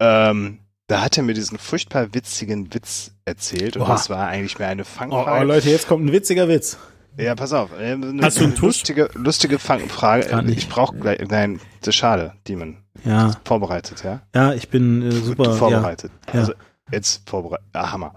Ähm, 0.00 0.58
da 0.88 1.02
hat 1.02 1.16
er 1.16 1.22
mir 1.24 1.34
diesen 1.34 1.58
furchtbar 1.58 2.14
witzigen 2.14 2.72
Witz 2.72 3.12
erzählt 3.24 3.76
und 3.76 3.82
Oha. 3.82 3.92
das 3.92 4.08
war 4.10 4.28
eigentlich 4.28 4.58
mehr 4.58 4.68
eine 4.68 4.82
Oh, 4.82 4.84
Fangfrage. 4.84 5.40
oh, 5.40 5.42
Leute, 5.44 5.70
jetzt 5.70 5.88
kommt 5.88 6.04
ein 6.06 6.12
witziger 6.12 6.48
Witz. 6.48 6.78
Ja, 7.18 7.34
pass 7.34 7.52
auf. 7.54 7.70
äh, 7.72 7.92
Eine, 7.92 8.22
Hast 8.22 8.38
du 8.38 8.44
einen 8.44 8.54
Tusch? 8.54 8.62
Lustige, 8.80 9.08
lustige 9.14 9.58
Fangfrage. 9.58 10.44
Ich 10.52 10.68
brauche 10.68 10.94
gleich, 10.96 11.18
nein, 11.28 11.60
das 11.80 11.88
ist 11.88 11.94
schade, 11.96 12.34
Demon. 12.46 12.76
Ja, 13.04 13.32
Vorbereitet, 13.44 14.04
ja? 14.04 14.22
ja, 14.34 14.52
ich 14.54 14.68
bin 14.68 15.02
äh, 15.02 15.10
super. 15.12 15.44
Gut 15.44 15.54
vorbereitet. 15.54 16.12
Ja. 16.28 16.40
Also 16.40 16.52
jetzt 16.92 17.28
vorbereitet. 17.28 17.66
Ah, 17.72 17.90
Hammer. 17.92 18.14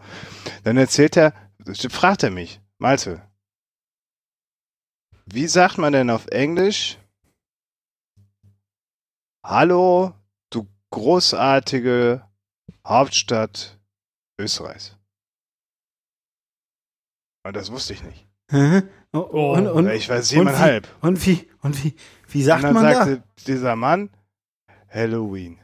Dann 0.64 0.78
erzählt 0.78 1.16
er, 1.18 1.34
fragt 1.90 2.24
er 2.24 2.30
mich, 2.32 2.60
Malte, 2.78 3.22
wie 5.26 5.48
sagt 5.48 5.78
man 5.78 5.94
denn 5.94 6.10
auf 6.10 6.28
Englisch? 6.28 6.98
Hallo, 9.44 10.08
du 10.10 10.14
großartige 10.92 12.24
Hauptstadt 12.86 13.78
Österreichs. 14.40 14.96
Und 17.46 17.56
das 17.56 17.72
wusste 17.72 17.94
ich 17.94 18.04
nicht. 18.04 18.28
Oh, 18.52 18.82
Oh, 19.32 19.54
und, 19.54 19.68
und, 19.68 19.88
ich 19.90 20.08
war 20.10 20.18
und 20.18 20.24
siebeneinhalb. 20.24 20.88
Wie, 21.02 21.08
und 21.08 21.26
wie, 21.26 21.50
und 21.62 21.84
wie, 21.84 21.96
wie 22.28 22.44
sagt 22.44 22.64
Und 22.64 22.74
dann 22.76 22.84
man 22.84 22.94
sagte 22.94 23.24
dieser 23.48 23.76
Mann, 23.76 24.10
Halloween. 24.90 25.60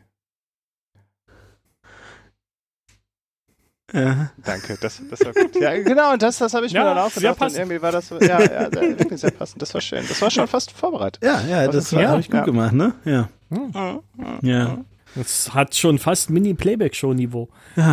da? 3.87 3.99
Ja. 4.01 4.31
Danke, 4.43 4.77
das, 4.81 5.01
das 5.09 5.23
war 5.25 5.33
gut. 5.33 5.55
Ja, 5.55 5.73
genau, 5.81 6.13
und 6.13 6.21
das, 6.21 6.37
das 6.39 6.53
habe 6.53 6.65
ich 6.65 6.71
Ja, 6.71 6.81
mir 6.83 6.89
dann 6.95 6.97
auch 6.99 7.13
gedacht. 7.13 7.39
Und 7.39 7.55
irgendwie 7.55 7.81
war 7.81 7.91
das, 7.91 8.07
so- 8.07 8.19
ja, 8.19 8.41
ja, 8.41 8.71
wirklich 8.71 9.21
sehr 9.21 9.31
passend. 9.31 9.61
Das 9.61 9.73
war 9.73 9.81
schön. 9.81 10.05
Das 10.07 10.21
war 10.21 10.31
schon 10.31 10.47
fast 10.47 10.71
vorbereitet. 10.71 11.23
Ja, 11.23 11.41
ja, 11.41 11.67
Was 11.67 11.75
das 11.75 11.89
klar? 11.89 12.07
habe 12.09 12.19
ich 12.21 12.27
gut 12.27 12.39
Ja. 12.39 12.45
gemacht, 12.45 12.73
ne? 12.73 12.93
Ja. 13.05 13.29
Mhm. 13.49 14.01
Ja. 14.41 14.83
Das 15.15 15.53
hat 15.53 15.75
schon 15.75 15.99
fast 15.99 16.29
Mini-Playback-Show-Niveau. 16.29 17.49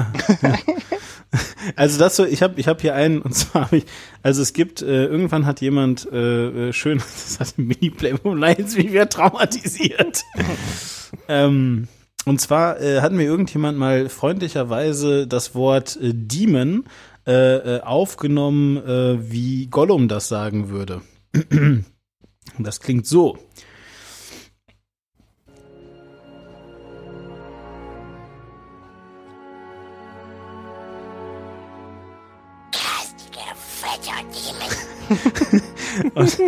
Also 1.76 1.98
das 1.98 2.16
so, 2.16 2.26
ich 2.26 2.42
habe 2.42 2.60
ich 2.60 2.68
hab 2.68 2.82
hier 2.82 2.94
einen, 2.94 3.22
und 3.22 3.34
zwar 3.34 3.66
habe 3.66 3.78
ich, 3.78 3.84
also 4.22 4.42
es 4.42 4.52
gibt, 4.52 4.82
äh, 4.82 5.06
irgendwann 5.06 5.46
hat 5.46 5.62
jemand 5.62 6.06
äh, 6.12 6.68
äh, 6.68 6.72
schön, 6.72 6.98
das 6.98 7.40
hat 7.40 7.58
ein 7.58 7.68
Mini-Playboy 7.68 8.38
Lions 8.38 8.76
wie 8.76 8.92
wir 8.92 9.08
traumatisiert. 9.08 10.22
ähm, 11.28 11.88
und 12.24 12.40
zwar 12.40 12.80
äh, 12.80 13.00
hat 13.00 13.12
mir 13.12 13.24
irgendjemand 13.24 13.78
mal 13.78 14.08
freundlicherweise 14.08 15.26
das 15.26 15.54
Wort 15.54 15.96
äh, 15.96 16.12
Demon 16.12 16.84
äh, 17.26 17.76
äh, 17.76 17.80
aufgenommen, 17.80 18.76
äh, 18.76 19.30
wie 19.30 19.68
Gollum 19.68 20.08
das 20.08 20.28
sagen 20.28 20.68
würde. 20.68 21.00
Und 21.34 21.86
das 22.58 22.80
klingt 22.80 23.06
so. 23.06 23.38
Und, 36.14 36.38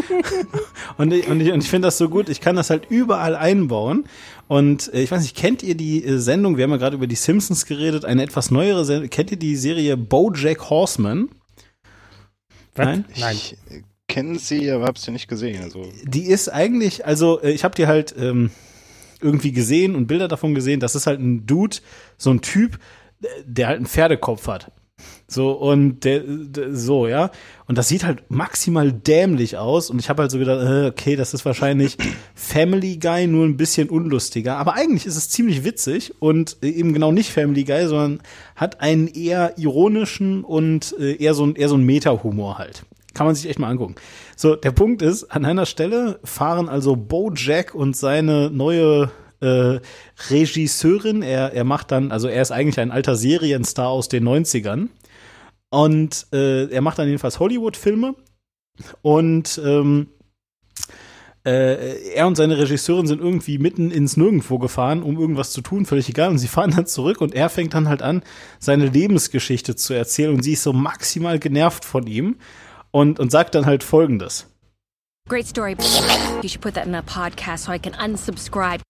und 0.97 1.13
ich, 1.13 1.29
und 1.29 1.41
ich, 1.41 1.53
und 1.53 1.63
ich 1.63 1.69
finde 1.69 1.87
das 1.87 1.99
so 1.99 2.09
gut, 2.09 2.31
ich 2.31 2.41
kann 2.41 2.57
das 2.57 2.71
halt 2.71 2.87
überall 2.89 3.37
einbauen. 3.37 4.05
Und 4.49 4.93
äh, 4.95 5.03
ich 5.03 5.11
weiß 5.11 5.23
nicht, 5.23 5.37
kennt 5.37 5.63
ihr 5.63 5.75
die 5.75 6.05
äh, 6.05 6.19
Sendung, 6.19 6.57
wir 6.57 6.65
haben 6.65 6.71
ja 6.71 6.77
gerade 6.79 6.97
über 6.97 7.07
die 7.07 7.15
Simpsons 7.15 7.67
geredet, 7.67 8.05
eine 8.05 8.23
etwas 8.23 8.51
neuere 8.51 8.85
Sendung, 8.85 9.11
kennt 9.11 9.31
ihr 9.31 9.37
die 9.37 9.57
Serie 9.57 9.97
Bojack 9.97 10.71
Horseman? 10.71 11.29
Was? 12.75 12.87
Nein? 12.87 13.05
Nein. 13.19 13.37
Ich 13.37 13.53
äh, 13.71 13.83
kenne 14.09 14.39
sie, 14.39 14.71
aber 14.71 14.87
habe 14.87 14.99
sie 14.99 15.11
nicht 15.11 15.29
gesehen. 15.29 15.63
Also, 15.63 15.83
Die 16.05 16.25
ist 16.25 16.49
eigentlich, 16.49 17.05
also 17.05 17.41
äh, 17.43 17.53
ich 17.53 17.65
habe 17.65 17.75
die 17.75 17.87
halt 17.87 18.15
ähm, 18.19 18.51
irgendwie 19.21 19.53
gesehen 19.53 19.95
und 19.95 20.07
Bilder 20.07 20.29
davon 20.29 20.55
gesehen, 20.55 20.81
das 20.81 20.95
ist 20.95 21.07
halt 21.07 21.21
ein 21.21 21.47
Dude, 21.47 21.79
so 22.17 22.31
ein 22.31 22.41
Typ, 22.41 22.79
der 23.45 23.69
halt 23.69 23.77
einen 23.77 23.87
Pferdekopf 23.87 24.47
hat. 24.47 24.73
So, 25.27 25.53
und 25.53 26.05
der, 26.05 26.21
der, 26.21 26.75
so, 26.75 27.07
ja. 27.09 27.31
Und 27.67 27.79
das 27.79 27.89
sieht 27.89 28.05
halt 28.05 28.31
maximal 28.31 28.93
dämlich 28.93 29.57
aus. 29.57 29.91
Und 29.91 29.99
ich 29.99 30.09
habe 30.09 30.23
halt 30.23 30.31
so 30.31 30.39
gedacht, 30.39 30.61
äh, 30.65 30.87
okay, 30.87 31.17
das 31.17 31.35
ist 31.35 31.45
wahrscheinlich 31.45 31.97
Family 32.35 32.99
Guy, 32.99 33.27
nur 33.27 33.45
ein 33.45 33.57
bisschen 33.57 33.89
unlustiger. 33.89 34.57
Aber 34.57 34.75
eigentlich 34.75 35.07
ist 35.07 35.17
es 35.17 35.31
ziemlich 35.31 35.65
witzig 35.65 36.15
und 36.21 36.59
äh, 36.63 36.69
eben 36.69 36.93
genau 36.93 37.11
nicht 37.11 37.31
Family 37.33 37.65
Guy, 37.65 37.87
sondern 37.89 38.21
hat 38.55 38.81
einen 38.81 39.09
eher 39.09 39.59
ironischen 39.59 40.45
und 40.45 40.95
äh, 41.01 41.17
eher 41.17 41.35
so, 41.35 41.45
ein- 41.47 41.57
eher 41.57 41.69
so 41.69 41.75
einen 41.75 41.85
Meta-Humor 41.87 42.59
halt. 42.59 42.85
Kann 43.15 43.27
man 43.27 43.35
sich 43.35 43.49
echt 43.49 43.59
mal 43.59 43.69
angucken. 43.71 43.95
So, 44.37 44.57
der 44.57 44.73
Punkt 44.73 45.01
ist, 45.01 45.25
an 45.25 45.45
einer 45.45 45.67
Stelle 45.67 46.19
fahren 46.25 46.69
also 46.69 46.97
Bojack 46.97 47.75
und 47.75 47.97
seine 47.97 48.51
neue 48.51 49.11
äh, 49.45 49.81
Regisseurin, 50.31 51.23
er, 51.23 51.53
er 51.53 51.65
macht 51.65 51.91
dann, 51.91 52.11
also 52.11 52.29
er 52.29 52.43
ist 52.43 52.51
eigentlich 52.51 52.81
ein 52.81 52.91
alter 52.91 53.15
Serienstar 53.15 53.89
aus 53.89 54.09
den 54.09 54.27
90ern. 54.27 54.89
Und 55.71 56.27
äh, 56.33 56.67
er 56.67 56.81
macht 56.81 56.99
dann 56.99 57.09
jedenfalls 57.09 57.41
Hollywood-Filme. 57.41 58.15
Und 59.03 59.61
ähm, 59.65 60.09
äh, 61.45 62.15
er 62.15 62.27
und 62.27 62.37
seine 62.37 62.59
Regisseurin 62.59 63.07
sind 63.07 63.21
irgendwie 63.21 63.59
mitten 63.59 63.91
ins 63.91 64.17
Nirgendwo 64.17 64.59
gefahren, 64.59 65.03
um 65.03 65.19
irgendwas 65.19 65.53
zu 65.53 65.61
tun, 65.61 65.85
völlig 65.85 66.09
egal. 66.09 66.31
Und 66.31 66.39
sie 66.39 66.49
fahren 66.57 66.71
dann 66.71 66.87
zurück 66.87 67.21
und 67.21 67.35
er 67.35 67.51
fängt 67.51 67.75
dann 67.75 67.89
halt 67.89 68.03
an, 68.03 68.23
seine 68.59 68.87
Lebensgeschichte 68.87 69.77
zu 69.77 69.95
erzählen. 69.95 70.35
Und 70.35 70.43
sie 70.43 70.53
ist 70.53 70.63
so 70.63 70.73
maximal 70.73 71.39
genervt 71.39 71.85
von 71.85 72.07
ihm 72.07 72.37
und, 72.91 73.21
und 73.21 73.31
sagt 73.31 73.55
dann 73.55 73.67
halt 73.67 73.85
folgendes. 73.85 74.47
Great 75.29 75.47
story. 75.47 75.77
You 76.43 76.49
should 76.49 76.61
put 76.61 76.75
that 76.75 76.87
in 76.87 76.95
a 76.95 77.03
podcast 77.03 77.65
so 77.65 77.73
I 77.73 77.79
can 77.79 77.95
unsubscribe. 77.95 78.83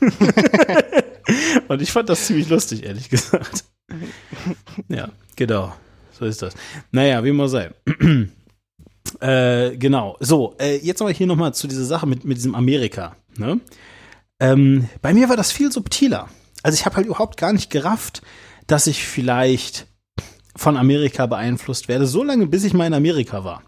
Und 1.68 1.82
ich 1.82 1.92
fand 1.92 2.08
das 2.08 2.26
ziemlich 2.26 2.48
lustig, 2.48 2.84
ehrlich 2.84 3.08
gesagt. 3.08 3.64
ja, 4.88 5.08
genau. 5.36 5.74
So 6.12 6.24
ist 6.26 6.42
das. 6.42 6.54
Naja, 6.92 7.24
wie 7.24 7.30
immer 7.30 7.48
sei. 7.48 7.70
äh, 9.20 9.76
genau. 9.76 10.16
So, 10.20 10.54
äh, 10.58 10.76
jetzt 10.76 11.00
aber 11.00 11.10
hier 11.10 11.26
nochmal 11.26 11.54
zu 11.54 11.66
dieser 11.66 11.84
Sache 11.84 12.06
mit, 12.06 12.24
mit 12.24 12.36
diesem 12.36 12.54
Amerika. 12.54 13.16
Ne? 13.36 13.60
Ähm, 14.40 14.88
bei 15.02 15.14
mir 15.14 15.28
war 15.28 15.36
das 15.36 15.52
viel 15.52 15.72
subtiler. 15.72 16.28
Also 16.62 16.76
ich 16.76 16.86
habe 16.86 16.96
halt 16.96 17.06
überhaupt 17.06 17.36
gar 17.36 17.52
nicht 17.52 17.70
gerafft, 17.70 18.22
dass 18.66 18.86
ich 18.86 19.04
vielleicht 19.04 19.86
von 20.56 20.76
Amerika 20.76 21.26
beeinflusst 21.26 21.88
werde, 21.88 22.06
so 22.06 22.22
lange 22.22 22.46
bis 22.46 22.64
ich 22.64 22.74
mal 22.74 22.86
in 22.86 22.94
Amerika 22.94 23.44
war. 23.44 23.62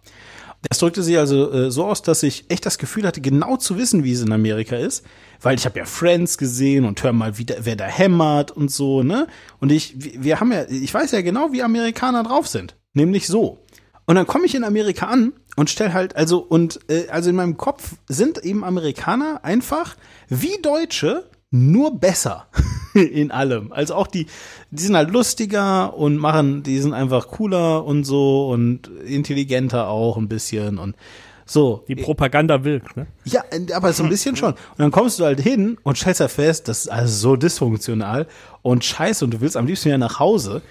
Es 0.68 0.78
drückte 0.78 1.02
sich 1.02 1.18
also 1.18 1.52
äh, 1.52 1.70
so 1.70 1.84
aus, 1.84 2.02
dass 2.02 2.22
ich 2.22 2.51
echt 2.51 2.66
das 2.66 2.78
Gefühl 2.78 3.06
hatte, 3.06 3.20
genau 3.20 3.56
zu 3.56 3.78
wissen, 3.78 4.05
wie 4.05 4.12
es 4.12 4.22
in 4.22 4.32
Amerika 4.32 4.76
ist, 4.76 5.05
weil 5.40 5.56
ich 5.56 5.64
habe 5.64 5.78
ja 5.78 5.84
Friends 5.84 6.38
gesehen 6.38 6.84
und 6.84 7.02
hör 7.02 7.12
mal, 7.12 7.38
wie 7.38 7.47
wer 7.60 7.76
da 7.76 7.84
hämmert 7.84 8.51
und 8.51 8.70
so, 8.70 9.02
ne? 9.02 9.26
Und 9.60 9.70
ich, 9.70 9.94
wir 9.97 10.40
haben 10.40 10.52
ja, 10.52 10.64
ich 10.68 10.93
weiß 10.93 11.12
ja 11.12 11.22
genau, 11.22 11.52
wie 11.52 11.62
Amerikaner 11.62 12.22
drauf 12.24 12.48
sind, 12.48 12.76
nämlich 12.94 13.26
so. 13.26 13.64
Und 14.06 14.14
dann 14.14 14.26
komme 14.26 14.47
ich 14.47 14.55
in 14.55 14.64
Amerika 14.64 15.06
an 15.06 15.32
und 15.56 15.70
stell 15.70 15.93
halt, 15.93 16.16
also, 16.16 16.38
und 16.38 16.80
äh, 16.88 17.09
also 17.09 17.30
in 17.30 17.36
meinem 17.36 17.56
Kopf 17.56 17.94
sind 18.09 18.44
eben 18.44 18.64
Amerikaner 18.64 19.44
einfach 19.44 19.97
wie 20.28 20.60
Deutsche, 20.62 21.28
nur 21.51 21.98
besser 21.98 22.48
in 23.12 23.31
allem. 23.31 23.73
Also 23.73 23.94
auch 23.94 24.06
die, 24.06 24.27
die 24.70 24.82
sind 24.82 24.97
halt 24.97 25.10
lustiger 25.10 25.94
und 25.94 26.16
machen, 26.16 26.62
die 26.62 26.78
sind 26.78 26.94
einfach 26.94 27.28
cooler 27.28 27.85
und 27.85 28.05
so 28.05 28.48
und 28.48 28.89
intelligenter 29.06 29.89
auch 29.89 30.16
ein 30.16 30.28
bisschen 30.28 30.78
und 30.78 30.97
so. 31.44 31.85
Die 31.86 31.94
Propaganda 31.94 32.64
wirkt, 32.64 32.97
ne? 32.97 33.06
Ja, 33.24 33.44
aber 33.74 33.93
so 33.93 34.02
ein 34.02 34.09
bisschen 34.09 34.35
schon. 34.35 34.52
Und 34.52 34.78
dann 34.78 34.90
kommst 34.90 35.20
du 35.20 35.24
halt 35.24 35.40
hin 35.40 35.78
und 35.85 35.97
stellst 35.97 36.20
ja 36.20 36.28
fest, 36.28 36.68
das 36.68 36.81
ist 36.81 36.89
also 36.89 37.14
so 37.14 37.36
dysfunktional 37.36 38.27
und 38.62 38.85
scheiße 38.85 39.24
und 39.24 39.32
du 39.32 39.40
willst 39.40 39.56
am 39.56 39.66
liebsten 39.66 39.90
ja 39.90 39.98
nach 39.98 40.18
Hause. 40.18 40.62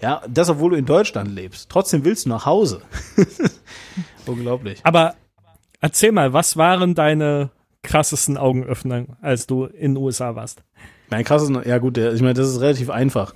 Ja, 0.00 0.22
das, 0.28 0.48
obwohl 0.48 0.70
du 0.70 0.76
in 0.76 0.86
Deutschland 0.86 1.30
lebst. 1.30 1.68
Trotzdem 1.68 2.04
willst 2.04 2.24
du 2.24 2.30
nach 2.30 2.44
Hause. 2.44 2.82
Unglaublich. 4.26 4.80
Aber 4.82 5.14
erzähl 5.80 6.10
mal, 6.10 6.32
was 6.32 6.56
waren 6.56 6.94
deine 6.94 7.50
krassesten 7.82 8.36
Augenöffner, 8.36 9.04
als 9.20 9.46
du 9.46 9.66
in 9.66 9.94
den 9.94 10.02
USA 10.02 10.34
warst? 10.34 10.62
Mein 11.12 11.24
krassesten, 11.24 11.60
ja 11.66 11.76
gut, 11.76 11.98
ich 11.98 12.22
meine, 12.22 12.32
das 12.32 12.48
ist 12.48 12.62
relativ 12.62 12.88
einfach. 12.88 13.34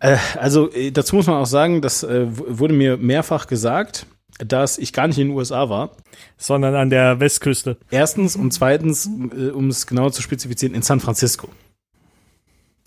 Äh, 0.00 0.18
also 0.38 0.68
dazu 0.92 1.16
muss 1.16 1.26
man 1.26 1.36
auch 1.36 1.46
sagen, 1.46 1.80
das 1.80 2.02
äh, 2.02 2.26
wurde 2.28 2.74
mir 2.74 2.98
mehrfach 2.98 3.46
gesagt, 3.46 4.04
dass 4.36 4.76
ich 4.76 4.92
gar 4.92 5.06
nicht 5.06 5.18
in 5.18 5.28
den 5.28 5.36
USA 5.36 5.70
war. 5.70 5.96
Sondern 6.36 6.74
an 6.74 6.90
der 6.90 7.20
Westküste. 7.20 7.78
Erstens 7.90 8.36
und 8.36 8.52
zweitens, 8.52 9.08
äh, 9.34 9.48
um 9.48 9.68
es 9.68 9.86
genauer 9.86 10.12
zu 10.12 10.20
spezifizieren, 10.20 10.74
in 10.74 10.82
San 10.82 11.00
Francisco. 11.00 11.48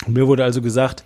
Und 0.06 0.14
mir 0.14 0.28
wurde 0.28 0.44
also 0.44 0.62
gesagt, 0.62 1.04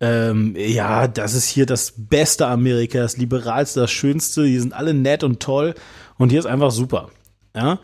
ähm, 0.00 0.54
ja, 0.56 1.08
das 1.08 1.34
ist 1.34 1.46
hier 1.46 1.66
das 1.66 1.92
beste 1.94 2.46
Amerika, 2.46 3.00
das 3.00 3.18
liberalste, 3.18 3.80
das 3.80 3.90
schönste, 3.90 4.44
die 4.44 4.58
sind 4.58 4.72
alle 4.72 4.94
nett 4.94 5.24
und 5.24 5.40
toll 5.40 5.74
und 6.16 6.30
hier 6.30 6.38
ist 6.38 6.46
einfach 6.46 6.70
super. 6.70 7.10
Ja, 7.54 7.80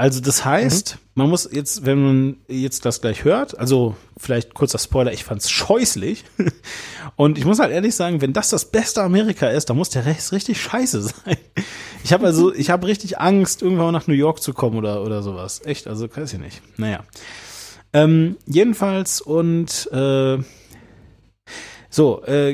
also 0.00 0.22
das 0.22 0.46
heißt, 0.46 0.94
mhm. 0.94 1.00
man 1.12 1.28
muss 1.28 1.46
jetzt, 1.52 1.84
wenn 1.84 2.02
man 2.02 2.36
jetzt 2.48 2.86
das 2.86 3.02
gleich 3.02 3.24
hört, 3.24 3.58
also 3.58 3.96
vielleicht 4.16 4.54
kurzer 4.54 4.78
Spoiler, 4.78 5.12
ich 5.12 5.24
fand's 5.24 5.50
scheußlich. 5.50 6.24
Und 7.16 7.36
ich 7.36 7.44
muss 7.44 7.58
halt 7.58 7.70
ehrlich 7.70 7.94
sagen, 7.94 8.22
wenn 8.22 8.32
das 8.32 8.48
das 8.48 8.64
beste 8.64 9.02
Amerika 9.02 9.48
ist, 9.48 9.68
dann 9.68 9.76
muss 9.76 9.90
der 9.90 10.06
Rest 10.06 10.32
richtig 10.32 10.58
scheiße 10.58 11.02
sein. 11.02 11.36
Ich 12.02 12.14
habe 12.14 12.24
also, 12.24 12.50
ich 12.54 12.70
habe 12.70 12.86
richtig 12.86 13.20
Angst, 13.20 13.60
irgendwann 13.60 13.92
nach 13.92 14.06
New 14.06 14.14
York 14.14 14.40
zu 14.40 14.54
kommen 14.54 14.78
oder 14.78 15.02
oder 15.02 15.22
sowas. 15.22 15.60
Echt, 15.66 15.86
also 15.86 16.08
weiß 16.08 16.32
ich 16.32 16.38
nicht. 16.38 16.62
Naja. 16.78 17.04
Ähm, 17.92 18.38
jedenfalls 18.46 19.20
und 19.20 19.86
äh, 19.92 20.38
so, 21.90 22.22
äh, 22.24 22.52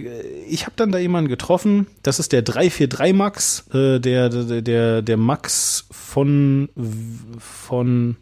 ich 0.49 0.63
habe 0.65 0.73
dann 0.77 0.91
da 0.91 0.99
jemanden 0.99 1.29
getroffen, 1.29 1.87
das 2.03 2.19
ist 2.19 2.33
der 2.33 2.41
343 2.41 3.15
Max, 3.15 3.67
äh, 3.73 4.01
der, 4.01 4.31
der, 4.31 5.03
der, 5.03 5.17
Max 5.19 5.87
von, 5.91 6.71
von, 7.39 8.17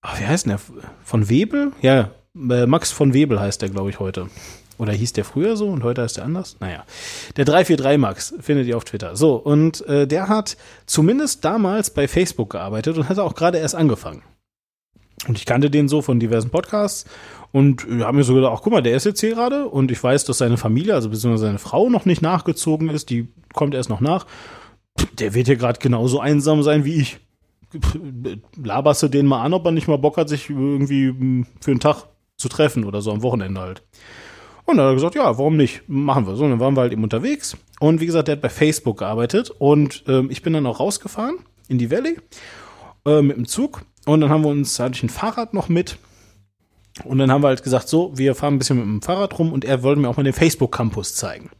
ach, 0.00 0.20
wie 0.20 0.26
heißt 0.26 0.46
denn 0.46 0.52
der? 0.52 0.60
Von 1.04 1.28
Webel? 1.28 1.72
Ja, 1.82 2.10
äh, 2.34 2.66
Max 2.66 2.92
von 2.92 3.12
Webel 3.12 3.40
heißt 3.40 3.60
der, 3.60 3.70
glaube 3.70 3.90
ich, 3.90 3.98
heute. 3.98 4.28
Oder 4.78 4.92
hieß 4.92 5.12
der 5.14 5.24
früher 5.24 5.56
so 5.56 5.68
und 5.68 5.82
heute 5.82 6.02
heißt 6.02 6.18
der 6.18 6.24
anders? 6.24 6.56
Naja. 6.60 6.84
Der 7.36 7.44
343 7.44 7.98
Max 7.98 8.34
findet 8.40 8.68
ihr 8.68 8.76
auf 8.76 8.84
Twitter. 8.84 9.16
So, 9.16 9.34
und 9.34 9.84
äh, 9.88 10.06
der 10.06 10.28
hat 10.28 10.56
zumindest 10.86 11.44
damals 11.44 11.90
bei 11.90 12.06
Facebook 12.06 12.50
gearbeitet 12.50 12.96
und 12.96 13.08
hat 13.08 13.18
auch 13.18 13.34
gerade 13.34 13.58
erst 13.58 13.74
angefangen. 13.74 14.22
Und 15.26 15.36
ich 15.36 15.46
kannte 15.46 15.68
den 15.68 15.88
so 15.88 16.00
von 16.00 16.20
diversen 16.20 16.50
Podcasts 16.50 17.06
und 17.52 17.86
haben 18.00 18.16
mir 18.16 18.24
so 18.24 18.34
gedacht, 18.34 18.52
ach 18.56 18.62
guck 18.62 18.72
mal, 18.72 18.82
der 18.82 18.96
ist 18.96 19.04
jetzt 19.04 19.20
hier 19.20 19.34
gerade 19.34 19.66
und 19.68 19.90
ich 19.90 20.02
weiß, 20.02 20.24
dass 20.24 20.38
seine 20.38 20.56
Familie, 20.56 20.94
also 20.94 21.08
beziehungsweise 21.08 21.46
seine 21.46 21.58
Frau 21.58 21.88
noch 21.88 22.04
nicht 22.04 22.22
nachgezogen 22.22 22.88
ist, 22.90 23.10
die 23.10 23.28
kommt 23.54 23.74
erst 23.74 23.88
noch 23.88 24.00
nach. 24.00 24.26
Der 25.18 25.34
wird 25.34 25.46
hier 25.46 25.56
gerade 25.56 25.78
genauso 25.78 26.20
einsam 26.20 26.62
sein 26.62 26.84
wie 26.84 26.96
ich. 26.96 27.20
Laberst 28.62 29.02
du 29.02 29.08
den 29.08 29.26
mal 29.26 29.42
an, 29.42 29.54
ob 29.54 29.64
er 29.64 29.72
nicht 29.72 29.88
mal 29.88 29.98
Bock 29.98 30.16
hat, 30.16 30.28
sich 30.28 30.50
irgendwie 30.50 31.44
für 31.60 31.70
einen 31.70 31.80
Tag 31.80 32.04
zu 32.36 32.48
treffen 32.48 32.84
oder 32.84 33.00
so 33.00 33.12
am 33.12 33.22
Wochenende 33.22 33.60
halt. 33.60 33.82
Und 34.64 34.76
dann 34.76 34.84
hat 34.84 34.92
er 34.92 34.94
gesagt, 34.96 35.14
ja, 35.14 35.24
warum 35.38 35.56
nicht? 35.56 35.82
Machen 35.88 36.26
wir. 36.26 36.36
So, 36.36 36.44
und 36.44 36.50
dann 36.50 36.60
waren 36.60 36.76
wir 36.76 36.82
halt 36.82 36.92
eben 36.92 37.02
unterwegs. 37.02 37.56
Und 37.80 38.00
wie 38.00 38.06
gesagt, 38.06 38.28
der 38.28 38.36
hat 38.36 38.42
bei 38.42 38.50
Facebook 38.50 38.98
gearbeitet. 38.98 39.50
Und 39.50 40.04
ähm, 40.06 40.30
ich 40.30 40.42
bin 40.42 40.52
dann 40.52 40.66
auch 40.66 40.78
rausgefahren 40.78 41.38
in 41.68 41.78
die 41.78 41.90
Valley 41.90 42.18
äh, 43.06 43.22
mit 43.22 43.38
dem 43.38 43.46
Zug. 43.46 43.82
Und 44.04 44.20
dann 44.20 44.28
haben 44.28 44.42
wir 44.42 44.50
uns, 44.50 44.78
hatte 44.78 44.94
ich 44.94 45.02
ein 45.02 45.08
Fahrrad 45.08 45.54
noch 45.54 45.70
mit. 45.70 45.98
Und 47.04 47.18
dann 47.18 47.30
haben 47.30 47.42
wir 47.42 47.48
halt 47.48 47.62
gesagt, 47.62 47.88
so, 47.88 48.16
wir 48.16 48.34
fahren 48.34 48.54
ein 48.54 48.58
bisschen 48.58 48.76
mit 48.76 48.86
dem 48.86 49.02
Fahrrad 49.02 49.38
rum 49.38 49.52
und 49.52 49.64
er 49.64 49.82
wollte 49.82 50.00
mir 50.00 50.08
auch 50.08 50.16
mal 50.16 50.22
den 50.22 50.32
Facebook 50.32 50.72
Campus 50.72 51.14
zeigen. 51.14 51.50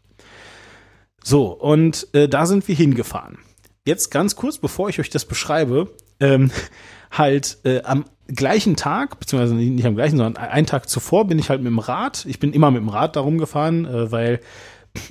So, 1.22 1.46
und 1.46 2.08
äh, 2.14 2.28
da 2.28 2.46
sind 2.46 2.66
wir 2.68 2.74
hingefahren. 2.74 3.38
Jetzt 3.84 4.10
ganz 4.10 4.36
kurz, 4.36 4.58
bevor 4.58 4.88
ich 4.88 5.00
euch 5.00 5.10
das 5.10 5.24
beschreibe, 5.24 5.90
ähm, 6.20 6.50
halt 7.10 7.58
äh, 7.64 7.82
am 7.82 8.04
gleichen 8.28 8.76
Tag, 8.76 9.18
beziehungsweise 9.18 9.54
nicht 9.54 9.86
am 9.86 9.94
gleichen, 9.94 10.18
sondern 10.18 10.42
einen 10.42 10.66
Tag 10.66 10.88
zuvor 10.88 11.26
bin 11.26 11.38
ich 11.38 11.48
halt 11.48 11.62
mit 11.62 11.70
dem 11.70 11.78
Rad, 11.78 12.26
ich 12.26 12.38
bin 12.38 12.52
immer 12.52 12.70
mit 12.70 12.82
dem 12.82 12.90
Rad 12.90 13.16
darum 13.16 13.38
gefahren, 13.38 13.86
äh, 13.86 14.12
weil 14.12 14.40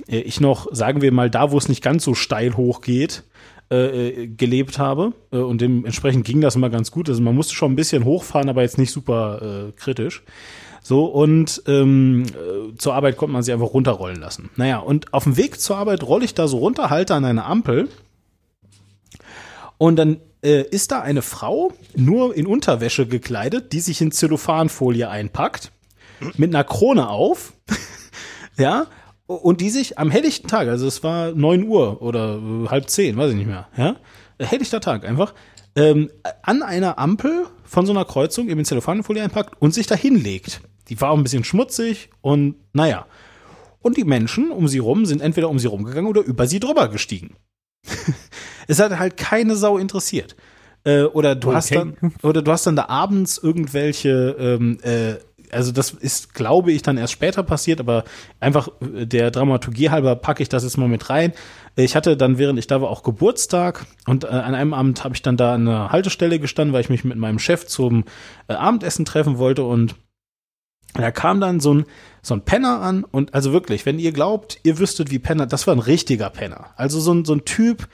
äh, 0.08 0.20
ich 0.20 0.40
noch, 0.40 0.68
sagen 0.72 1.02
wir 1.02 1.12
mal, 1.12 1.30
da, 1.30 1.50
wo 1.50 1.58
es 1.58 1.68
nicht 1.68 1.82
ganz 1.82 2.04
so 2.04 2.14
steil 2.14 2.56
hochgeht, 2.56 3.24
äh, 3.70 4.08
äh, 4.08 4.26
gelebt 4.28 4.78
habe 4.78 5.12
äh, 5.30 5.36
und 5.36 5.60
dementsprechend 5.60 6.24
ging 6.24 6.40
das 6.40 6.56
immer 6.56 6.70
ganz 6.70 6.90
gut. 6.90 7.08
Also 7.08 7.20
man 7.20 7.34
musste 7.34 7.54
schon 7.54 7.72
ein 7.72 7.76
bisschen 7.76 8.04
hochfahren, 8.04 8.48
aber 8.48 8.62
jetzt 8.62 8.78
nicht 8.78 8.90
super 8.90 9.68
äh, 9.68 9.72
kritisch. 9.72 10.22
So, 10.82 11.04
und 11.04 11.62
ähm, 11.66 12.24
äh, 12.28 12.74
zur 12.78 12.94
Arbeit 12.94 13.18
konnte 13.18 13.34
man 13.34 13.42
sie 13.42 13.52
einfach 13.52 13.74
runterrollen 13.74 14.20
lassen. 14.20 14.48
Naja, 14.56 14.78
und 14.78 15.12
auf 15.12 15.24
dem 15.24 15.36
Weg 15.36 15.60
zur 15.60 15.76
Arbeit 15.76 16.02
rolle 16.02 16.24
ich 16.24 16.32
da 16.32 16.48
so 16.48 16.56
runter, 16.56 16.88
halte 16.88 17.14
an 17.14 17.26
eine 17.26 17.44
Ampel 17.44 17.88
und 19.76 19.96
dann 19.96 20.18
äh, 20.42 20.62
ist 20.62 20.90
da 20.90 21.02
eine 21.02 21.20
Frau, 21.20 21.72
nur 21.94 22.34
in 22.34 22.46
Unterwäsche 22.46 23.06
gekleidet, 23.06 23.74
die 23.74 23.80
sich 23.80 24.00
in 24.00 24.12
Zellophanfolie 24.12 25.10
einpackt, 25.10 25.72
mit 26.38 26.54
einer 26.54 26.64
Krone 26.64 27.10
auf, 27.10 27.52
ja, 28.56 28.86
und 29.28 29.60
die 29.60 29.70
sich 29.70 29.98
am 29.98 30.10
helllichten 30.10 30.48
Tag, 30.48 30.68
also 30.68 30.86
es 30.86 31.04
war 31.04 31.32
neun 31.32 31.64
Uhr 31.68 32.02
oder 32.02 32.38
äh, 32.38 32.68
halb 32.68 32.88
zehn, 32.88 33.16
weiß 33.16 33.30
ich 33.30 33.36
nicht 33.36 33.46
mehr, 33.46 33.68
ja, 33.76 33.96
helllichter 34.40 34.80
Tag 34.80 35.04
einfach, 35.04 35.34
ähm, 35.76 36.10
an 36.42 36.62
einer 36.62 36.98
Ampel 36.98 37.46
von 37.62 37.86
so 37.86 37.92
einer 37.92 38.06
Kreuzung 38.06 38.48
eben 38.48 38.58
in 38.58 38.64
Zellophanfolie 38.64 39.22
einpackt 39.22 39.60
und 39.60 39.74
sich 39.74 39.86
da 39.86 39.94
hinlegt. 39.94 40.62
Die 40.88 41.00
war 41.00 41.10
auch 41.10 41.16
ein 41.16 41.22
bisschen 41.22 41.44
schmutzig 41.44 42.08
und 42.22 42.56
naja. 42.72 43.06
Und 43.80 43.96
die 43.96 44.04
Menschen 44.04 44.50
um 44.50 44.66
sie 44.66 44.78
rum 44.78 45.06
sind 45.06 45.20
entweder 45.20 45.50
um 45.50 45.58
sie 45.58 45.68
rumgegangen 45.68 46.08
oder 46.08 46.22
über 46.22 46.46
sie 46.46 46.58
drüber 46.58 46.88
gestiegen. 46.88 47.36
es 48.66 48.80
hat 48.80 48.98
halt 48.98 49.16
keine 49.18 49.54
Sau 49.56 49.76
interessiert. 49.76 50.36
Äh, 50.84 51.02
oder 51.02 51.34
du 51.34 51.48
okay. 51.48 51.56
hast 51.56 51.74
dann, 51.74 51.96
oder 52.22 52.40
du 52.40 52.50
hast 52.50 52.66
dann 52.66 52.76
da 52.76 52.86
abends 52.86 53.38
irgendwelche 53.38 54.36
ähm, 54.38 54.78
äh, 54.82 55.16
also 55.52 55.72
das 55.72 55.90
ist, 55.90 56.34
glaube 56.34 56.72
ich, 56.72 56.82
dann 56.82 56.98
erst 56.98 57.12
später 57.12 57.42
passiert, 57.42 57.80
aber 57.80 58.04
einfach 58.40 58.68
äh, 58.80 59.06
der 59.06 59.30
Dramaturgie 59.30 59.90
halber 59.90 60.16
packe 60.16 60.42
ich 60.42 60.48
das 60.48 60.64
jetzt 60.64 60.76
mal 60.76 60.88
mit 60.88 61.10
rein. 61.10 61.32
Ich 61.76 61.94
hatte 61.94 62.16
dann, 62.16 62.38
während 62.38 62.58
ich 62.58 62.66
da 62.66 62.80
war, 62.80 62.90
auch 62.90 63.02
Geburtstag 63.02 63.86
und 64.06 64.24
äh, 64.24 64.28
an 64.28 64.54
einem 64.54 64.74
Abend 64.74 65.04
habe 65.04 65.14
ich 65.14 65.22
dann 65.22 65.36
da 65.36 65.54
an 65.54 65.68
einer 65.68 65.92
Haltestelle 65.92 66.38
gestanden, 66.38 66.72
weil 66.72 66.80
ich 66.80 66.90
mich 66.90 67.04
mit 67.04 67.18
meinem 67.18 67.38
Chef 67.38 67.66
zum 67.66 68.04
äh, 68.48 68.54
Abendessen 68.54 69.04
treffen 69.04 69.38
wollte 69.38 69.64
und 69.64 69.94
da 70.94 71.10
kam 71.10 71.40
dann 71.40 71.60
so 71.60 71.74
ein, 71.74 71.84
so 72.22 72.34
ein 72.34 72.42
Penner 72.42 72.80
an 72.80 73.04
und 73.04 73.34
also 73.34 73.52
wirklich, 73.52 73.86
wenn 73.86 73.98
ihr 73.98 74.12
glaubt, 74.12 74.58
ihr 74.64 74.78
wüsstet, 74.78 75.10
wie 75.10 75.18
Penner, 75.18 75.46
das 75.46 75.66
war 75.66 75.74
ein 75.74 75.80
richtiger 75.80 76.30
Penner. 76.30 76.70
Also 76.76 76.98
so 76.98 77.12
ein, 77.12 77.24
so 77.24 77.34
ein 77.34 77.44
Typ, 77.44 77.88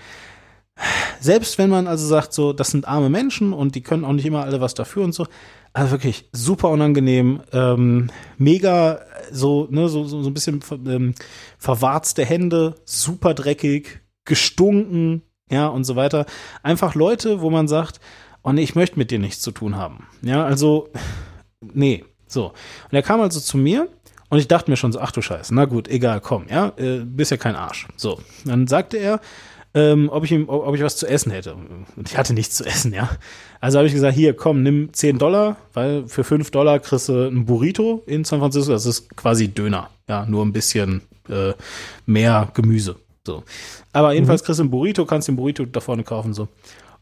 selbst 1.20 1.59
wenn 1.59 1.70
man 1.70 1.86
also 1.86 2.06
sagt, 2.06 2.32
so, 2.32 2.52
das 2.52 2.68
sind 2.68 2.86
arme 2.89 3.10
Menschen 3.10 3.52
und 3.52 3.74
die 3.74 3.82
können 3.82 4.05
auch 4.05 4.12
nicht 4.12 4.26
immer 4.26 4.44
alle 4.44 4.60
was 4.60 4.74
dafür 4.74 5.05
und 5.05 5.12
so, 5.12 5.26
also 5.74 5.90
wirklich 5.90 6.28
super 6.32 6.70
unangenehm, 6.70 7.42
ähm, 7.52 8.09
mega 8.38 9.01
so, 9.30 9.66
ne, 9.70 9.88
so, 9.88 10.05
so, 10.05 10.22
so 10.22 10.30
ein 10.30 10.34
bisschen 10.34 10.60
ähm, 10.86 11.14
verwarzte 11.59 12.24
Hände, 12.24 12.76
super 12.84 13.34
dreckig, 13.34 14.01
gestunken, 14.24 15.22
ja, 15.51 15.66
und 15.66 15.84
so 15.84 15.96
weiter. 15.96 16.26
Einfach 16.62 16.94
Leute, 16.94 17.40
wo 17.40 17.51
man 17.51 17.68
sagt, 17.68 18.01
oh 18.44 18.52
nee, 18.52 18.62
ich 18.62 18.76
möchte 18.76 18.98
mit 18.98 19.10
dir 19.10 19.18
nichts 19.18 19.42
zu 19.42 19.51
tun 19.51 19.76
haben. 19.76 20.06
Ja, 20.22 20.44
also, 20.44 20.90
nee, 21.60 22.05
so. 22.28 22.46
Und 22.46 22.92
er 22.92 23.02
kam 23.02 23.20
also 23.20 23.40
zu 23.40 23.59
mir 23.59 23.88
und 24.30 24.38
ich 24.38 24.46
dachte 24.46 24.70
mir 24.70 24.76
schon 24.76 24.92
so, 24.92 25.01
ach 25.01 25.10
du 25.10 25.22
Scheiße, 25.22 25.52
na 25.52 25.64
gut, 25.64 25.88
egal, 25.88 26.20
komm, 26.20 26.46
ja, 26.48 26.72
äh, 26.76 27.01
bist 27.05 27.32
ja 27.32 27.36
kein 27.36 27.56
Arsch. 27.56 27.88
So. 27.96 28.20
Dann 28.44 28.68
sagte 28.68 28.96
er, 28.96 29.20
ähm, 29.74 30.09
ob 30.10 30.24
ich 30.24 30.32
ihm, 30.32 30.48
ob, 30.48 30.66
ob 30.66 30.74
ich 30.74 30.82
was 30.82 30.96
zu 30.96 31.06
essen 31.06 31.32
hätte. 31.32 31.55
Und 31.96 32.09
ich 32.09 32.16
hatte 32.16 32.32
nichts 32.32 32.56
zu 32.56 32.64
essen, 32.64 32.94
ja. 32.94 33.10
Also 33.60 33.78
habe 33.78 33.88
ich 33.88 33.94
gesagt, 33.94 34.14
hier, 34.14 34.34
komm, 34.34 34.62
nimm 34.62 34.92
10 34.92 35.18
Dollar, 35.18 35.56
weil 35.72 36.06
für 36.06 36.24
5 36.24 36.51
Dollar 36.51 36.78
kriegst 36.78 37.09
du 37.09 37.28
ein 37.28 37.44
Burrito 37.44 38.02
in 38.06 38.24
San 38.24 38.38
Francisco. 38.38 38.72
Das 38.72 38.86
ist 38.86 39.14
quasi 39.16 39.48
Döner. 39.48 39.90
Ja, 40.09 40.26
nur 40.26 40.44
ein 40.44 40.52
bisschen 40.52 41.02
äh, 41.28 41.52
mehr 42.06 42.51
Gemüse. 42.55 42.96
So. 43.26 43.42
Aber 43.92 44.12
jedenfalls 44.12 44.44
kriegst 44.44 44.60
du 44.60 44.64
einen 44.64 44.70
Burrito, 44.70 45.06
kannst 45.06 45.28
den 45.28 45.36
Burrito 45.36 45.64
da 45.64 45.80
vorne 45.80 46.05
kaufen, 46.05 46.34
so. 46.34 46.48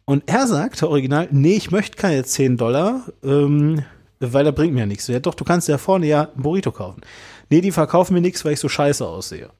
Und 0.04 0.24
er 0.26 0.46
sagte 0.46 0.88
original, 0.88 1.28
nee, 1.30 1.54
ich 1.54 1.70
möchte 1.70 1.96
keine 1.96 2.24
10 2.24 2.56
Dollar, 2.56 3.04
ähm, 3.22 3.84
weil 4.20 4.46
er 4.46 4.52
bringt 4.52 4.74
mir 4.74 4.86
nichts. 4.86 5.06
Ja, 5.08 5.20
doch, 5.20 5.34
du 5.34 5.44
kannst 5.44 5.68
ja 5.68 5.78
vorne 5.78 6.06
ja 6.06 6.28
einen 6.32 6.42
Burrito 6.42 6.72
kaufen. 6.72 7.02
Nee, 7.50 7.60
die 7.60 7.70
verkaufen 7.70 8.14
mir 8.14 8.20
nichts, 8.20 8.44
weil 8.44 8.54
ich 8.54 8.60
so 8.60 8.68
scheiße 8.68 9.06
aussehe. 9.06 9.50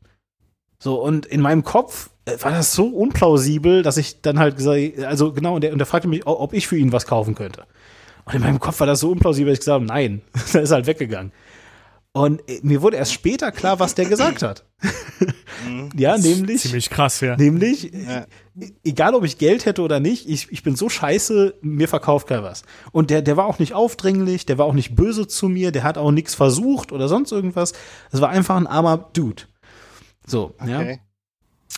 So, 0.78 1.00
und 1.00 1.26
in 1.26 1.40
meinem 1.40 1.62
Kopf 1.62 2.10
war 2.40 2.52
das 2.52 2.72
so 2.72 2.86
unplausibel, 2.86 3.82
dass 3.82 3.96
ich 3.96 4.20
dann 4.22 4.38
halt 4.38 4.56
gesagt, 4.56 4.98
also 5.04 5.32
genau, 5.32 5.56
und 5.56 5.62
der, 5.62 5.72
und 5.72 5.78
der 5.78 5.86
fragte 5.86 6.08
mich, 6.08 6.26
ob 6.26 6.52
ich 6.52 6.66
für 6.68 6.76
ihn 6.76 6.92
was 6.92 7.06
kaufen 7.06 7.34
könnte. 7.34 7.64
Und 8.24 8.34
in 8.34 8.40
meinem 8.42 8.60
Kopf 8.60 8.78
war 8.80 8.86
das 8.86 9.00
so 9.00 9.10
unplausibel, 9.10 9.50
dass 9.52 9.56
ich 9.56 9.60
gesagt 9.60 9.74
habe, 9.74 9.84
nein, 9.86 10.22
da 10.52 10.60
ist 10.60 10.70
halt 10.70 10.86
weggegangen. 10.86 11.32
Und 12.14 12.46
äh, 12.48 12.60
mir 12.62 12.82
wurde 12.82 12.98
erst 12.98 13.12
später 13.14 13.50
klar, 13.52 13.80
was 13.80 13.94
der 13.94 14.04
gesagt 14.04 14.42
hat. 14.42 14.64
ja, 15.96 16.18
nämlich, 16.18 16.60
Ziemlich 16.60 16.90
krass, 16.90 17.20
ja. 17.22 17.36
nämlich, 17.36 17.90
Ja. 17.92 18.20
äh, 18.20 18.26
egal 18.84 19.14
ob 19.14 19.24
ich 19.24 19.38
Geld 19.38 19.64
hätte 19.64 19.80
oder 19.82 19.98
nicht, 19.98 20.28
ich, 20.28 20.52
ich 20.52 20.62
bin 20.62 20.76
so 20.76 20.90
scheiße, 20.90 21.54
mir 21.62 21.88
verkauft 21.88 22.26
keiner 22.28 22.42
was. 22.42 22.62
Und 22.92 23.08
der, 23.10 23.22
der 23.22 23.38
war 23.38 23.46
auch 23.46 23.58
nicht 23.58 23.72
aufdringlich, 23.72 24.44
der 24.44 24.58
war 24.58 24.66
auch 24.66 24.74
nicht 24.74 24.94
böse 24.94 25.26
zu 25.26 25.48
mir, 25.48 25.72
der 25.72 25.84
hat 25.84 25.96
auch 25.96 26.10
nichts 26.10 26.34
versucht 26.34 26.92
oder 26.92 27.08
sonst 27.08 27.32
irgendwas. 27.32 27.72
Das 28.10 28.20
war 28.20 28.28
einfach 28.28 28.56
ein 28.56 28.66
armer 28.66 28.98
Dude. 29.14 29.44
So, 30.26 30.54
ja. 30.66 30.96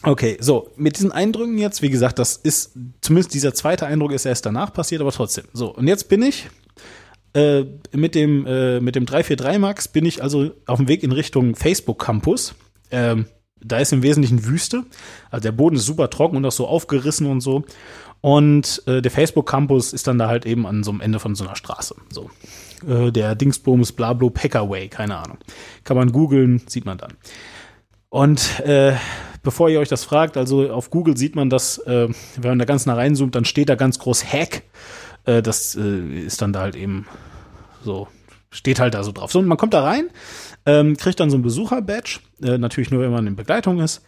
Okay. 0.05 0.36
So, 0.40 0.70
mit 0.76 0.97
diesen 0.97 1.12
Eindrücken 1.12 1.59
jetzt, 1.59 1.82
wie 1.82 1.90
gesagt, 1.90 2.18
das 2.18 2.36
ist, 2.36 2.72
zumindest 3.01 3.35
dieser 3.35 3.55
zweite 3.55 3.86
Eindruck 3.86 4.12
ist 4.12 4.26
erst 4.26 4.47
danach 4.47 4.72
passiert, 4.72 5.01
aber 5.01 5.12
trotzdem. 5.12 5.44
So, 5.52 5.74
und 5.74 5.89
jetzt 5.89 6.09
bin 6.09 6.22
ich 6.22 6.48
äh, 7.35 7.64
mit 7.93 8.14
dem, 8.14 8.47
äh, 8.47 8.81
mit 8.81 8.94
dem 8.94 9.06
343 9.06 9.60
Max 9.60 9.89
bin 9.89 10.05
ich 10.05 10.22
also 10.22 10.52
auf 10.66 10.78
dem 10.78 10.89
Weg 10.89 11.02
in 11.02 11.12
Richtung 11.12 11.56
Facebook 11.56 11.98
Campus. 12.05 12.55
Ähm, 12.90 13.26
da 13.60 13.78
ist 13.78 13.93
im 13.93 14.02
Wesentlichen 14.02 14.44
Wüste. 14.44 14.85
Also 15.31 15.43
der 15.43 15.52
Boden 15.52 15.76
ist 15.76 15.86
super 15.86 16.10
trocken 16.10 16.36
und 16.36 16.44
auch 16.44 16.52
so 16.52 16.66
aufgerissen 16.66 17.26
und 17.26 17.40
so. 17.40 17.64
Und 18.20 18.82
äh, 18.86 19.02
der 19.02 19.10
Facebook 19.10 19.48
Campus 19.48 19.93
ist 19.93 20.06
dann 20.06 20.18
da 20.18 20.28
halt 20.28 20.47
eben 20.47 20.66
an 20.66 20.85
so 20.85 20.90
einem 20.90 21.01
Ende 21.01 21.18
von 21.18 21.35
so 21.35 21.44
einer 21.44 21.56
Straße. 21.56 21.94
So. 22.10 22.31
Äh, 22.86 23.10
der 23.10 23.35
Dingsbums 23.35 23.93
Blablo 23.93 24.31
Packerway, 24.31 24.89
keine 24.89 25.16
Ahnung. 25.16 25.39
Kann 25.82 25.97
man 25.97 26.12
googeln, 26.12 26.62
sieht 26.66 26.85
man 26.85 26.98
dann. 26.98 27.14
Und 28.10 28.60
äh, 28.60 28.94
bevor 29.45 29.69
ihr 29.69 29.79
euch 29.79 29.89
das 29.89 30.03
fragt, 30.03 30.37
also 30.37 30.71
auf 30.71 30.91
Google 30.91 31.16
sieht 31.16 31.37
man 31.37 31.51
das, 31.51 31.79
äh, 31.79 32.09
wenn 32.37 32.51
man 32.51 32.59
da 32.59 32.65
ganz 32.65 32.87
nah 32.87 32.95
reinzoomt, 32.95 33.35
dann 33.35 33.45
steht 33.45 33.69
da 33.69 33.77
ganz 33.77 34.01
groß 34.01 34.25
Hack. 34.25 34.62
Äh, 35.25 35.43
das 35.43 35.77
äh, 35.77 36.25
ist 36.27 36.43
dann 36.43 36.53
da 36.53 36.62
halt 36.62 36.75
eben 36.75 37.07
so, 37.85 38.09
steht 38.51 38.81
halt 38.81 38.95
da 38.95 39.05
so 39.05 39.12
drauf. 39.12 39.31
So, 39.31 39.39
und 39.39 39.47
man 39.47 39.59
kommt 39.59 39.75
da 39.75 39.85
rein, 39.85 40.09
ähm, 40.66 40.97
kriegt 40.97 41.21
dann 41.21 41.31
so 41.31 41.37
ein 41.37 41.43
Besucher-Badge, 41.43 42.21
äh, 42.43 42.59
natürlich 42.59 42.91
nur, 42.91 43.03
wenn 43.03 43.12
man 43.12 43.27
in 43.27 43.37
Begleitung 43.37 43.81
ist. 43.81 44.03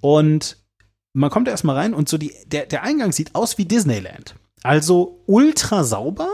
Und 0.00 0.56
man 1.12 1.30
kommt 1.30 1.48
erstmal 1.48 1.76
rein 1.76 1.94
und 1.94 2.08
so 2.08 2.18
die, 2.18 2.32
der, 2.46 2.66
der 2.66 2.82
Eingang 2.82 3.12
sieht 3.12 3.34
aus 3.34 3.58
wie 3.58 3.64
Disneyland. 3.64 4.36
Also 4.62 5.22
ultra 5.26 5.84
sauber. 5.84 6.28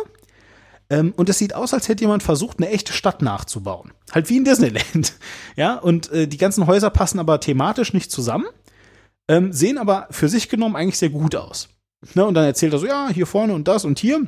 Ähm, 0.92 1.14
und 1.16 1.30
es 1.30 1.38
sieht 1.38 1.54
aus, 1.54 1.72
als 1.72 1.88
hätte 1.88 2.04
jemand 2.04 2.22
versucht, 2.22 2.58
eine 2.58 2.68
echte 2.68 2.92
Stadt 2.92 3.22
nachzubauen. 3.22 3.92
Halt 4.12 4.28
wie 4.28 4.36
in 4.36 4.44
Disneyland. 4.44 5.14
Ja, 5.56 5.76
und 5.76 6.10
äh, 6.12 6.26
die 6.26 6.38
ganzen 6.38 6.66
Häuser 6.66 6.90
passen 6.90 7.18
aber 7.18 7.40
thematisch 7.40 7.92
nicht 7.92 8.10
zusammen, 8.10 8.46
ähm, 9.28 9.52
sehen 9.52 9.76
aber 9.76 10.06
für 10.10 10.28
sich 10.28 10.48
genommen 10.48 10.76
eigentlich 10.76 10.98
sehr 10.98 11.10
gut 11.10 11.34
aus. 11.34 11.68
Ne, 12.14 12.24
und 12.24 12.34
dann 12.34 12.44
erzählt 12.44 12.72
er 12.72 12.78
so, 12.78 12.86
ja, 12.86 13.08
hier 13.10 13.26
vorne 13.26 13.54
und 13.54 13.68
das 13.68 13.84
und 13.84 13.98
hier 13.98 14.26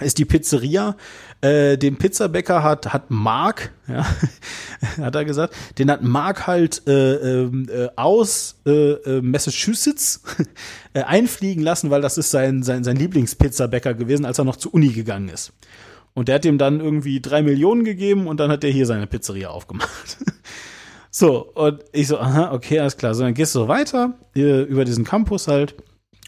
ist 0.00 0.18
die 0.18 0.24
Pizzeria. 0.24 0.96
Äh, 1.40 1.76
den 1.76 1.96
Pizzabäcker 1.96 2.62
hat, 2.62 2.92
hat 2.92 3.10
Mark, 3.10 3.72
ja, 3.88 4.06
hat 4.96 5.14
er 5.14 5.24
gesagt, 5.24 5.54
den 5.78 5.90
hat 5.90 6.02
Mark 6.02 6.46
halt 6.46 6.86
äh, 6.86 7.42
ähm, 7.42 7.68
äh, 7.68 7.88
aus 7.96 8.60
äh, 8.66 8.92
äh, 8.92 9.20
Massachusetts 9.20 10.22
äh, 10.94 11.02
einfliegen 11.02 11.62
lassen, 11.62 11.90
weil 11.90 12.00
das 12.00 12.18
ist 12.18 12.30
sein, 12.30 12.62
sein, 12.62 12.82
sein 12.82 12.96
Lieblingspizzabäcker 12.96 13.94
gewesen, 13.94 14.24
als 14.24 14.38
er 14.38 14.44
noch 14.44 14.56
zur 14.56 14.74
Uni 14.74 14.88
gegangen 14.88 15.28
ist. 15.28 15.52
Und 16.14 16.28
der 16.28 16.36
hat 16.36 16.44
ihm 16.44 16.58
dann 16.58 16.80
irgendwie 16.80 17.20
drei 17.20 17.42
Millionen 17.42 17.84
gegeben 17.84 18.26
und 18.26 18.38
dann 18.40 18.50
hat 18.50 18.64
er 18.64 18.70
hier 18.70 18.86
seine 18.86 19.06
Pizzeria 19.06 19.50
aufgemacht. 19.50 20.18
so, 21.10 21.52
und 21.54 21.84
ich 21.92 22.06
so, 22.06 22.18
aha, 22.18 22.52
okay, 22.52 22.78
alles 22.78 22.96
klar. 22.96 23.14
So, 23.14 23.22
dann 23.22 23.34
gehst 23.34 23.54
du 23.54 23.60
so 23.60 23.68
weiter 23.68 24.14
über 24.34 24.84
diesen 24.84 25.04
Campus 25.04 25.48
halt. 25.48 25.74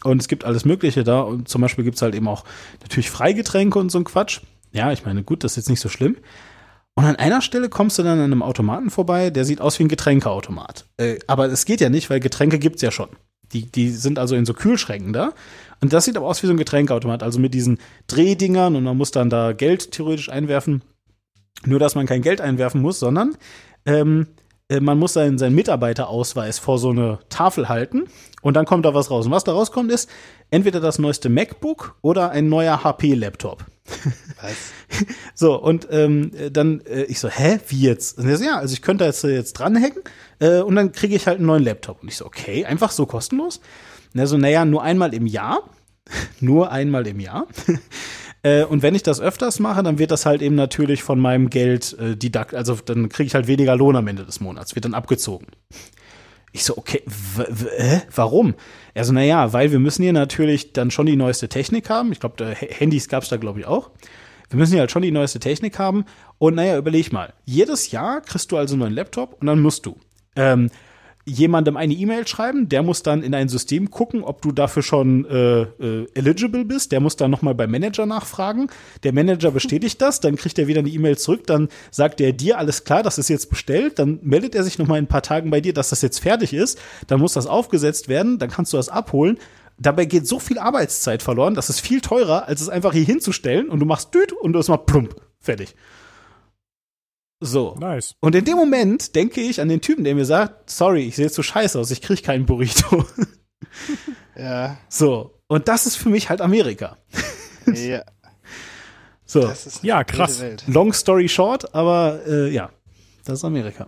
Und 0.07 0.21
es 0.21 0.27
gibt 0.27 0.45
alles 0.45 0.65
Mögliche 0.65 1.03
da. 1.03 1.21
Und 1.21 1.47
zum 1.47 1.61
Beispiel 1.61 1.83
gibt's 1.83 2.01
halt 2.01 2.15
eben 2.15 2.27
auch 2.27 2.43
natürlich 2.81 3.09
Freigetränke 3.09 3.77
und 3.77 3.91
so 3.91 3.99
ein 3.99 4.03
Quatsch. 4.03 4.41
Ja, 4.71 4.91
ich 4.91 5.05
meine, 5.05 5.23
gut, 5.23 5.43
das 5.43 5.53
ist 5.53 5.57
jetzt 5.57 5.69
nicht 5.69 5.81
so 5.81 5.89
schlimm. 5.89 6.17
Und 6.95 7.05
an 7.05 7.15
einer 7.15 7.41
Stelle 7.41 7.69
kommst 7.69 7.99
du 7.99 8.03
dann 8.03 8.17
an 8.17 8.25
einem 8.25 8.41
Automaten 8.41 8.89
vorbei, 8.89 9.29
der 9.29 9.45
sieht 9.45 9.61
aus 9.61 9.77
wie 9.77 9.83
ein 9.83 9.89
Getränkeautomat. 9.89 10.85
Äh, 10.97 11.19
aber 11.27 11.45
es 11.45 11.65
geht 11.65 11.81
ja 11.81 11.89
nicht, 11.89 12.09
weil 12.09 12.19
Getränke 12.19 12.57
gibt's 12.57 12.81
ja 12.81 12.89
schon. 12.89 13.09
Die, 13.53 13.71
die 13.71 13.89
sind 13.89 14.17
also 14.17 14.35
in 14.35 14.45
so 14.45 14.53
Kühlschränken 14.53 15.13
da. 15.13 15.33
Und 15.79 15.93
das 15.93 16.05
sieht 16.05 16.17
aber 16.17 16.25
aus 16.25 16.41
wie 16.41 16.47
so 16.47 16.53
ein 16.53 16.57
Getränkeautomat, 16.57 17.21
also 17.21 17.39
mit 17.39 17.53
diesen 17.53 17.77
Drehdingern 18.07 18.75
und 18.75 18.83
man 18.83 18.97
muss 18.97 19.11
dann 19.11 19.29
da 19.29 19.53
Geld 19.53 19.91
theoretisch 19.91 20.29
einwerfen. 20.29 20.81
Nur, 21.65 21.79
dass 21.79 21.95
man 21.95 22.07
kein 22.07 22.21
Geld 22.21 22.41
einwerfen 22.41 22.81
muss, 22.81 22.99
sondern 22.99 23.35
ähm, 23.85 24.27
äh, 24.69 24.79
man 24.79 24.97
muss 24.97 25.13
seinen, 25.13 25.37
seinen 25.37 25.55
Mitarbeiterausweis 25.55 26.59
vor 26.59 26.79
so 26.79 26.89
eine 26.89 27.19
Tafel 27.29 27.69
halten 27.69 28.05
und 28.41 28.55
dann 28.55 28.65
kommt 28.65 28.85
da 28.85 28.93
was 28.93 29.09
raus. 29.09 29.25
Und 29.25 29.31
was 29.31 29.43
da 29.43 29.53
rauskommt, 29.53 29.91
ist 29.91 30.09
entweder 30.51 30.79
das 30.79 30.99
neueste 30.99 31.29
MacBook 31.29 31.95
oder 32.01 32.31
ein 32.31 32.49
neuer 32.49 32.83
HP-Laptop. 32.83 33.65
Was? 34.41 34.55
So, 35.35 35.61
und 35.61 35.87
ähm, 35.91 36.31
dann, 36.51 36.81
äh, 36.81 37.03
ich 37.03 37.19
so, 37.19 37.29
hä, 37.29 37.59
wie 37.67 37.81
jetzt? 37.81 38.17
Und 38.17 38.27
er 38.27 38.37
so, 38.37 38.43
ja, 38.43 38.57
also 38.57 38.73
ich 38.73 38.81
könnte 38.81 39.05
jetzt, 39.05 39.23
äh, 39.23 39.35
jetzt 39.35 39.53
dranhängen 39.53 39.99
äh, 40.39 40.61
und 40.61 40.75
dann 40.75 40.91
kriege 40.91 41.15
ich 41.15 41.27
halt 41.27 41.37
einen 41.37 41.45
neuen 41.45 41.63
Laptop. 41.63 42.01
Und 42.01 42.07
ich 42.07 42.17
so, 42.17 42.25
okay, 42.25 42.65
einfach 42.65 42.89
so 42.89 43.05
kostenlos? 43.05 43.59
Und 44.13 44.19
er 44.19 44.25
so, 44.25 44.37
naja, 44.37 44.65
nur 44.65 44.81
einmal 44.81 45.13
im 45.13 45.27
Jahr. 45.27 45.69
nur 46.39 46.71
einmal 46.71 47.05
im 47.07 47.19
Jahr. 47.19 47.47
Äh, 48.43 48.65
und 48.65 48.83
wenn 48.83 48.93
ich 48.93 49.01
das 49.01 49.19
öfters 49.19 49.59
mache, 49.59 49.81
dann 49.81 49.97
wird 49.97 50.11
das 50.11 50.27
halt 50.27 50.43
eben 50.43 50.53
natürlich 50.53 51.01
von 51.01 51.19
meinem 51.19 51.49
Geld 51.49 51.97
äh, 51.99 52.15
didakt, 52.15 52.53
also 52.53 52.75
dann 52.75 53.09
kriege 53.09 53.25
ich 53.25 53.33
halt 53.33 53.47
weniger 53.47 53.75
Lohn 53.75 53.95
am 53.95 54.07
Ende 54.07 54.25
des 54.25 54.39
Monats, 54.39 54.75
wird 54.75 54.85
dann 54.85 54.93
abgezogen. 54.93 55.47
Ich 56.51 56.63
so, 56.63 56.77
okay, 56.77 57.03
äh, 57.77 57.99
warum? 58.15 58.55
Er 58.93 59.03
so, 59.03 59.13
naja, 59.13 59.53
weil 59.53 59.71
wir 59.71 59.79
müssen 59.79 60.03
hier 60.03 60.13
natürlich 60.13 60.73
dann 60.73 60.91
schon 60.91 61.05
die 61.05 61.15
neueste 61.15 61.49
Technik 61.49 61.89
haben. 61.89 62.11
Ich 62.11 62.19
glaube, 62.19 62.55
Handys 62.55 63.09
gab's 63.09 63.29
da, 63.29 63.37
glaube 63.37 63.59
ich, 63.59 63.65
auch. 63.67 63.91
Wir 64.49 64.57
müssen 64.57 64.71
hier 64.71 64.79
halt 64.79 64.91
schon 64.91 65.01
die 65.01 65.11
neueste 65.11 65.39
Technik 65.39 65.77
haben. 65.77 66.05
Und 66.37 66.55
naja, 66.55 66.77
überleg 66.77 67.11
mal. 67.11 67.33
Jedes 67.45 67.91
Jahr 67.91 68.21
kriegst 68.21 68.51
du 68.51 68.57
also 68.57 68.73
einen 68.73 68.81
neuen 68.81 68.93
Laptop 68.93 69.37
und 69.39 69.47
dann 69.47 69.61
musst 69.61 69.85
du 69.85 69.97
ähm, 70.35 70.69
jemandem 71.27 71.75
eine 71.75 71.93
E-Mail 71.93 72.25
schreiben, 72.25 72.69
der 72.69 72.83
muss 72.83 73.03
dann 73.03 73.21
in 73.21 73.35
ein 73.35 73.49
System 73.49 73.91
gucken, 73.91 74.23
ob 74.23 74.41
du 74.41 74.53
dafür 74.53 74.81
schon 74.81 75.25
äh, 75.25 75.61
äh, 75.61 76.07
eligible 76.13 76.63
bist. 76.63 76.93
Der 76.93 77.01
muss 77.01 77.17
dann 77.17 77.29
nochmal 77.29 77.53
beim 77.53 77.69
Manager 77.69 78.05
nachfragen. 78.05 78.67
Der 79.03 79.13
Manager 79.13 79.51
bestätigt 79.51 80.01
das, 80.01 80.21
dann 80.21 80.37
kriegt 80.37 80.57
er 80.57 80.67
wieder 80.67 80.79
eine 80.79 80.89
E-Mail 80.89 81.17
zurück, 81.17 81.45
dann 81.45 81.67
sagt 81.91 82.21
er 82.21 82.31
dir, 82.31 82.57
alles 82.57 82.85
klar, 82.85 83.03
das 83.03 83.17
ist 83.17 83.27
jetzt 83.27 83.49
bestellt, 83.49 83.99
dann 83.99 84.19
meldet 84.21 84.55
er 84.55 84.63
sich 84.63 84.79
nochmal 84.79 84.99
in 84.99 85.05
ein 85.05 85.09
paar 85.09 85.21
Tagen 85.21 85.49
bei 85.49 85.59
dir, 85.59 85.73
dass 85.73 85.89
das 85.89 86.01
jetzt 86.01 86.19
fertig 86.19 86.53
ist, 86.53 86.79
dann 87.07 87.19
muss 87.19 87.33
das 87.33 87.45
aufgesetzt 87.45 88.07
werden, 88.07 88.39
dann 88.39 88.49
kannst 88.49 88.71
du 88.71 88.77
das 88.77 88.89
abholen. 88.89 89.37
Dabei 89.77 90.05
geht 90.05 90.27
so 90.27 90.39
viel 90.39 90.57
Arbeitszeit 90.57 91.21
verloren, 91.21 91.55
das 91.55 91.69
ist 91.69 91.81
viel 91.81 91.99
teurer, 92.01 92.47
als 92.47 92.61
es 92.61 92.69
einfach 92.69 92.93
hier 92.93 93.05
hinzustellen 93.05 93.69
und 93.69 93.79
du 93.79 93.85
machst 93.85 94.13
düt 94.13 94.31
und 94.31 94.53
du 94.53 94.59
ist 94.59 94.69
mal 94.69 94.77
plump, 94.77 95.15
fertig. 95.39 95.75
So. 97.39 97.75
Nice. 97.79 98.15
Und 98.19 98.35
in 98.35 98.45
dem 98.45 98.57
Moment 98.57 99.15
denke 99.15 99.41
ich 99.41 99.61
an 99.61 99.69
den 99.69 99.81
Typen, 99.81 100.03
der 100.03 100.15
mir 100.15 100.25
sagt, 100.25 100.69
sorry, 100.69 101.03
ich 101.07 101.15
sehe 101.15 101.25
jetzt 101.25 101.35
so 101.35 101.43
scheiße 101.43 101.79
aus, 101.79 101.91
ich 101.91 102.01
kriege 102.01 102.21
keinen 102.21 102.45
Burrito. 102.45 103.05
Ja, 104.35 104.77
so. 104.87 105.39
Und 105.47 105.67
das 105.67 105.87
ist 105.87 105.95
für 105.95 106.09
mich 106.09 106.29
halt 106.29 106.41
Amerika. 106.41 106.97
ja. 107.73 108.03
So. 109.25 109.41
Das 109.41 109.65
ist 109.67 109.79
eine 109.79 109.87
Ja, 109.87 110.03
krass. 110.05 110.39
Welt. 110.39 110.63
Long 110.67 110.93
story 110.93 111.27
short, 111.27 111.73
aber 111.75 112.21
äh, 112.27 112.49
ja, 112.49 112.69
das 113.25 113.39
ist 113.39 113.45
Amerika. 113.45 113.87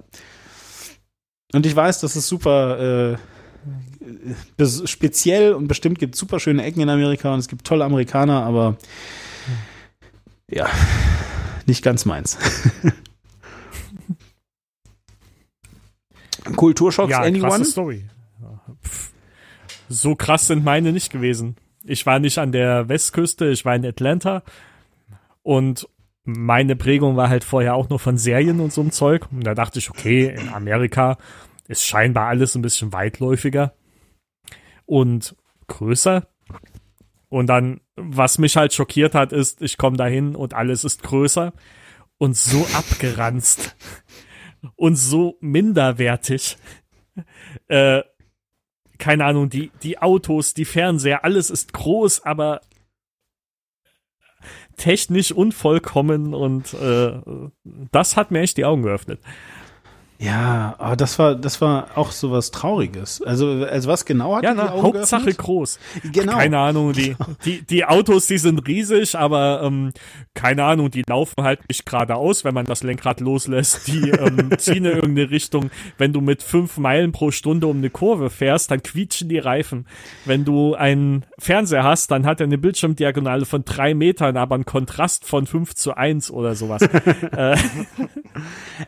Und 1.53 1.65
ich 1.65 1.73
weiß, 1.75 2.01
das 2.01 2.15
ist 2.17 2.27
super 2.27 3.17
äh, 4.57 4.67
speziell 4.85 5.53
und 5.53 5.67
bestimmt 5.69 5.97
gibt 5.97 6.15
es 6.15 6.19
super 6.19 6.39
schöne 6.41 6.63
Ecken 6.63 6.81
in 6.81 6.89
Amerika 6.89 7.33
und 7.33 7.39
es 7.39 7.47
gibt 7.47 7.65
tolle 7.65 7.85
Amerikaner, 7.85 8.43
aber 8.43 8.75
ja, 10.49 10.67
nicht 11.67 11.83
ganz 11.83 12.03
meins. 12.05 12.37
Kulturschocks, 16.55 17.11
Ja, 17.11 17.21
anyone? 17.21 17.49
krasse 17.49 17.65
Story. 17.65 18.05
Pff. 18.83 19.11
So 19.87 20.15
krass 20.15 20.47
sind 20.47 20.63
meine 20.63 20.91
nicht 20.91 21.11
gewesen. 21.11 21.55
Ich 21.83 22.05
war 22.05 22.19
nicht 22.19 22.37
an 22.37 22.51
der 22.51 22.89
Westküste, 22.89 23.49
ich 23.49 23.65
war 23.65 23.75
in 23.75 23.85
Atlanta 23.85 24.43
und 25.41 25.87
meine 26.23 26.75
Prägung 26.75 27.15
war 27.15 27.29
halt 27.29 27.43
vorher 27.43 27.73
auch 27.75 27.89
nur 27.89 27.97
von 27.99 28.17
Serien 28.17 28.59
und 28.59 28.71
so 28.71 28.81
einem 28.81 28.91
Zeug. 28.91 29.27
Und 29.31 29.43
da 29.45 29.55
dachte 29.55 29.79
ich, 29.79 29.89
okay, 29.89 30.27
in 30.39 30.49
Amerika 30.49 31.17
ist 31.67 31.85
scheinbar 31.85 32.27
alles 32.27 32.55
ein 32.55 32.61
bisschen 32.61 32.93
weitläufiger 32.93 33.73
und 34.85 35.35
größer. 35.67 36.27
Und 37.29 37.47
dann, 37.47 37.81
was 37.95 38.37
mich 38.37 38.57
halt 38.57 38.73
schockiert 38.73 39.15
hat, 39.15 39.31
ist, 39.31 39.61
ich 39.61 39.77
komme 39.77 39.97
dahin 39.97 40.35
und 40.35 40.53
alles 40.53 40.83
ist 40.83 41.01
größer 41.03 41.53
und 42.17 42.35
so 42.35 42.65
abgeranzt 42.75 43.75
und 44.75 44.95
so 44.95 45.37
minderwertig. 45.41 46.57
Äh, 47.67 48.03
keine 48.97 49.25
Ahnung, 49.25 49.49
die, 49.49 49.71
die 49.83 49.97
Autos, 49.97 50.53
die 50.53 50.63
Fernseher, 50.63 51.25
alles 51.25 51.49
ist 51.49 51.73
groß, 51.73 52.23
aber 52.23 52.61
technisch 54.77 55.33
unvollkommen 55.33 56.33
und 56.33 56.73
äh, 56.75 57.19
das 57.91 58.15
hat 58.15 58.31
mir 58.31 58.39
echt 58.39 58.55
die 58.57 58.63
Augen 58.63 58.83
geöffnet. 58.83 59.19
Ja, 60.21 60.75
aber 60.79 60.97
das 60.97 61.17
war, 61.17 61.33
das 61.35 61.61
war 61.61 61.91
auch 61.95 62.11
so 62.11 62.29
was 62.31 62.51
Trauriges. 62.51 63.21
Also, 63.21 63.63
also 63.63 63.89
was 63.89 64.03
genau 64.03 64.35
hat 64.35 64.43
Ja, 64.43 64.53
die 64.53 64.57
na, 64.57 64.71
Augen 64.73 64.83
Hauptsache 64.83 65.33
geöffnet? 65.33 65.37
groß. 65.37 65.79
Genau. 66.03 66.37
Keine 66.37 66.57
Ahnung, 66.59 66.91
die, 66.91 67.15
die, 67.45 67.61
die 67.65 67.85
Autos, 67.85 68.27
die 68.27 68.37
sind 68.37 68.67
riesig, 68.67 69.15
aber 69.17 69.61
ähm, 69.63 69.93
keine 70.33 70.65
Ahnung, 70.65 70.91
die 70.91 71.03
laufen 71.07 71.41
halt 71.43 71.61
nicht 71.69 71.85
geradeaus, 71.85 72.43
wenn 72.43 72.53
man 72.53 72.65
das 72.65 72.83
Lenkrad 72.83 73.21
loslässt. 73.21 73.87
Die 73.87 74.09
ähm, 74.09 74.51
ziehen 74.57 74.83
in 74.83 74.91
irgendeine 74.95 75.29
Richtung. 75.31 75.71
Wenn 75.97 76.11
du 76.11 76.19
mit 76.19 76.43
fünf 76.43 76.77
Meilen 76.77 77.13
pro 77.13 77.31
Stunde 77.31 77.67
um 77.67 77.77
eine 77.77 77.89
Kurve 77.89 78.29
fährst, 78.29 78.71
dann 78.71 78.83
quietschen 78.83 79.29
die 79.29 79.39
Reifen. 79.39 79.87
Wenn 80.25 80.43
du 80.43 80.75
einen 80.75 81.25
Fernseher 81.37 81.83
hast, 81.85 82.11
dann 82.11 82.25
hat 82.25 82.41
er 82.41 82.45
eine 82.47 82.57
Bildschirmdiagonale 82.57 83.45
von 83.45 83.63
drei 83.63 83.93
Metern, 83.93 84.35
aber 84.35 84.55
einen 84.55 84.65
Kontrast 84.65 85.23
von 85.25 85.47
fünf 85.47 85.75
zu 85.75 85.95
eins 85.95 86.29
oder 86.29 86.55
sowas. 86.55 86.81
äh, 87.31 87.55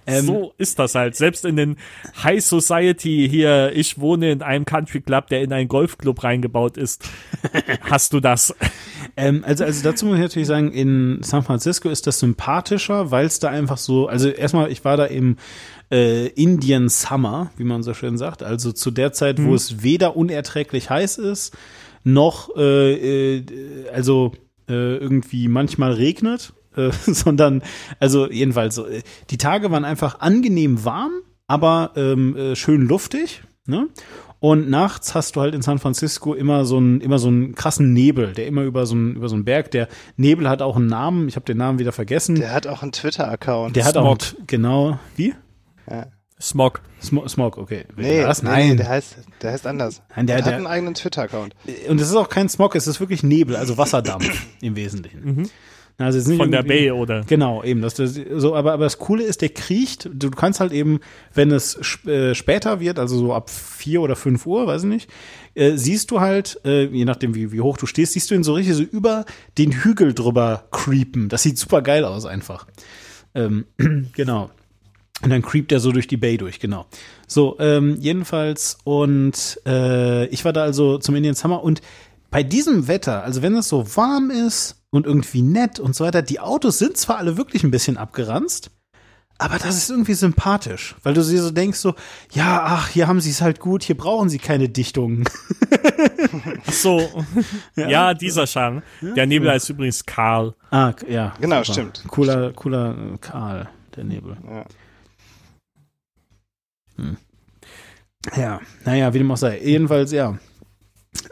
Ähm, 0.05 0.25
so 0.25 0.53
ist 0.57 0.79
das 0.79 0.95
halt. 0.95 1.15
Selbst 1.21 1.45
in 1.45 1.55
den 1.55 1.77
High 2.23 2.43
Society 2.43 3.27
hier, 3.29 3.71
ich 3.75 3.99
wohne 3.99 4.31
in 4.31 4.41
einem 4.41 4.65
Country 4.65 5.01
Club, 5.01 5.27
der 5.27 5.43
in 5.43 5.53
einen 5.53 5.67
Golfclub 5.67 6.23
reingebaut 6.23 6.77
ist, 6.77 7.07
hast 7.81 8.13
du 8.13 8.19
das. 8.19 8.55
Ähm, 9.15 9.43
also, 9.45 9.63
also 9.63 9.83
dazu 9.83 10.07
muss 10.07 10.15
ich 10.15 10.21
natürlich 10.21 10.47
sagen, 10.47 10.71
in 10.71 11.19
San 11.21 11.43
Francisco 11.43 11.89
ist 11.89 12.07
das 12.07 12.19
sympathischer, 12.19 13.11
weil 13.11 13.27
es 13.27 13.37
da 13.37 13.49
einfach 13.49 13.77
so, 13.77 14.07
also 14.07 14.29
erstmal, 14.29 14.71
ich 14.71 14.83
war 14.83 14.97
da 14.97 15.05
im 15.05 15.37
äh, 15.91 16.27
Indian 16.29 16.89
Summer, 16.89 17.51
wie 17.55 17.65
man 17.65 17.83
so 17.83 17.93
schön 17.93 18.17
sagt, 18.17 18.41
also 18.41 18.71
zu 18.71 18.89
der 18.89 19.13
Zeit, 19.13 19.43
wo 19.43 19.53
es 19.53 19.83
weder 19.83 20.15
unerträglich 20.15 20.89
heiß 20.89 21.19
ist, 21.19 21.55
noch 22.03 22.55
äh, 22.57 23.37
äh, 23.37 23.43
also 23.93 24.31
äh, 24.67 24.95
irgendwie 24.95 25.47
manchmal 25.47 25.93
regnet, 25.93 26.53
äh, 26.75 26.91
sondern 27.05 27.61
also 27.99 28.29
jedenfalls 28.29 28.75
so, 28.75 28.85
äh, 28.87 29.01
die 29.29 29.37
Tage 29.37 29.71
waren 29.71 29.85
einfach 29.85 30.19
angenehm 30.19 30.83
warm, 30.85 31.11
aber 31.47 31.91
ähm, 31.95 32.35
äh, 32.35 32.55
schön 32.55 32.81
luftig, 32.81 33.43
ne? 33.65 33.87
Und 34.39 34.71
nachts 34.71 35.13
hast 35.13 35.35
du 35.35 35.41
halt 35.41 35.53
in 35.53 35.61
San 35.61 35.77
Francisco 35.77 36.33
immer 36.33 36.65
so 36.65 36.77
einen 36.77 36.99
immer 36.99 37.19
so 37.19 37.27
einen 37.27 37.53
krassen 37.53 37.93
Nebel, 37.93 38.33
der 38.33 38.47
immer 38.47 38.63
über 38.63 38.87
so 38.87 38.95
einen 38.95 39.15
über 39.15 39.29
so 39.29 39.35
einen 39.35 39.45
Berg. 39.45 39.69
Der 39.69 39.87
Nebel 40.17 40.49
hat 40.49 40.63
auch 40.63 40.77
einen 40.77 40.87
Namen. 40.87 41.27
Ich 41.27 41.35
habe 41.35 41.45
den 41.45 41.57
Namen 41.57 41.77
wieder 41.77 41.91
vergessen. 41.91 42.33
Der, 42.35 42.45
Der 42.47 42.53
hat 42.55 42.65
auch 42.65 42.81
einen 42.81 42.91
Twitter-Account. 42.91 43.77
hat 43.85 43.97
auch 43.97 44.01
Smog. 44.19 44.35
einen- 44.39 44.47
genau 44.47 44.99
wie 45.15 45.35
Smog. 46.41 46.81
Smog. 47.03 47.29
Smog 47.29 47.57
okay. 47.59 47.85
Nee, 47.95 48.23
nee, 48.25 48.33
Nein. 48.41 48.77
der 48.77 48.89
heißt, 48.89 49.15
der 49.43 49.51
heißt 49.51 49.67
anders. 49.67 50.01
Nein, 50.15 50.25
der- 50.25 50.37
der, 50.37 50.43
der- 50.45 50.53
hat 50.53 50.57
einen 50.57 50.65
eigenen 50.67 50.93
Twitter-Account. 50.95 51.53
Und 51.87 52.01
es 52.01 52.07
ist 52.09 52.15
auch 52.15 52.29
kein 52.29 52.49
Smog. 52.49 52.75
Es 52.75 52.87
ist 52.87 52.99
wirklich 52.99 53.21
Nebel, 53.21 53.55
also 53.55 53.77
Wasserdampf 53.77 54.47
im 54.61 54.75
Wesentlichen. 54.75 55.49
Also 55.97 56.17
ist 56.17 56.27
nicht 56.27 56.37
Von 56.37 56.51
der 56.51 56.63
Bay, 56.63 56.91
oder? 56.91 57.23
Genau, 57.27 57.63
eben. 57.63 57.81
Das, 57.81 57.93
das, 57.93 58.19
so, 58.35 58.55
aber, 58.55 58.73
aber 58.73 58.85
das 58.85 58.97
Coole 58.97 59.23
ist, 59.23 59.41
der 59.41 59.49
kriecht. 59.49 60.09
Du 60.13 60.31
kannst 60.31 60.59
halt 60.59 60.71
eben, 60.71 60.99
wenn 61.33 61.51
es 61.51 61.77
äh, 62.05 62.33
später 62.33 62.79
wird, 62.79 62.97
also 62.97 63.17
so 63.17 63.33
ab 63.33 63.49
vier 63.49 64.01
oder 64.01 64.15
fünf 64.15 64.45
Uhr, 64.45 64.67
weiß 64.67 64.83
ich 64.83 64.89
nicht, 64.89 65.09
äh, 65.53 65.75
siehst 65.75 66.11
du 66.11 66.19
halt, 66.19 66.59
äh, 66.65 66.85
je 66.85 67.05
nachdem 67.05 67.35
wie, 67.35 67.51
wie 67.51 67.61
hoch 67.61 67.77
du 67.77 67.85
stehst, 67.85 68.13
siehst 68.13 68.31
du 68.31 68.35
ihn 68.35 68.43
so 68.43 68.53
richtig 68.53 68.75
so 68.75 68.83
über 68.83 69.25
den 69.57 69.71
Hügel 69.71 70.13
drüber 70.13 70.63
creepen. 70.71 71.29
Das 71.29 71.43
sieht 71.43 71.57
super 71.57 71.81
geil 71.81 72.05
aus 72.05 72.25
einfach. 72.25 72.67
Ähm, 73.35 73.65
genau. 74.13 74.49
Und 75.23 75.29
dann 75.29 75.43
creept 75.43 75.71
er 75.71 75.79
so 75.79 75.91
durch 75.91 76.07
die 76.07 76.17
Bay 76.17 76.37
durch, 76.37 76.59
genau. 76.59 76.87
So, 77.27 77.57
ähm, 77.59 77.97
jedenfalls, 77.99 78.79
und 78.83 79.59
äh, 79.67 80.25
ich 80.27 80.43
war 80.45 80.53
da 80.53 80.63
also 80.63 80.97
zum 80.97 81.15
Indian 81.15 81.35
Summer 81.35 81.63
und 81.63 81.81
bei 82.31 82.43
diesem 82.43 82.87
Wetter, 82.87 83.23
also 83.23 83.41
wenn 83.41 83.55
es 83.55 83.69
so 83.69 83.95
warm 83.95 84.31
ist 84.31 84.80
und 84.91 85.05
irgendwie 85.05 85.41
nett 85.41 85.79
und 85.79 85.95
so 85.95 86.05
weiter, 86.05 86.21
die 86.21 86.39
Autos 86.39 86.77
sind 86.77 86.97
zwar 86.97 87.17
alle 87.17 87.37
wirklich 87.37 87.63
ein 87.63 87.71
bisschen 87.71 87.97
abgeranzt, 87.97 88.71
aber 89.41 89.57
das 89.57 89.75
ist 89.75 89.89
irgendwie 89.89 90.13
sympathisch, 90.13 90.95
weil 91.01 91.15
du 91.15 91.23
dir 91.23 91.41
so 91.41 91.49
denkst 91.49 91.79
so, 91.79 91.95
ja, 92.31 92.61
ach, 92.63 92.89
hier 92.89 93.07
haben 93.07 93.19
sie 93.19 93.31
es 93.31 93.41
halt 93.41 93.59
gut, 93.59 93.81
hier 93.81 93.97
brauchen 93.97 94.29
sie 94.29 94.37
keine 94.37 94.69
Dichtungen. 94.69 95.23
Ach 96.67 96.71
so. 96.71 97.25
ja. 97.75 98.13
dieser 98.13 98.45
Charme. 98.45 98.83
Der 99.01 99.25
Nebel 99.25 99.49
heißt 99.49 99.67
übrigens 99.71 100.05
Karl. 100.05 100.53
ah, 100.69 100.93
ja. 101.09 101.33
Genau, 101.41 101.63
super. 101.63 101.73
stimmt. 101.73 102.03
Cooler, 102.07 102.53
cooler 102.53 102.95
äh, 102.95 103.17
Karl, 103.19 103.67
der 103.95 104.03
Nebel. 104.03 104.37
Ja. 104.47 104.65
Ja, 108.35 108.61
naja, 108.85 109.11
wie 109.11 109.17
dem 109.17 109.31
auch 109.31 109.37
sei. 109.37 109.59
Jedenfalls, 109.59 110.11
ja. 110.11 110.37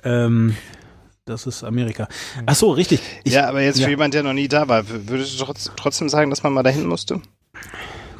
Ähm, 0.03 0.55
das 1.29 1.45
ist 1.45 1.63
Amerika. 1.63 2.07
Ach 2.45 2.55
so, 2.55 2.71
richtig. 2.71 3.01
Ich, 3.23 3.33
ja, 3.33 3.47
aber 3.47 3.61
jetzt 3.61 3.79
ja. 3.79 3.85
für 3.85 3.91
jemand, 3.91 4.13
der 4.13 4.23
noch 4.23 4.33
nie 4.33 4.47
da 4.47 4.67
war, 4.67 4.83
würdest 4.89 5.39
du 5.39 5.45
trotz, 5.45 5.71
trotzdem 5.75 6.09
sagen, 6.09 6.29
dass 6.29 6.43
man 6.43 6.53
mal 6.53 6.63
dahin 6.63 6.85
musste? 6.85 7.21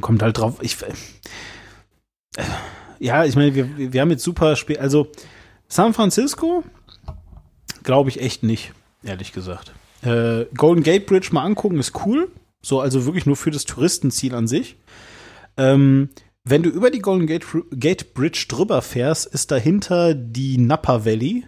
kommt 0.02 0.22
halt 0.22 0.38
drauf. 0.38 0.58
Ich, 0.62 0.78
äh, 0.82 2.44
ja, 3.00 3.26
ich 3.26 3.36
meine, 3.36 3.56
wir, 3.56 3.94
wir 3.94 4.02
haben 4.02 4.12
jetzt 4.12 4.24
super 4.24 4.56
spät. 4.56 4.80
Also 4.80 5.08
San 5.68 5.94
Francisco 5.94 6.64
glaube 7.84 8.10
ich 8.10 8.22
echt 8.22 8.44
nicht, 8.44 8.74
ehrlich 9.04 9.32
gesagt. 9.34 9.74
Äh, 10.02 10.46
Golden 10.56 10.84
Gate 10.84 11.06
Bridge 11.06 11.30
mal 11.32 11.44
angucken 11.44 11.80
ist 11.80 12.06
cool. 12.06 12.32
So, 12.62 12.82
also 12.82 13.06
wirklich 13.06 13.26
nur 13.26 13.36
für 13.36 13.52
das 13.52 13.66
Touristenziel 13.66 14.36
an 14.36 14.48
sich. 14.48 14.78
Ähm, 15.58 16.10
wenn 16.44 16.64
du 16.64 16.70
über 16.70 16.90
die 16.90 17.00
Golden 17.00 17.28
Gate, 17.28 17.46
Gate 17.72 18.14
Bridge 18.14 18.46
drüber 18.50 18.82
fährst, 18.82 19.28
ist 19.28 19.52
dahinter 19.52 20.14
die 20.14 20.58
Napa 20.58 21.06
Valley. 21.06 21.46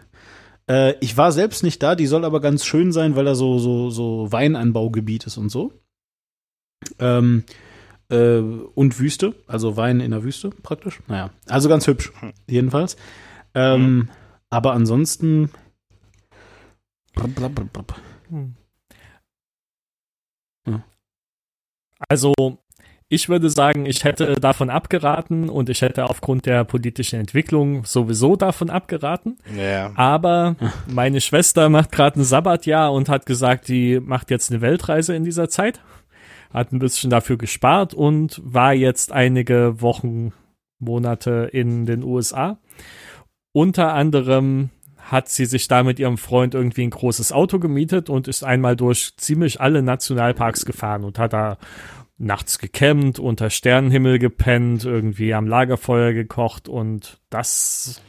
Äh, 0.70 0.96
ich 1.00 1.18
war 1.18 1.32
selbst 1.32 1.64
nicht 1.64 1.82
da, 1.84 1.96
die 1.96 2.08
soll 2.08 2.26
aber 2.26 2.40
ganz 2.42 2.66
schön 2.66 2.92
sein, 2.92 3.16
weil 3.16 3.26
da 3.26 3.36
so, 3.36 3.60
so, 3.60 3.90
so 3.90 4.32
Weinanbaugebiet 4.32 5.26
ist 5.26 5.38
und 5.38 5.50
so. 5.50 5.74
Ähm, 7.00 7.44
äh, 8.10 8.40
und 8.40 9.00
Wüste, 9.00 9.36
also 9.48 9.78
Wein 9.78 10.00
in 10.00 10.12
der 10.12 10.24
Wüste 10.24 10.50
praktisch. 10.50 11.00
Naja, 11.08 11.32
also 11.48 11.70
ganz 11.70 11.88
hübsch, 11.88 12.12
jedenfalls. 12.48 12.98
Ähm, 13.54 14.10
Aber 14.50 14.74
ansonsten. 14.74 15.50
Blablabla. 17.16 17.96
Also, 22.10 22.34
ich 23.12 23.28
würde 23.28 23.50
sagen, 23.50 23.86
ich 23.86 24.06
hätte 24.06 24.36
davon 24.36 24.70
abgeraten 24.70 25.50
und 25.50 25.68
ich 25.70 25.82
hätte 25.82 26.10
aufgrund 26.10 26.46
der 26.46 26.64
politischen 26.64 27.20
Entwicklung 27.20 27.84
sowieso 27.84 28.38
davon 28.38 28.70
abgeraten. 28.70 29.38
Ja. 29.54 29.92
Aber 29.96 30.56
meine 30.88 31.20
Schwester 31.20 31.68
macht 31.68 31.92
gerade 31.92 32.22
ein 32.22 32.24
Sabbatjahr 32.24 32.94
und 32.94 33.10
hat 33.10 33.26
gesagt, 33.26 33.68
die 33.68 34.00
macht 34.00 34.32
jetzt 34.32 34.50
eine 34.50 34.62
Weltreise 34.62 35.14
in 35.14 35.26
dieser 35.26 35.50
Zeit. 35.50 35.82
Hat 36.54 36.72
ein 36.72 36.80
bisschen 36.80 37.10
dafür 37.10 37.38
gespart 37.38 37.94
und 37.94 38.40
war 38.46 38.74
jetzt 38.74 39.12
einige 39.12 39.82
Wochen, 39.82 40.32
Monate 40.80 41.50
in 41.52 41.86
den 41.86 42.04
USA. 42.04 42.60
Unter 43.52 43.94
anderem 43.94 44.70
hat 45.02 45.28
sie 45.28 45.46
sich 45.46 45.68
da 45.68 45.84
mit 45.84 46.00
ihrem 46.00 46.18
Freund 46.18 46.54
irgendwie 46.54 46.84
ein 46.84 46.92
großes 46.92 47.34
Auto 47.34 47.60
gemietet 47.60 48.10
und 48.10 48.30
ist 48.30 48.46
einmal 48.46 48.78
durch 48.78 49.18
ziemlich 49.18 49.60
alle 49.60 49.84
Nationalparks 49.84 50.64
gefahren 50.64 51.04
und 51.04 51.20
hat 51.20 51.34
da 51.34 51.58
nachts 52.22 52.60
gecampt, 52.60 53.18
unter 53.20 53.50
Sternenhimmel 53.50 54.20
gepennt, 54.20 54.86
irgendwie 54.86 55.34
am 55.34 55.48
Lagerfeuer 55.48 56.14
gekocht 56.14 56.70
und 56.70 57.20
das 57.30 58.02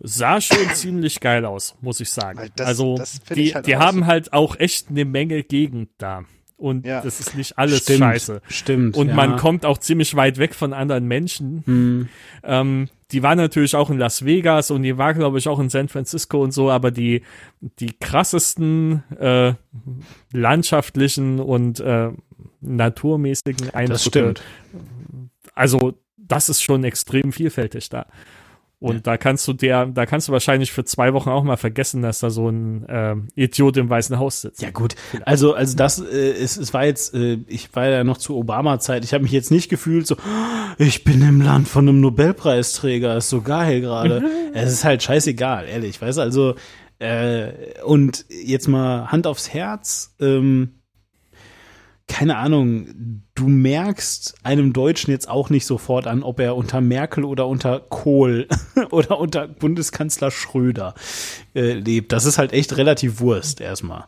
sah 0.00 0.40
schon 0.40 0.56
ziemlich 0.74 1.20
geil 1.20 1.44
aus, 1.44 1.76
muss 1.80 2.00
ich 2.00 2.10
sagen. 2.10 2.50
Das- 2.56 2.66
also 2.66 2.96
das 2.96 3.20
die, 3.34 3.54
halt 3.54 3.66
die 3.66 3.76
haben 3.76 4.00
so- 4.00 4.06
halt 4.06 4.32
auch 4.32 4.58
echt 4.58 4.88
eine 4.90 5.04
Menge 5.04 5.42
Gegend 5.42 5.90
da. 5.98 6.24
Und 6.56 6.84
Ja. 6.86 7.02
das 7.02 7.20
ist 7.20 7.36
nicht 7.36 7.56
alles 7.56 7.82
Stimmt, 7.82 8.00
scheiße. 8.00 8.42
Stimmt. 8.48 8.96
Und 8.96 9.08
ja. 9.10 9.14
man 9.14 9.36
kommt 9.36 9.64
auch 9.64 9.78
ziemlich 9.78 10.16
weit 10.16 10.38
weg 10.38 10.56
von 10.56 10.72
anderen 10.72 11.06
Menschen. 11.06 11.62
Hm. 11.64 12.08
Ähm, 12.42 12.88
die 13.12 13.22
war 13.22 13.36
natürlich 13.36 13.76
auch 13.76 13.90
in 13.90 13.98
Las 13.98 14.24
Vegas 14.24 14.72
und 14.72 14.82
die 14.82 14.98
war, 14.98 15.14
glaube 15.14 15.38
ich, 15.38 15.46
auch 15.46 15.60
in 15.60 15.68
San 15.68 15.88
Francisco 15.88 16.42
und 16.42 16.50
so, 16.50 16.68
aber 16.68 16.90
die, 16.90 17.22
die 17.60 17.92
krassesten 18.00 19.04
äh, 19.20 19.54
landschaftlichen 20.32 21.38
und 21.40 21.78
äh, 21.80 22.10
naturmäßigen 22.60 23.70
Eindrücke. 23.70 23.92
Das 23.92 24.04
stimmt. 24.04 24.42
Also, 25.54 25.94
das 26.16 26.48
ist 26.48 26.62
schon 26.62 26.84
extrem 26.84 27.32
vielfältig 27.32 27.88
da. 27.88 28.06
Und 28.80 29.08
da 29.08 29.16
kannst 29.16 29.48
du 29.48 29.54
der, 29.54 29.86
da 29.86 30.06
kannst 30.06 30.28
du 30.28 30.32
wahrscheinlich 30.32 30.70
für 30.70 30.84
zwei 30.84 31.12
Wochen 31.12 31.30
auch 31.30 31.42
mal 31.42 31.56
vergessen, 31.56 32.00
dass 32.00 32.20
da 32.20 32.30
so 32.30 32.48
ein 32.48 32.88
äh, 32.88 33.16
Idiot 33.34 33.76
im 33.76 33.90
Weißen 33.90 34.20
Haus 34.20 34.42
sitzt. 34.42 34.62
Ja 34.62 34.70
gut, 34.70 34.94
also 35.24 35.54
also 35.54 35.76
das 35.76 35.98
äh, 35.98 36.30
es, 36.30 36.56
es 36.56 36.72
war 36.72 36.84
jetzt 36.84 37.12
äh, 37.12 37.38
ich 37.48 37.74
war 37.74 37.88
ja 37.88 38.04
noch 38.04 38.18
zu 38.18 38.36
Obama 38.36 38.78
Zeit. 38.78 39.04
Ich 39.04 39.14
habe 39.14 39.24
mich 39.24 39.32
jetzt 39.32 39.50
nicht 39.50 39.68
gefühlt 39.68 40.06
so 40.06 40.16
ich 40.78 41.02
bin 41.02 41.22
im 41.22 41.40
Land 41.40 41.66
von 41.66 41.88
einem 41.88 42.00
Nobelpreisträger, 42.00 43.16
ist 43.16 43.30
so 43.30 43.40
geil 43.40 43.80
gerade. 43.80 44.24
es 44.54 44.72
ist 44.72 44.84
halt 44.84 45.02
scheißegal, 45.02 45.66
ehrlich, 45.66 46.00
weißt 46.00 46.18
du, 46.18 46.22
also 46.22 46.54
äh, 47.00 47.82
und 47.84 48.26
jetzt 48.28 48.68
mal 48.68 49.10
Hand 49.10 49.26
aufs 49.26 49.52
Herz, 49.52 50.14
ähm, 50.20 50.77
keine 52.08 52.38
Ahnung, 52.38 53.22
du 53.34 53.48
merkst 53.48 54.34
einem 54.42 54.72
Deutschen 54.72 55.10
jetzt 55.10 55.28
auch 55.28 55.50
nicht 55.50 55.66
sofort 55.66 56.06
an, 56.06 56.22
ob 56.22 56.40
er 56.40 56.56
unter 56.56 56.80
Merkel 56.80 57.24
oder 57.24 57.46
unter 57.46 57.80
Kohl 57.80 58.48
oder 58.90 59.18
unter 59.20 59.46
Bundeskanzler 59.46 60.30
Schröder 60.30 60.94
äh, 61.54 61.74
lebt. 61.74 62.12
Das 62.12 62.24
ist 62.24 62.38
halt 62.38 62.52
echt 62.52 62.76
relativ 62.76 63.20
Wurst 63.20 63.60
erstmal. 63.60 64.06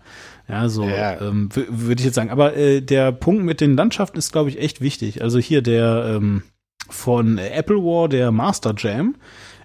Ja, 0.49 0.69
so 0.69 0.85
Ja. 0.85 1.21
ähm, 1.21 1.51
würde 1.55 2.01
ich 2.01 2.07
jetzt 2.07 2.17
sagen. 2.17 2.31
Aber 2.31 2.57
äh, 2.57 2.81
der 2.81 3.13
Punkt 3.13 3.45
mit 3.45 3.61
den 3.61 3.77
Landschaften 3.77 4.19
ist, 4.19 4.33
glaube 4.33 4.49
ich, 4.49 4.59
echt 4.59 4.81
wichtig. 4.81 5.23
Also 5.23 5.39
hier 5.39 5.63
der 5.63 6.17
ähm, 6.17 6.43
von 6.89 7.39
Apple 7.39 7.77
War, 7.77 8.09
der 8.09 8.33
Master 8.33 8.75
Jam, 8.77 9.15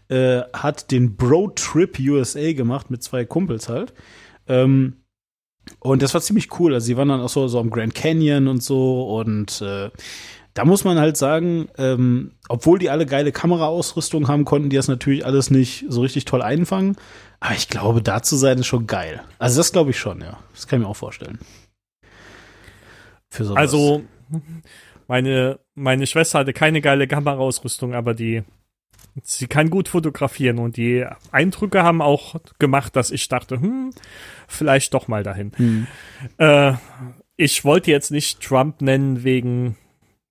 äh, 0.10 0.42
hat 0.54 0.92
den 0.92 1.16
Bro 1.16 1.54
Trip 1.56 1.98
USA 2.00 2.52
gemacht 2.54 2.92
mit 2.92 3.02
zwei 3.02 3.26
Kumpels 3.26 3.70
halt. 3.70 3.94
Ähm, 4.48 4.98
und 5.80 6.02
das 6.02 6.14
war 6.14 6.22
ziemlich 6.22 6.60
cool. 6.60 6.74
Also 6.74 6.86
sie 6.86 6.98
waren 6.98 7.10
dann 7.10 7.22
auch 7.22 7.30
so, 7.30 7.48
so 7.48 7.60
am 7.60 7.70
Grand 7.70 7.96
Canyon 7.96 8.48
und 8.48 8.64
so. 8.64 9.04
Und 9.18 9.62
äh, 9.62 9.90
da 10.54 10.66
muss 10.66 10.84
man 10.84 11.00
halt 11.00 11.18
sagen, 11.18 11.68
ähm, 11.78 12.32
obwohl 12.48 12.80
die 12.80 12.90
alle 12.90 13.06
geile 13.06 13.32
Kameraausrüstung 13.32 14.28
haben, 14.28 14.46
konnten 14.46 14.70
die 14.70 14.78
das 14.78 14.88
natürlich 14.88 15.26
alles 15.26 15.52
nicht 15.52 15.86
so 15.90 16.02
richtig 16.02 16.26
toll 16.26 16.42
einfangen. 16.42 16.96
Aber 17.40 17.56
ich 17.56 17.68
glaube, 17.68 18.02
da 18.02 18.24
zu 18.24 18.36
sein 18.36 18.60
ist 18.60 18.68
schon 18.68 18.88
geil. 18.88 19.22
Also 19.38 19.60
das 19.60 19.72
glaube 19.72 19.92
ich 19.92 20.00
schon, 20.00 20.22
ja. 20.22 20.40
Das 20.54 20.68
kann 20.68 20.80
ich 20.80 20.86
mir 20.86 20.90
auch 20.90 20.96
vorstellen. 20.96 21.40
Also, 23.56 24.04
meine, 25.08 25.60
meine 25.74 26.08
Schwester 26.08 26.40
hatte 26.40 26.54
keine 26.54 26.80
geile 26.80 27.08
Kameraausrüstung, 27.08 27.94
aber 27.94 28.14
die, 28.14 28.44
sie 29.24 29.48
kann 29.48 29.70
gut 29.70 29.90
fotografieren 29.90 30.60
und 30.60 30.78
die 30.78 31.06
Eindrücke 31.32 31.84
haben 31.84 32.02
auch 32.02 32.36
gemacht, 32.60 32.96
dass 32.96 33.12
ich 33.12 33.28
dachte, 33.28 33.60
hm, 33.60 33.92
vielleicht 34.48 34.94
doch 34.94 35.08
mal 35.08 35.24
dahin. 35.24 35.52
Hm. 35.56 35.88
Äh, 36.38 36.74
ich 37.38 37.66
wollte 37.66 37.92
jetzt 37.92 38.12
nicht 38.12 38.42
Trump 38.42 38.82
nennen 38.82 39.24
wegen, 39.24 39.76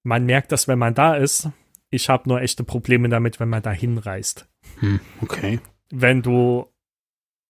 man 0.02 0.24
merkt 0.26 0.52
das, 0.52 0.68
wenn 0.68 0.78
man 0.78 0.94
da 0.94 1.14
ist. 1.14 1.48
Ich 1.90 2.08
habe 2.08 2.28
nur 2.28 2.40
echte 2.40 2.64
Probleme 2.64 3.08
damit, 3.08 3.40
wenn 3.40 3.48
man 3.48 3.62
da 3.62 3.70
hinreist. 3.70 4.48
Hm, 4.80 5.00
okay. 5.20 5.60
Wenn 5.90 6.22
du 6.22 6.66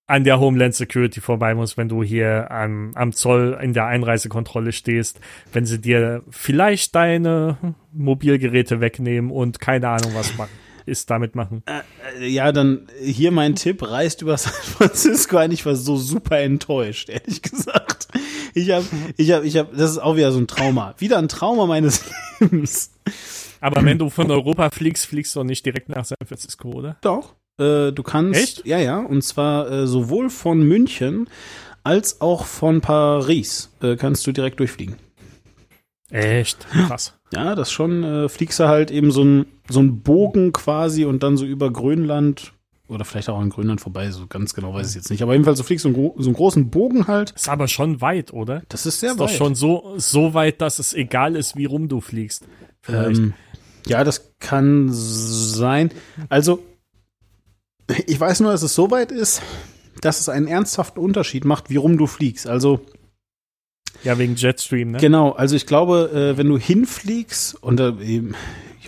an 0.07 0.25
der 0.25 0.39
Homeland 0.39 0.75
Security 0.75 1.21
vorbei 1.21 1.55
musst, 1.55 1.79
wenn 1.79 1.89
du 1.89 2.03
hier 2.03 2.51
am, 2.51 2.93
am 2.95 3.13
Zoll 3.13 3.59
in 3.63 3.73
der 3.73 3.87
Einreisekontrolle 3.87 4.73
stehst, 4.73 5.19
wenn 5.53 5.65
sie 5.65 5.81
dir 5.81 6.23
vielleicht 6.29 6.95
deine 6.95 7.57
Mobilgeräte 7.93 8.81
wegnehmen 8.81 9.31
und 9.31 9.61
keine 9.61 9.89
Ahnung 9.89 10.13
was 10.15 10.37
machen, 10.37 10.51
ist 10.87 11.11
damit 11.11 11.35
machen. 11.35 11.63
Äh, 11.67 12.27
Ja, 12.29 12.53
dann 12.53 12.87
hier 13.03 13.31
mein 13.31 13.55
Tipp, 13.57 13.83
reist 13.89 14.23
über 14.23 14.37
San 14.37 14.53
Francisco 14.63 15.37
ein. 15.37 15.51
Ich 15.53 15.65
war 15.67 15.75
so 15.77 15.97
super 15.97 16.39
enttäuscht, 16.41 17.09
ehrlich 17.09 17.43
gesagt. 17.43 18.09
Ich 18.55 18.71
habe, 18.71 18.85
ich 19.17 19.31
habe, 19.33 19.47
ich 19.47 19.57
habe, 19.57 19.77
das 19.77 19.91
ist 19.93 19.99
auch 19.99 20.17
wieder 20.17 20.31
so 20.33 20.39
ein 20.39 20.47
Trauma. 20.47 20.95
Wieder 20.99 21.19
ein 21.19 21.29
Trauma 21.29 21.67
meines 21.67 22.05
Lebens. 22.41 22.93
Aber 23.61 23.85
wenn 23.85 23.99
du 23.99 24.11
von 24.11 24.31
Europa 24.31 24.71
fliegst, 24.71 25.07
fliegst 25.07 25.35
du 25.35 25.41
doch 25.41 25.45
nicht 25.45 25.65
direkt 25.65 25.89
nach 25.89 26.05
San 26.05 26.19
Francisco, 26.27 26.71
oder? 26.71 26.97
Doch. 27.01 27.35
Äh, 27.59 27.93
du 27.93 28.03
kannst, 28.03 28.41
Echt? 28.41 28.67
ja, 28.67 28.79
ja, 28.79 28.99
und 28.99 29.23
zwar 29.23 29.71
äh, 29.71 29.87
sowohl 29.87 30.29
von 30.29 30.63
München 30.63 31.29
als 31.83 32.21
auch 32.21 32.45
von 32.47 32.81
Paris 32.81 33.71
äh, 33.83 33.97
kannst 33.97 34.27
du 34.27 34.33
direkt 34.33 34.59
durchfliegen. 34.61 34.97
Echt? 36.11 36.67
Krass. 36.69 37.15
Ja, 37.33 37.55
das 37.55 37.73
schon, 37.73 38.05
äh, 38.05 38.29
fliegst 38.29 38.61
du 38.61 38.69
halt 38.69 38.91
eben 38.91 39.11
so 39.11 39.25
ein, 39.25 39.47
so 39.69 39.81
ein 39.81 40.01
Bogen 40.01 40.53
quasi 40.53 41.05
und 41.05 41.23
dann 41.23 41.37
so 41.37 41.45
über 41.45 41.73
Grönland 41.73 42.53
oder 42.87 43.05
vielleicht 43.05 43.31
auch 43.31 43.39
an 43.39 43.49
Grönland 43.49 43.81
vorbei, 43.81 44.11
so 44.11 44.27
ganz 44.27 44.55
genau 44.55 44.75
weiß 44.75 44.91
ich 44.91 44.97
jetzt 44.97 45.11
nicht. 45.11 45.23
Aber 45.23 45.33
jedenfalls, 45.33 45.59
du 45.59 45.65
fliegst 45.65 45.85
so 45.85 45.89
einen, 45.89 46.13
so 46.17 46.29
einen 46.29 46.35
großen 46.35 46.69
Bogen 46.71 47.07
halt. 47.07 47.31
Ist 47.31 47.49
aber 47.49 47.67
schon 47.67 48.01
weit, 48.01 48.33
oder? 48.33 48.63
Das 48.69 48.85
ist 48.85 49.01
sehr 49.01 49.13
ist 49.13 49.21
doch 49.21 49.29
weit. 49.29 49.37
schon 49.37 49.55
so, 49.55 49.95
so 49.97 50.35
weit, 50.35 50.61
dass 50.61 50.79
es 50.79 50.93
egal 50.93 51.35
ist, 51.35 51.57
wie 51.57 51.65
rum 51.65 51.89
du 51.89 52.01
fliegst. 52.01 52.47
Vielleicht. 52.83 53.19
Ähm, 53.19 53.35
ja, 53.87 54.05
das 54.05 54.33
kann 54.39 54.89
sein. 54.91 55.91
Also, 56.29 56.63
ich 58.07 58.19
weiß 58.19 58.41
nur, 58.41 58.53
dass 58.53 58.63
es 58.63 58.75
so 58.75 58.91
weit 58.91 59.13
ist, 59.13 59.43
dass 60.01 60.21
es 60.21 60.29
einen 60.29 60.47
ernsthaften 60.47 61.01
Unterschied 61.01 61.45
macht, 61.45 61.71
wie 61.71 61.77
rum 61.77 61.97
du 61.97 62.07
fliegst. 62.07 62.47
Also, 62.47 62.81
ja, 64.03 64.19
wegen 64.19 64.35
Jetstream, 64.37 64.93
ne? 64.93 64.99
genau, 64.99 65.31
also 65.33 65.57
ich 65.57 65.67
glaube, 65.67 66.11
äh, 66.13 66.37
wenn 66.37 66.49
du 66.49 66.59
hinfliegst, 66.59 67.63
und 67.63 67.81
eben, 67.81 68.35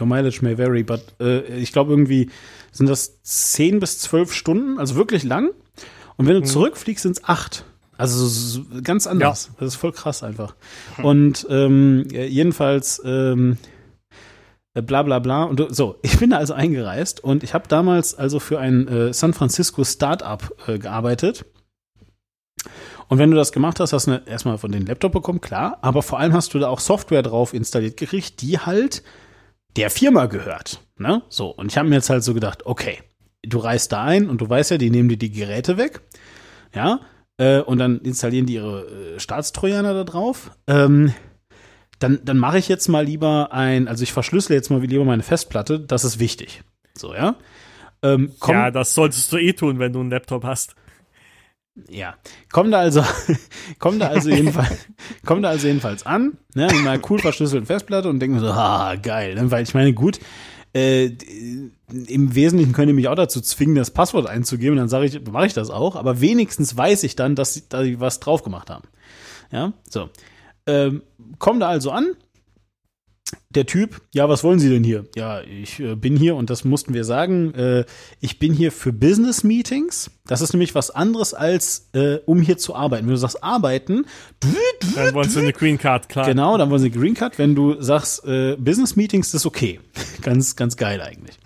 your 0.01 0.07
mileage 0.07 0.41
may 0.43 0.57
vary, 0.59 0.83
but 0.83 1.03
äh, 1.21 1.41
ich 1.59 1.73
glaube 1.73 1.93
irgendwie 1.93 2.31
sind 2.73 2.89
das 2.89 3.23
10 3.23 3.81
bis 3.81 3.99
12 4.01 4.33
Stunden, 4.33 4.79
also 4.79 4.95
wirklich 4.97 5.23
lang. 5.25 5.51
Und 6.17 6.27
wenn 6.27 6.35
du 6.35 6.43
zurückfliegst, 6.43 7.03
sind 7.03 7.19
es 7.19 7.25
acht. 7.25 7.65
Also 7.99 8.27
so- 8.27 8.63
so 8.63 8.83
ganz 8.83 9.07
anders. 9.07 9.51
Das 9.59 9.69
ist 9.69 9.77
voll 9.77 9.93
krass 9.93 10.23
einfach. 10.23 10.55
Und 11.03 11.47
ähm, 11.51 12.07
äh, 12.13 12.27
jedenfalls 12.27 13.01
ähm, 13.05 13.57
äh, 14.75 14.83
bla 14.83 15.03
bla 15.03 15.19
bla. 15.19 15.45
Und 15.45 15.75
so, 15.75 15.99
ich 16.03 16.19
bin 16.19 16.31
da 16.31 16.37
also 16.39 16.53
eingereist 16.55 17.23
und 17.25 17.43
ich 17.43 17.55
habe 17.55 17.69
damals 17.69 18.15
also 18.15 18.39
für 18.41 18.59
ein 18.59 18.87
äh, 18.89 19.13
San 19.15 19.33
Francisco 19.33 19.83
Startup 19.85 20.43
äh, 20.67 20.79
gearbeitet. 20.79 21.47
Und 23.09 23.19
wenn 23.19 23.31
du 23.31 23.37
das 23.37 23.53
gemacht 23.53 23.79
hast, 23.79 23.93
hast 23.93 24.09
du 24.09 24.21
erstmal 24.27 24.59
von 24.59 24.73
den 24.73 24.85
Laptop 24.85 25.13
bekommen, 25.13 25.41
klar, 25.41 25.79
aber 25.81 26.03
vor 26.03 26.19
allem 26.19 26.33
hast 26.33 26.55
du 26.55 26.59
da 26.59 26.69
auch 26.69 26.81
Software 26.81 27.23
drauf 27.23 27.55
installiert 27.55 27.97
gekriegt, 27.97 28.41
die 28.43 28.59
halt 28.59 29.03
der 29.77 29.91
Firma 29.91 30.27
gehört. 30.27 30.81
Ne? 30.99 31.23
So, 31.29 31.51
und 31.51 31.71
ich 31.71 31.79
habe 31.79 31.89
mir 31.89 31.97
jetzt 31.97 32.11
halt 32.11 32.25
so 32.25 32.35
gedacht, 32.35 32.65
okay, 32.67 32.99
du 33.43 33.59
reist 33.59 33.93
da 33.93 34.05
ein 34.05 34.29
und 34.29 34.41
du 34.41 34.49
weißt 34.49 34.73
ja, 34.73 34.79
die 34.79 34.91
nehmen 34.91 35.09
dir 35.09 35.19
die 35.19 35.31
Geräte 35.31 35.77
weg. 35.77 36.01
Ja, 36.75 37.01
äh, 37.39 37.61
und 37.61 37.79
dann 37.79 38.01
installieren 38.01 38.47
die 38.47 38.55
ihre 38.55 38.87
äh, 38.87 39.21
Staatstrojaner 39.21 39.95
da 39.95 40.05
drauf. 40.05 40.51
Ähm, 40.67 41.13
dann, 41.99 42.21
dann 42.25 42.39
mache 42.39 42.59
ich 42.59 42.69
jetzt 42.69 42.89
mal 42.89 43.05
lieber 43.05 43.53
ein, 43.53 43.89
also 43.89 44.03
ich 44.03 44.13
verschlüssel 44.13 44.55
jetzt 44.55 44.71
mal 44.71 44.83
lieber 44.83 45.05
meine 45.05 45.23
Festplatte, 45.23 45.81
das 45.81 46.05
ist 46.05 46.19
wichtig. 46.19 46.63
So, 46.97 47.15
ja. 47.15 47.37
Ähm, 48.03 48.33
komm, 48.39 48.55
ja, 48.55 48.71
das 48.71 48.95
solltest 48.95 49.33
du 49.33 49.39
eh 49.39 49.53
tun, 49.53 49.79
wenn 49.79 49.93
du 49.93 50.01
einen 50.01 50.11
Laptop 50.11 50.45
hast. 50.45 50.75
Ja, 51.89 52.17
komm 52.51 52.71
da 52.71 52.79
also, 52.79 53.05
komm 53.79 53.99
da 53.99 54.09
also 54.09 54.31
jedenfalls, 54.31 54.87
komm 55.27 55.43
da 55.43 55.51
also 55.51 55.67
jedenfalls 55.67 56.07
an, 56.07 56.39
ne, 56.55 56.67
mit 56.67 56.85
meiner 56.85 57.03
cool 57.11 57.19
verschlüsselten 57.19 57.67
Festplatte 57.67 58.09
und 58.09 58.21
denke 58.21 58.37
mir 58.37 58.41
so, 58.41 58.53
ah, 58.53 58.95
geil, 58.97 59.35
ne, 59.35 59.51
weil 59.51 59.63
ich 59.63 59.75
meine, 59.75 59.93
gut, 59.93 60.19
äh, 60.75 61.13
im 62.09 62.35
Wesentlichen 62.35 62.73
könnt 62.73 62.89
ihr 62.89 62.95
mich 62.95 63.09
auch 63.09 63.15
dazu 63.15 63.41
zwingen, 63.41 63.77
das 63.77 63.91
Passwort 63.91 64.27
einzugeben, 64.27 64.77
dann 64.77 64.89
sage 64.89 65.07
ich, 65.07 65.21
mache 65.31 65.47
ich 65.47 65.55
das 65.55 65.71
auch, 65.71 65.97
aber 65.97 66.21
wenigstens 66.21 66.77
weiß 66.77 67.03
ich 67.05 67.17
dann, 67.17 67.35
dass 67.35 67.55
sie, 67.55 67.63
dass 67.69 67.85
sie 67.85 68.01
was 68.01 68.21
drauf 68.21 68.43
gemacht 68.43 68.71
haben. 68.71 68.89
Ja, 69.51 69.73
so. 69.89 70.11
Ähm, 70.67 71.03
komm 71.39 71.61
da 71.61 71.69
also 71.69 71.93
an. 71.93 72.17
Der 73.57 73.65
Typ, 73.65 74.03
ja, 74.13 74.29
was 74.29 74.45
wollen 74.45 74.59
Sie 74.59 74.69
denn 74.69 74.85
hier? 74.85 75.07
Ja, 75.17 75.41
ich 75.41 75.81
äh, 75.81 75.95
bin 75.95 76.15
hier 76.15 76.37
und 76.37 76.51
das 76.51 76.65
mussten 76.65 76.93
wir 76.93 77.05
sagen. 77.05 77.55
Äh, 77.55 77.87
ich 78.21 78.39
bin 78.39 78.53
hier 78.53 78.71
für 78.71 78.93
Business 78.93 79.45
Meetings. 79.45 80.11
Das 80.27 80.43
ist 80.43 80.53
nämlich 80.53 80.75
was 80.75 80.91
anderes 80.91 81.33
als 81.33 81.89
äh, 81.95 82.19
um 82.27 82.43
hier 82.43 82.59
zu 82.59 82.75
arbeiten. 82.75 83.07
Wenn 83.07 83.15
du 83.15 83.17
sagst 83.17 83.43
arbeiten, 83.43 84.05
Dann 84.95 85.15
wollen 85.15 85.31
sie 85.31 85.41
eine 85.41 85.55
Green 85.55 85.79
Card, 85.79 86.11
klar. 86.11 86.27
genau, 86.27 86.59
dann 86.59 86.69
wollen 86.69 86.83
sie 86.83 86.91
Green 86.91 87.15
Card. 87.15 87.39
Wenn 87.39 87.55
du 87.55 87.81
sagst 87.81 88.27
äh, 88.27 88.57
Business 88.57 88.95
Meetings, 88.95 89.31
das 89.31 89.41
ist 89.41 89.47
okay. 89.47 89.81
ganz, 90.21 90.55
ganz 90.55 90.77
geil 90.77 91.01
eigentlich. 91.01 91.39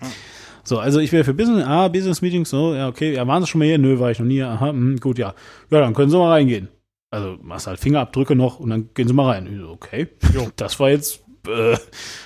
So, 0.65 0.79
also 0.79 0.99
ich 0.99 1.13
wäre 1.13 1.23
für 1.23 1.33
Business, 1.33 1.65
ah, 1.65 1.87
Business 1.87 2.21
Meetings, 2.21 2.49
so, 2.49 2.75
ja, 2.75 2.89
okay, 2.89 3.15
ja, 3.15 3.25
waren 3.25 3.41
Sie 3.41 3.47
schon 3.47 3.59
mal 3.59 3.65
hier? 3.69 3.77
Nö, 3.77 3.99
war 3.99 4.11
ich 4.11 4.19
noch 4.19 4.25
nie, 4.25 4.41
aha, 4.43 4.71
hm, 4.71 4.99
gut, 4.99 5.17
ja. 5.17 5.33
Ja, 5.69 5.79
dann 5.79 5.93
können 5.93 6.11
Sie 6.11 6.17
mal 6.17 6.31
reingehen. 6.31 6.67
Also 7.09 7.37
machst 7.41 7.67
halt 7.67 7.79
Fingerabdrücke 7.79 8.35
noch 8.35 8.59
und 8.59 8.69
dann 8.69 8.89
gehen 8.93 9.07
Sie 9.07 9.13
mal 9.13 9.31
rein. 9.31 9.47
Ich 9.49 9.59
so, 9.61 9.69
okay, 9.69 10.09
das 10.57 10.77
war 10.77 10.89
jetzt 10.89 11.21
äh, 11.47 11.77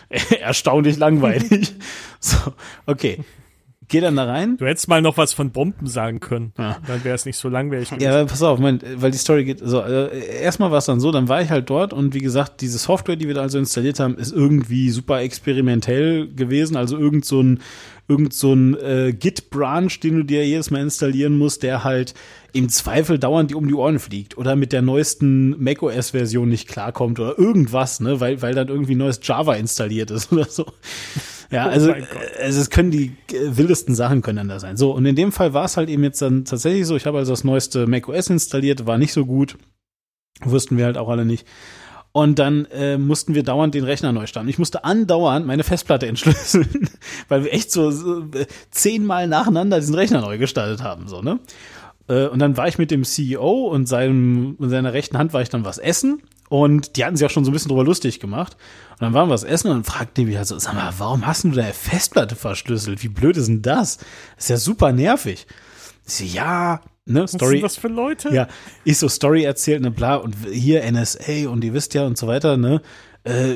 erstaunlich 0.40 0.98
langweilig. 0.98 1.74
so, 2.20 2.38
okay. 2.86 3.20
Geh 3.88 4.00
dann 4.00 4.16
da 4.16 4.24
rein. 4.24 4.58
Du 4.58 4.66
hättest 4.66 4.88
mal 4.88 5.02
noch 5.02 5.18
was 5.18 5.34
von 5.34 5.52
Bomben 5.52 5.86
sagen 5.86 6.20
können. 6.20 6.54
Ja. 6.58 6.78
Dann 6.88 7.04
wäre 7.04 7.14
es 7.14 7.26
nicht 7.26 7.38
so 7.38 7.50
langweilig 7.50 7.90
gewesen. 7.90 8.04
Ja, 8.04 8.26
pass 8.26 8.42
auf, 8.42 8.58
mein, 8.58 8.82
weil 8.96 9.12
die 9.12 9.18
Story 9.18 9.46
geht, 9.46 9.60
so, 9.64 9.80
äh, 9.80 10.42
erstmal 10.42 10.72
war 10.72 10.80
es 10.80 10.86
dann 10.86 11.00
so, 11.00 11.12
dann 11.12 11.30
war 11.30 11.42
ich 11.42 11.52
halt 11.52 11.70
dort 11.70 11.94
und 11.94 12.16
wie 12.16 12.20
gesagt, 12.20 12.62
diese 12.62 12.80
Software, 12.80 13.16
die 13.16 13.28
wir 13.28 13.36
da 13.36 13.42
also 13.42 13.60
installiert 13.60 14.00
haben, 14.00 14.18
ist 14.18 14.32
irgendwie 14.32 14.90
super 14.90 15.22
experimentell 15.22 16.28
gewesen, 16.34 16.78
also 16.78 16.98
irgend 16.98 17.26
so 17.26 17.42
ein, 17.42 17.60
irgend 18.08 18.34
so 18.34 18.54
ein 18.54 18.78
äh, 18.78 19.14
Git-Branch, 19.14 19.90
den 20.02 20.18
du 20.18 20.24
dir 20.24 20.46
jedes 20.46 20.72
Mal 20.72 20.82
installieren 20.82 21.38
musst, 21.38 21.64
der 21.64 21.84
halt 21.84 22.14
im 22.54 22.70
Zweifel 22.70 23.20
dauernd 23.20 23.52
die 23.52 23.56
um 23.56 23.68
die 23.68 23.74
Ohren 23.74 24.00
fliegt 24.00 24.38
oder 24.38 24.56
mit 24.56 24.72
der 24.72 24.82
neuesten 24.82 25.62
macOS-Version 25.62 26.48
nicht 26.48 26.68
klarkommt 26.68 27.20
oder 27.20 27.38
irgendwas, 27.38 28.00
ne, 28.00 28.20
weil, 28.20 28.42
weil 28.42 28.54
dann 28.54 28.70
irgendwie 28.70 28.96
neues 28.96 29.20
Java 29.24 29.56
installiert 29.56 30.12
ist 30.12 30.32
oder 30.32 30.46
so. 30.46 30.66
Ja, 31.52 31.68
also, 31.68 31.92
mein 31.92 32.02
Gott. 32.02 32.22
äh, 32.40 32.44
also 32.44 32.62
es 32.62 32.70
können 32.70 32.92
die 32.92 33.14
äh, 33.32 33.58
wildesten 33.58 33.96
Sachen 33.96 34.22
können 34.22 34.38
dann 34.38 34.50
da 34.50 34.60
sein. 34.60 34.78
So, 34.78 34.92
und 34.92 35.06
in 35.06 35.16
dem 35.16 35.32
Fall 35.32 35.54
war 35.54 35.66
es 35.66 35.78
halt 35.78 35.90
eben 35.90 36.04
jetzt 36.04 36.22
dann 36.22 36.46
tatsächlich 36.46 36.86
so, 36.86 36.96
ich 36.96 37.06
habe 37.06 37.18
also 37.18 37.32
das 37.32 37.44
neueste 37.44 37.88
macOS 37.88 38.30
installiert, 38.30 38.86
war 38.86 38.98
nicht 38.98 39.14
so 39.14 39.26
gut. 39.26 39.58
Wussten 40.44 40.78
wir 40.78 40.86
halt 40.86 40.98
auch 40.98 41.10
alle 41.10 41.26
nicht. 41.26 41.48
Und 42.16 42.40
dann 42.40 42.64
äh, 42.72 42.98
mussten 42.98 43.36
wir 43.36 43.44
dauernd 43.44 43.76
den 43.76 43.84
Rechner 43.84 44.14
neu 44.14 44.26
starten. 44.26 44.48
Ich 44.48 44.58
musste 44.58 44.86
andauernd 44.86 45.46
meine 45.46 45.66
Festplatte 45.66 46.08
entschlüsseln, 46.08 46.90
weil 47.28 47.44
wir 47.44 47.52
echt 47.52 47.74
so, 47.74 47.92
so 47.92 48.22
äh, 48.22 48.46
zehnmal 48.72 49.28
nacheinander 49.28 49.82
diesen 49.82 49.96
Rechner 49.96 50.22
neu 50.22 50.38
gestartet 50.38 50.82
haben, 50.82 51.10
so, 51.10 51.22
ne? 51.22 51.42
Äh, 52.08 52.28
Und 52.28 52.40
dann 52.40 52.56
war 52.56 52.70
ich 52.70 52.78
mit 52.78 52.90
dem 52.90 53.04
CEO 53.04 53.68
und 53.68 53.90
seinem, 53.90 54.56
und 54.60 54.70
seiner 54.70 54.94
rechten 54.94 55.18
Hand 55.18 55.34
war 55.34 55.42
ich 55.42 55.50
dann 55.50 55.66
was 55.66 55.78
essen. 55.78 56.22
Und 56.48 56.96
die 56.96 57.04
hatten 57.04 57.18
sich 57.18 57.26
auch 57.26 57.32
schon 57.32 57.44
so 57.44 57.52
ein 57.52 57.54
bisschen 57.54 57.68
drüber 57.68 57.84
lustig 57.84 58.22
gemacht. 58.22 58.56
Und 58.92 59.02
dann 59.02 59.14
waren 59.14 59.28
wir 59.28 59.34
was 59.34 59.44
essen 59.44 59.68
und 59.72 59.76
dann 59.76 59.84
fragte 59.84 60.22
die 60.22 60.28
mich 60.28 60.38
halt 60.38 60.48
so, 60.48 60.58
sag 60.58 60.74
mal, 60.74 60.94
warum 60.98 61.28
hast 61.28 61.44
du 61.44 61.50
deine 61.50 61.74
Festplatte 61.74 62.38
verschlüsselt? 62.38 63.04
Wie 63.04 63.10
blöd 63.10 63.36
ist 63.36 63.50
denn 63.50 63.62
das? 63.62 63.98
Das 63.98 64.46
ist 64.46 64.50
ja 64.50 64.58
super 64.58 64.94
nervig. 64.94 65.48
Ich 66.08 66.14
so, 66.14 66.24
ja, 66.24 66.80
ne, 67.06 67.24
Was 67.24 67.32
Story. 67.32 67.54
sind 67.58 67.64
das 67.64 67.78
für 67.78 67.88
Leute? 67.88 68.30
Ja, 68.34 68.48
ich 68.84 68.98
so 68.98 69.08
Story 69.10 69.44
erzählt, 69.44 69.82
ne, 69.82 69.92
bla, 69.92 70.16
und 70.16 70.36
hier 70.52 70.90
NSA 70.92 71.48
und 71.50 71.64
ihr 71.64 71.74
wisst 71.74 71.94
ja 71.94 72.06
und 72.06 72.18
so 72.18 72.28
weiter, 72.28 72.58
ne. 72.58 72.82
Äh, 73.24 73.56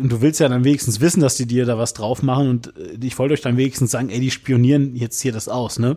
und 0.00 0.08
du 0.08 0.20
willst 0.20 0.38
ja 0.40 0.48
dann 0.48 0.64
wenigstens 0.64 1.00
wissen, 1.00 1.20
dass 1.20 1.34
die 1.36 1.46
dir 1.46 1.66
da 1.66 1.78
was 1.78 1.94
drauf 1.94 2.22
machen 2.22 2.48
und 2.48 2.76
äh, 2.76 2.96
ich 3.02 3.18
wollte 3.18 3.34
euch 3.34 3.40
dann 3.40 3.56
wenigstens 3.56 3.90
sagen, 3.90 4.08
ey, 4.10 4.20
die 4.20 4.30
spionieren 4.30 4.94
jetzt 4.94 5.20
hier 5.20 5.32
das 5.32 5.48
aus, 5.48 5.78
ne. 5.78 5.96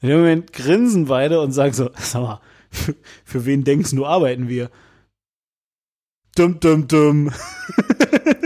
In 0.00 0.08
dem 0.08 0.18
Moment 0.18 0.52
grinsen 0.52 1.06
beide 1.06 1.40
und 1.40 1.52
sagen 1.52 1.72
so, 1.72 1.90
sag 1.98 2.22
mal, 2.22 2.40
für, 2.70 2.94
für 3.24 3.44
wen 3.46 3.64
denkst 3.64 3.92
du, 3.92 4.04
arbeiten 4.04 4.48
wir? 4.48 4.70
Dum, 6.36 6.58
dum, 6.58 6.88
dum. 6.88 7.32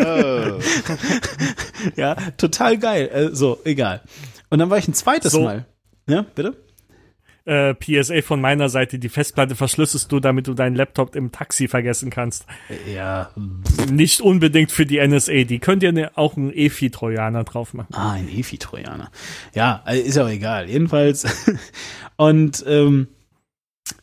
Oh. 0.04 0.58
Ja, 1.96 2.16
total 2.36 2.76
geil. 2.76 3.08
Äh, 3.12 3.34
so, 3.34 3.60
egal. 3.64 4.02
Und 4.50 4.58
dann 4.58 4.68
war 4.68 4.78
ich 4.78 4.88
ein 4.88 4.94
zweites 4.94 5.32
So. 5.32 5.42
Mal. 5.42 5.64
Ja, 6.08 6.22
bitte? 6.34 6.56
Äh, 7.48 7.74
PSA 7.74 8.20
von 8.20 8.42
meiner 8.42 8.68
Seite, 8.68 8.98
die 8.98 9.08
Festplatte 9.08 9.56
verschlüsselst 9.56 10.12
du, 10.12 10.20
damit 10.20 10.46
du 10.48 10.52
deinen 10.52 10.76
Laptop 10.76 11.16
im 11.16 11.32
Taxi 11.32 11.66
vergessen 11.66 12.10
kannst. 12.10 12.44
Ja. 12.92 13.30
Nicht 13.90 14.20
unbedingt 14.20 14.70
für 14.70 14.84
die 14.84 14.98
NSA, 15.00 15.44
die 15.44 15.58
könnt 15.58 15.82
ihr 15.82 15.92
ne, 15.92 16.10
auch 16.14 16.36
einen 16.36 16.52
EFI-Trojaner 16.52 17.44
drauf 17.44 17.72
machen. 17.72 17.94
Ah, 17.94 18.12
ein 18.12 18.28
EFI-Trojaner. 18.28 19.10
Ja, 19.54 19.82
äh, 19.86 19.98
ist 19.98 20.18
auch 20.18 20.28
egal. 20.28 20.68
Jedenfalls. 20.68 21.24
Und 22.16 22.62
ähm, 22.68 23.08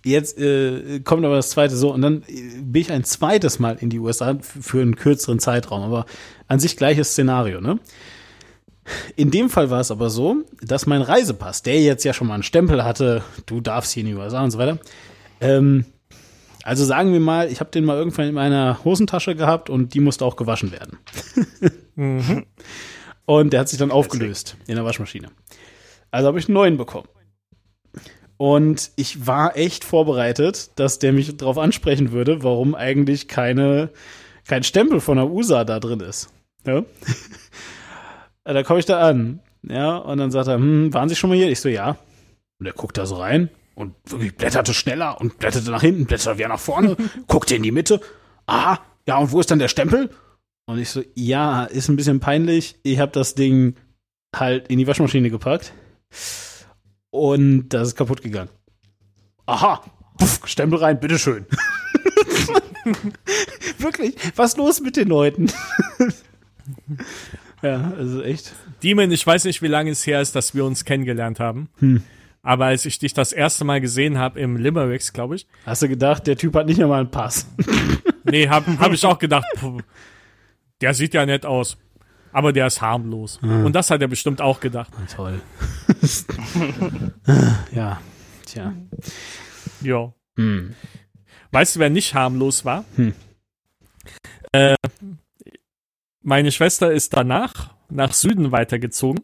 jetzt 0.03 0.39
äh, 0.39 1.01
kommt 1.01 1.23
aber 1.23 1.35
das 1.35 1.51
zweite 1.51 1.75
so. 1.75 1.93
Und 1.93 2.01
dann 2.01 2.23
äh, 2.27 2.61
bin 2.61 2.81
ich 2.81 2.91
ein 2.91 3.03
zweites 3.03 3.59
Mal 3.59 3.77
in 3.79 3.91
die 3.91 3.99
USA 3.99 4.39
für 4.41 4.81
einen 4.81 4.95
kürzeren 4.95 5.37
Zeitraum. 5.37 5.83
Aber 5.83 6.07
an 6.47 6.59
sich 6.59 6.77
gleiches 6.77 7.11
Szenario, 7.11 7.61
ne? 7.61 7.79
In 9.15 9.31
dem 9.31 9.49
Fall 9.49 9.69
war 9.69 9.79
es 9.79 9.91
aber 9.91 10.09
so, 10.09 10.43
dass 10.61 10.85
mein 10.85 11.01
Reisepass, 11.01 11.63
der 11.63 11.81
jetzt 11.81 12.03
ja 12.03 12.13
schon 12.13 12.27
mal 12.27 12.35
einen 12.35 12.43
Stempel 12.43 12.83
hatte, 12.83 13.23
du 13.45 13.61
darfst 13.61 13.93
hier 13.93 14.01
in 14.01 14.07
die 14.07 14.15
USA 14.15 14.43
und 14.43 14.51
so 14.51 14.59
weiter, 14.59 14.77
ähm, 15.41 15.85
also 16.63 16.83
sagen 16.83 17.13
wir 17.13 17.19
mal, 17.19 17.51
ich 17.51 17.59
habe 17.59 17.69
den 17.69 17.85
mal 17.85 17.97
irgendwann 17.97 18.27
in 18.27 18.33
meiner 18.33 18.83
Hosentasche 18.83 19.35
gehabt 19.35 19.69
und 19.69 19.93
die 19.93 19.99
musste 19.99 20.25
auch 20.25 20.35
gewaschen 20.35 20.71
werden. 20.71 20.97
Und 23.25 23.53
der 23.53 23.59
hat 23.59 23.69
sich 23.69 23.79
dann 23.79 23.91
aufgelöst 23.91 24.55
in 24.67 24.75
der 24.75 24.85
Waschmaschine. 24.85 25.29
Also 26.11 26.27
habe 26.27 26.39
ich 26.39 26.47
einen 26.47 26.53
neuen 26.53 26.77
bekommen. 26.77 27.07
Und 28.37 28.91
ich 28.95 29.25
war 29.25 29.57
echt 29.57 29.83
vorbereitet, 29.83 30.71
dass 30.75 30.99
der 30.99 31.13
mich 31.13 31.35
darauf 31.37 31.57
ansprechen 31.57 32.11
würde, 32.11 32.43
warum 32.43 32.75
eigentlich 32.75 33.27
keine, 33.27 33.89
kein 34.47 34.63
Stempel 34.63 34.99
von 34.99 35.17
der 35.17 35.29
USA 35.29 35.63
da 35.63 35.79
drin 35.79 36.01
ist. 36.01 36.29
Ja? 36.67 36.83
Da 38.53 38.63
komme 38.63 38.79
ich 38.79 38.85
da 38.85 38.99
an. 39.01 39.39
Ja, 39.63 39.97
und 39.97 40.17
dann 40.19 40.31
sagt 40.31 40.47
er, 40.47 40.55
hm, 40.55 40.93
waren 40.93 41.09
Sie 41.09 41.15
schon 41.15 41.29
mal 41.29 41.35
hier? 41.35 41.49
Ich 41.49 41.59
so, 41.59 41.69
ja. 41.69 41.97
Und 42.59 42.65
er 42.67 42.73
guckt 42.73 42.97
da 42.97 43.05
so 43.05 43.15
rein 43.15 43.49
und 43.75 43.93
wirklich 44.07 44.35
blätterte 44.35 44.73
schneller 44.73 45.19
und 45.19 45.37
blätterte 45.37 45.69
nach 45.69 45.81
hinten, 45.81 46.05
blätterte 46.05 46.37
wieder 46.37 46.47
nach 46.47 46.59
vorne, 46.59 46.95
guckte 47.27 47.55
in 47.55 47.63
die 47.63 47.71
Mitte. 47.71 47.99
Aha, 48.45 48.79
ja, 49.07 49.17
und 49.17 49.31
wo 49.31 49.39
ist 49.39 49.51
dann 49.51 49.59
der 49.59 49.67
Stempel? 49.67 50.09
Und 50.67 50.79
ich 50.79 50.89
so, 50.89 51.03
ja, 51.13 51.65
ist 51.65 51.89
ein 51.89 51.95
bisschen 51.95 52.19
peinlich. 52.19 52.79
Ich 52.83 52.99
habe 52.99 53.11
das 53.11 53.35
Ding 53.35 53.75
halt 54.35 54.67
in 54.67 54.79
die 54.79 54.87
Waschmaschine 54.87 55.29
gepackt 55.29 55.73
und 57.11 57.69
das 57.69 57.89
ist 57.89 57.95
kaputt 57.95 58.21
gegangen. 58.21 58.49
Aha, 59.45 59.83
Puff, 60.17 60.41
Stempel 60.45 60.79
rein, 60.79 60.99
bitteschön. 60.99 61.45
Wirklich, 63.77 64.15
was 64.35 64.57
los 64.57 64.81
mit 64.81 64.95
den 64.95 65.07
Leuten? 65.09 65.51
ja, 67.65 67.93
also 67.97 68.21
echt. 68.21 68.53
Demon, 68.83 69.11
ich 69.11 69.25
weiß 69.25 69.45
nicht, 69.45 69.61
wie 69.61 69.67
lange 69.67 69.91
es 69.91 70.05
her 70.05 70.21
ist, 70.21 70.35
dass 70.35 70.53
wir 70.53 70.65
uns 70.65 70.85
kennengelernt 70.85 71.39
haben. 71.39 71.69
Hm. 71.79 72.03
Aber 72.43 72.65
als 72.65 72.85
ich 72.85 72.99
dich 72.99 73.13
das 73.13 73.33
erste 73.33 73.65
Mal 73.65 73.81
gesehen 73.81 74.19
habe 74.19 74.39
im 74.39 74.55
Limericks, 74.55 75.13
glaube 75.13 75.35
ich, 75.35 75.47
Hast 75.65 75.81
du 75.81 75.89
gedacht, 75.89 76.27
der 76.27 76.37
Typ 76.37 76.55
hat 76.55 76.67
nicht 76.67 76.81
einmal 76.81 76.99
einen 76.99 77.09
Pass? 77.09 77.47
nee, 78.23 78.47
habe 78.47 78.77
hab 78.79 78.91
ich 78.93 79.03
auch 79.03 79.17
gedacht, 79.17 79.47
puh, 79.55 79.79
der 80.79 80.93
sieht 80.93 81.15
ja 81.15 81.25
nett 81.25 81.45
aus. 81.45 81.77
Aber 82.31 82.51
der 82.51 82.67
ist 82.67 82.81
harmlos. 82.81 83.37
Und 83.37 83.73
das 83.73 83.89
hat 83.89 84.01
er 84.01 84.09
bestimmt 84.09 84.41
auch 84.41 84.59
gedacht. 84.59 84.91
Toll. 85.15 85.39
ja, 87.71 88.01
tja. 88.45 88.73
Ja. 89.79 90.13
Hm. 90.35 90.75
Weißt 91.51 91.77
du, 91.77 91.79
wer 91.79 91.89
nicht 91.89 92.13
harmlos 92.13 92.65
war? 92.65 92.83
Hm. 92.97 93.13
Äh, 94.51 94.75
meine 96.25 96.51
Schwester 96.51 96.91
ist 96.91 97.15
danach 97.15 97.75
nach 97.89 98.13
Süden 98.13 98.51
weitergezogen. 98.51 99.23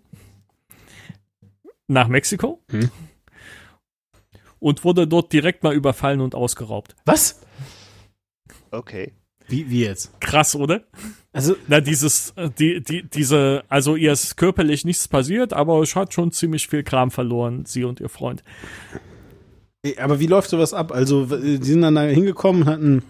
Nach 1.88 2.08
Mexiko. 2.08 2.64
Hm. 2.70 2.90
Und 4.60 4.84
wurde 4.86 5.08
dort 5.08 5.34
direkt 5.34 5.64
mal 5.64 5.74
überfallen 5.74 6.22
und 6.22 6.36
ausgeraubt. 6.36 6.96
Was? 7.06 7.42
Okay. 8.70 9.14
Wie, 9.48 9.70
wie 9.70 9.84
jetzt? 9.84 10.22
Krass, 10.22 10.56
oder? 10.56 10.84
Also, 11.34 11.56
Na, 11.68 11.82
dieses, 11.82 12.32
äh, 12.38 12.50
die, 12.58 12.82
die, 12.82 13.04
diese, 13.04 13.64
also 13.68 13.96
ihr 13.96 14.12
ist 14.12 14.38
körperlich 14.38 14.86
nichts 14.86 15.08
passiert, 15.08 15.52
aber 15.54 15.82
es 15.82 15.96
hat 15.96 16.14
schon 16.14 16.32
ziemlich 16.32 16.68
viel 16.68 16.84
Kram 16.84 17.10
verloren, 17.10 17.66
sie 17.66 17.84
und 17.84 18.00
ihr 18.00 18.10
Freund. 18.10 18.44
aber 19.98 20.20
wie 20.20 20.28
läuft 20.28 20.52
sowas 20.52 20.74
ab? 20.74 20.92
Also, 20.92 21.26
die 21.26 21.64
sind 21.64 21.82
dann 21.82 21.96
da 21.96 22.04
hingekommen, 22.04 22.66
hatten 22.66 23.04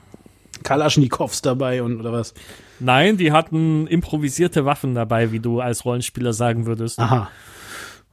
Kalaschnikows 0.63 1.41
dabei 1.41 1.83
und 1.83 1.99
oder 1.99 2.11
was? 2.11 2.33
Nein, 2.79 3.17
die 3.17 3.31
hatten 3.31 3.87
improvisierte 3.87 4.65
Waffen 4.65 4.95
dabei, 4.95 5.31
wie 5.31 5.39
du 5.39 5.59
als 5.59 5.85
Rollenspieler 5.85 6.33
sagen 6.33 6.65
würdest. 6.65 6.99
Aha. 6.99 7.29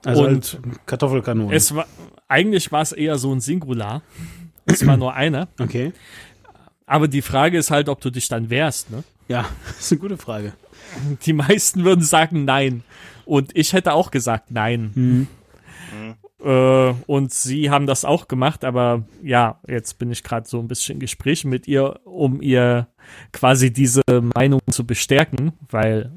Also 0.05 0.25
Und 0.25 0.31
halt 0.31 0.87
Kartoffelkanonen. 0.87 1.53
Es 1.53 1.75
war, 1.75 1.87
eigentlich 2.29 2.71
war 2.71 2.83
es 2.83 2.93
eher 2.93 3.19
so 3.19 3.33
ein 3.33 3.41
Singular. 3.41 4.03
Es 4.67 4.87
war 4.87 4.97
nur 4.97 5.15
einer. 5.15 5.49
okay. 5.59 5.93
Aber 6.87 7.07
die 7.07 7.23
Frage 7.23 7.59
ist 7.59 7.71
halt, 7.71 7.89
ob 7.91 8.01
du 8.01 8.11
dich 8.11 8.29
dann 8.29 8.49
wehrst, 8.49 8.91
ne? 8.91 9.05
Ja, 9.29 9.45
das 9.67 9.81
ist 9.81 9.93
eine 9.93 10.01
gute 10.01 10.17
Frage. 10.17 10.55
Die 11.27 11.33
meisten 11.35 11.85
würden 11.85 12.03
sagen 12.03 12.45
nein. 12.45 12.83
Und 13.27 13.55
ich 13.55 13.75
hätte 13.75 13.93
auch 13.93 14.11
gesagt 14.11 14.51
nein. 14.51 15.29
Äh, 16.43 16.95
und 17.07 17.33
sie 17.33 17.71
haben 17.71 17.87
das 17.87 18.05
auch 18.05 18.29
gemacht, 18.29 18.65
aber 18.65 19.05
ja, 19.23 19.61
jetzt 19.67 19.99
bin 19.99 20.11
ich 20.11 20.23
gerade 20.23 20.49
so 20.49 20.61
ein 20.61 20.69
bisschen 20.69 20.95
in 20.95 21.01
Gesprächen 21.01 21.51
mit 21.51 21.67
ihr, 21.67 22.01
um 22.05 22.41
ihr 22.41 22.87
quasi 23.33 23.73
diese 23.73 24.03
Meinung 24.37 24.61
zu 24.71 24.87
bestärken, 24.87 25.53
weil 25.71 26.13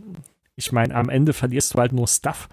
ich 0.55 0.71
meine, 0.71 0.93
am 0.93 1.09
Ende 1.09 1.33
verlierst 1.33 1.73
du 1.73 1.79
halt 1.79 1.93
nur 1.93 2.07
Stuff. 2.07 2.49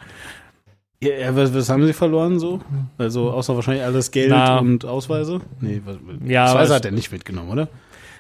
Ja, 1.03 1.37
was, 1.37 1.55
was 1.55 1.69
haben 1.69 1.87
sie 1.87 1.93
verloren 1.93 2.41
so? 2.41 2.61
Also 2.97 3.31
außer 3.31 3.55
wahrscheinlich 3.55 3.85
alles 3.85 4.11
Geld 4.11 4.31
Na. 4.31 4.59
und 4.59 4.85
Ausweise? 4.85 5.41
Nee, 5.61 5.81
was, 5.85 5.97
Ja, 6.27 6.47
Ausweise 6.47 6.75
hat 6.75 6.85
er 6.87 6.91
nicht 6.91 7.13
mitgenommen, 7.13 7.51
oder? 7.51 7.69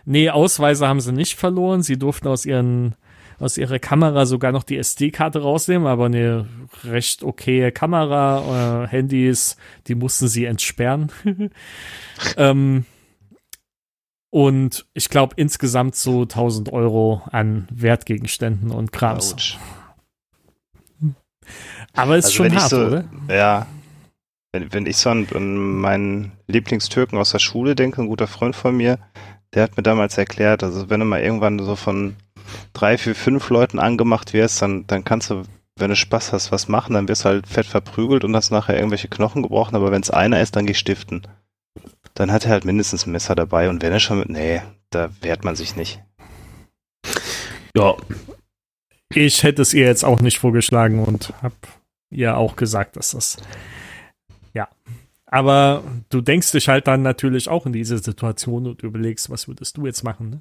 Nee, 0.04 0.30
Ausweise 0.30 0.86
haben 0.86 1.00
sie 1.00 1.12
nicht 1.12 1.36
verloren. 1.36 1.82
Sie 1.82 1.98
durften 1.98 2.28
aus 2.28 2.46
ihren 2.46 2.94
aus 3.40 3.56
ihrer 3.56 3.78
Kamera 3.78 4.26
sogar 4.26 4.52
noch 4.52 4.64
die 4.64 4.78
SD-Karte 4.78 5.40
rausnehmen, 5.40 5.86
aber 5.86 6.06
eine 6.06 6.46
recht 6.84 7.22
okaye 7.22 7.70
Kamera, 7.72 8.84
äh, 8.84 8.88
Handys, 8.88 9.56
die 9.86 9.94
mussten 9.94 10.28
sie 10.28 10.44
entsperren. 10.44 11.12
ähm, 12.36 12.84
und 14.30 14.86
ich 14.92 15.08
glaube 15.08 15.34
insgesamt 15.36 15.96
so 15.96 16.22
1000 16.22 16.72
Euro 16.72 17.22
an 17.30 17.66
Wertgegenständen 17.70 18.70
und 18.70 18.92
Krams. 18.92 19.32
Autsch. 19.32 19.58
Aber 21.94 22.16
ist 22.16 22.26
Also 22.26 22.36
schon 22.36 22.54
hart, 22.54 22.70
so- 22.70 22.86
oder? 22.86 23.04
Ja. 23.28 23.66
Wenn, 24.52 24.72
wenn 24.72 24.86
ich 24.86 24.96
so 24.96 25.10
an, 25.10 25.26
an 25.34 25.56
meinen 25.56 26.32
Lieblingstürken 26.46 27.18
aus 27.18 27.32
der 27.32 27.38
Schule 27.38 27.74
denke, 27.74 28.00
ein 28.00 28.08
guter 28.08 28.26
Freund 28.26 28.56
von 28.56 28.76
mir, 28.76 28.98
der 29.54 29.62
hat 29.62 29.76
mir 29.76 29.82
damals 29.82 30.16
erklärt, 30.18 30.62
also 30.62 30.90
wenn 30.90 31.00
du 31.00 31.06
mal 31.06 31.20
irgendwann 31.20 31.58
so 31.58 31.76
von 31.76 32.16
drei, 32.72 32.98
vier, 32.98 33.14
fünf 33.14 33.50
Leuten 33.50 33.78
angemacht 33.78 34.32
wirst, 34.32 34.62
dann, 34.62 34.86
dann 34.86 35.04
kannst 35.04 35.30
du, 35.30 35.42
wenn 35.76 35.90
du 35.90 35.96
Spaß 35.96 36.32
hast, 36.32 36.52
was 36.52 36.68
machen, 36.68 36.94
dann 36.94 37.08
wirst 37.08 37.24
du 37.24 37.30
halt 37.30 37.46
fett 37.46 37.66
verprügelt 37.66 38.24
und 38.24 38.34
hast 38.34 38.50
nachher 38.50 38.76
irgendwelche 38.76 39.08
Knochen 39.08 39.42
gebrochen, 39.42 39.76
aber 39.76 39.90
wenn 39.90 40.02
es 40.02 40.10
einer 40.10 40.40
ist, 40.40 40.56
dann 40.56 40.66
geh 40.66 40.74
stiften. 40.74 41.26
Dann 42.14 42.32
hat 42.32 42.44
er 42.44 42.50
halt 42.50 42.64
mindestens 42.64 43.06
ein 43.06 43.12
Messer 43.12 43.34
dabei 43.34 43.68
und 43.68 43.82
wenn 43.82 43.92
er 43.92 44.00
schon 44.00 44.18
mit, 44.18 44.28
nee, 44.28 44.62
da 44.90 45.10
wehrt 45.20 45.44
man 45.44 45.56
sich 45.56 45.76
nicht. 45.76 46.02
Ja. 47.76 47.94
Ich 49.14 49.42
hätte 49.42 49.62
es 49.62 49.72
ihr 49.72 49.86
jetzt 49.86 50.04
auch 50.04 50.20
nicht 50.20 50.38
vorgeschlagen 50.38 51.04
und 51.04 51.32
habe 51.42 51.54
ihr 52.10 52.36
auch 52.36 52.56
gesagt, 52.56 52.96
dass 52.96 53.12
das 53.12 53.38
ja. 54.52 54.68
Aber 55.26 55.84
du 56.08 56.20
denkst 56.20 56.52
dich 56.52 56.68
halt 56.68 56.86
dann 56.86 57.02
natürlich 57.02 57.48
auch 57.48 57.66
in 57.66 57.72
diese 57.72 57.98
Situation 57.98 58.66
und 58.66 58.82
überlegst, 58.82 59.30
was 59.30 59.46
würdest 59.46 59.76
du 59.76 59.86
jetzt 59.86 60.02
machen? 60.02 60.30
Ne? 60.30 60.40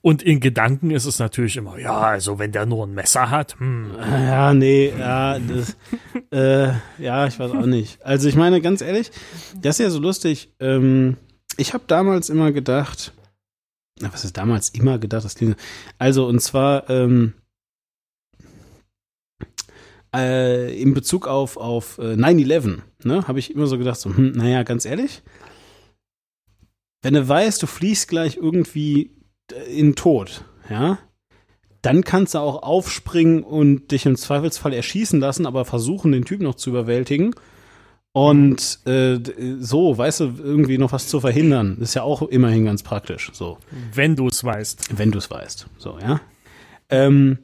Und 0.00 0.22
in 0.22 0.40
Gedanken 0.40 0.90
ist 0.90 1.04
es 1.04 1.18
natürlich 1.18 1.56
immer, 1.56 1.78
ja, 1.78 1.98
also 1.98 2.38
wenn 2.38 2.52
der 2.52 2.66
nur 2.66 2.86
ein 2.86 2.94
Messer 2.94 3.30
hat, 3.30 3.58
hm, 3.58 3.90
Ja, 3.98 4.54
nee, 4.54 4.92
ja, 4.96 5.38
das, 5.38 5.76
Äh, 6.30 6.72
ja, 6.98 7.26
ich 7.26 7.38
weiß 7.38 7.52
auch 7.52 7.66
nicht. 7.66 8.02
Also 8.04 8.28
ich 8.28 8.36
meine, 8.36 8.60
ganz 8.60 8.80
ehrlich, 8.80 9.10
das 9.60 9.78
ist 9.78 9.84
ja 9.84 9.90
so 9.90 9.98
lustig. 9.98 10.52
Ähm, 10.60 11.16
ich 11.56 11.74
habe 11.74 11.84
damals 11.86 12.28
immer 12.28 12.52
gedacht, 12.52 13.12
na, 14.00 14.12
was 14.12 14.24
ist 14.24 14.36
damals 14.36 14.68
immer 14.70 14.98
gedacht? 14.98 15.24
Das 15.24 15.34
klingt, 15.34 15.56
also 15.98 16.26
und 16.26 16.40
zwar 16.40 16.88
ähm, 16.90 17.32
äh, 20.14 20.80
in 20.80 20.94
Bezug 20.94 21.26
auf, 21.26 21.56
auf 21.56 21.98
äh, 21.98 22.14
9-11, 22.14 22.78
ne, 23.04 23.26
habe 23.26 23.38
ich 23.38 23.54
immer 23.54 23.66
so 23.66 23.78
gedacht, 23.78 23.98
so, 23.98 24.14
hm, 24.14 24.32
naja, 24.32 24.62
ganz 24.62 24.84
ehrlich, 24.84 25.22
wenn 27.02 27.14
du 27.14 27.28
weißt, 27.28 27.62
du 27.62 27.66
fliehst 27.66 28.08
gleich 28.08 28.36
irgendwie 28.36 29.12
in 29.68 29.88
den 29.88 29.94
Tod, 29.94 30.44
ja, 30.68 30.98
dann 31.82 32.02
kannst 32.02 32.34
du 32.34 32.38
auch 32.38 32.62
aufspringen 32.62 33.42
und 33.42 33.92
dich 33.92 34.04
im 34.04 34.16
Zweifelsfall 34.16 34.72
erschießen 34.72 35.20
lassen, 35.20 35.46
aber 35.46 35.64
versuchen, 35.64 36.12
den 36.12 36.24
Typ 36.24 36.40
noch 36.40 36.56
zu 36.56 36.70
überwältigen. 36.70 37.34
Und 38.12 38.80
äh, 38.84 39.20
so, 39.60 39.96
weißt 39.96 40.20
du, 40.20 40.34
irgendwie 40.38 40.78
noch 40.78 40.92
was 40.92 41.06
zu 41.06 41.20
verhindern, 41.20 41.78
ist 41.80 41.94
ja 41.94 42.02
auch 42.02 42.22
immerhin 42.22 42.64
ganz 42.64 42.82
praktisch. 42.82 43.30
So. 43.32 43.58
Wenn 43.94 44.16
du 44.16 44.26
es 44.26 44.42
weißt. 44.42 44.98
Wenn 44.98 45.12
du 45.12 45.18
es 45.18 45.30
weißt. 45.30 45.68
So, 45.78 45.98
ja. 46.00 46.20
Ähm, 46.88 47.38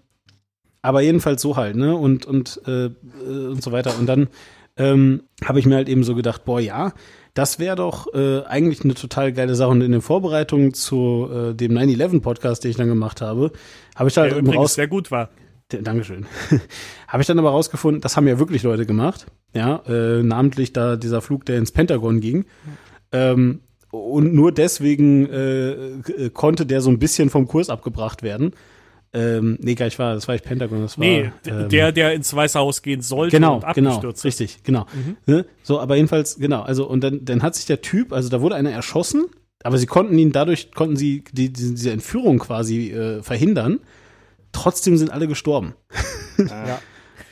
aber 0.82 1.00
jedenfalls 1.00 1.40
so 1.40 1.56
halt, 1.56 1.76
ne? 1.76 1.96
Und, 1.96 2.26
und, 2.26 2.60
äh, 2.66 2.90
und 3.24 3.62
so 3.62 3.70
weiter. 3.70 3.96
Und 3.98 4.06
dann 4.06 4.28
ähm, 4.76 5.22
habe 5.44 5.60
ich 5.60 5.66
mir 5.66 5.76
halt 5.76 5.88
eben 5.88 6.02
so 6.02 6.14
gedacht, 6.14 6.44
boah, 6.44 6.60
ja, 6.60 6.92
das 7.34 7.58
wäre 7.58 7.76
doch 7.76 8.12
äh, 8.14 8.42
eigentlich 8.44 8.84
eine 8.84 8.94
total 8.94 9.32
geile 9.32 9.54
Sache. 9.56 9.70
Und 9.70 9.80
in 9.80 9.92
den 9.92 10.00
Vorbereitungen 10.00 10.72
zu 10.72 11.28
äh, 11.32 11.54
dem 11.54 11.72
9-11-Podcast, 11.72 12.62
den 12.62 12.70
ich 12.70 12.76
dann 12.76 12.88
gemacht 12.88 13.20
habe, 13.20 13.50
habe 13.96 14.08
ich 14.08 14.14
da 14.14 14.22
halt 14.22 14.30
Der 14.30 14.38
eben 14.38 14.46
übrigens 14.46 14.62
raus. 14.62 14.74
sehr 14.74 14.88
gut 14.88 15.10
war. 15.10 15.30
Dankeschön. 15.68 16.26
habe 17.08 17.22
ich 17.22 17.26
dann 17.26 17.38
aber 17.38 17.50
rausgefunden, 17.50 18.00
das 18.00 18.16
haben 18.16 18.28
ja 18.28 18.38
wirklich 18.38 18.62
Leute 18.62 18.86
gemacht. 18.86 19.26
Ja, 19.52 19.82
äh, 19.86 20.22
namentlich 20.22 20.72
da 20.72 20.96
dieser 20.96 21.20
Flug, 21.20 21.44
der 21.46 21.58
ins 21.58 21.72
Pentagon 21.72 22.20
ging. 22.20 22.44
Ähm, 23.12 23.60
und 23.90 24.34
nur 24.34 24.52
deswegen 24.52 25.26
äh, 25.26 26.30
konnte 26.32 26.66
der 26.66 26.80
so 26.80 26.90
ein 26.90 26.98
bisschen 26.98 27.30
vom 27.30 27.46
Kurs 27.46 27.70
abgebracht 27.70 28.22
werden. 28.22 28.52
Ähm, 29.14 29.56
nee, 29.60 29.74
gar 29.76 29.84
nicht 29.86 29.98
wahr, 29.98 30.14
das 30.14 30.26
war 30.26 30.34
nicht 30.34 30.44
Pentagon, 30.44 30.82
das 30.82 30.98
war. 30.98 31.06
Nee, 31.06 31.30
ähm, 31.46 31.68
der, 31.68 31.92
der 31.92 32.14
ins 32.14 32.34
Weiße 32.34 32.58
Haus 32.58 32.82
gehen 32.82 33.00
sollte 33.00 33.36
Genau, 33.36 33.56
und 33.56 33.74
genau, 33.74 34.00
ist. 34.10 34.24
richtig, 34.24 34.62
genau. 34.64 34.86
Ne? 35.26 35.46
So, 35.62 35.78
aber 35.80 35.94
jedenfalls, 35.96 36.36
genau, 36.36 36.62
also 36.62 36.86
und 36.88 37.02
dann, 37.02 37.24
dann 37.24 37.42
hat 37.42 37.54
sich 37.54 37.64
der 37.66 37.80
Typ, 37.80 38.12
also 38.12 38.28
da 38.28 38.40
wurde 38.40 38.56
einer 38.56 38.72
erschossen, 38.72 39.26
aber 39.62 39.78
sie 39.78 39.86
konnten 39.86 40.18
ihn, 40.18 40.32
dadurch 40.32 40.72
konnten 40.72 40.96
sie 40.96 41.22
die, 41.32 41.52
die, 41.52 41.74
diese 41.74 41.92
Entführung 41.92 42.38
quasi 42.40 42.90
äh, 42.90 43.22
verhindern. 43.22 43.78
Trotzdem 44.52 44.96
sind 44.96 45.10
alle 45.10 45.28
gestorben. 45.28 45.74
Ja. 46.38 46.80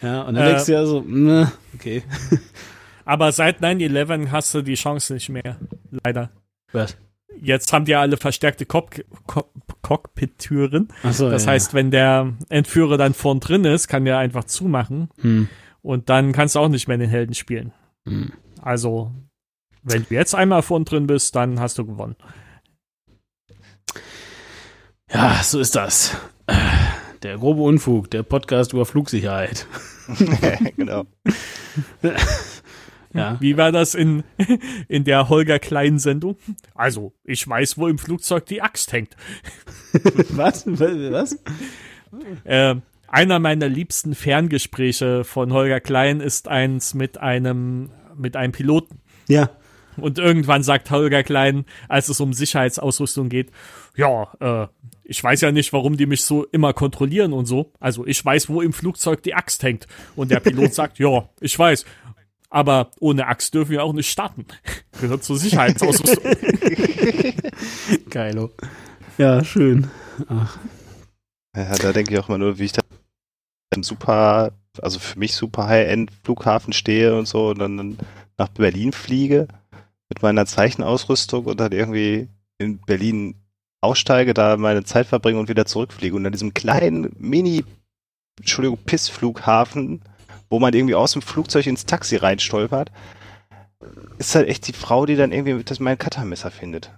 Ja, 0.01 0.23
und 0.23 0.35
dann 0.35 0.45
Äh, 0.45 0.49
denkst 0.51 0.67
du 0.67 0.73
ja 0.73 0.87
so, 0.87 1.01
ne, 1.01 1.51
okay. 1.75 2.03
Aber 3.05 3.33
seit 3.33 3.61
9-11 3.61 4.29
hast 4.31 4.55
du 4.55 4.63
die 4.63 4.75
Chance 4.75 5.15
nicht 5.15 5.29
mehr. 5.29 5.57
Leider. 6.05 6.31
Was? 6.73 6.97
Jetzt 7.41 7.73
haben 7.73 7.85
die 7.85 7.95
alle 7.95 8.17
verstärkte 8.17 8.67
Cock 8.67 9.05
Cock 9.27 9.51
Cockpit-Türen. 9.83 10.89
Achso, 11.03 11.29
Das 11.29 11.45
ja, 11.45 11.53
heißt, 11.53 11.75
wenn 11.75 11.91
der 11.91 12.33
Entführer 12.49 12.97
dann 12.97 13.15
vorn 13.15 13.41
drin 13.41 13.65
ist, 13.65 13.89
kann 13.89 14.05
der 14.05 14.19
einfach 14.19 14.45
zumachen. 14.45 15.09
Hm. 15.21 15.49
Und 15.83 16.09
dann 16.09 16.33
kannst 16.33 16.55
du 16.55 16.61
auch 16.61 16.69
nicht 16.69 16.87
mehr 16.87 16.99
den 16.99 17.11
Helden 17.11 17.35
spielen. 17.35 17.73
Hm. 18.07 18.33
Also, 18.61 19.11
wenn 19.83 20.07
du 20.09 20.15
jetzt 20.15 20.35
einmal 20.35 20.63
vorn 20.63 20.85
drin 20.85 21.09
bist, 21.09 21.35
dann 21.35 21.59
hast 21.59 21.79
du 21.79 21.85
gewonnen. 21.85 22.17
Ja, 25.13 25.43
so 25.43 25.59
ist 25.59 25.75
das. 25.75 26.17
Der 27.23 27.39
grobe 27.39 27.63
Unfug, 27.63 28.11
der 28.11 28.23
Podcast 28.23 28.73
über 28.73 28.87
Flugsicherheit. 28.87 29.67
genau. 30.77 31.05
Ja. 33.15 33.37
Wie 33.41 33.57
war 33.57 33.73
das 33.73 33.95
in, 33.95 34.25
in 34.89 35.05
der 35.05 35.29
Holger 35.29 35.59
Klein 35.59 35.99
Sendung? 35.99 36.37
Also, 36.75 37.13
ich 37.25 37.47
weiß, 37.47 37.79
wo 37.79 37.89
im 37.89 37.99
Flugzeug 37.99 38.47
die 38.47 38.63
Axt 38.63 38.93
hängt. 38.93 39.17
Was? 40.31 40.67
Was? 40.67 41.39
Äh, 42.45 42.77
einer 43.09 43.39
meiner 43.39 43.69
liebsten 43.69 44.15
Ferngespräche 44.15 45.25
von 45.25 45.53
Holger 45.53 45.81
Klein 45.81 46.21
ist 46.21 46.49
eins 46.49 46.95
mit 46.95 47.19
einem, 47.19 47.91
mit 48.17 48.37
einem 48.37 48.53
Piloten. 48.53 49.01
Ja. 49.29 49.51
Und 49.99 50.19
irgendwann 50.19 50.63
sagt 50.63 50.91
Holger 50.91 51.23
Klein, 51.23 51.67
als 51.89 52.09
es 52.09 52.21
um 52.21 52.33
Sicherheitsausrüstung 52.33 53.29
geht, 53.29 53.51
ja, 53.95 54.33
äh, 54.41 54.69
ich 55.05 55.23
weiß 55.23 55.43
ja 55.43 55.53
nicht, 55.53 55.73
warum 55.73 55.97
die 55.97 56.07
mich 56.07 56.25
so 56.25 56.45
immer 56.47 56.73
kontrollieren 56.73 57.33
und 57.33 57.47
so. 57.47 57.73
Also 57.81 58.07
ich 58.07 58.25
weiß, 58.25 58.49
wo 58.49 58.63
im 58.63 58.73
Flugzeug 58.73 59.23
die 59.23 59.35
Axt 59.35 59.63
hängt. 59.63 59.87
Und 60.17 60.31
der 60.31 60.41
Pilot 60.41 60.73
sagt, 60.75 60.99
ja, 60.99 61.29
ich 61.41 61.59
weiß. 61.59 61.85
Aber 62.53 62.91
ohne 63.01 63.27
Axt 63.29 63.55
dürfen 63.55 63.71
wir 63.71 63.83
auch 63.83 63.95
nicht 63.95 64.11
starten. 64.11 64.45
Gehört 65.01 65.25
zur 65.25 65.39
Sicherheitsausrüstung. 65.39 66.23
Geilo. 68.11 68.51
Ja, 69.17 69.43
schön. 69.43 69.91
Ach, 70.29 70.59
Ja, 71.57 71.75
da 71.79 71.95
denke 71.95 72.13
ich 72.13 72.21
auch 72.21 72.29
immer 72.29 72.37
nur, 72.37 72.59
wie 72.59 72.65
ich 72.65 72.73
da 72.73 72.83
im 73.75 73.83
super, 73.83 74.53
also 74.83 74.99
für 74.99 75.19
mich 75.19 75.35
super 75.35 75.67
High-End-Flughafen 75.67 76.75
stehe 76.75 77.17
und 77.17 77.27
so 77.27 77.49
und 77.49 77.59
dann, 77.59 77.79
dann 77.79 77.99
nach 78.37 78.49
Berlin 78.49 78.93
fliege 78.93 79.49
mit 80.11 80.21
meiner 80.21 80.45
Zeichenausrüstung 80.45 81.47
und 81.47 81.59
dann 81.59 81.73
irgendwie 81.73 82.29
in 82.59 82.81
Berlin 82.81 83.35
aussteige, 83.81 84.35
da 84.35 84.59
meine 84.59 84.85
Zeit 84.85 85.07
verbringe 85.07 85.39
und 85.41 85.49
wieder 85.49 85.65
zurückfliege 85.65 86.15
und 86.15 86.27
an 86.27 86.33
diesem 86.33 86.53
kleinen 86.53 87.17
Mini, 87.19 87.65
Entschuldigung, 88.39 88.77
Pissflughafen, 88.85 90.03
wo 90.53 90.59
man 90.59 90.75
irgendwie 90.75 90.95
aus 90.95 91.13
dem 91.13 91.23
Flugzeug 91.23 91.67
ins 91.67 91.87
Taxi 91.87 92.17
reinstolpert, 92.17 92.93
ist 94.19 94.35
halt 94.35 94.49
echt 94.49 94.69
die 94.69 94.75
Frau, 94.75 95.07
die 95.07 95.17
dann 95.17 95.33
irgendwie 95.33 95.65
das 95.65 95.81
mein 95.81 95.97
Cuttermesser 95.97 96.51
findet. 96.51 96.91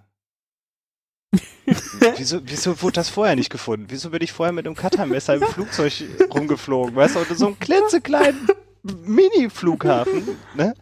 wieso, 2.16 2.40
wieso 2.44 2.82
wurde 2.82 2.94
das 2.94 3.08
vorher 3.08 3.36
nicht 3.36 3.50
gefunden? 3.50 3.86
Wieso 3.90 4.10
bin 4.10 4.22
ich 4.22 4.32
vorher 4.32 4.52
mit 4.52 4.66
einem 4.66 4.74
Cuttermesser 4.74 5.34
im 5.34 5.42
Flugzeug 5.42 5.92
rumgeflogen? 6.34 6.96
Weißt 6.96 7.14
du, 7.14 7.20
und 7.20 7.38
so 7.38 7.46
einem 7.46 7.58
klitzekleinen 7.60 8.48
Mini-Flughafen, 8.82 10.36
ne? 10.54 10.74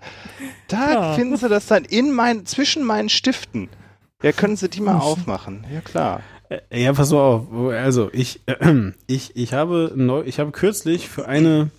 Da 0.69 0.93
Ja. 0.93 1.13
finden 1.13 1.37
sie 1.37 1.51
das 1.51 1.67
dann 1.67 1.85
in 1.85 2.11
mein, 2.11 2.47
zwischen 2.47 2.85
meinen 2.85 3.11
Stiften. 3.11 3.69
Ja, 4.23 4.33
können 4.33 4.57
sie 4.57 4.71
die 4.71 4.81
mal 4.81 4.99
aufmachen? 4.99 5.67
Ja, 5.71 5.83
klar. 5.83 6.23
Äh, 6.49 6.83
Ja, 6.85 6.95
pass 6.95 7.11
mal 7.11 7.21
auf. 7.21 7.53
Also, 7.73 8.09
ich, 8.15 8.41
äh, 8.47 8.93
ich, 9.07 9.37
ich 9.37 9.53
habe 9.53 9.93
neu, 9.95 10.23
ich 10.25 10.39
habe 10.41 10.53
kürzlich 10.53 11.11
für 11.11 11.27
eine, 11.29 11.71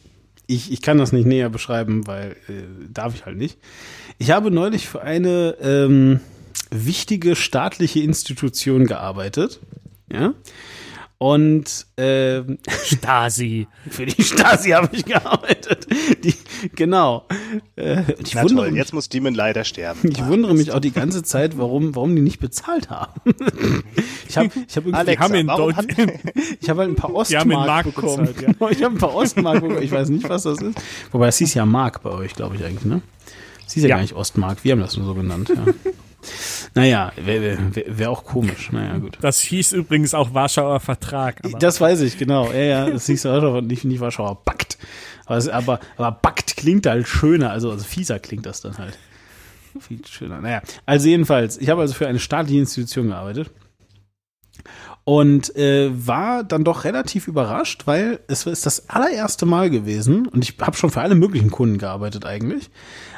ich, 0.47 0.71
ich 0.71 0.81
kann 0.81 0.97
das 0.97 1.11
nicht 1.11 1.25
näher 1.25 1.49
beschreiben, 1.49 2.05
weil 2.07 2.35
äh, 2.47 2.63
darf 2.91 3.15
ich 3.15 3.25
halt 3.25 3.37
nicht. 3.37 3.57
Ich 4.17 4.31
habe 4.31 4.51
neulich 4.51 4.87
für 4.87 5.01
eine 5.01 5.55
ähm, 5.61 6.19
wichtige 6.69 7.35
staatliche 7.35 8.01
Institution 8.01 8.85
gearbeitet. 8.85 9.59
Ja. 10.11 10.33
Und 11.23 11.85
ähm, 11.95 12.57
Stasi. 12.83 13.67
für 13.89 14.05
die 14.05 14.21
Stasi 14.21 14.71
habe 14.71 14.89
ich 14.91 15.05
gearbeitet. 15.05 15.87
Die, 16.21 16.33
genau. 16.75 17.25
Äh, 17.77 18.01
ich 18.21 18.35
Na 18.35 18.41
wundere 18.43 18.65
toll, 18.65 18.71
mich, 18.71 18.79
jetzt 18.79 18.93
muss 18.93 19.07
Demon 19.07 19.33
leider 19.33 19.63
sterben. 19.63 20.01
ich 20.11 20.25
wundere 20.25 20.53
mich 20.53 20.73
auch 20.73 20.81
die 20.81 20.91
ganze 20.91 21.23
Zeit, 21.23 21.57
warum, 21.57 21.95
warum 21.95 22.13
die 22.13 22.21
nicht 22.21 22.41
bezahlt 22.41 22.89
haben. 22.89 23.21
Ich 24.27 24.37
habe 24.37 24.47
ich 24.47 24.75
hab 24.75 24.85
irgendwie 24.85 24.93
Alexa, 24.95 25.23
haben 25.23 25.35
in 25.35 25.49
hat, 25.49 25.85
ich 26.59 26.69
habe 26.69 26.81
halt 26.81 26.89
ein 26.89 26.95
paar 26.95 27.13
Ostmark 27.13 27.45
Mark 27.45 27.85
bekommen. 27.85 28.25
bezahlt, 28.25 28.59
ja. 28.59 28.69
Ich 28.71 28.83
habe 28.83 28.95
ein 28.95 28.97
paar 28.97 29.13
Ostmark 29.13 29.61
bekommen. 29.61 29.81
Ich 29.83 29.91
weiß 29.91 30.09
nicht, 30.09 30.27
was 30.27 30.43
das 30.43 30.59
ist. 30.59 30.81
Wobei, 31.11 31.27
das 31.27 31.37
hieß 31.37 31.53
ja 31.53 31.65
Mark 31.65 32.01
bei 32.01 32.09
euch, 32.09 32.33
glaube 32.33 32.55
ich 32.55 32.65
eigentlich, 32.65 32.85
ne? 32.85 33.01
Das 33.63 33.73
hieß 33.75 33.83
ja, 33.83 33.89
Ja. 33.89 33.95
gar 33.95 34.01
nicht 34.01 34.15
Ostmark. 34.15 34.63
Wir 34.63 34.71
haben 34.73 34.79
das 34.81 34.97
nur 34.97 35.05
so 35.05 35.13
genannt, 35.13 35.49
ja. 35.55 35.73
Naja, 36.73 37.11
wäre 37.15 37.57
wär, 37.73 37.97
wär 37.97 38.11
auch 38.11 38.23
komisch. 38.23 38.71
Naja, 38.71 38.97
gut. 38.97 39.17
Das 39.21 39.39
hieß 39.39 39.73
übrigens 39.73 40.13
auch 40.13 40.33
Warschauer 40.33 40.79
Vertrag. 40.79 41.41
Das 41.59 41.79
weiß 41.81 42.01
ich, 42.01 42.17
genau. 42.17 42.51
Ja, 42.51 42.59
ja, 42.59 42.89
das 42.89 43.05
hieß 43.07 43.23
ja 43.23 43.61
nicht, 43.61 43.85
nicht 43.85 43.99
Warschauer 43.99 44.43
Pakt. 44.43 44.77
Aber, 45.25 45.53
aber, 45.53 45.79
aber 45.97 46.11
Pakt 46.11 46.57
klingt 46.57 46.85
halt 46.85 47.07
schöner, 47.07 47.51
also, 47.51 47.71
also 47.71 47.83
fieser 47.83 48.19
klingt 48.19 48.45
das 48.45 48.61
dann 48.61 48.77
halt. 48.77 48.97
Viel 49.79 50.05
schöner. 50.05 50.39
Naja, 50.39 50.61
also 50.85 51.07
jedenfalls, 51.07 51.57
ich 51.57 51.69
habe 51.69 51.81
also 51.81 51.93
für 51.93 52.07
eine 52.07 52.19
staatliche 52.19 52.59
Institution 52.59 53.07
gearbeitet. 53.07 53.49
Und 55.05 55.53
äh, 55.57 55.89
war 55.91 56.45
dann 56.45 56.63
doch 56.63 56.85
relativ 56.85 57.27
überrascht, 57.27 57.85
weil 57.85 58.21
es 58.27 58.45
ist 58.45 58.65
das 58.65 58.89
allererste 58.89 59.45
Mal 59.45 59.69
gewesen, 59.69 60.27
und 60.27 60.45
ich 60.45 60.55
habe 60.61 60.77
schon 60.77 60.91
für 60.91 61.01
alle 61.01 61.15
möglichen 61.15 61.51
Kunden 61.51 61.77
gearbeitet 61.77 62.25
eigentlich, 62.25 62.69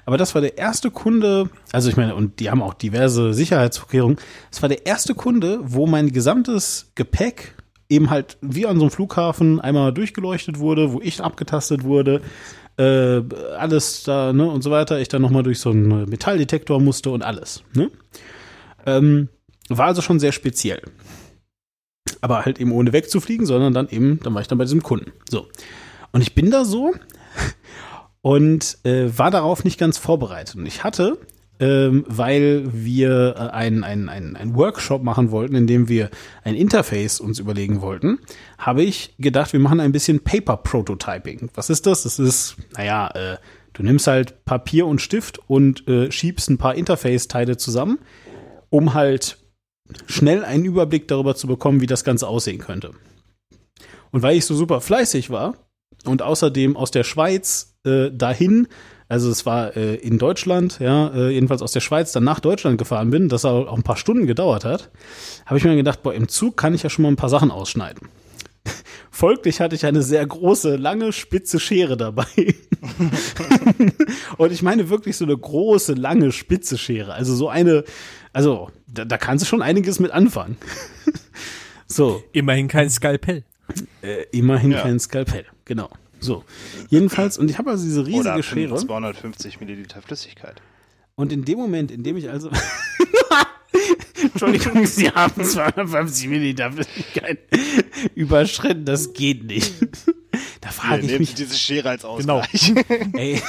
aber 0.06 0.18
das 0.18 0.36
war 0.36 0.42
der 0.42 0.58
erste 0.58 0.92
Kunde, 0.92 1.50
also 1.72 1.90
ich 1.90 1.98
meine, 1.98 2.16
und 2.16 2.40
die 2.40 2.50
haben 2.50 2.62
auch 2.62 2.74
diverse 2.74 3.34
Sicherheitsvorkehrungen, 3.34 4.18
es 4.52 4.62
war 4.62 4.70
der 4.70 4.86
erste 4.86 5.16
Kunde, 5.16 5.60
wo 5.64 5.88
mein 5.88 6.12
gesamtes 6.12 6.92
Gepäck 6.96 7.56
eben 7.90 8.10
halt 8.10 8.38
wie 8.42 8.66
an 8.66 8.78
so 8.78 8.84
einem 8.84 8.92
Flughafen 8.92 9.60
einmal 9.60 9.94
durchgeleuchtet 9.94 10.60
wurde, 10.60 10.94
wo 10.94 11.02
ich 11.02 11.22
abgetastet 11.22 11.84
wurde, 11.84 12.22
äh, 12.78 13.22
alles 13.58 14.04
da, 14.04 14.34
ne, 14.34 14.50
und 14.50 14.64
so 14.64 14.72
weiter, 14.72 15.00
ich 15.00 15.08
dann 15.08 15.22
nochmal 15.22 15.44
durch 15.44 15.60
so 15.60 15.70
einen 15.70 16.10
Metalldetektor 16.10 16.80
musste 16.80 17.12
und 17.12 17.24
alles, 17.24 17.64
ne? 17.74 17.90
Ähm, 18.86 19.30
war 19.70 19.88
also 19.88 20.02
schon 20.02 20.20
sehr 20.20 20.32
speziell 20.32 20.82
aber 22.26 22.44
halt 22.44 22.60
eben 22.60 22.72
ohne 22.72 22.92
wegzufliegen, 22.92 23.46
sondern 23.46 23.74
dann 23.74 23.88
eben, 23.90 24.20
dann 24.24 24.34
war 24.34 24.42
ich 24.42 24.48
dann 24.48 24.58
bei 24.58 24.64
diesem 24.64 24.82
Kunden. 24.82 25.12
So. 25.30 25.48
Und 26.12 26.22
ich 26.22 26.34
bin 26.34 26.50
da 26.50 26.66
so 26.66 26.94
und 28.26 28.80
äh, 28.84 29.16
war 29.16 29.30
darauf 29.30 29.64
nicht 29.64 29.80
ganz 29.80 30.00
vorbereitet. 30.00 30.56
Und 30.56 30.66
ich 30.66 30.84
hatte, 30.84 31.20
ähm, 31.60 32.06
weil 32.08 32.64
wir 32.74 33.36
äh, 33.38 33.40
einen 33.54 33.84
ein, 33.84 34.10
ein, 34.10 34.56
Workshop 34.56 35.04
machen 35.04 35.30
wollten, 35.30 35.54
in 35.54 35.68
dem 35.68 35.90
wir 35.90 36.10
ein 36.44 36.56
Interface 36.56 37.20
uns 37.20 37.38
überlegen 37.38 37.82
wollten, 37.82 38.18
habe 38.58 38.82
ich 38.82 39.14
gedacht, 39.20 39.54
wir 39.54 39.60
machen 39.60 39.80
ein 39.80 39.92
bisschen 39.92 40.22
Paper 40.22 40.58
Prototyping. 40.58 41.52
Was 41.54 41.70
ist 41.70 41.86
das? 41.86 42.02
Das 42.02 42.18
ist, 42.18 42.56
naja, 42.76 43.10
äh, 43.10 43.38
du 43.74 43.84
nimmst 43.84 44.08
halt 44.08 44.44
Papier 44.44 44.88
und 44.88 45.04
Stift 45.04 45.40
und 45.48 45.88
äh, 45.88 46.12
schiebst 46.12 46.50
ein 46.50 46.58
paar 46.58 46.74
Interface-Teile 46.74 47.58
zusammen, 47.58 48.00
um 48.72 48.96
halt 48.96 49.38
schnell 50.08 50.44
einen 50.44 50.66
Überblick 50.66 51.08
darüber 51.08 51.36
zu 51.36 51.46
bekommen, 51.46 51.80
wie 51.80 51.86
das 51.86 52.04
Ganze 52.04 52.28
aussehen 52.28 52.58
könnte. 52.58 52.90
Und 54.10 54.24
weil 54.24 54.36
ich 54.36 54.48
so 54.48 54.56
super 54.56 54.82
fleißig 54.82 55.30
war 55.30 55.58
und 56.06 56.24
außerdem 56.24 56.76
aus 56.76 56.90
der 56.90 57.04
Schweiz 57.04 57.75
äh, 57.86 58.12
dahin, 58.12 58.68
also 59.08 59.30
es 59.30 59.46
war 59.46 59.78
äh, 59.78 59.96
in 59.96 60.18
Deutschland, 60.18 60.80
ja, 60.80 61.10
äh, 61.14 61.30
jedenfalls 61.30 61.62
aus 61.62 61.72
der 61.72 61.80
Schweiz 61.80 62.12
dann 62.12 62.24
nach 62.24 62.40
Deutschland 62.40 62.78
gefahren 62.78 63.12
bin, 63.12 63.30
das 63.30 63.46
auch 63.46 63.72
ein 63.76 63.84
paar 63.84 63.98
Stunden 63.98 64.26
gedauert 64.26 64.66
hat, 64.66 64.90
habe 65.46 65.60
ich 65.60 65.64
mir 65.64 65.76
gedacht, 65.76 66.02
boah, 66.02 66.14
im 66.14 66.28
Zug 66.28 66.58
kann 66.58 66.74
ich 66.74 66.84
ja 66.84 66.90
schon 66.90 67.04
mal 67.04 67.10
ein 67.10 67.16
paar 67.16 67.30
Sachen 67.30 67.52
ausschneiden. 67.52 68.10
Folglich 69.12 69.62
hatte 69.62 69.76
ich 69.76 69.86
eine 69.86 70.02
sehr 70.02 70.26
große, 70.26 70.76
lange, 70.76 71.14
spitze 71.14 71.60
Schere 71.60 71.98
dabei. 71.98 72.26
und 74.38 74.52
ich 74.52 74.64
meine 74.64 74.90
wirklich 74.90 75.18
so 75.18 75.26
eine 75.26 75.38
große, 75.38 75.94
lange, 75.94 76.32
spitze 76.32 76.78
Schere. 76.78 77.14
Also 77.14 77.36
so 77.36 77.48
eine, 77.48 77.84
also 78.34 78.70
da, 78.88 79.06
da 79.06 79.18
kannst 79.18 79.46
du 79.46 79.48
schon 79.48 79.62
einiges 79.62 80.00
mit 80.00 80.12
anfangen. 80.12 80.58
so. 81.88 82.24
Immerhin 82.32 82.68
kein 82.68 82.90
Skalpell. 82.90 83.44
Äh, 84.02 84.24
immerhin 84.32 84.72
Ja. 84.72 84.82
kein 84.82 85.00
Skalpell, 85.00 85.46
genau. 85.64 85.90
So. 86.26 86.44
Jedenfalls, 86.90 87.38
und 87.38 87.50
ich 87.52 87.58
habe 87.60 87.70
also 87.70 87.84
diese 87.84 88.06
riesige 88.06 88.20
Oder 88.32 88.44
Schere. 88.44 88.76
250 88.76 89.60
Milliliter 89.60 90.02
Flüssigkeit. 90.02 90.62
Und 91.16 91.32
in 91.32 91.46
dem 91.46 91.58
Moment, 91.60 91.92
in 91.92 92.04
dem 92.04 92.18
ich 92.18 92.30
also. 92.30 92.50
Entschuldigung, 94.22 94.86
Sie 94.88 95.10
haben 95.10 95.44
250 95.44 96.28
Milliliter 96.28 96.72
Flüssigkeit 96.72 97.40
überschritten, 98.16 98.86
das 98.86 99.14
geht 99.14 99.44
nicht. 99.46 99.74
Da 100.62 100.70
frage 100.72 101.02
ich 101.02 101.06
nehmen 101.08 101.20
mich, 101.20 101.30
Sie 101.30 101.36
diese 101.36 101.56
Schere 101.58 101.90
als 101.90 102.02
Genau. 102.02 102.40
Ausgleich. 102.40 102.74
ey, 103.14 103.42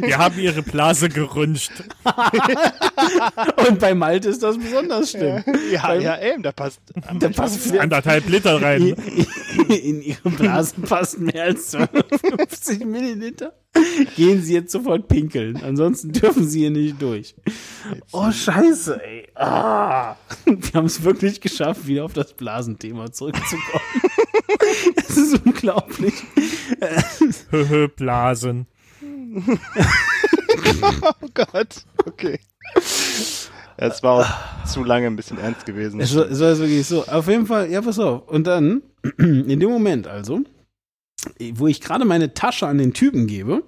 Wir 0.00 0.18
haben 0.18 0.38
ihre 0.38 0.62
Blase 0.62 1.08
gerünscht. 1.08 1.72
und 3.68 3.78
bei 3.80 3.94
Malte 3.94 4.28
ist 4.28 4.42
das 4.42 4.58
besonders 4.58 5.12
schlimm. 5.12 5.42
ja, 5.72 5.94
ja, 5.94 6.20
eben, 6.20 6.42
da 6.42 6.52
passt. 6.52 6.80
Da 7.18 7.28
passt 7.30 7.74
Anderthalb 7.76 8.28
Liter 8.28 8.60
rein. 8.60 8.94
in 9.68 10.02
ihre 10.02 10.30
Blasen 10.30 10.82
passt 10.82 11.18
mehr 11.18 11.44
als 11.44 11.70
250 11.70 12.84
Milliliter. 12.84 13.52
Gehen 14.16 14.42
Sie 14.42 14.54
jetzt 14.54 14.72
sofort 14.72 15.08
pinkeln, 15.08 15.62
ansonsten 15.62 16.12
dürfen 16.12 16.48
Sie 16.48 16.60
hier 16.60 16.70
nicht 16.70 17.00
durch. 17.00 17.34
Oh 18.12 18.30
Scheiße, 18.30 19.02
ey. 19.04 19.28
Ah. 19.34 20.16
Wir 20.44 20.72
haben 20.74 20.86
es 20.86 21.02
wirklich 21.02 21.40
geschafft, 21.40 21.86
wieder 21.86 22.04
auf 22.04 22.12
das 22.12 22.32
Blasenthema 22.34 23.12
zurückzukommen. 23.12 23.84
Es 24.96 25.16
ist 25.16 25.46
unglaublich. 25.46 26.14
Höhö, 27.50 27.88
Blasen. 27.88 28.66
Oh 31.02 31.28
Gott. 31.34 31.84
Okay. 32.06 32.38
Es 33.78 34.02
war 34.02 34.12
auch 34.12 34.66
zu 34.66 34.84
lange 34.84 35.06
ein 35.06 35.16
bisschen 35.16 35.38
ernst 35.38 35.66
gewesen. 35.66 36.00
Es 36.00 36.14
war, 36.14 36.30
es 36.30 36.40
war 36.40 36.58
wirklich 36.58 36.86
so. 36.86 37.04
Auf 37.06 37.28
jeden 37.28 37.46
Fall, 37.46 37.70
ja, 37.70 37.82
pass 37.82 37.98
auf. 37.98 38.26
Und 38.28 38.46
dann, 38.46 38.82
in 39.18 39.60
dem 39.60 39.70
Moment 39.70 40.06
also, 40.06 40.40
wo 41.54 41.66
ich 41.66 41.80
gerade 41.80 42.04
meine 42.04 42.34
Tasche 42.34 42.66
an 42.66 42.78
den 42.78 42.94
Typen 42.94 43.26
gebe 43.26 43.62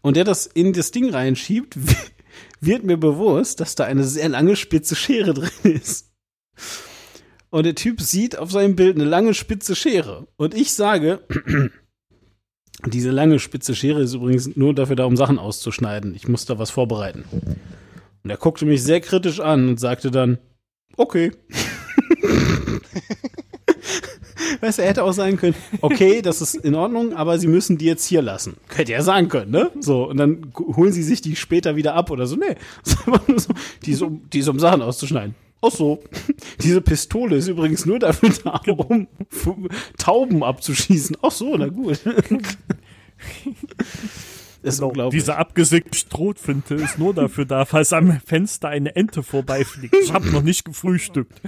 und 0.00 0.16
der 0.16 0.24
das 0.24 0.46
in 0.46 0.72
das 0.72 0.90
Ding 0.90 1.10
reinschiebt, 1.10 1.76
wird 2.60 2.84
mir 2.84 2.96
bewusst, 2.96 3.60
dass 3.60 3.74
da 3.74 3.84
eine 3.84 4.04
sehr 4.04 4.28
lange 4.28 4.56
spitze 4.56 4.96
Schere 4.96 5.34
drin 5.34 5.50
ist. 5.62 6.12
Und 7.50 7.64
der 7.64 7.74
Typ 7.74 8.00
sieht 8.00 8.38
auf 8.38 8.50
seinem 8.50 8.76
Bild 8.76 8.96
eine 8.96 9.04
lange 9.04 9.34
spitze 9.34 9.76
Schere. 9.76 10.26
Und 10.36 10.54
ich 10.54 10.72
sage, 10.72 11.20
diese 12.86 13.10
lange 13.10 13.38
spitze 13.38 13.74
Schere 13.76 14.00
ist 14.00 14.14
übrigens 14.14 14.56
nur 14.56 14.74
dafür 14.74 14.96
da, 14.96 15.04
um 15.04 15.16
Sachen 15.16 15.38
auszuschneiden. 15.38 16.14
Ich 16.14 16.26
muss 16.28 16.46
da 16.46 16.58
was 16.58 16.70
vorbereiten. 16.70 17.24
Und 18.24 18.30
er 18.30 18.36
guckte 18.36 18.64
mich 18.66 18.82
sehr 18.82 19.00
kritisch 19.00 19.40
an 19.40 19.68
und 19.68 19.80
sagte 19.80 20.10
dann, 20.10 20.38
okay. 20.96 21.32
Weißt 24.60 24.78
du, 24.78 24.82
er 24.82 24.88
hätte 24.88 25.02
auch 25.02 25.12
sagen 25.12 25.36
können, 25.38 25.56
okay, 25.80 26.22
das 26.22 26.40
ist 26.40 26.54
in 26.54 26.76
Ordnung, 26.76 27.14
aber 27.14 27.38
sie 27.38 27.48
müssen 27.48 27.78
die 27.78 27.86
jetzt 27.86 28.06
hier 28.06 28.22
lassen. 28.22 28.56
Hätte 28.72 28.92
er 28.92 29.02
sagen 29.02 29.28
können, 29.28 29.50
ne? 29.50 29.72
So, 29.80 30.08
und 30.08 30.18
dann 30.18 30.52
holen 30.56 30.92
sie 30.92 31.02
sich 31.02 31.20
die 31.20 31.34
später 31.34 31.74
wieder 31.74 31.94
ab 31.94 32.10
oder 32.10 32.26
so. 32.26 32.36
Nee, 32.36 32.54
so, 32.84 33.52
die 33.84 33.90
ist 33.90 34.02
um, 34.02 34.22
die 34.32 34.38
ist 34.38 34.48
um 34.48 34.60
Sachen 34.60 34.82
auszuschneiden. 34.82 35.34
Ach 35.62 35.70
so. 35.70 36.02
Diese 36.60 36.80
Pistole 36.80 37.36
ist 37.36 37.48
übrigens 37.48 37.86
nur 37.86 37.98
dafür 37.98 38.30
da, 38.44 38.60
um 38.72 39.08
Tauben 39.96 40.42
abzuschießen. 40.42 41.16
Ach 41.22 41.30
so, 41.30 41.56
na 41.56 41.68
gut. 41.68 42.00
Das 44.62 44.74
ist 44.74 44.80
unglaublich. 44.80 45.20
Diese 45.22 45.36
abgesägte 45.36 45.96
Strohfinte 45.98 46.74
ist 46.74 46.98
nur 46.98 47.14
dafür 47.14 47.44
da, 47.44 47.64
falls 47.64 47.92
am 47.92 48.20
Fenster 48.24 48.68
eine 48.68 48.94
Ente 48.94 49.22
vorbeifliegt. 49.22 49.94
Ich 50.02 50.12
habe 50.12 50.28
noch 50.30 50.42
nicht 50.42 50.64
gefrühstückt. 50.64 51.32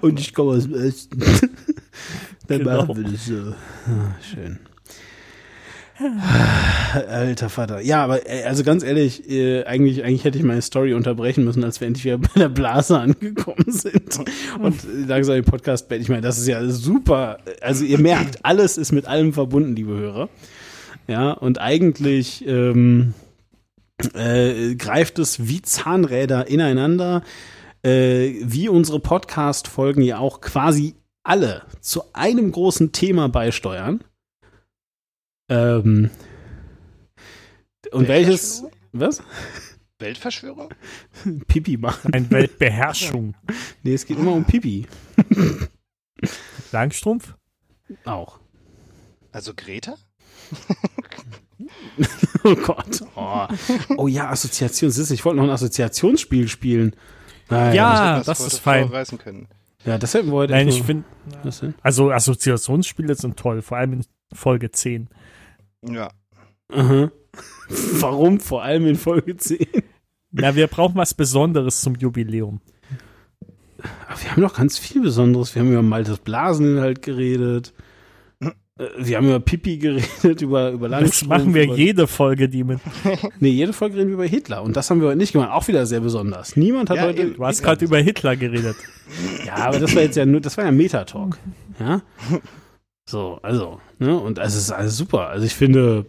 Und 0.00 0.20
ich 0.20 0.34
komme 0.34 0.52
aus 0.56 0.64
dem 0.64 0.74
Osten. 0.74 1.20
Dann 2.46 2.58
Genau. 2.58 2.84
machen 2.86 2.96
wir 2.96 3.10
das 3.10 3.26
so. 3.26 3.54
Ah, 3.86 4.14
schön. 4.32 4.58
Alter 7.08 7.48
Vater. 7.48 7.80
Ja, 7.80 8.02
aber 8.02 8.28
äh, 8.28 8.44
also 8.44 8.64
ganz 8.64 8.82
ehrlich, 8.82 9.28
äh, 9.30 9.64
eigentlich, 9.64 10.02
eigentlich 10.02 10.24
hätte 10.24 10.38
ich 10.38 10.44
meine 10.44 10.62
Story 10.62 10.94
unterbrechen 10.94 11.44
müssen, 11.44 11.62
als 11.62 11.80
wir 11.80 11.86
endlich 11.86 12.04
wieder 12.04 12.18
bei 12.18 12.28
der 12.36 12.48
Blase 12.48 12.98
angekommen 13.00 13.66
sind. 13.68 14.18
Und 14.58 14.76
langsam 15.06 15.36
den 15.36 15.44
Podcast. 15.44 15.90
Ich 15.92 16.08
meine, 16.08 16.22
das 16.22 16.38
ist 16.38 16.48
ja 16.48 16.66
super. 16.68 17.38
Also 17.60 17.84
ihr 17.84 17.98
merkt, 17.98 18.44
alles 18.44 18.76
ist 18.76 18.92
mit 18.92 19.06
allem 19.06 19.32
verbunden, 19.32 19.76
liebe 19.76 19.92
Hörer. 19.92 20.28
Ja, 21.06 21.32
und 21.32 21.60
eigentlich 21.60 22.46
ähm, 22.46 23.14
äh, 24.14 24.74
greift 24.74 25.18
es 25.18 25.46
wie 25.46 25.62
Zahnräder 25.62 26.48
ineinander, 26.48 27.22
äh, 27.82 28.32
wie 28.42 28.68
unsere 28.68 29.00
Podcast-Folgen 29.00 30.02
ja 30.02 30.18
auch 30.18 30.40
quasi 30.40 30.94
alle 31.22 31.62
zu 31.80 32.02
einem 32.14 32.50
großen 32.50 32.92
Thema 32.92 33.28
beisteuern. 33.28 34.02
Ähm, 35.48 36.10
und 37.92 38.08
welches, 38.08 38.64
was? 38.92 39.22
Weltverschwörung? 39.98 40.72
Pipi 41.46 41.76
machen. 41.76 42.12
Ein 42.14 42.30
Weltbeherrschung. 42.30 43.34
Nee, 43.82 43.94
es 43.94 44.06
geht 44.06 44.18
immer 44.18 44.32
um 44.32 44.44
Pipi. 44.44 44.86
Langstrumpf? 46.72 47.36
Auch. 48.04 48.40
Also 49.32 49.52
Greta? 49.54 49.96
Oh 52.42 52.56
Gott. 52.56 53.00
Oh, 53.14 53.46
oh 53.96 54.08
ja, 54.08 54.28
Assoziation. 54.28 54.90
Siehst 54.90 55.08
du, 55.08 55.14
Ich 55.14 55.24
wollte 55.24 55.36
noch 55.36 55.44
ein 55.44 55.50
Assoziationsspiel 55.50 56.48
spielen. 56.48 56.94
Nein. 57.48 57.74
Ja, 57.74 58.22
das 58.22 58.38
vor- 58.38 58.46
ist 58.48 58.58
fein. 58.58 58.90
Ja, 59.86 59.96
das 59.96 60.12
hätten 60.14 60.26
wir 60.28 60.32
heute. 60.34 60.52
Nein, 60.52 60.68
ich 60.68 60.82
finde, 60.82 61.04
also 61.82 62.10
Assoziationsspiele 62.10 63.14
sind 63.14 63.38
toll, 63.38 63.62
vor 63.62 63.78
allem 63.78 63.94
in 63.94 64.04
Folge 64.34 64.72
10. 64.72 65.08
Ja. 65.88 66.10
Aha. 66.72 67.10
Warum? 68.00 68.40
Vor 68.40 68.62
allem 68.62 68.86
in 68.86 68.96
Folge 68.96 69.36
10. 69.36 69.66
Na, 70.32 70.54
wir 70.56 70.66
brauchen 70.66 70.96
was 70.96 71.14
Besonderes 71.14 71.80
zum 71.80 71.94
Jubiläum. 71.96 72.60
Aber 74.08 74.20
wir 74.22 74.30
haben 74.32 74.40
noch 74.42 74.54
ganz 74.54 74.78
viel 74.78 75.02
Besonderes. 75.02 75.54
Wir 75.54 75.62
haben 75.62 75.70
über 75.72 75.82
Maltes 75.82 76.18
Blaseninhalt 76.18 77.02
geredet. 77.02 77.74
Äh, 78.40 78.50
Wir 78.98 79.18
haben 79.18 79.26
über 79.26 79.40
Pipi 79.40 79.76
geredet, 79.78 80.42
über, 80.42 80.70
über 80.72 80.88
Das 80.88 81.00
Langstrumpf. 81.00 81.28
machen 81.30 81.54
wir 81.54 81.64
über, 81.64 81.76
jede 81.76 82.06
Folge, 82.06 82.48
die 82.48 82.64
mit. 82.64 82.80
Nee, 83.40 83.50
jede 83.50 83.72
Folge 83.72 83.96
reden 83.98 84.08
wir 84.08 84.14
über 84.14 84.24
Hitler. 84.26 84.62
Und 84.62 84.76
das 84.76 84.90
haben 84.90 85.00
wir 85.00 85.08
heute 85.08 85.18
nicht 85.18 85.32
gemacht. 85.32 85.50
Auch 85.52 85.68
wieder 85.68 85.86
sehr 85.86 86.00
besonders. 86.00 86.56
Niemand 86.56 86.90
hat 86.90 86.96
Ja, 86.96 87.02
heute. 87.04 87.30
Du 87.32 87.44
hast 87.44 87.62
gerade 87.62 87.84
über 87.84 87.98
Hitler 87.98 88.36
geredet. 88.36 88.76
Ja, 89.46 89.56
aber 89.56 89.78
das 89.78 89.94
war 89.94 90.02
jetzt 90.02 90.16
ja 90.16 90.26
nur, 90.26 90.40
das 90.40 90.56
war 90.56 90.64
ja 90.64 90.72
Metatalk. 90.72 91.38
Ja. 91.78 92.02
So, 93.08 93.38
also, 93.42 93.80
ne? 93.98 94.18
Und 94.18 94.38
es 94.38 94.54
ist 94.54 94.70
alles 94.70 94.96
super. 94.96 95.28
Also 95.28 95.44
ich 95.44 95.54
finde, 95.54 96.06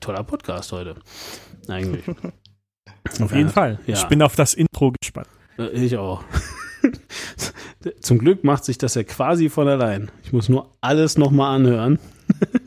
toller 0.00 0.24
Podcast 0.24 0.72
heute. 0.72 0.96
Eigentlich. 1.68 2.04
Auf 3.20 3.32
jeden 3.34 3.50
Fall. 3.50 3.78
Ja. 3.86 3.94
Ich 3.94 4.04
bin 4.04 4.22
auf 4.22 4.36
das 4.36 4.54
Intro 4.54 4.92
gespannt. 5.00 5.28
Äh, 5.58 5.68
Ich 5.84 5.96
auch. 5.96 6.22
Zum 8.00 8.18
Glück 8.18 8.42
macht 8.44 8.64
sich 8.64 8.78
das 8.78 8.94
ja 8.94 9.02
quasi 9.02 9.48
von 9.48 9.68
allein. 9.68 10.10
Ich 10.22 10.32
muss 10.32 10.48
nur 10.48 10.76
alles 10.80 11.18
nochmal 11.18 11.56
anhören. 11.56 11.98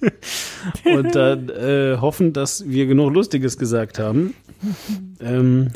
Und 0.85 1.15
dann 1.15 1.49
äh, 1.49 1.97
hoffen, 1.99 2.34
dass 2.34 2.68
wir 2.68 2.85
genug 2.85 3.14
Lustiges 3.14 3.57
gesagt 3.57 3.97
haben. 3.97 4.35
Ähm, 5.19 5.72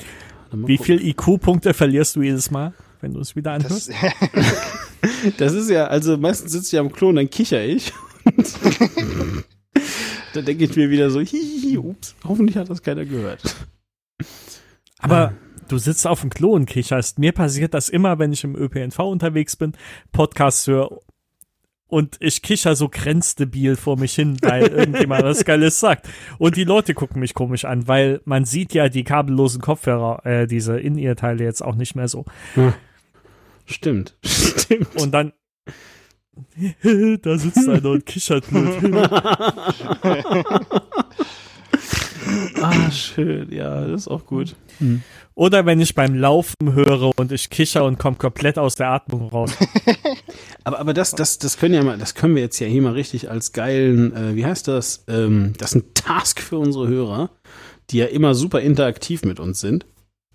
Wie 0.51 0.77
viel 0.77 1.01
IQ-Punkte 1.05 1.73
verlierst 1.73 2.15
du 2.17 2.21
jedes 2.21 2.51
Mal, 2.51 2.73
wenn 3.01 3.13
du 3.13 3.21
es 3.21 3.35
wieder 3.35 3.57
Das, 3.57 3.89
anhörst? 3.89 3.91
Das 5.37 5.53
ist 5.53 5.69
ja, 5.69 5.87
also 5.87 6.17
meistens 6.17 6.51
sitze 6.51 6.75
ich 6.75 6.79
am 6.79 6.91
Klo 6.91 7.09
und 7.09 7.15
dann 7.15 7.29
kicher 7.29 7.63
ich. 7.63 7.93
da 10.33 10.41
denke 10.41 10.65
ich 10.65 10.75
mir 10.75 10.89
wieder 10.89 11.09
so, 11.09 11.19
hihihi, 11.21 11.77
ups, 11.77 12.15
hoffentlich 12.23 12.57
hat 12.57 12.69
das 12.69 12.81
keiner 12.81 13.05
gehört. 13.05 13.41
Aber 14.99 15.33
du 15.67 15.77
sitzt 15.77 16.05
auf 16.05 16.21
dem 16.21 16.29
Klo 16.29 16.53
und 16.53 16.65
kicherst. 16.65 17.19
Mir 17.19 17.31
passiert 17.31 17.73
das 17.73 17.89
immer, 17.89 18.19
wenn 18.19 18.33
ich 18.33 18.43
im 18.43 18.55
ÖPNV 18.55 18.99
unterwegs 18.99 19.55
bin, 19.55 19.73
Podcasts 20.11 20.67
höre 20.67 20.99
und 21.87 22.17
ich 22.19 22.41
kicher 22.41 22.75
so 22.75 22.87
grenzdebil 22.87 23.75
vor 23.75 23.97
mich 23.97 24.13
hin, 24.13 24.37
weil 24.41 24.67
irgendjemand 24.67 25.23
was 25.23 25.43
Geiles 25.43 25.79
sagt. 25.79 26.07
Und 26.37 26.55
die 26.55 26.63
Leute 26.63 26.93
gucken 26.93 27.19
mich 27.19 27.33
komisch 27.33 27.65
an, 27.65 27.87
weil 27.87 28.21
man 28.25 28.45
sieht 28.45 28.73
ja 28.73 28.89
die 28.89 29.03
kabellosen 29.03 29.61
Kopfhörer, 29.61 30.25
äh, 30.25 30.47
diese 30.47 30.79
In-Ear-Teile 30.79 31.43
jetzt 31.43 31.63
auch 31.63 31.75
nicht 31.75 31.95
mehr 31.95 32.07
so. 32.07 32.25
Stimmt, 33.69 34.15
stimmt. 34.25 34.95
Und 34.95 35.11
dann 35.11 35.33
da 37.21 37.37
sitzt 37.37 37.69
einer 37.69 37.89
und 37.89 38.05
kichert 38.05 38.51
nur. 38.51 38.67
ah, 42.61 42.91
schön, 42.91 43.51
ja, 43.51 43.85
das 43.85 44.01
ist 44.01 44.07
auch 44.07 44.25
gut. 44.25 44.55
Oder 45.35 45.65
wenn 45.65 45.81
ich 45.81 45.95
beim 45.95 46.15
Laufen 46.15 46.73
höre 46.73 47.11
und 47.17 47.31
ich 47.31 47.49
kicher 47.49 47.83
und 47.85 47.99
komme 47.99 48.15
komplett 48.15 48.57
aus 48.57 48.75
der 48.75 48.89
Atmung 48.89 49.29
raus. 49.29 49.51
Aber, 50.63 50.79
aber 50.79 50.93
das, 50.93 51.11
das, 51.11 51.39
das 51.39 51.57
können 51.57 51.73
ja 51.73 51.83
mal, 51.83 51.97
das 51.97 52.15
können 52.15 52.35
wir 52.35 52.41
jetzt 52.41 52.59
ja 52.59 52.67
hier 52.67 52.81
mal 52.81 52.93
richtig 52.93 53.29
als 53.29 53.51
geilen, 53.51 54.15
äh, 54.15 54.35
wie 54.35 54.45
heißt 54.45 54.67
das? 54.67 55.03
Ähm, 55.07 55.53
das 55.57 55.71
ist 55.73 55.75
ein 55.75 55.93
Task 55.93 56.41
für 56.41 56.57
unsere 56.57 56.87
Hörer, 56.87 57.31
die 57.89 57.97
ja 57.97 58.05
immer 58.05 58.33
super 58.33 58.61
interaktiv 58.61 59.23
mit 59.23 59.39
uns 59.39 59.59
sind. 59.59 59.85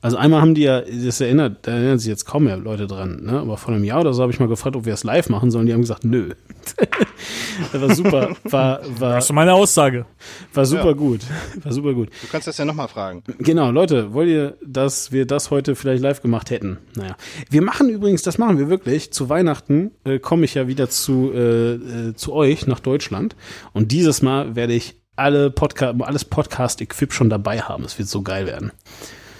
Also 0.05 0.18
einmal 0.18 0.43
haben 0.43 0.55
die 0.55 0.62
ja, 0.64 0.82
das 0.82 1.18
erinnert, 1.22 1.66
da 1.66 1.72
erinnern 1.72 1.98
sich 1.98 2.09
jetzt 2.09 2.26
kaum 2.26 2.44
mehr 2.44 2.59
Leute 2.59 2.86
dran, 2.86 3.22
ne? 3.24 3.40
Aber 3.40 3.56
vor 3.56 3.72
einem 3.72 3.85
Jahr 3.85 4.01
oder 4.02 4.12
so 4.12 4.20
habe 4.20 4.31
ich 4.32 4.39
mal 4.39 4.48
gefragt, 4.48 4.76
ob 4.76 4.85
wir 4.85 4.93
es 4.93 5.02
live 5.02 5.31
machen 5.31 5.51
sollen. 5.51 5.64
Die 5.64 5.72
haben 5.72 5.81
gesagt, 5.81 6.05
nö. 6.05 6.35
das 7.72 7.81
war 7.81 7.94
super, 7.94 8.36
war, 8.44 8.81
war, 8.98 9.14
Das 9.14 9.24
ist 9.24 9.32
meine 9.32 9.55
Aussage. 9.55 10.05
war 10.52 10.66
super 10.66 10.89
Ja. 10.89 10.93
gut. 10.93 11.20
War 11.64 11.72
super 11.72 11.94
gut. 11.94 12.10
Du 12.20 12.28
kannst 12.31 12.47
das 12.47 12.59
ja 12.59 12.66
nochmal 12.66 12.89
fragen. 12.89 13.22
Genau, 13.39 13.70
Leute, 13.70 14.12
wollt 14.12 14.28
ihr, 14.28 14.59
dass 14.62 15.10
wir 15.10 15.24
das 15.26 15.51
heute 15.51 15.74
vielleicht 15.74 16.02
live 16.02 16.20
gemacht 16.20 16.51
hätten? 16.51 16.76
Naja. 16.97 17.16
Wir 17.48 17.62
machen 17.62 17.89
übrigens, 17.89 18.20
das 18.22 18.36
machen 18.36 18.59
wir 18.59 18.68
wirklich, 18.68 19.10
zu 19.12 19.31
Weihnachten 19.31 19.93
äh, 20.05 20.18
komme 20.18 20.44
ich 20.44 20.52
ja 20.55 20.68
wieder 20.68 20.90
zu, 20.90 21.32
äh, 21.35 21.74
äh, 21.74 22.14
zu 22.14 22.35
euch 22.35 22.66
nach 22.66 22.81
Deutschland. 22.81 23.36
Und 23.72 23.90
dieses 23.93 24.20
Mal 24.20 24.55
werde 24.55 24.74
ich 24.74 24.97
alle 25.16 25.51
Podcast, 25.51 25.94
alles 26.02 26.26
Podcast-Equip 26.26 27.12
schon 27.14 27.31
dabei 27.31 27.60
haben. 27.60 27.85
Es 27.85 27.98
wird 27.98 28.09
so 28.09 28.20
geil 28.20 28.47
werden. 28.47 28.70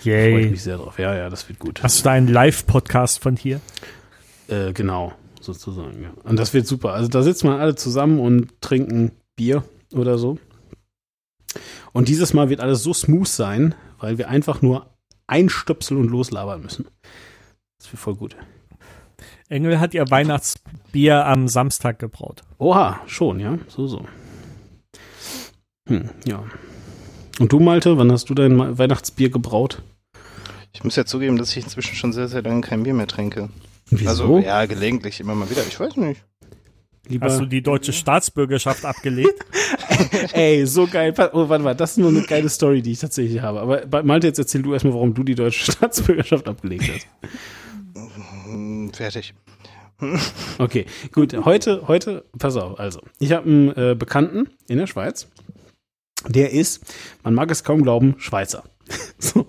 Freue 0.05 0.29
ich 0.29 0.45
Yay. 0.45 0.51
mich 0.51 0.63
sehr 0.63 0.77
drauf. 0.77 0.99
Ja, 0.99 1.15
ja, 1.15 1.31
das 1.31 1.49
wird 1.49 1.59
gut. 1.59 1.83
Hast 1.83 2.01
du 2.01 2.05
da 2.05 2.11
einen 2.11 2.29
Live-Podcast 2.29 3.21
von 3.21 3.37
hier? 3.37 3.61
Äh, 4.49 4.73
genau, 4.75 5.13
sozusagen. 5.41 6.03
Ja. 6.03 6.11
Und 6.25 6.39
das 6.39 6.53
wird 6.53 6.67
super. 6.67 6.93
Also 6.93 7.09
da 7.09 7.23
sitzen 7.23 7.49
wir 7.49 7.59
alle 7.59 7.75
zusammen 7.75 8.21
und 8.21 8.61
trinken 8.61 9.13
Bier 9.35 9.65
oder 9.95 10.19
so. 10.19 10.39
Und 11.93 12.09
dieses 12.09 12.35
Mal 12.35 12.51
wird 12.51 12.61
alles 12.61 12.83
so 12.83 12.93
smooth 12.93 13.29
sein, 13.29 13.75
weil 13.99 14.19
wir 14.19 14.29
einfach 14.29 14.61
nur 14.61 14.91
einstöpseln 15.27 16.01
und 16.01 16.11
loslabern 16.11 16.61
müssen. 16.61 16.87
Das 17.79 17.91
wird 17.91 18.01
voll 18.01 18.17
gut. 18.17 18.37
Engel 19.49 19.81
hat 19.81 19.95
ihr 19.95 20.11
Weihnachtsbier 20.11 21.25
am 21.27 21.49
Samstag 21.49 21.99
gebraut. 21.99 22.43
Oha, 22.59 23.01
schon, 23.07 23.41
ja, 23.41 23.59
so, 23.69 23.87
so. 23.87 24.05
Hm, 25.89 26.11
ja. 26.27 26.45
Und 27.39 27.53
du, 27.53 27.61
Malte, 27.61 27.97
wann 27.99 28.13
hast 28.13 28.29
du 28.31 28.35
dein 28.35 28.79
Weihnachtsbier 28.79 29.31
gebraut? 29.31 29.83
Ich 30.75 30.83
muss 30.83 30.97
ja 30.97 31.07
zugeben, 31.07 31.37
dass 31.37 31.57
ich 31.57 31.63
inzwischen 31.65 31.95
schon 31.95 32.13
sehr, 32.13 32.29
sehr 32.29 32.43
lange 32.43 32.61
kein 32.61 32.83
Bier 32.83 32.95
mehr 32.95 33.07
trinke. 33.07 33.49
Wieso? 33.91 34.09
Also, 34.09 34.39
ja, 34.39 34.67
gelegentlich 34.67 35.21
immer 35.21 35.35
mal 35.35 35.49
wieder. 35.49 35.63
Ich 35.67 35.79
weiß 35.79 35.97
nicht. 35.97 36.23
Lieber, 37.07 37.27
Hast 37.27 37.39
du 37.39 37.47
die 37.47 37.63
deutsche 37.63 37.93
Staatsbürgerschaft 37.93 38.85
abgelegt? 38.85 39.45
Ey, 40.33 40.67
so 40.67 40.87
geil. 40.87 41.13
Oh, 41.33 41.49
warte 41.49 41.63
mal, 41.63 41.75
das 41.75 41.93
ist 41.93 41.97
nur 41.99 42.09
eine 42.09 42.23
geile 42.23 42.49
Story, 42.49 42.81
die 42.81 42.93
ich 42.93 42.99
tatsächlich 42.99 43.43
habe. 43.43 43.61
Aber 43.61 44.03
Malte, 44.03 44.27
jetzt 44.27 44.39
erzähl 44.39 44.63
du 44.63 44.73
erstmal, 44.73 44.95
warum 44.95 45.13
du 45.13 45.23
die 45.23 45.35
deutsche 45.35 45.71
Staatsbürgerschaft 45.73 46.49
abgelegt 46.49 46.85
hast. 46.89 47.07
Hm, 48.47 48.91
fertig. 48.93 49.35
Okay, 50.59 50.87
gut. 51.13 51.35
Heute, 51.45 51.87
heute, 51.87 52.25
pass 52.39 52.57
auf, 52.57 52.81
also. 52.81 53.01
Ich 53.21 53.33
habe 53.33 53.49
einen 53.49 53.69
äh, 53.77 53.95
Bekannten 53.95 54.49
in 54.67 54.79
der 54.79 54.87
Schweiz. 54.87 55.29
Der 56.27 56.53
ist, 56.53 56.95
man 57.23 57.35
mag 57.35 57.51
es 57.51 57.65
kaum 57.65 57.83
glauben, 57.83 58.15
Schweizer. 58.19 58.65
so. 59.19 59.47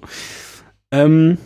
Ähm, 0.92 1.38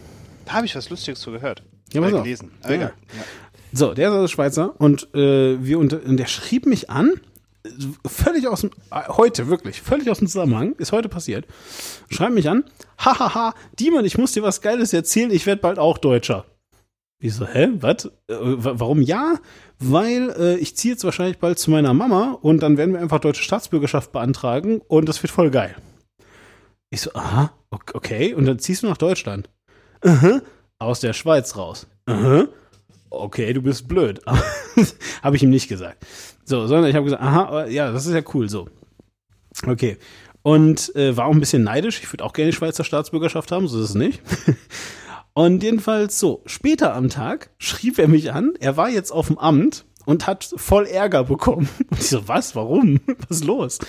Da 0.45 0.53
habe 0.53 0.65
ich 0.65 0.75
was 0.75 0.89
Lustiges 0.89 1.19
zu 1.19 1.31
gehört. 1.31 1.63
Ja, 1.93 2.01
pass 2.01 2.11
Äh, 2.11 2.15
gelesen. 2.17 2.51
Aber 2.61 2.69
Ja. 2.73 2.75
egal. 2.77 2.93
Ja. 3.17 3.23
So, 3.71 3.93
der 3.93 4.09
ist 4.09 4.13
also 4.15 4.27
Schweizer 4.27 4.73
und 4.79 5.13
äh, 5.13 5.63
wir 5.63 5.77
unter, 5.79 6.03
und 6.03 6.17
der 6.17 6.25
schrieb 6.25 6.65
mich 6.65 6.89
an, 6.89 7.19
völlig 8.05 8.47
aus 8.47 8.61
dem, 8.61 8.71
äh, 8.91 9.07
heute 9.09 9.47
wirklich, 9.47 9.81
völlig 9.81 10.09
aus 10.09 10.17
dem 10.19 10.27
Zusammenhang, 10.27 10.73
ist 10.79 10.91
heute 10.91 11.07
passiert, 11.09 11.45
schreibt 12.09 12.33
mich 12.33 12.49
an, 12.49 12.63
hahaha, 12.97 13.53
Diemen, 13.79 14.05
ich 14.05 14.17
muss 14.17 14.31
dir 14.31 14.41
was 14.43 14.61
Geiles 14.61 14.91
erzählen, 14.93 15.29
ich 15.29 15.45
werde 15.45 15.61
bald 15.61 15.77
auch 15.77 15.97
Deutscher. 15.99 16.45
Ich 17.21 17.35
so, 17.35 17.45
hä, 17.45 17.67
was? 17.79 18.05
Äh, 18.05 18.09
wa- 18.39 18.73
warum 18.79 19.01
ja? 19.01 19.35
Weil 19.77 20.29
äh, 20.39 20.55
ich 20.55 20.75
ziehe 20.75 20.93
jetzt 20.93 21.03
wahrscheinlich 21.03 21.37
bald 21.37 21.59
zu 21.59 21.69
meiner 21.69 21.93
Mama 21.93 22.37
und 22.41 22.61
dann 22.63 22.77
werden 22.77 22.93
wir 22.93 23.01
einfach 23.01 23.19
deutsche 23.19 23.43
Staatsbürgerschaft 23.43 24.11
beantragen 24.13 24.81
und 24.87 25.07
das 25.09 25.21
wird 25.21 25.31
voll 25.31 25.51
geil. 25.51 25.75
Ich 26.91 27.01
so, 27.01 27.13
aha, 27.13 27.51
ok- 27.69 27.93
okay, 27.95 28.33
und 28.33 28.45
dann 28.45 28.59
ziehst 28.59 28.83
du 28.83 28.87
nach 28.87 28.97
Deutschland. 28.97 29.49
Aha, 30.01 30.41
aus 30.79 30.99
der 31.01 31.13
Schweiz 31.13 31.55
raus. 31.55 31.87
Aha, 32.05 32.47
okay, 33.09 33.53
du 33.53 33.61
bist 33.61 33.87
blöd. 33.87 34.21
habe 35.21 35.35
ich 35.35 35.43
ihm 35.43 35.49
nicht 35.49 35.67
gesagt. 35.67 36.05
So, 36.45 36.65
sondern 36.67 36.89
ich 36.89 36.95
habe 36.95 37.05
gesagt, 37.05 37.21
aha, 37.21 37.67
ja, 37.67 37.91
das 37.91 38.05
ist 38.05 38.13
ja 38.13 38.21
cool, 38.33 38.49
so. 38.49 38.67
Okay. 39.65 39.97
Und 40.41 40.95
äh, 40.95 41.15
war 41.17 41.25
auch 41.25 41.33
ein 41.33 41.39
bisschen 41.39 41.63
neidisch. 41.63 41.99
Ich 42.01 42.11
würde 42.11 42.23
auch 42.23 42.33
gerne 42.33 42.51
die 42.51 42.55
Schweizer 42.57 42.83
Staatsbürgerschaft 42.83 43.51
haben, 43.51 43.67
so 43.67 43.77
ist 43.79 43.89
es 43.89 43.95
nicht. 43.95 44.21
Und 45.33 45.63
jedenfalls 45.63 46.17
so, 46.19 46.41
später 46.45 46.95
am 46.95 47.09
Tag 47.09 47.51
schrieb 47.59 47.99
er 47.99 48.07
mich 48.07 48.33
an, 48.33 48.53
er 48.59 48.77
war 48.77 48.89
jetzt 48.89 49.11
auf 49.11 49.27
dem 49.27 49.37
Amt 49.37 49.85
und 50.05 50.27
hat 50.27 50.49
voll 50.57 50.85
Ärger 50.85 51.23
bekommen. 51.25 51.69
Und 51.91 51.99
ich 51.99 52.09
so, 52.09 52.27
was, 52.27 52.55
warum? 52.55 52.99
Was 53.27 53.37
ist 53.37 53.45
los? 53.45 53.79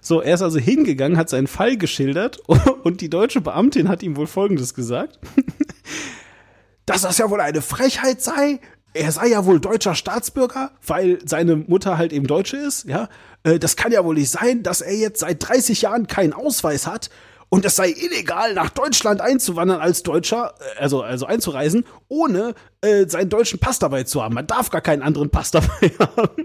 So, 0.00 0.20
er 0.20 0.34
ist 0.34 0.42
also 0.42 0.58
hingegangen, 0.58 1.16
hat 1.18 1.28
seinen 1.28 1.46
Fall 1.46 1.76
geschildert 1.76 2.38
und 2.84 3.00
die 3.00 3.10
deutsche 3.10 3.40
Beamtin 3.40 3.88
hat 3.88 4.02
ihm 4.02 4.16
wohl 4.16 4.26
Folgendes 4.26 4.74
gesagt. 4.74 5.18
Dass 6.86 7.02
das 7.02 7.18
ja 7.18 7.28
wohl 7.30 7.40
eine 7.40 7.60
Frechheit 7.62 8.22
sei. 8.22 8.60
Er 8.94 9.12
sei 9.12 9.28
ja 9.28 9.44
wohl 9.44 9.60
deutscher 9.60 9.94
Staatsbürger, 9.94 10.70
weil 10.86 11.18
seine 11.24 11.56
Mutter 11.56 11.98
halt 11.98 12.12
eben 12.12 12.26
Deutsche 12.26 12.56
ist, 12.56 12.86
ja. 12.86 13.08
Äh, 13.42 13.58
Das 13.58 13.76
kann 13.76 13.92
ja 13.92 14.04
wohl 14.04 14.14
nicht 14.14 14.30
sein, 14.30 14.62
dass 14.62 14.80
er 14.80 14.94
jetzt 14.94 15.20
seit 15.20 15.46
30 15.46 15.82
Jahren 15.82 16.06
keinen 16.06 16.32
Ausweis 16.32 16.86
hat 16.86 17.10
und 17.50 17.64
es 17.64 17.76
sei 17.76 17.90
illegal, 17.90 18.54
nach 18.54 18.70
Deutschland 18.70 19.20
einzuwandern 19.20 19.80
als 19.80 20.02
Deutscher, 20.02 20.54
äh, 20.76 20.80
also, 20.80 21.02
also 21.02 21.26
einzureisen, 21.26 21.84
ohne 22.08 22.54
äh, 22.80 23.06
seinen 23.08 23.30
deutschen 23.30 23.58
Pass 23.58 23.78
dabei 23.78 24.04
zu 24.04 24.22
haben. 24.22 24.34
Man 24.34 24.46
darf 24.46 24.70
gar 24.70 24.80
keinen 24.80 25.02
anderen 25.02 25.30
Pass 25.30 25.50
dabei 25.50 25.92
haben. 25.98 26.44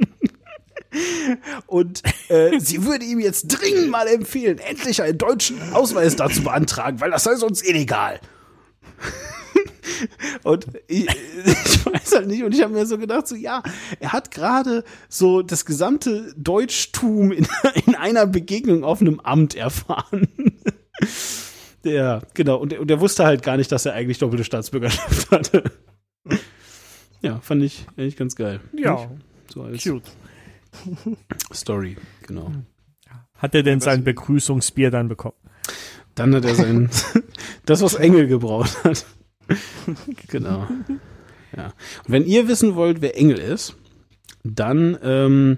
Und 1.67 2.03
äh, 2.29 2.59
sie 2.59 2.85
würde 2.85 3.05
ihm 3.05 3.19
jetzt 3.19 3.47
dringend 3.47 3.89
mal 3.89 4.07
empfehlen, 4.07 4.59
endlich 4.59 5.01
einen 5.01 5.17
deutschen 5.17 5.61
Ausweis 5.73 6.15
dazu 6.15 6.43
beantragen, 6.43 7.01
weil 7.01 7.11
das 7.11 7.23
sei 7.23 7.35
sonst 7.35 7.67
illegal. 7.67 8.19
Und 10.43 10.67
ich, 10.87 11.07
ich 11.45 11.85
weiß 11.85 12.13
halt 12.13 12.27
nicht, 12.27 12.43
und 12.43 12.53
ich 12.53 12.61
habe 12.61 12.73
mir 12.73 12.85
so 12.85 12.97
gedacht, 12.97 13.27
so 13.27 13.35
ja, 13.35 13.63
er 13.99 14.11
hat 14.11 14.31
gerade 14.31 14.83
so 15.07 15.41
das 15.41 15.65
gesamte 15.65 16.33
Deutschtum 16.35 17.31
in, 17.31 17.47
in 17.85 17.95
einer 17.95 18.25
Begegnung 18.27 18.83
auf 18.83 19.01
einem 19.01 19.19
Amt 19.21 19.55
erfahren. 19.55 20.27
Der, 21.83 22.21
genau, 22.33 22.57
und 22.57 22.77
und 22.77 22.89
der 22.89 22.99
wusste 22.99 23.25
halt 23.25 23.43
gar 23.43 23.57
nicht, 23.57 23.71
dass 23.71 23.85
er 23.85 23.93
eigentlich 23.93 24.17
doppelte 24.17 24.43
Staatsbürgerschaft 24.43 25.31
hatte. 25.31 25.63
Ja, 27.21 27.39
fand 27.39 27.63
ich 27.63 27.85
eigentlich 27.95 28.17
ganz 28.17 28.35
geil. 28.35 28.59
Ja, 28.73 29.09
So 29.53 29.63
als 29.63 29.83
cute. 29.83 30.03
Story, 31.53 31.97
genau. 32.25 32.51
Hat 33.37 33.55
er 33.55 33.63
denn 33.63 33.81
sein 33.81 34.03
Begrüßungsbier 34.03 34.89
dann 34.91 35.07
bekommen? 35.09 35.35
Dann 36.15 36.33
hat 36.35 36.45
er 36.45 36.55
sein, 36.55 36.89
das, 37.65 37.81
was 37.81 37.95
Engel 37.95 38.27
gebraut 38.27 38.77
hat. 38.83 39.05
genau. 40.27 40.67
Ja. 41.55 41.65
Und 41.65 42.07
wenn 42.07 42.25
ihr 42.25 42.47
wissen 42.47 42.75
wollt, 42.75 43.01
wer 43.01 43.17
Engel 43.17 43.39
ist, 43.39 43.75
dann 44.43 44.97
ähm, 45.03 45.57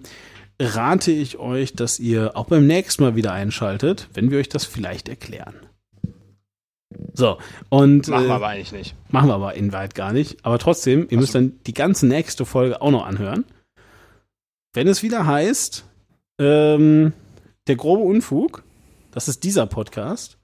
rate 0.59 1.11
ich 1.11 1.37
euch, 1.37 1.73
dass 1.73 1.99
ihr 1.99 2.35
auch 2.35 2.45
beim 2.45 2.65
nächsten 2.67 3.03
Mal 3.03 3.15
wieder 3.15 3.33
einschaltet, 3.33 4.09
wenn 4.13 4.31
wir 4.31 4.39
euch 4.39 4.49
das 4.49 4.65
vielleicht 4.65 5.09
erklären. 5.09 5.55
So, 7.13 7.37
und 7.69 8.07
Machen 8.07 8.25
äh, 8.25 8.27
wir 8.27 8.35
aber 8.35 8.47
eigentlich 8.47 8.71
nicht. 8.71 8.95
machen 9.09 9.29
wir 9.29 9.35
aber 9.35 9.53
in 9.55 9.73
Wahrheit 9.73 9.95
gar 9.95 10.13
nicht. 10.13 10.45
Aber 10.45 10.59
trotzdem, 10.59 11.07
ihr 11.09 11.17
müsst 11.17 11.35
dann 11.35 11.53
die 11.65 11.73
ganze 11.73 12.07
nächste 12.07 12.45
Folge 12.45 12.81
auch 12.81 12.91
noch 12.91 13.05
anhören. 13.05 13.45
Wenn 14.75 14.87
es 14.89 15.03
wieder 15.03 15.25
heißt, 15.25 15.85
ähm, 16.37 17.13
der 17.65 17.77
grobe 17.77 18.03
Unfug, 18.03 18.63
das 19.11 19.29
ist 19.29 19.45
dieser 19.45 19.67
Podcast. 19.67 20.37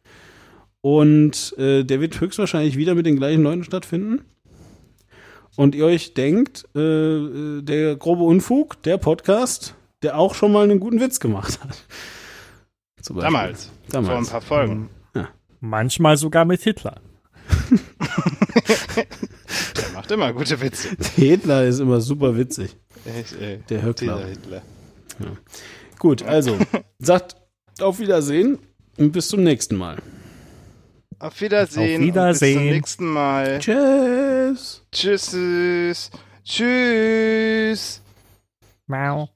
Und 0.80 1.54
äh, 1.58 1.84
der 1.84 2.00
wird 2.00 2.20
höchstwahrscheinlich 2.22 2.78
wieder 2.78 2.96
mit 2.96 3.06
den 3.06 3.18
gleichen 3.18 3.44
Leuten 3.44 3.66
stattfinden. 3.66 4.24
Und 5.58 5.76
ihr 5.76 5.86
euch 5.86 6.14
denkt, 6.14 6.66
äh, 6.74 6.80
äh, 6.80 7.62
der 7.62 7.98
grobe 7.98 8.24
Unfug, 8.24 8.82
der 8.84 8.98
Podcast, 8.98 9.76
der 10.02 10.18
auch 10.18 10.34
schon 10.34 10.54
mal 10.54 10.64
einen 10.64 10.80
guten 10.80 11.02
Witz 11.02 11.20
gemacht 11.20 11.60
hat. 11.62 11.86
Zum 13.02 13.18
Beispiel. 13.18 13.34
Damals. 13.34 13.66
Vor 13.90 14.00
ein 14.00 14.06
Damals. 14.06 14.30
paar 14.30 14.42
Folgen. 14.42 14.90
Manchmal 15.60 16.16
sogar 16.16 16.46
mit 16.46 16.62
Hitler. 16.62 17.02
Der 19.78 19.90
macht 19.94 20.12
immer 20.12 20.34
gute 20.34 20.60
Witze. 20.62 20.90
Hitler 21.16 21.66
ist 21.66 21.80
immer 21.80 22.02
super 22.02 22.38
witzig. 22.38 22.76
Echt, 23.06 23.40
ey. 23.40 23.60
Der 23.70 23.84
Höckler. 23.84 24.26
Hitler, 24.28 24.62
Hitler. 25.18 25.38
Gut, 26.00 26.24
also, 26.24 26.58
sagt 27.00 27.36
auf 27.80 28.00
Wiedersehen 28.00 28.60
und 28.98 29.12
bis 29.12 29.28
zum 29.28 29.44
nächsten 29.44 29.76
Mal. 29.76 29.98
Auf 31.20 31.40
Wiedersehen. 31.42 32.02
Auf 32.02 32.08
Wiedersehen. 32.08 32.58
Und 32.58 32.64
bis 32.64 32.64
zum 32.64 32.74
nächsten 32.74 33.06
Mal. 33.06 33.60
Tschüss. 33.60 34.84
Tschüss. 34.92 36.12
Tschüss. 36.44 38.02
Mau. 38.88 39.30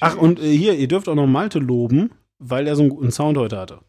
Ach, 0.00 0.16
und 0.16 0.40
äh, 0.40 0.56
hier, 0.56 0.74
ihr 0.74 0.88
dürft 0.88 1.08
auch 1.08 1.14
noch 1.14 1.26
Malte 1.26 1.58
loben, 1.58 2.10
weil 2.38 2.66
er 2.66 2.76
so 2.76 2.82
einen 2.82 2.90
guten 2.90 3.10
Sound 3.10 3.36
heute 3.36 3.58
hatte. 3.58 3.80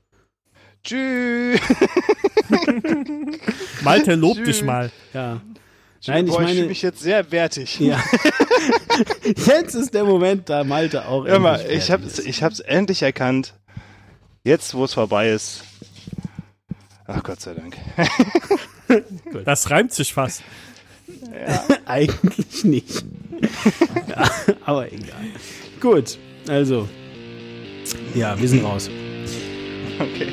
Tschüss. 0.84 1.60
Malte, 3.82 4.16
lob 4.16 4.38
Tschüss. 4.38 4.46
dich 4.48 4.64
mal. 4.64 4.92
Ja. 5.14 5.42
Nein, 6.06 6.26
ich 6.26 6.32
Boah, 6.32 6.42
ich 6.42 6.46
meine. 6.48 6.56
fühle 6.58 6.68
mich 6.68 6.82
jetzt 6.82 7.00
sehr 7.00 7.32
wertig. 7.32 7.80
ja. 7.80 8.02
Jetzt 9.46 9.74
ist 9.76 9.94
der 9.94 10.04
Moment, 10.04 10.50
da 10.50 10.64
Malte 10.64 11.08
auch 11.08 11.26
Hör 11.26 11.40
mal, 11.40 11.60
endlich 11.62 11.90
ich 12.20 12.28
ich 12.28 12.44
hab's 12.44 12.60
endlich 12.60 13.02
erkannt. 13.02 13.54
Jetzt, 14.44 14.74
wo 14.74 14.84
es 14.86 14.94
vorbei 14.94 15.30
ist. 15.30 15.64
Ach 17.08 17.24
Gott 17.24 17.42
sei 17.42 17.54
Dank. 17.54 17.78
Das 19.46 19.72
reimt 19.72 19.92
sich 19.92 20.14
fast. 20.14 20.44
Eigentlich 21.86 22.64
nicht. 22.64 23.04
ja, 24.08 24.30
aber 24.66 24.92
egal. 24.92 25.26
Gut, 25.80 26.20
also. 26.48 26.88
Ja, 28.14 28.40
wir 28.40 28.48
sind 28.48 28.64
raus. 28.64 28.90
Okay. 30.00 30.32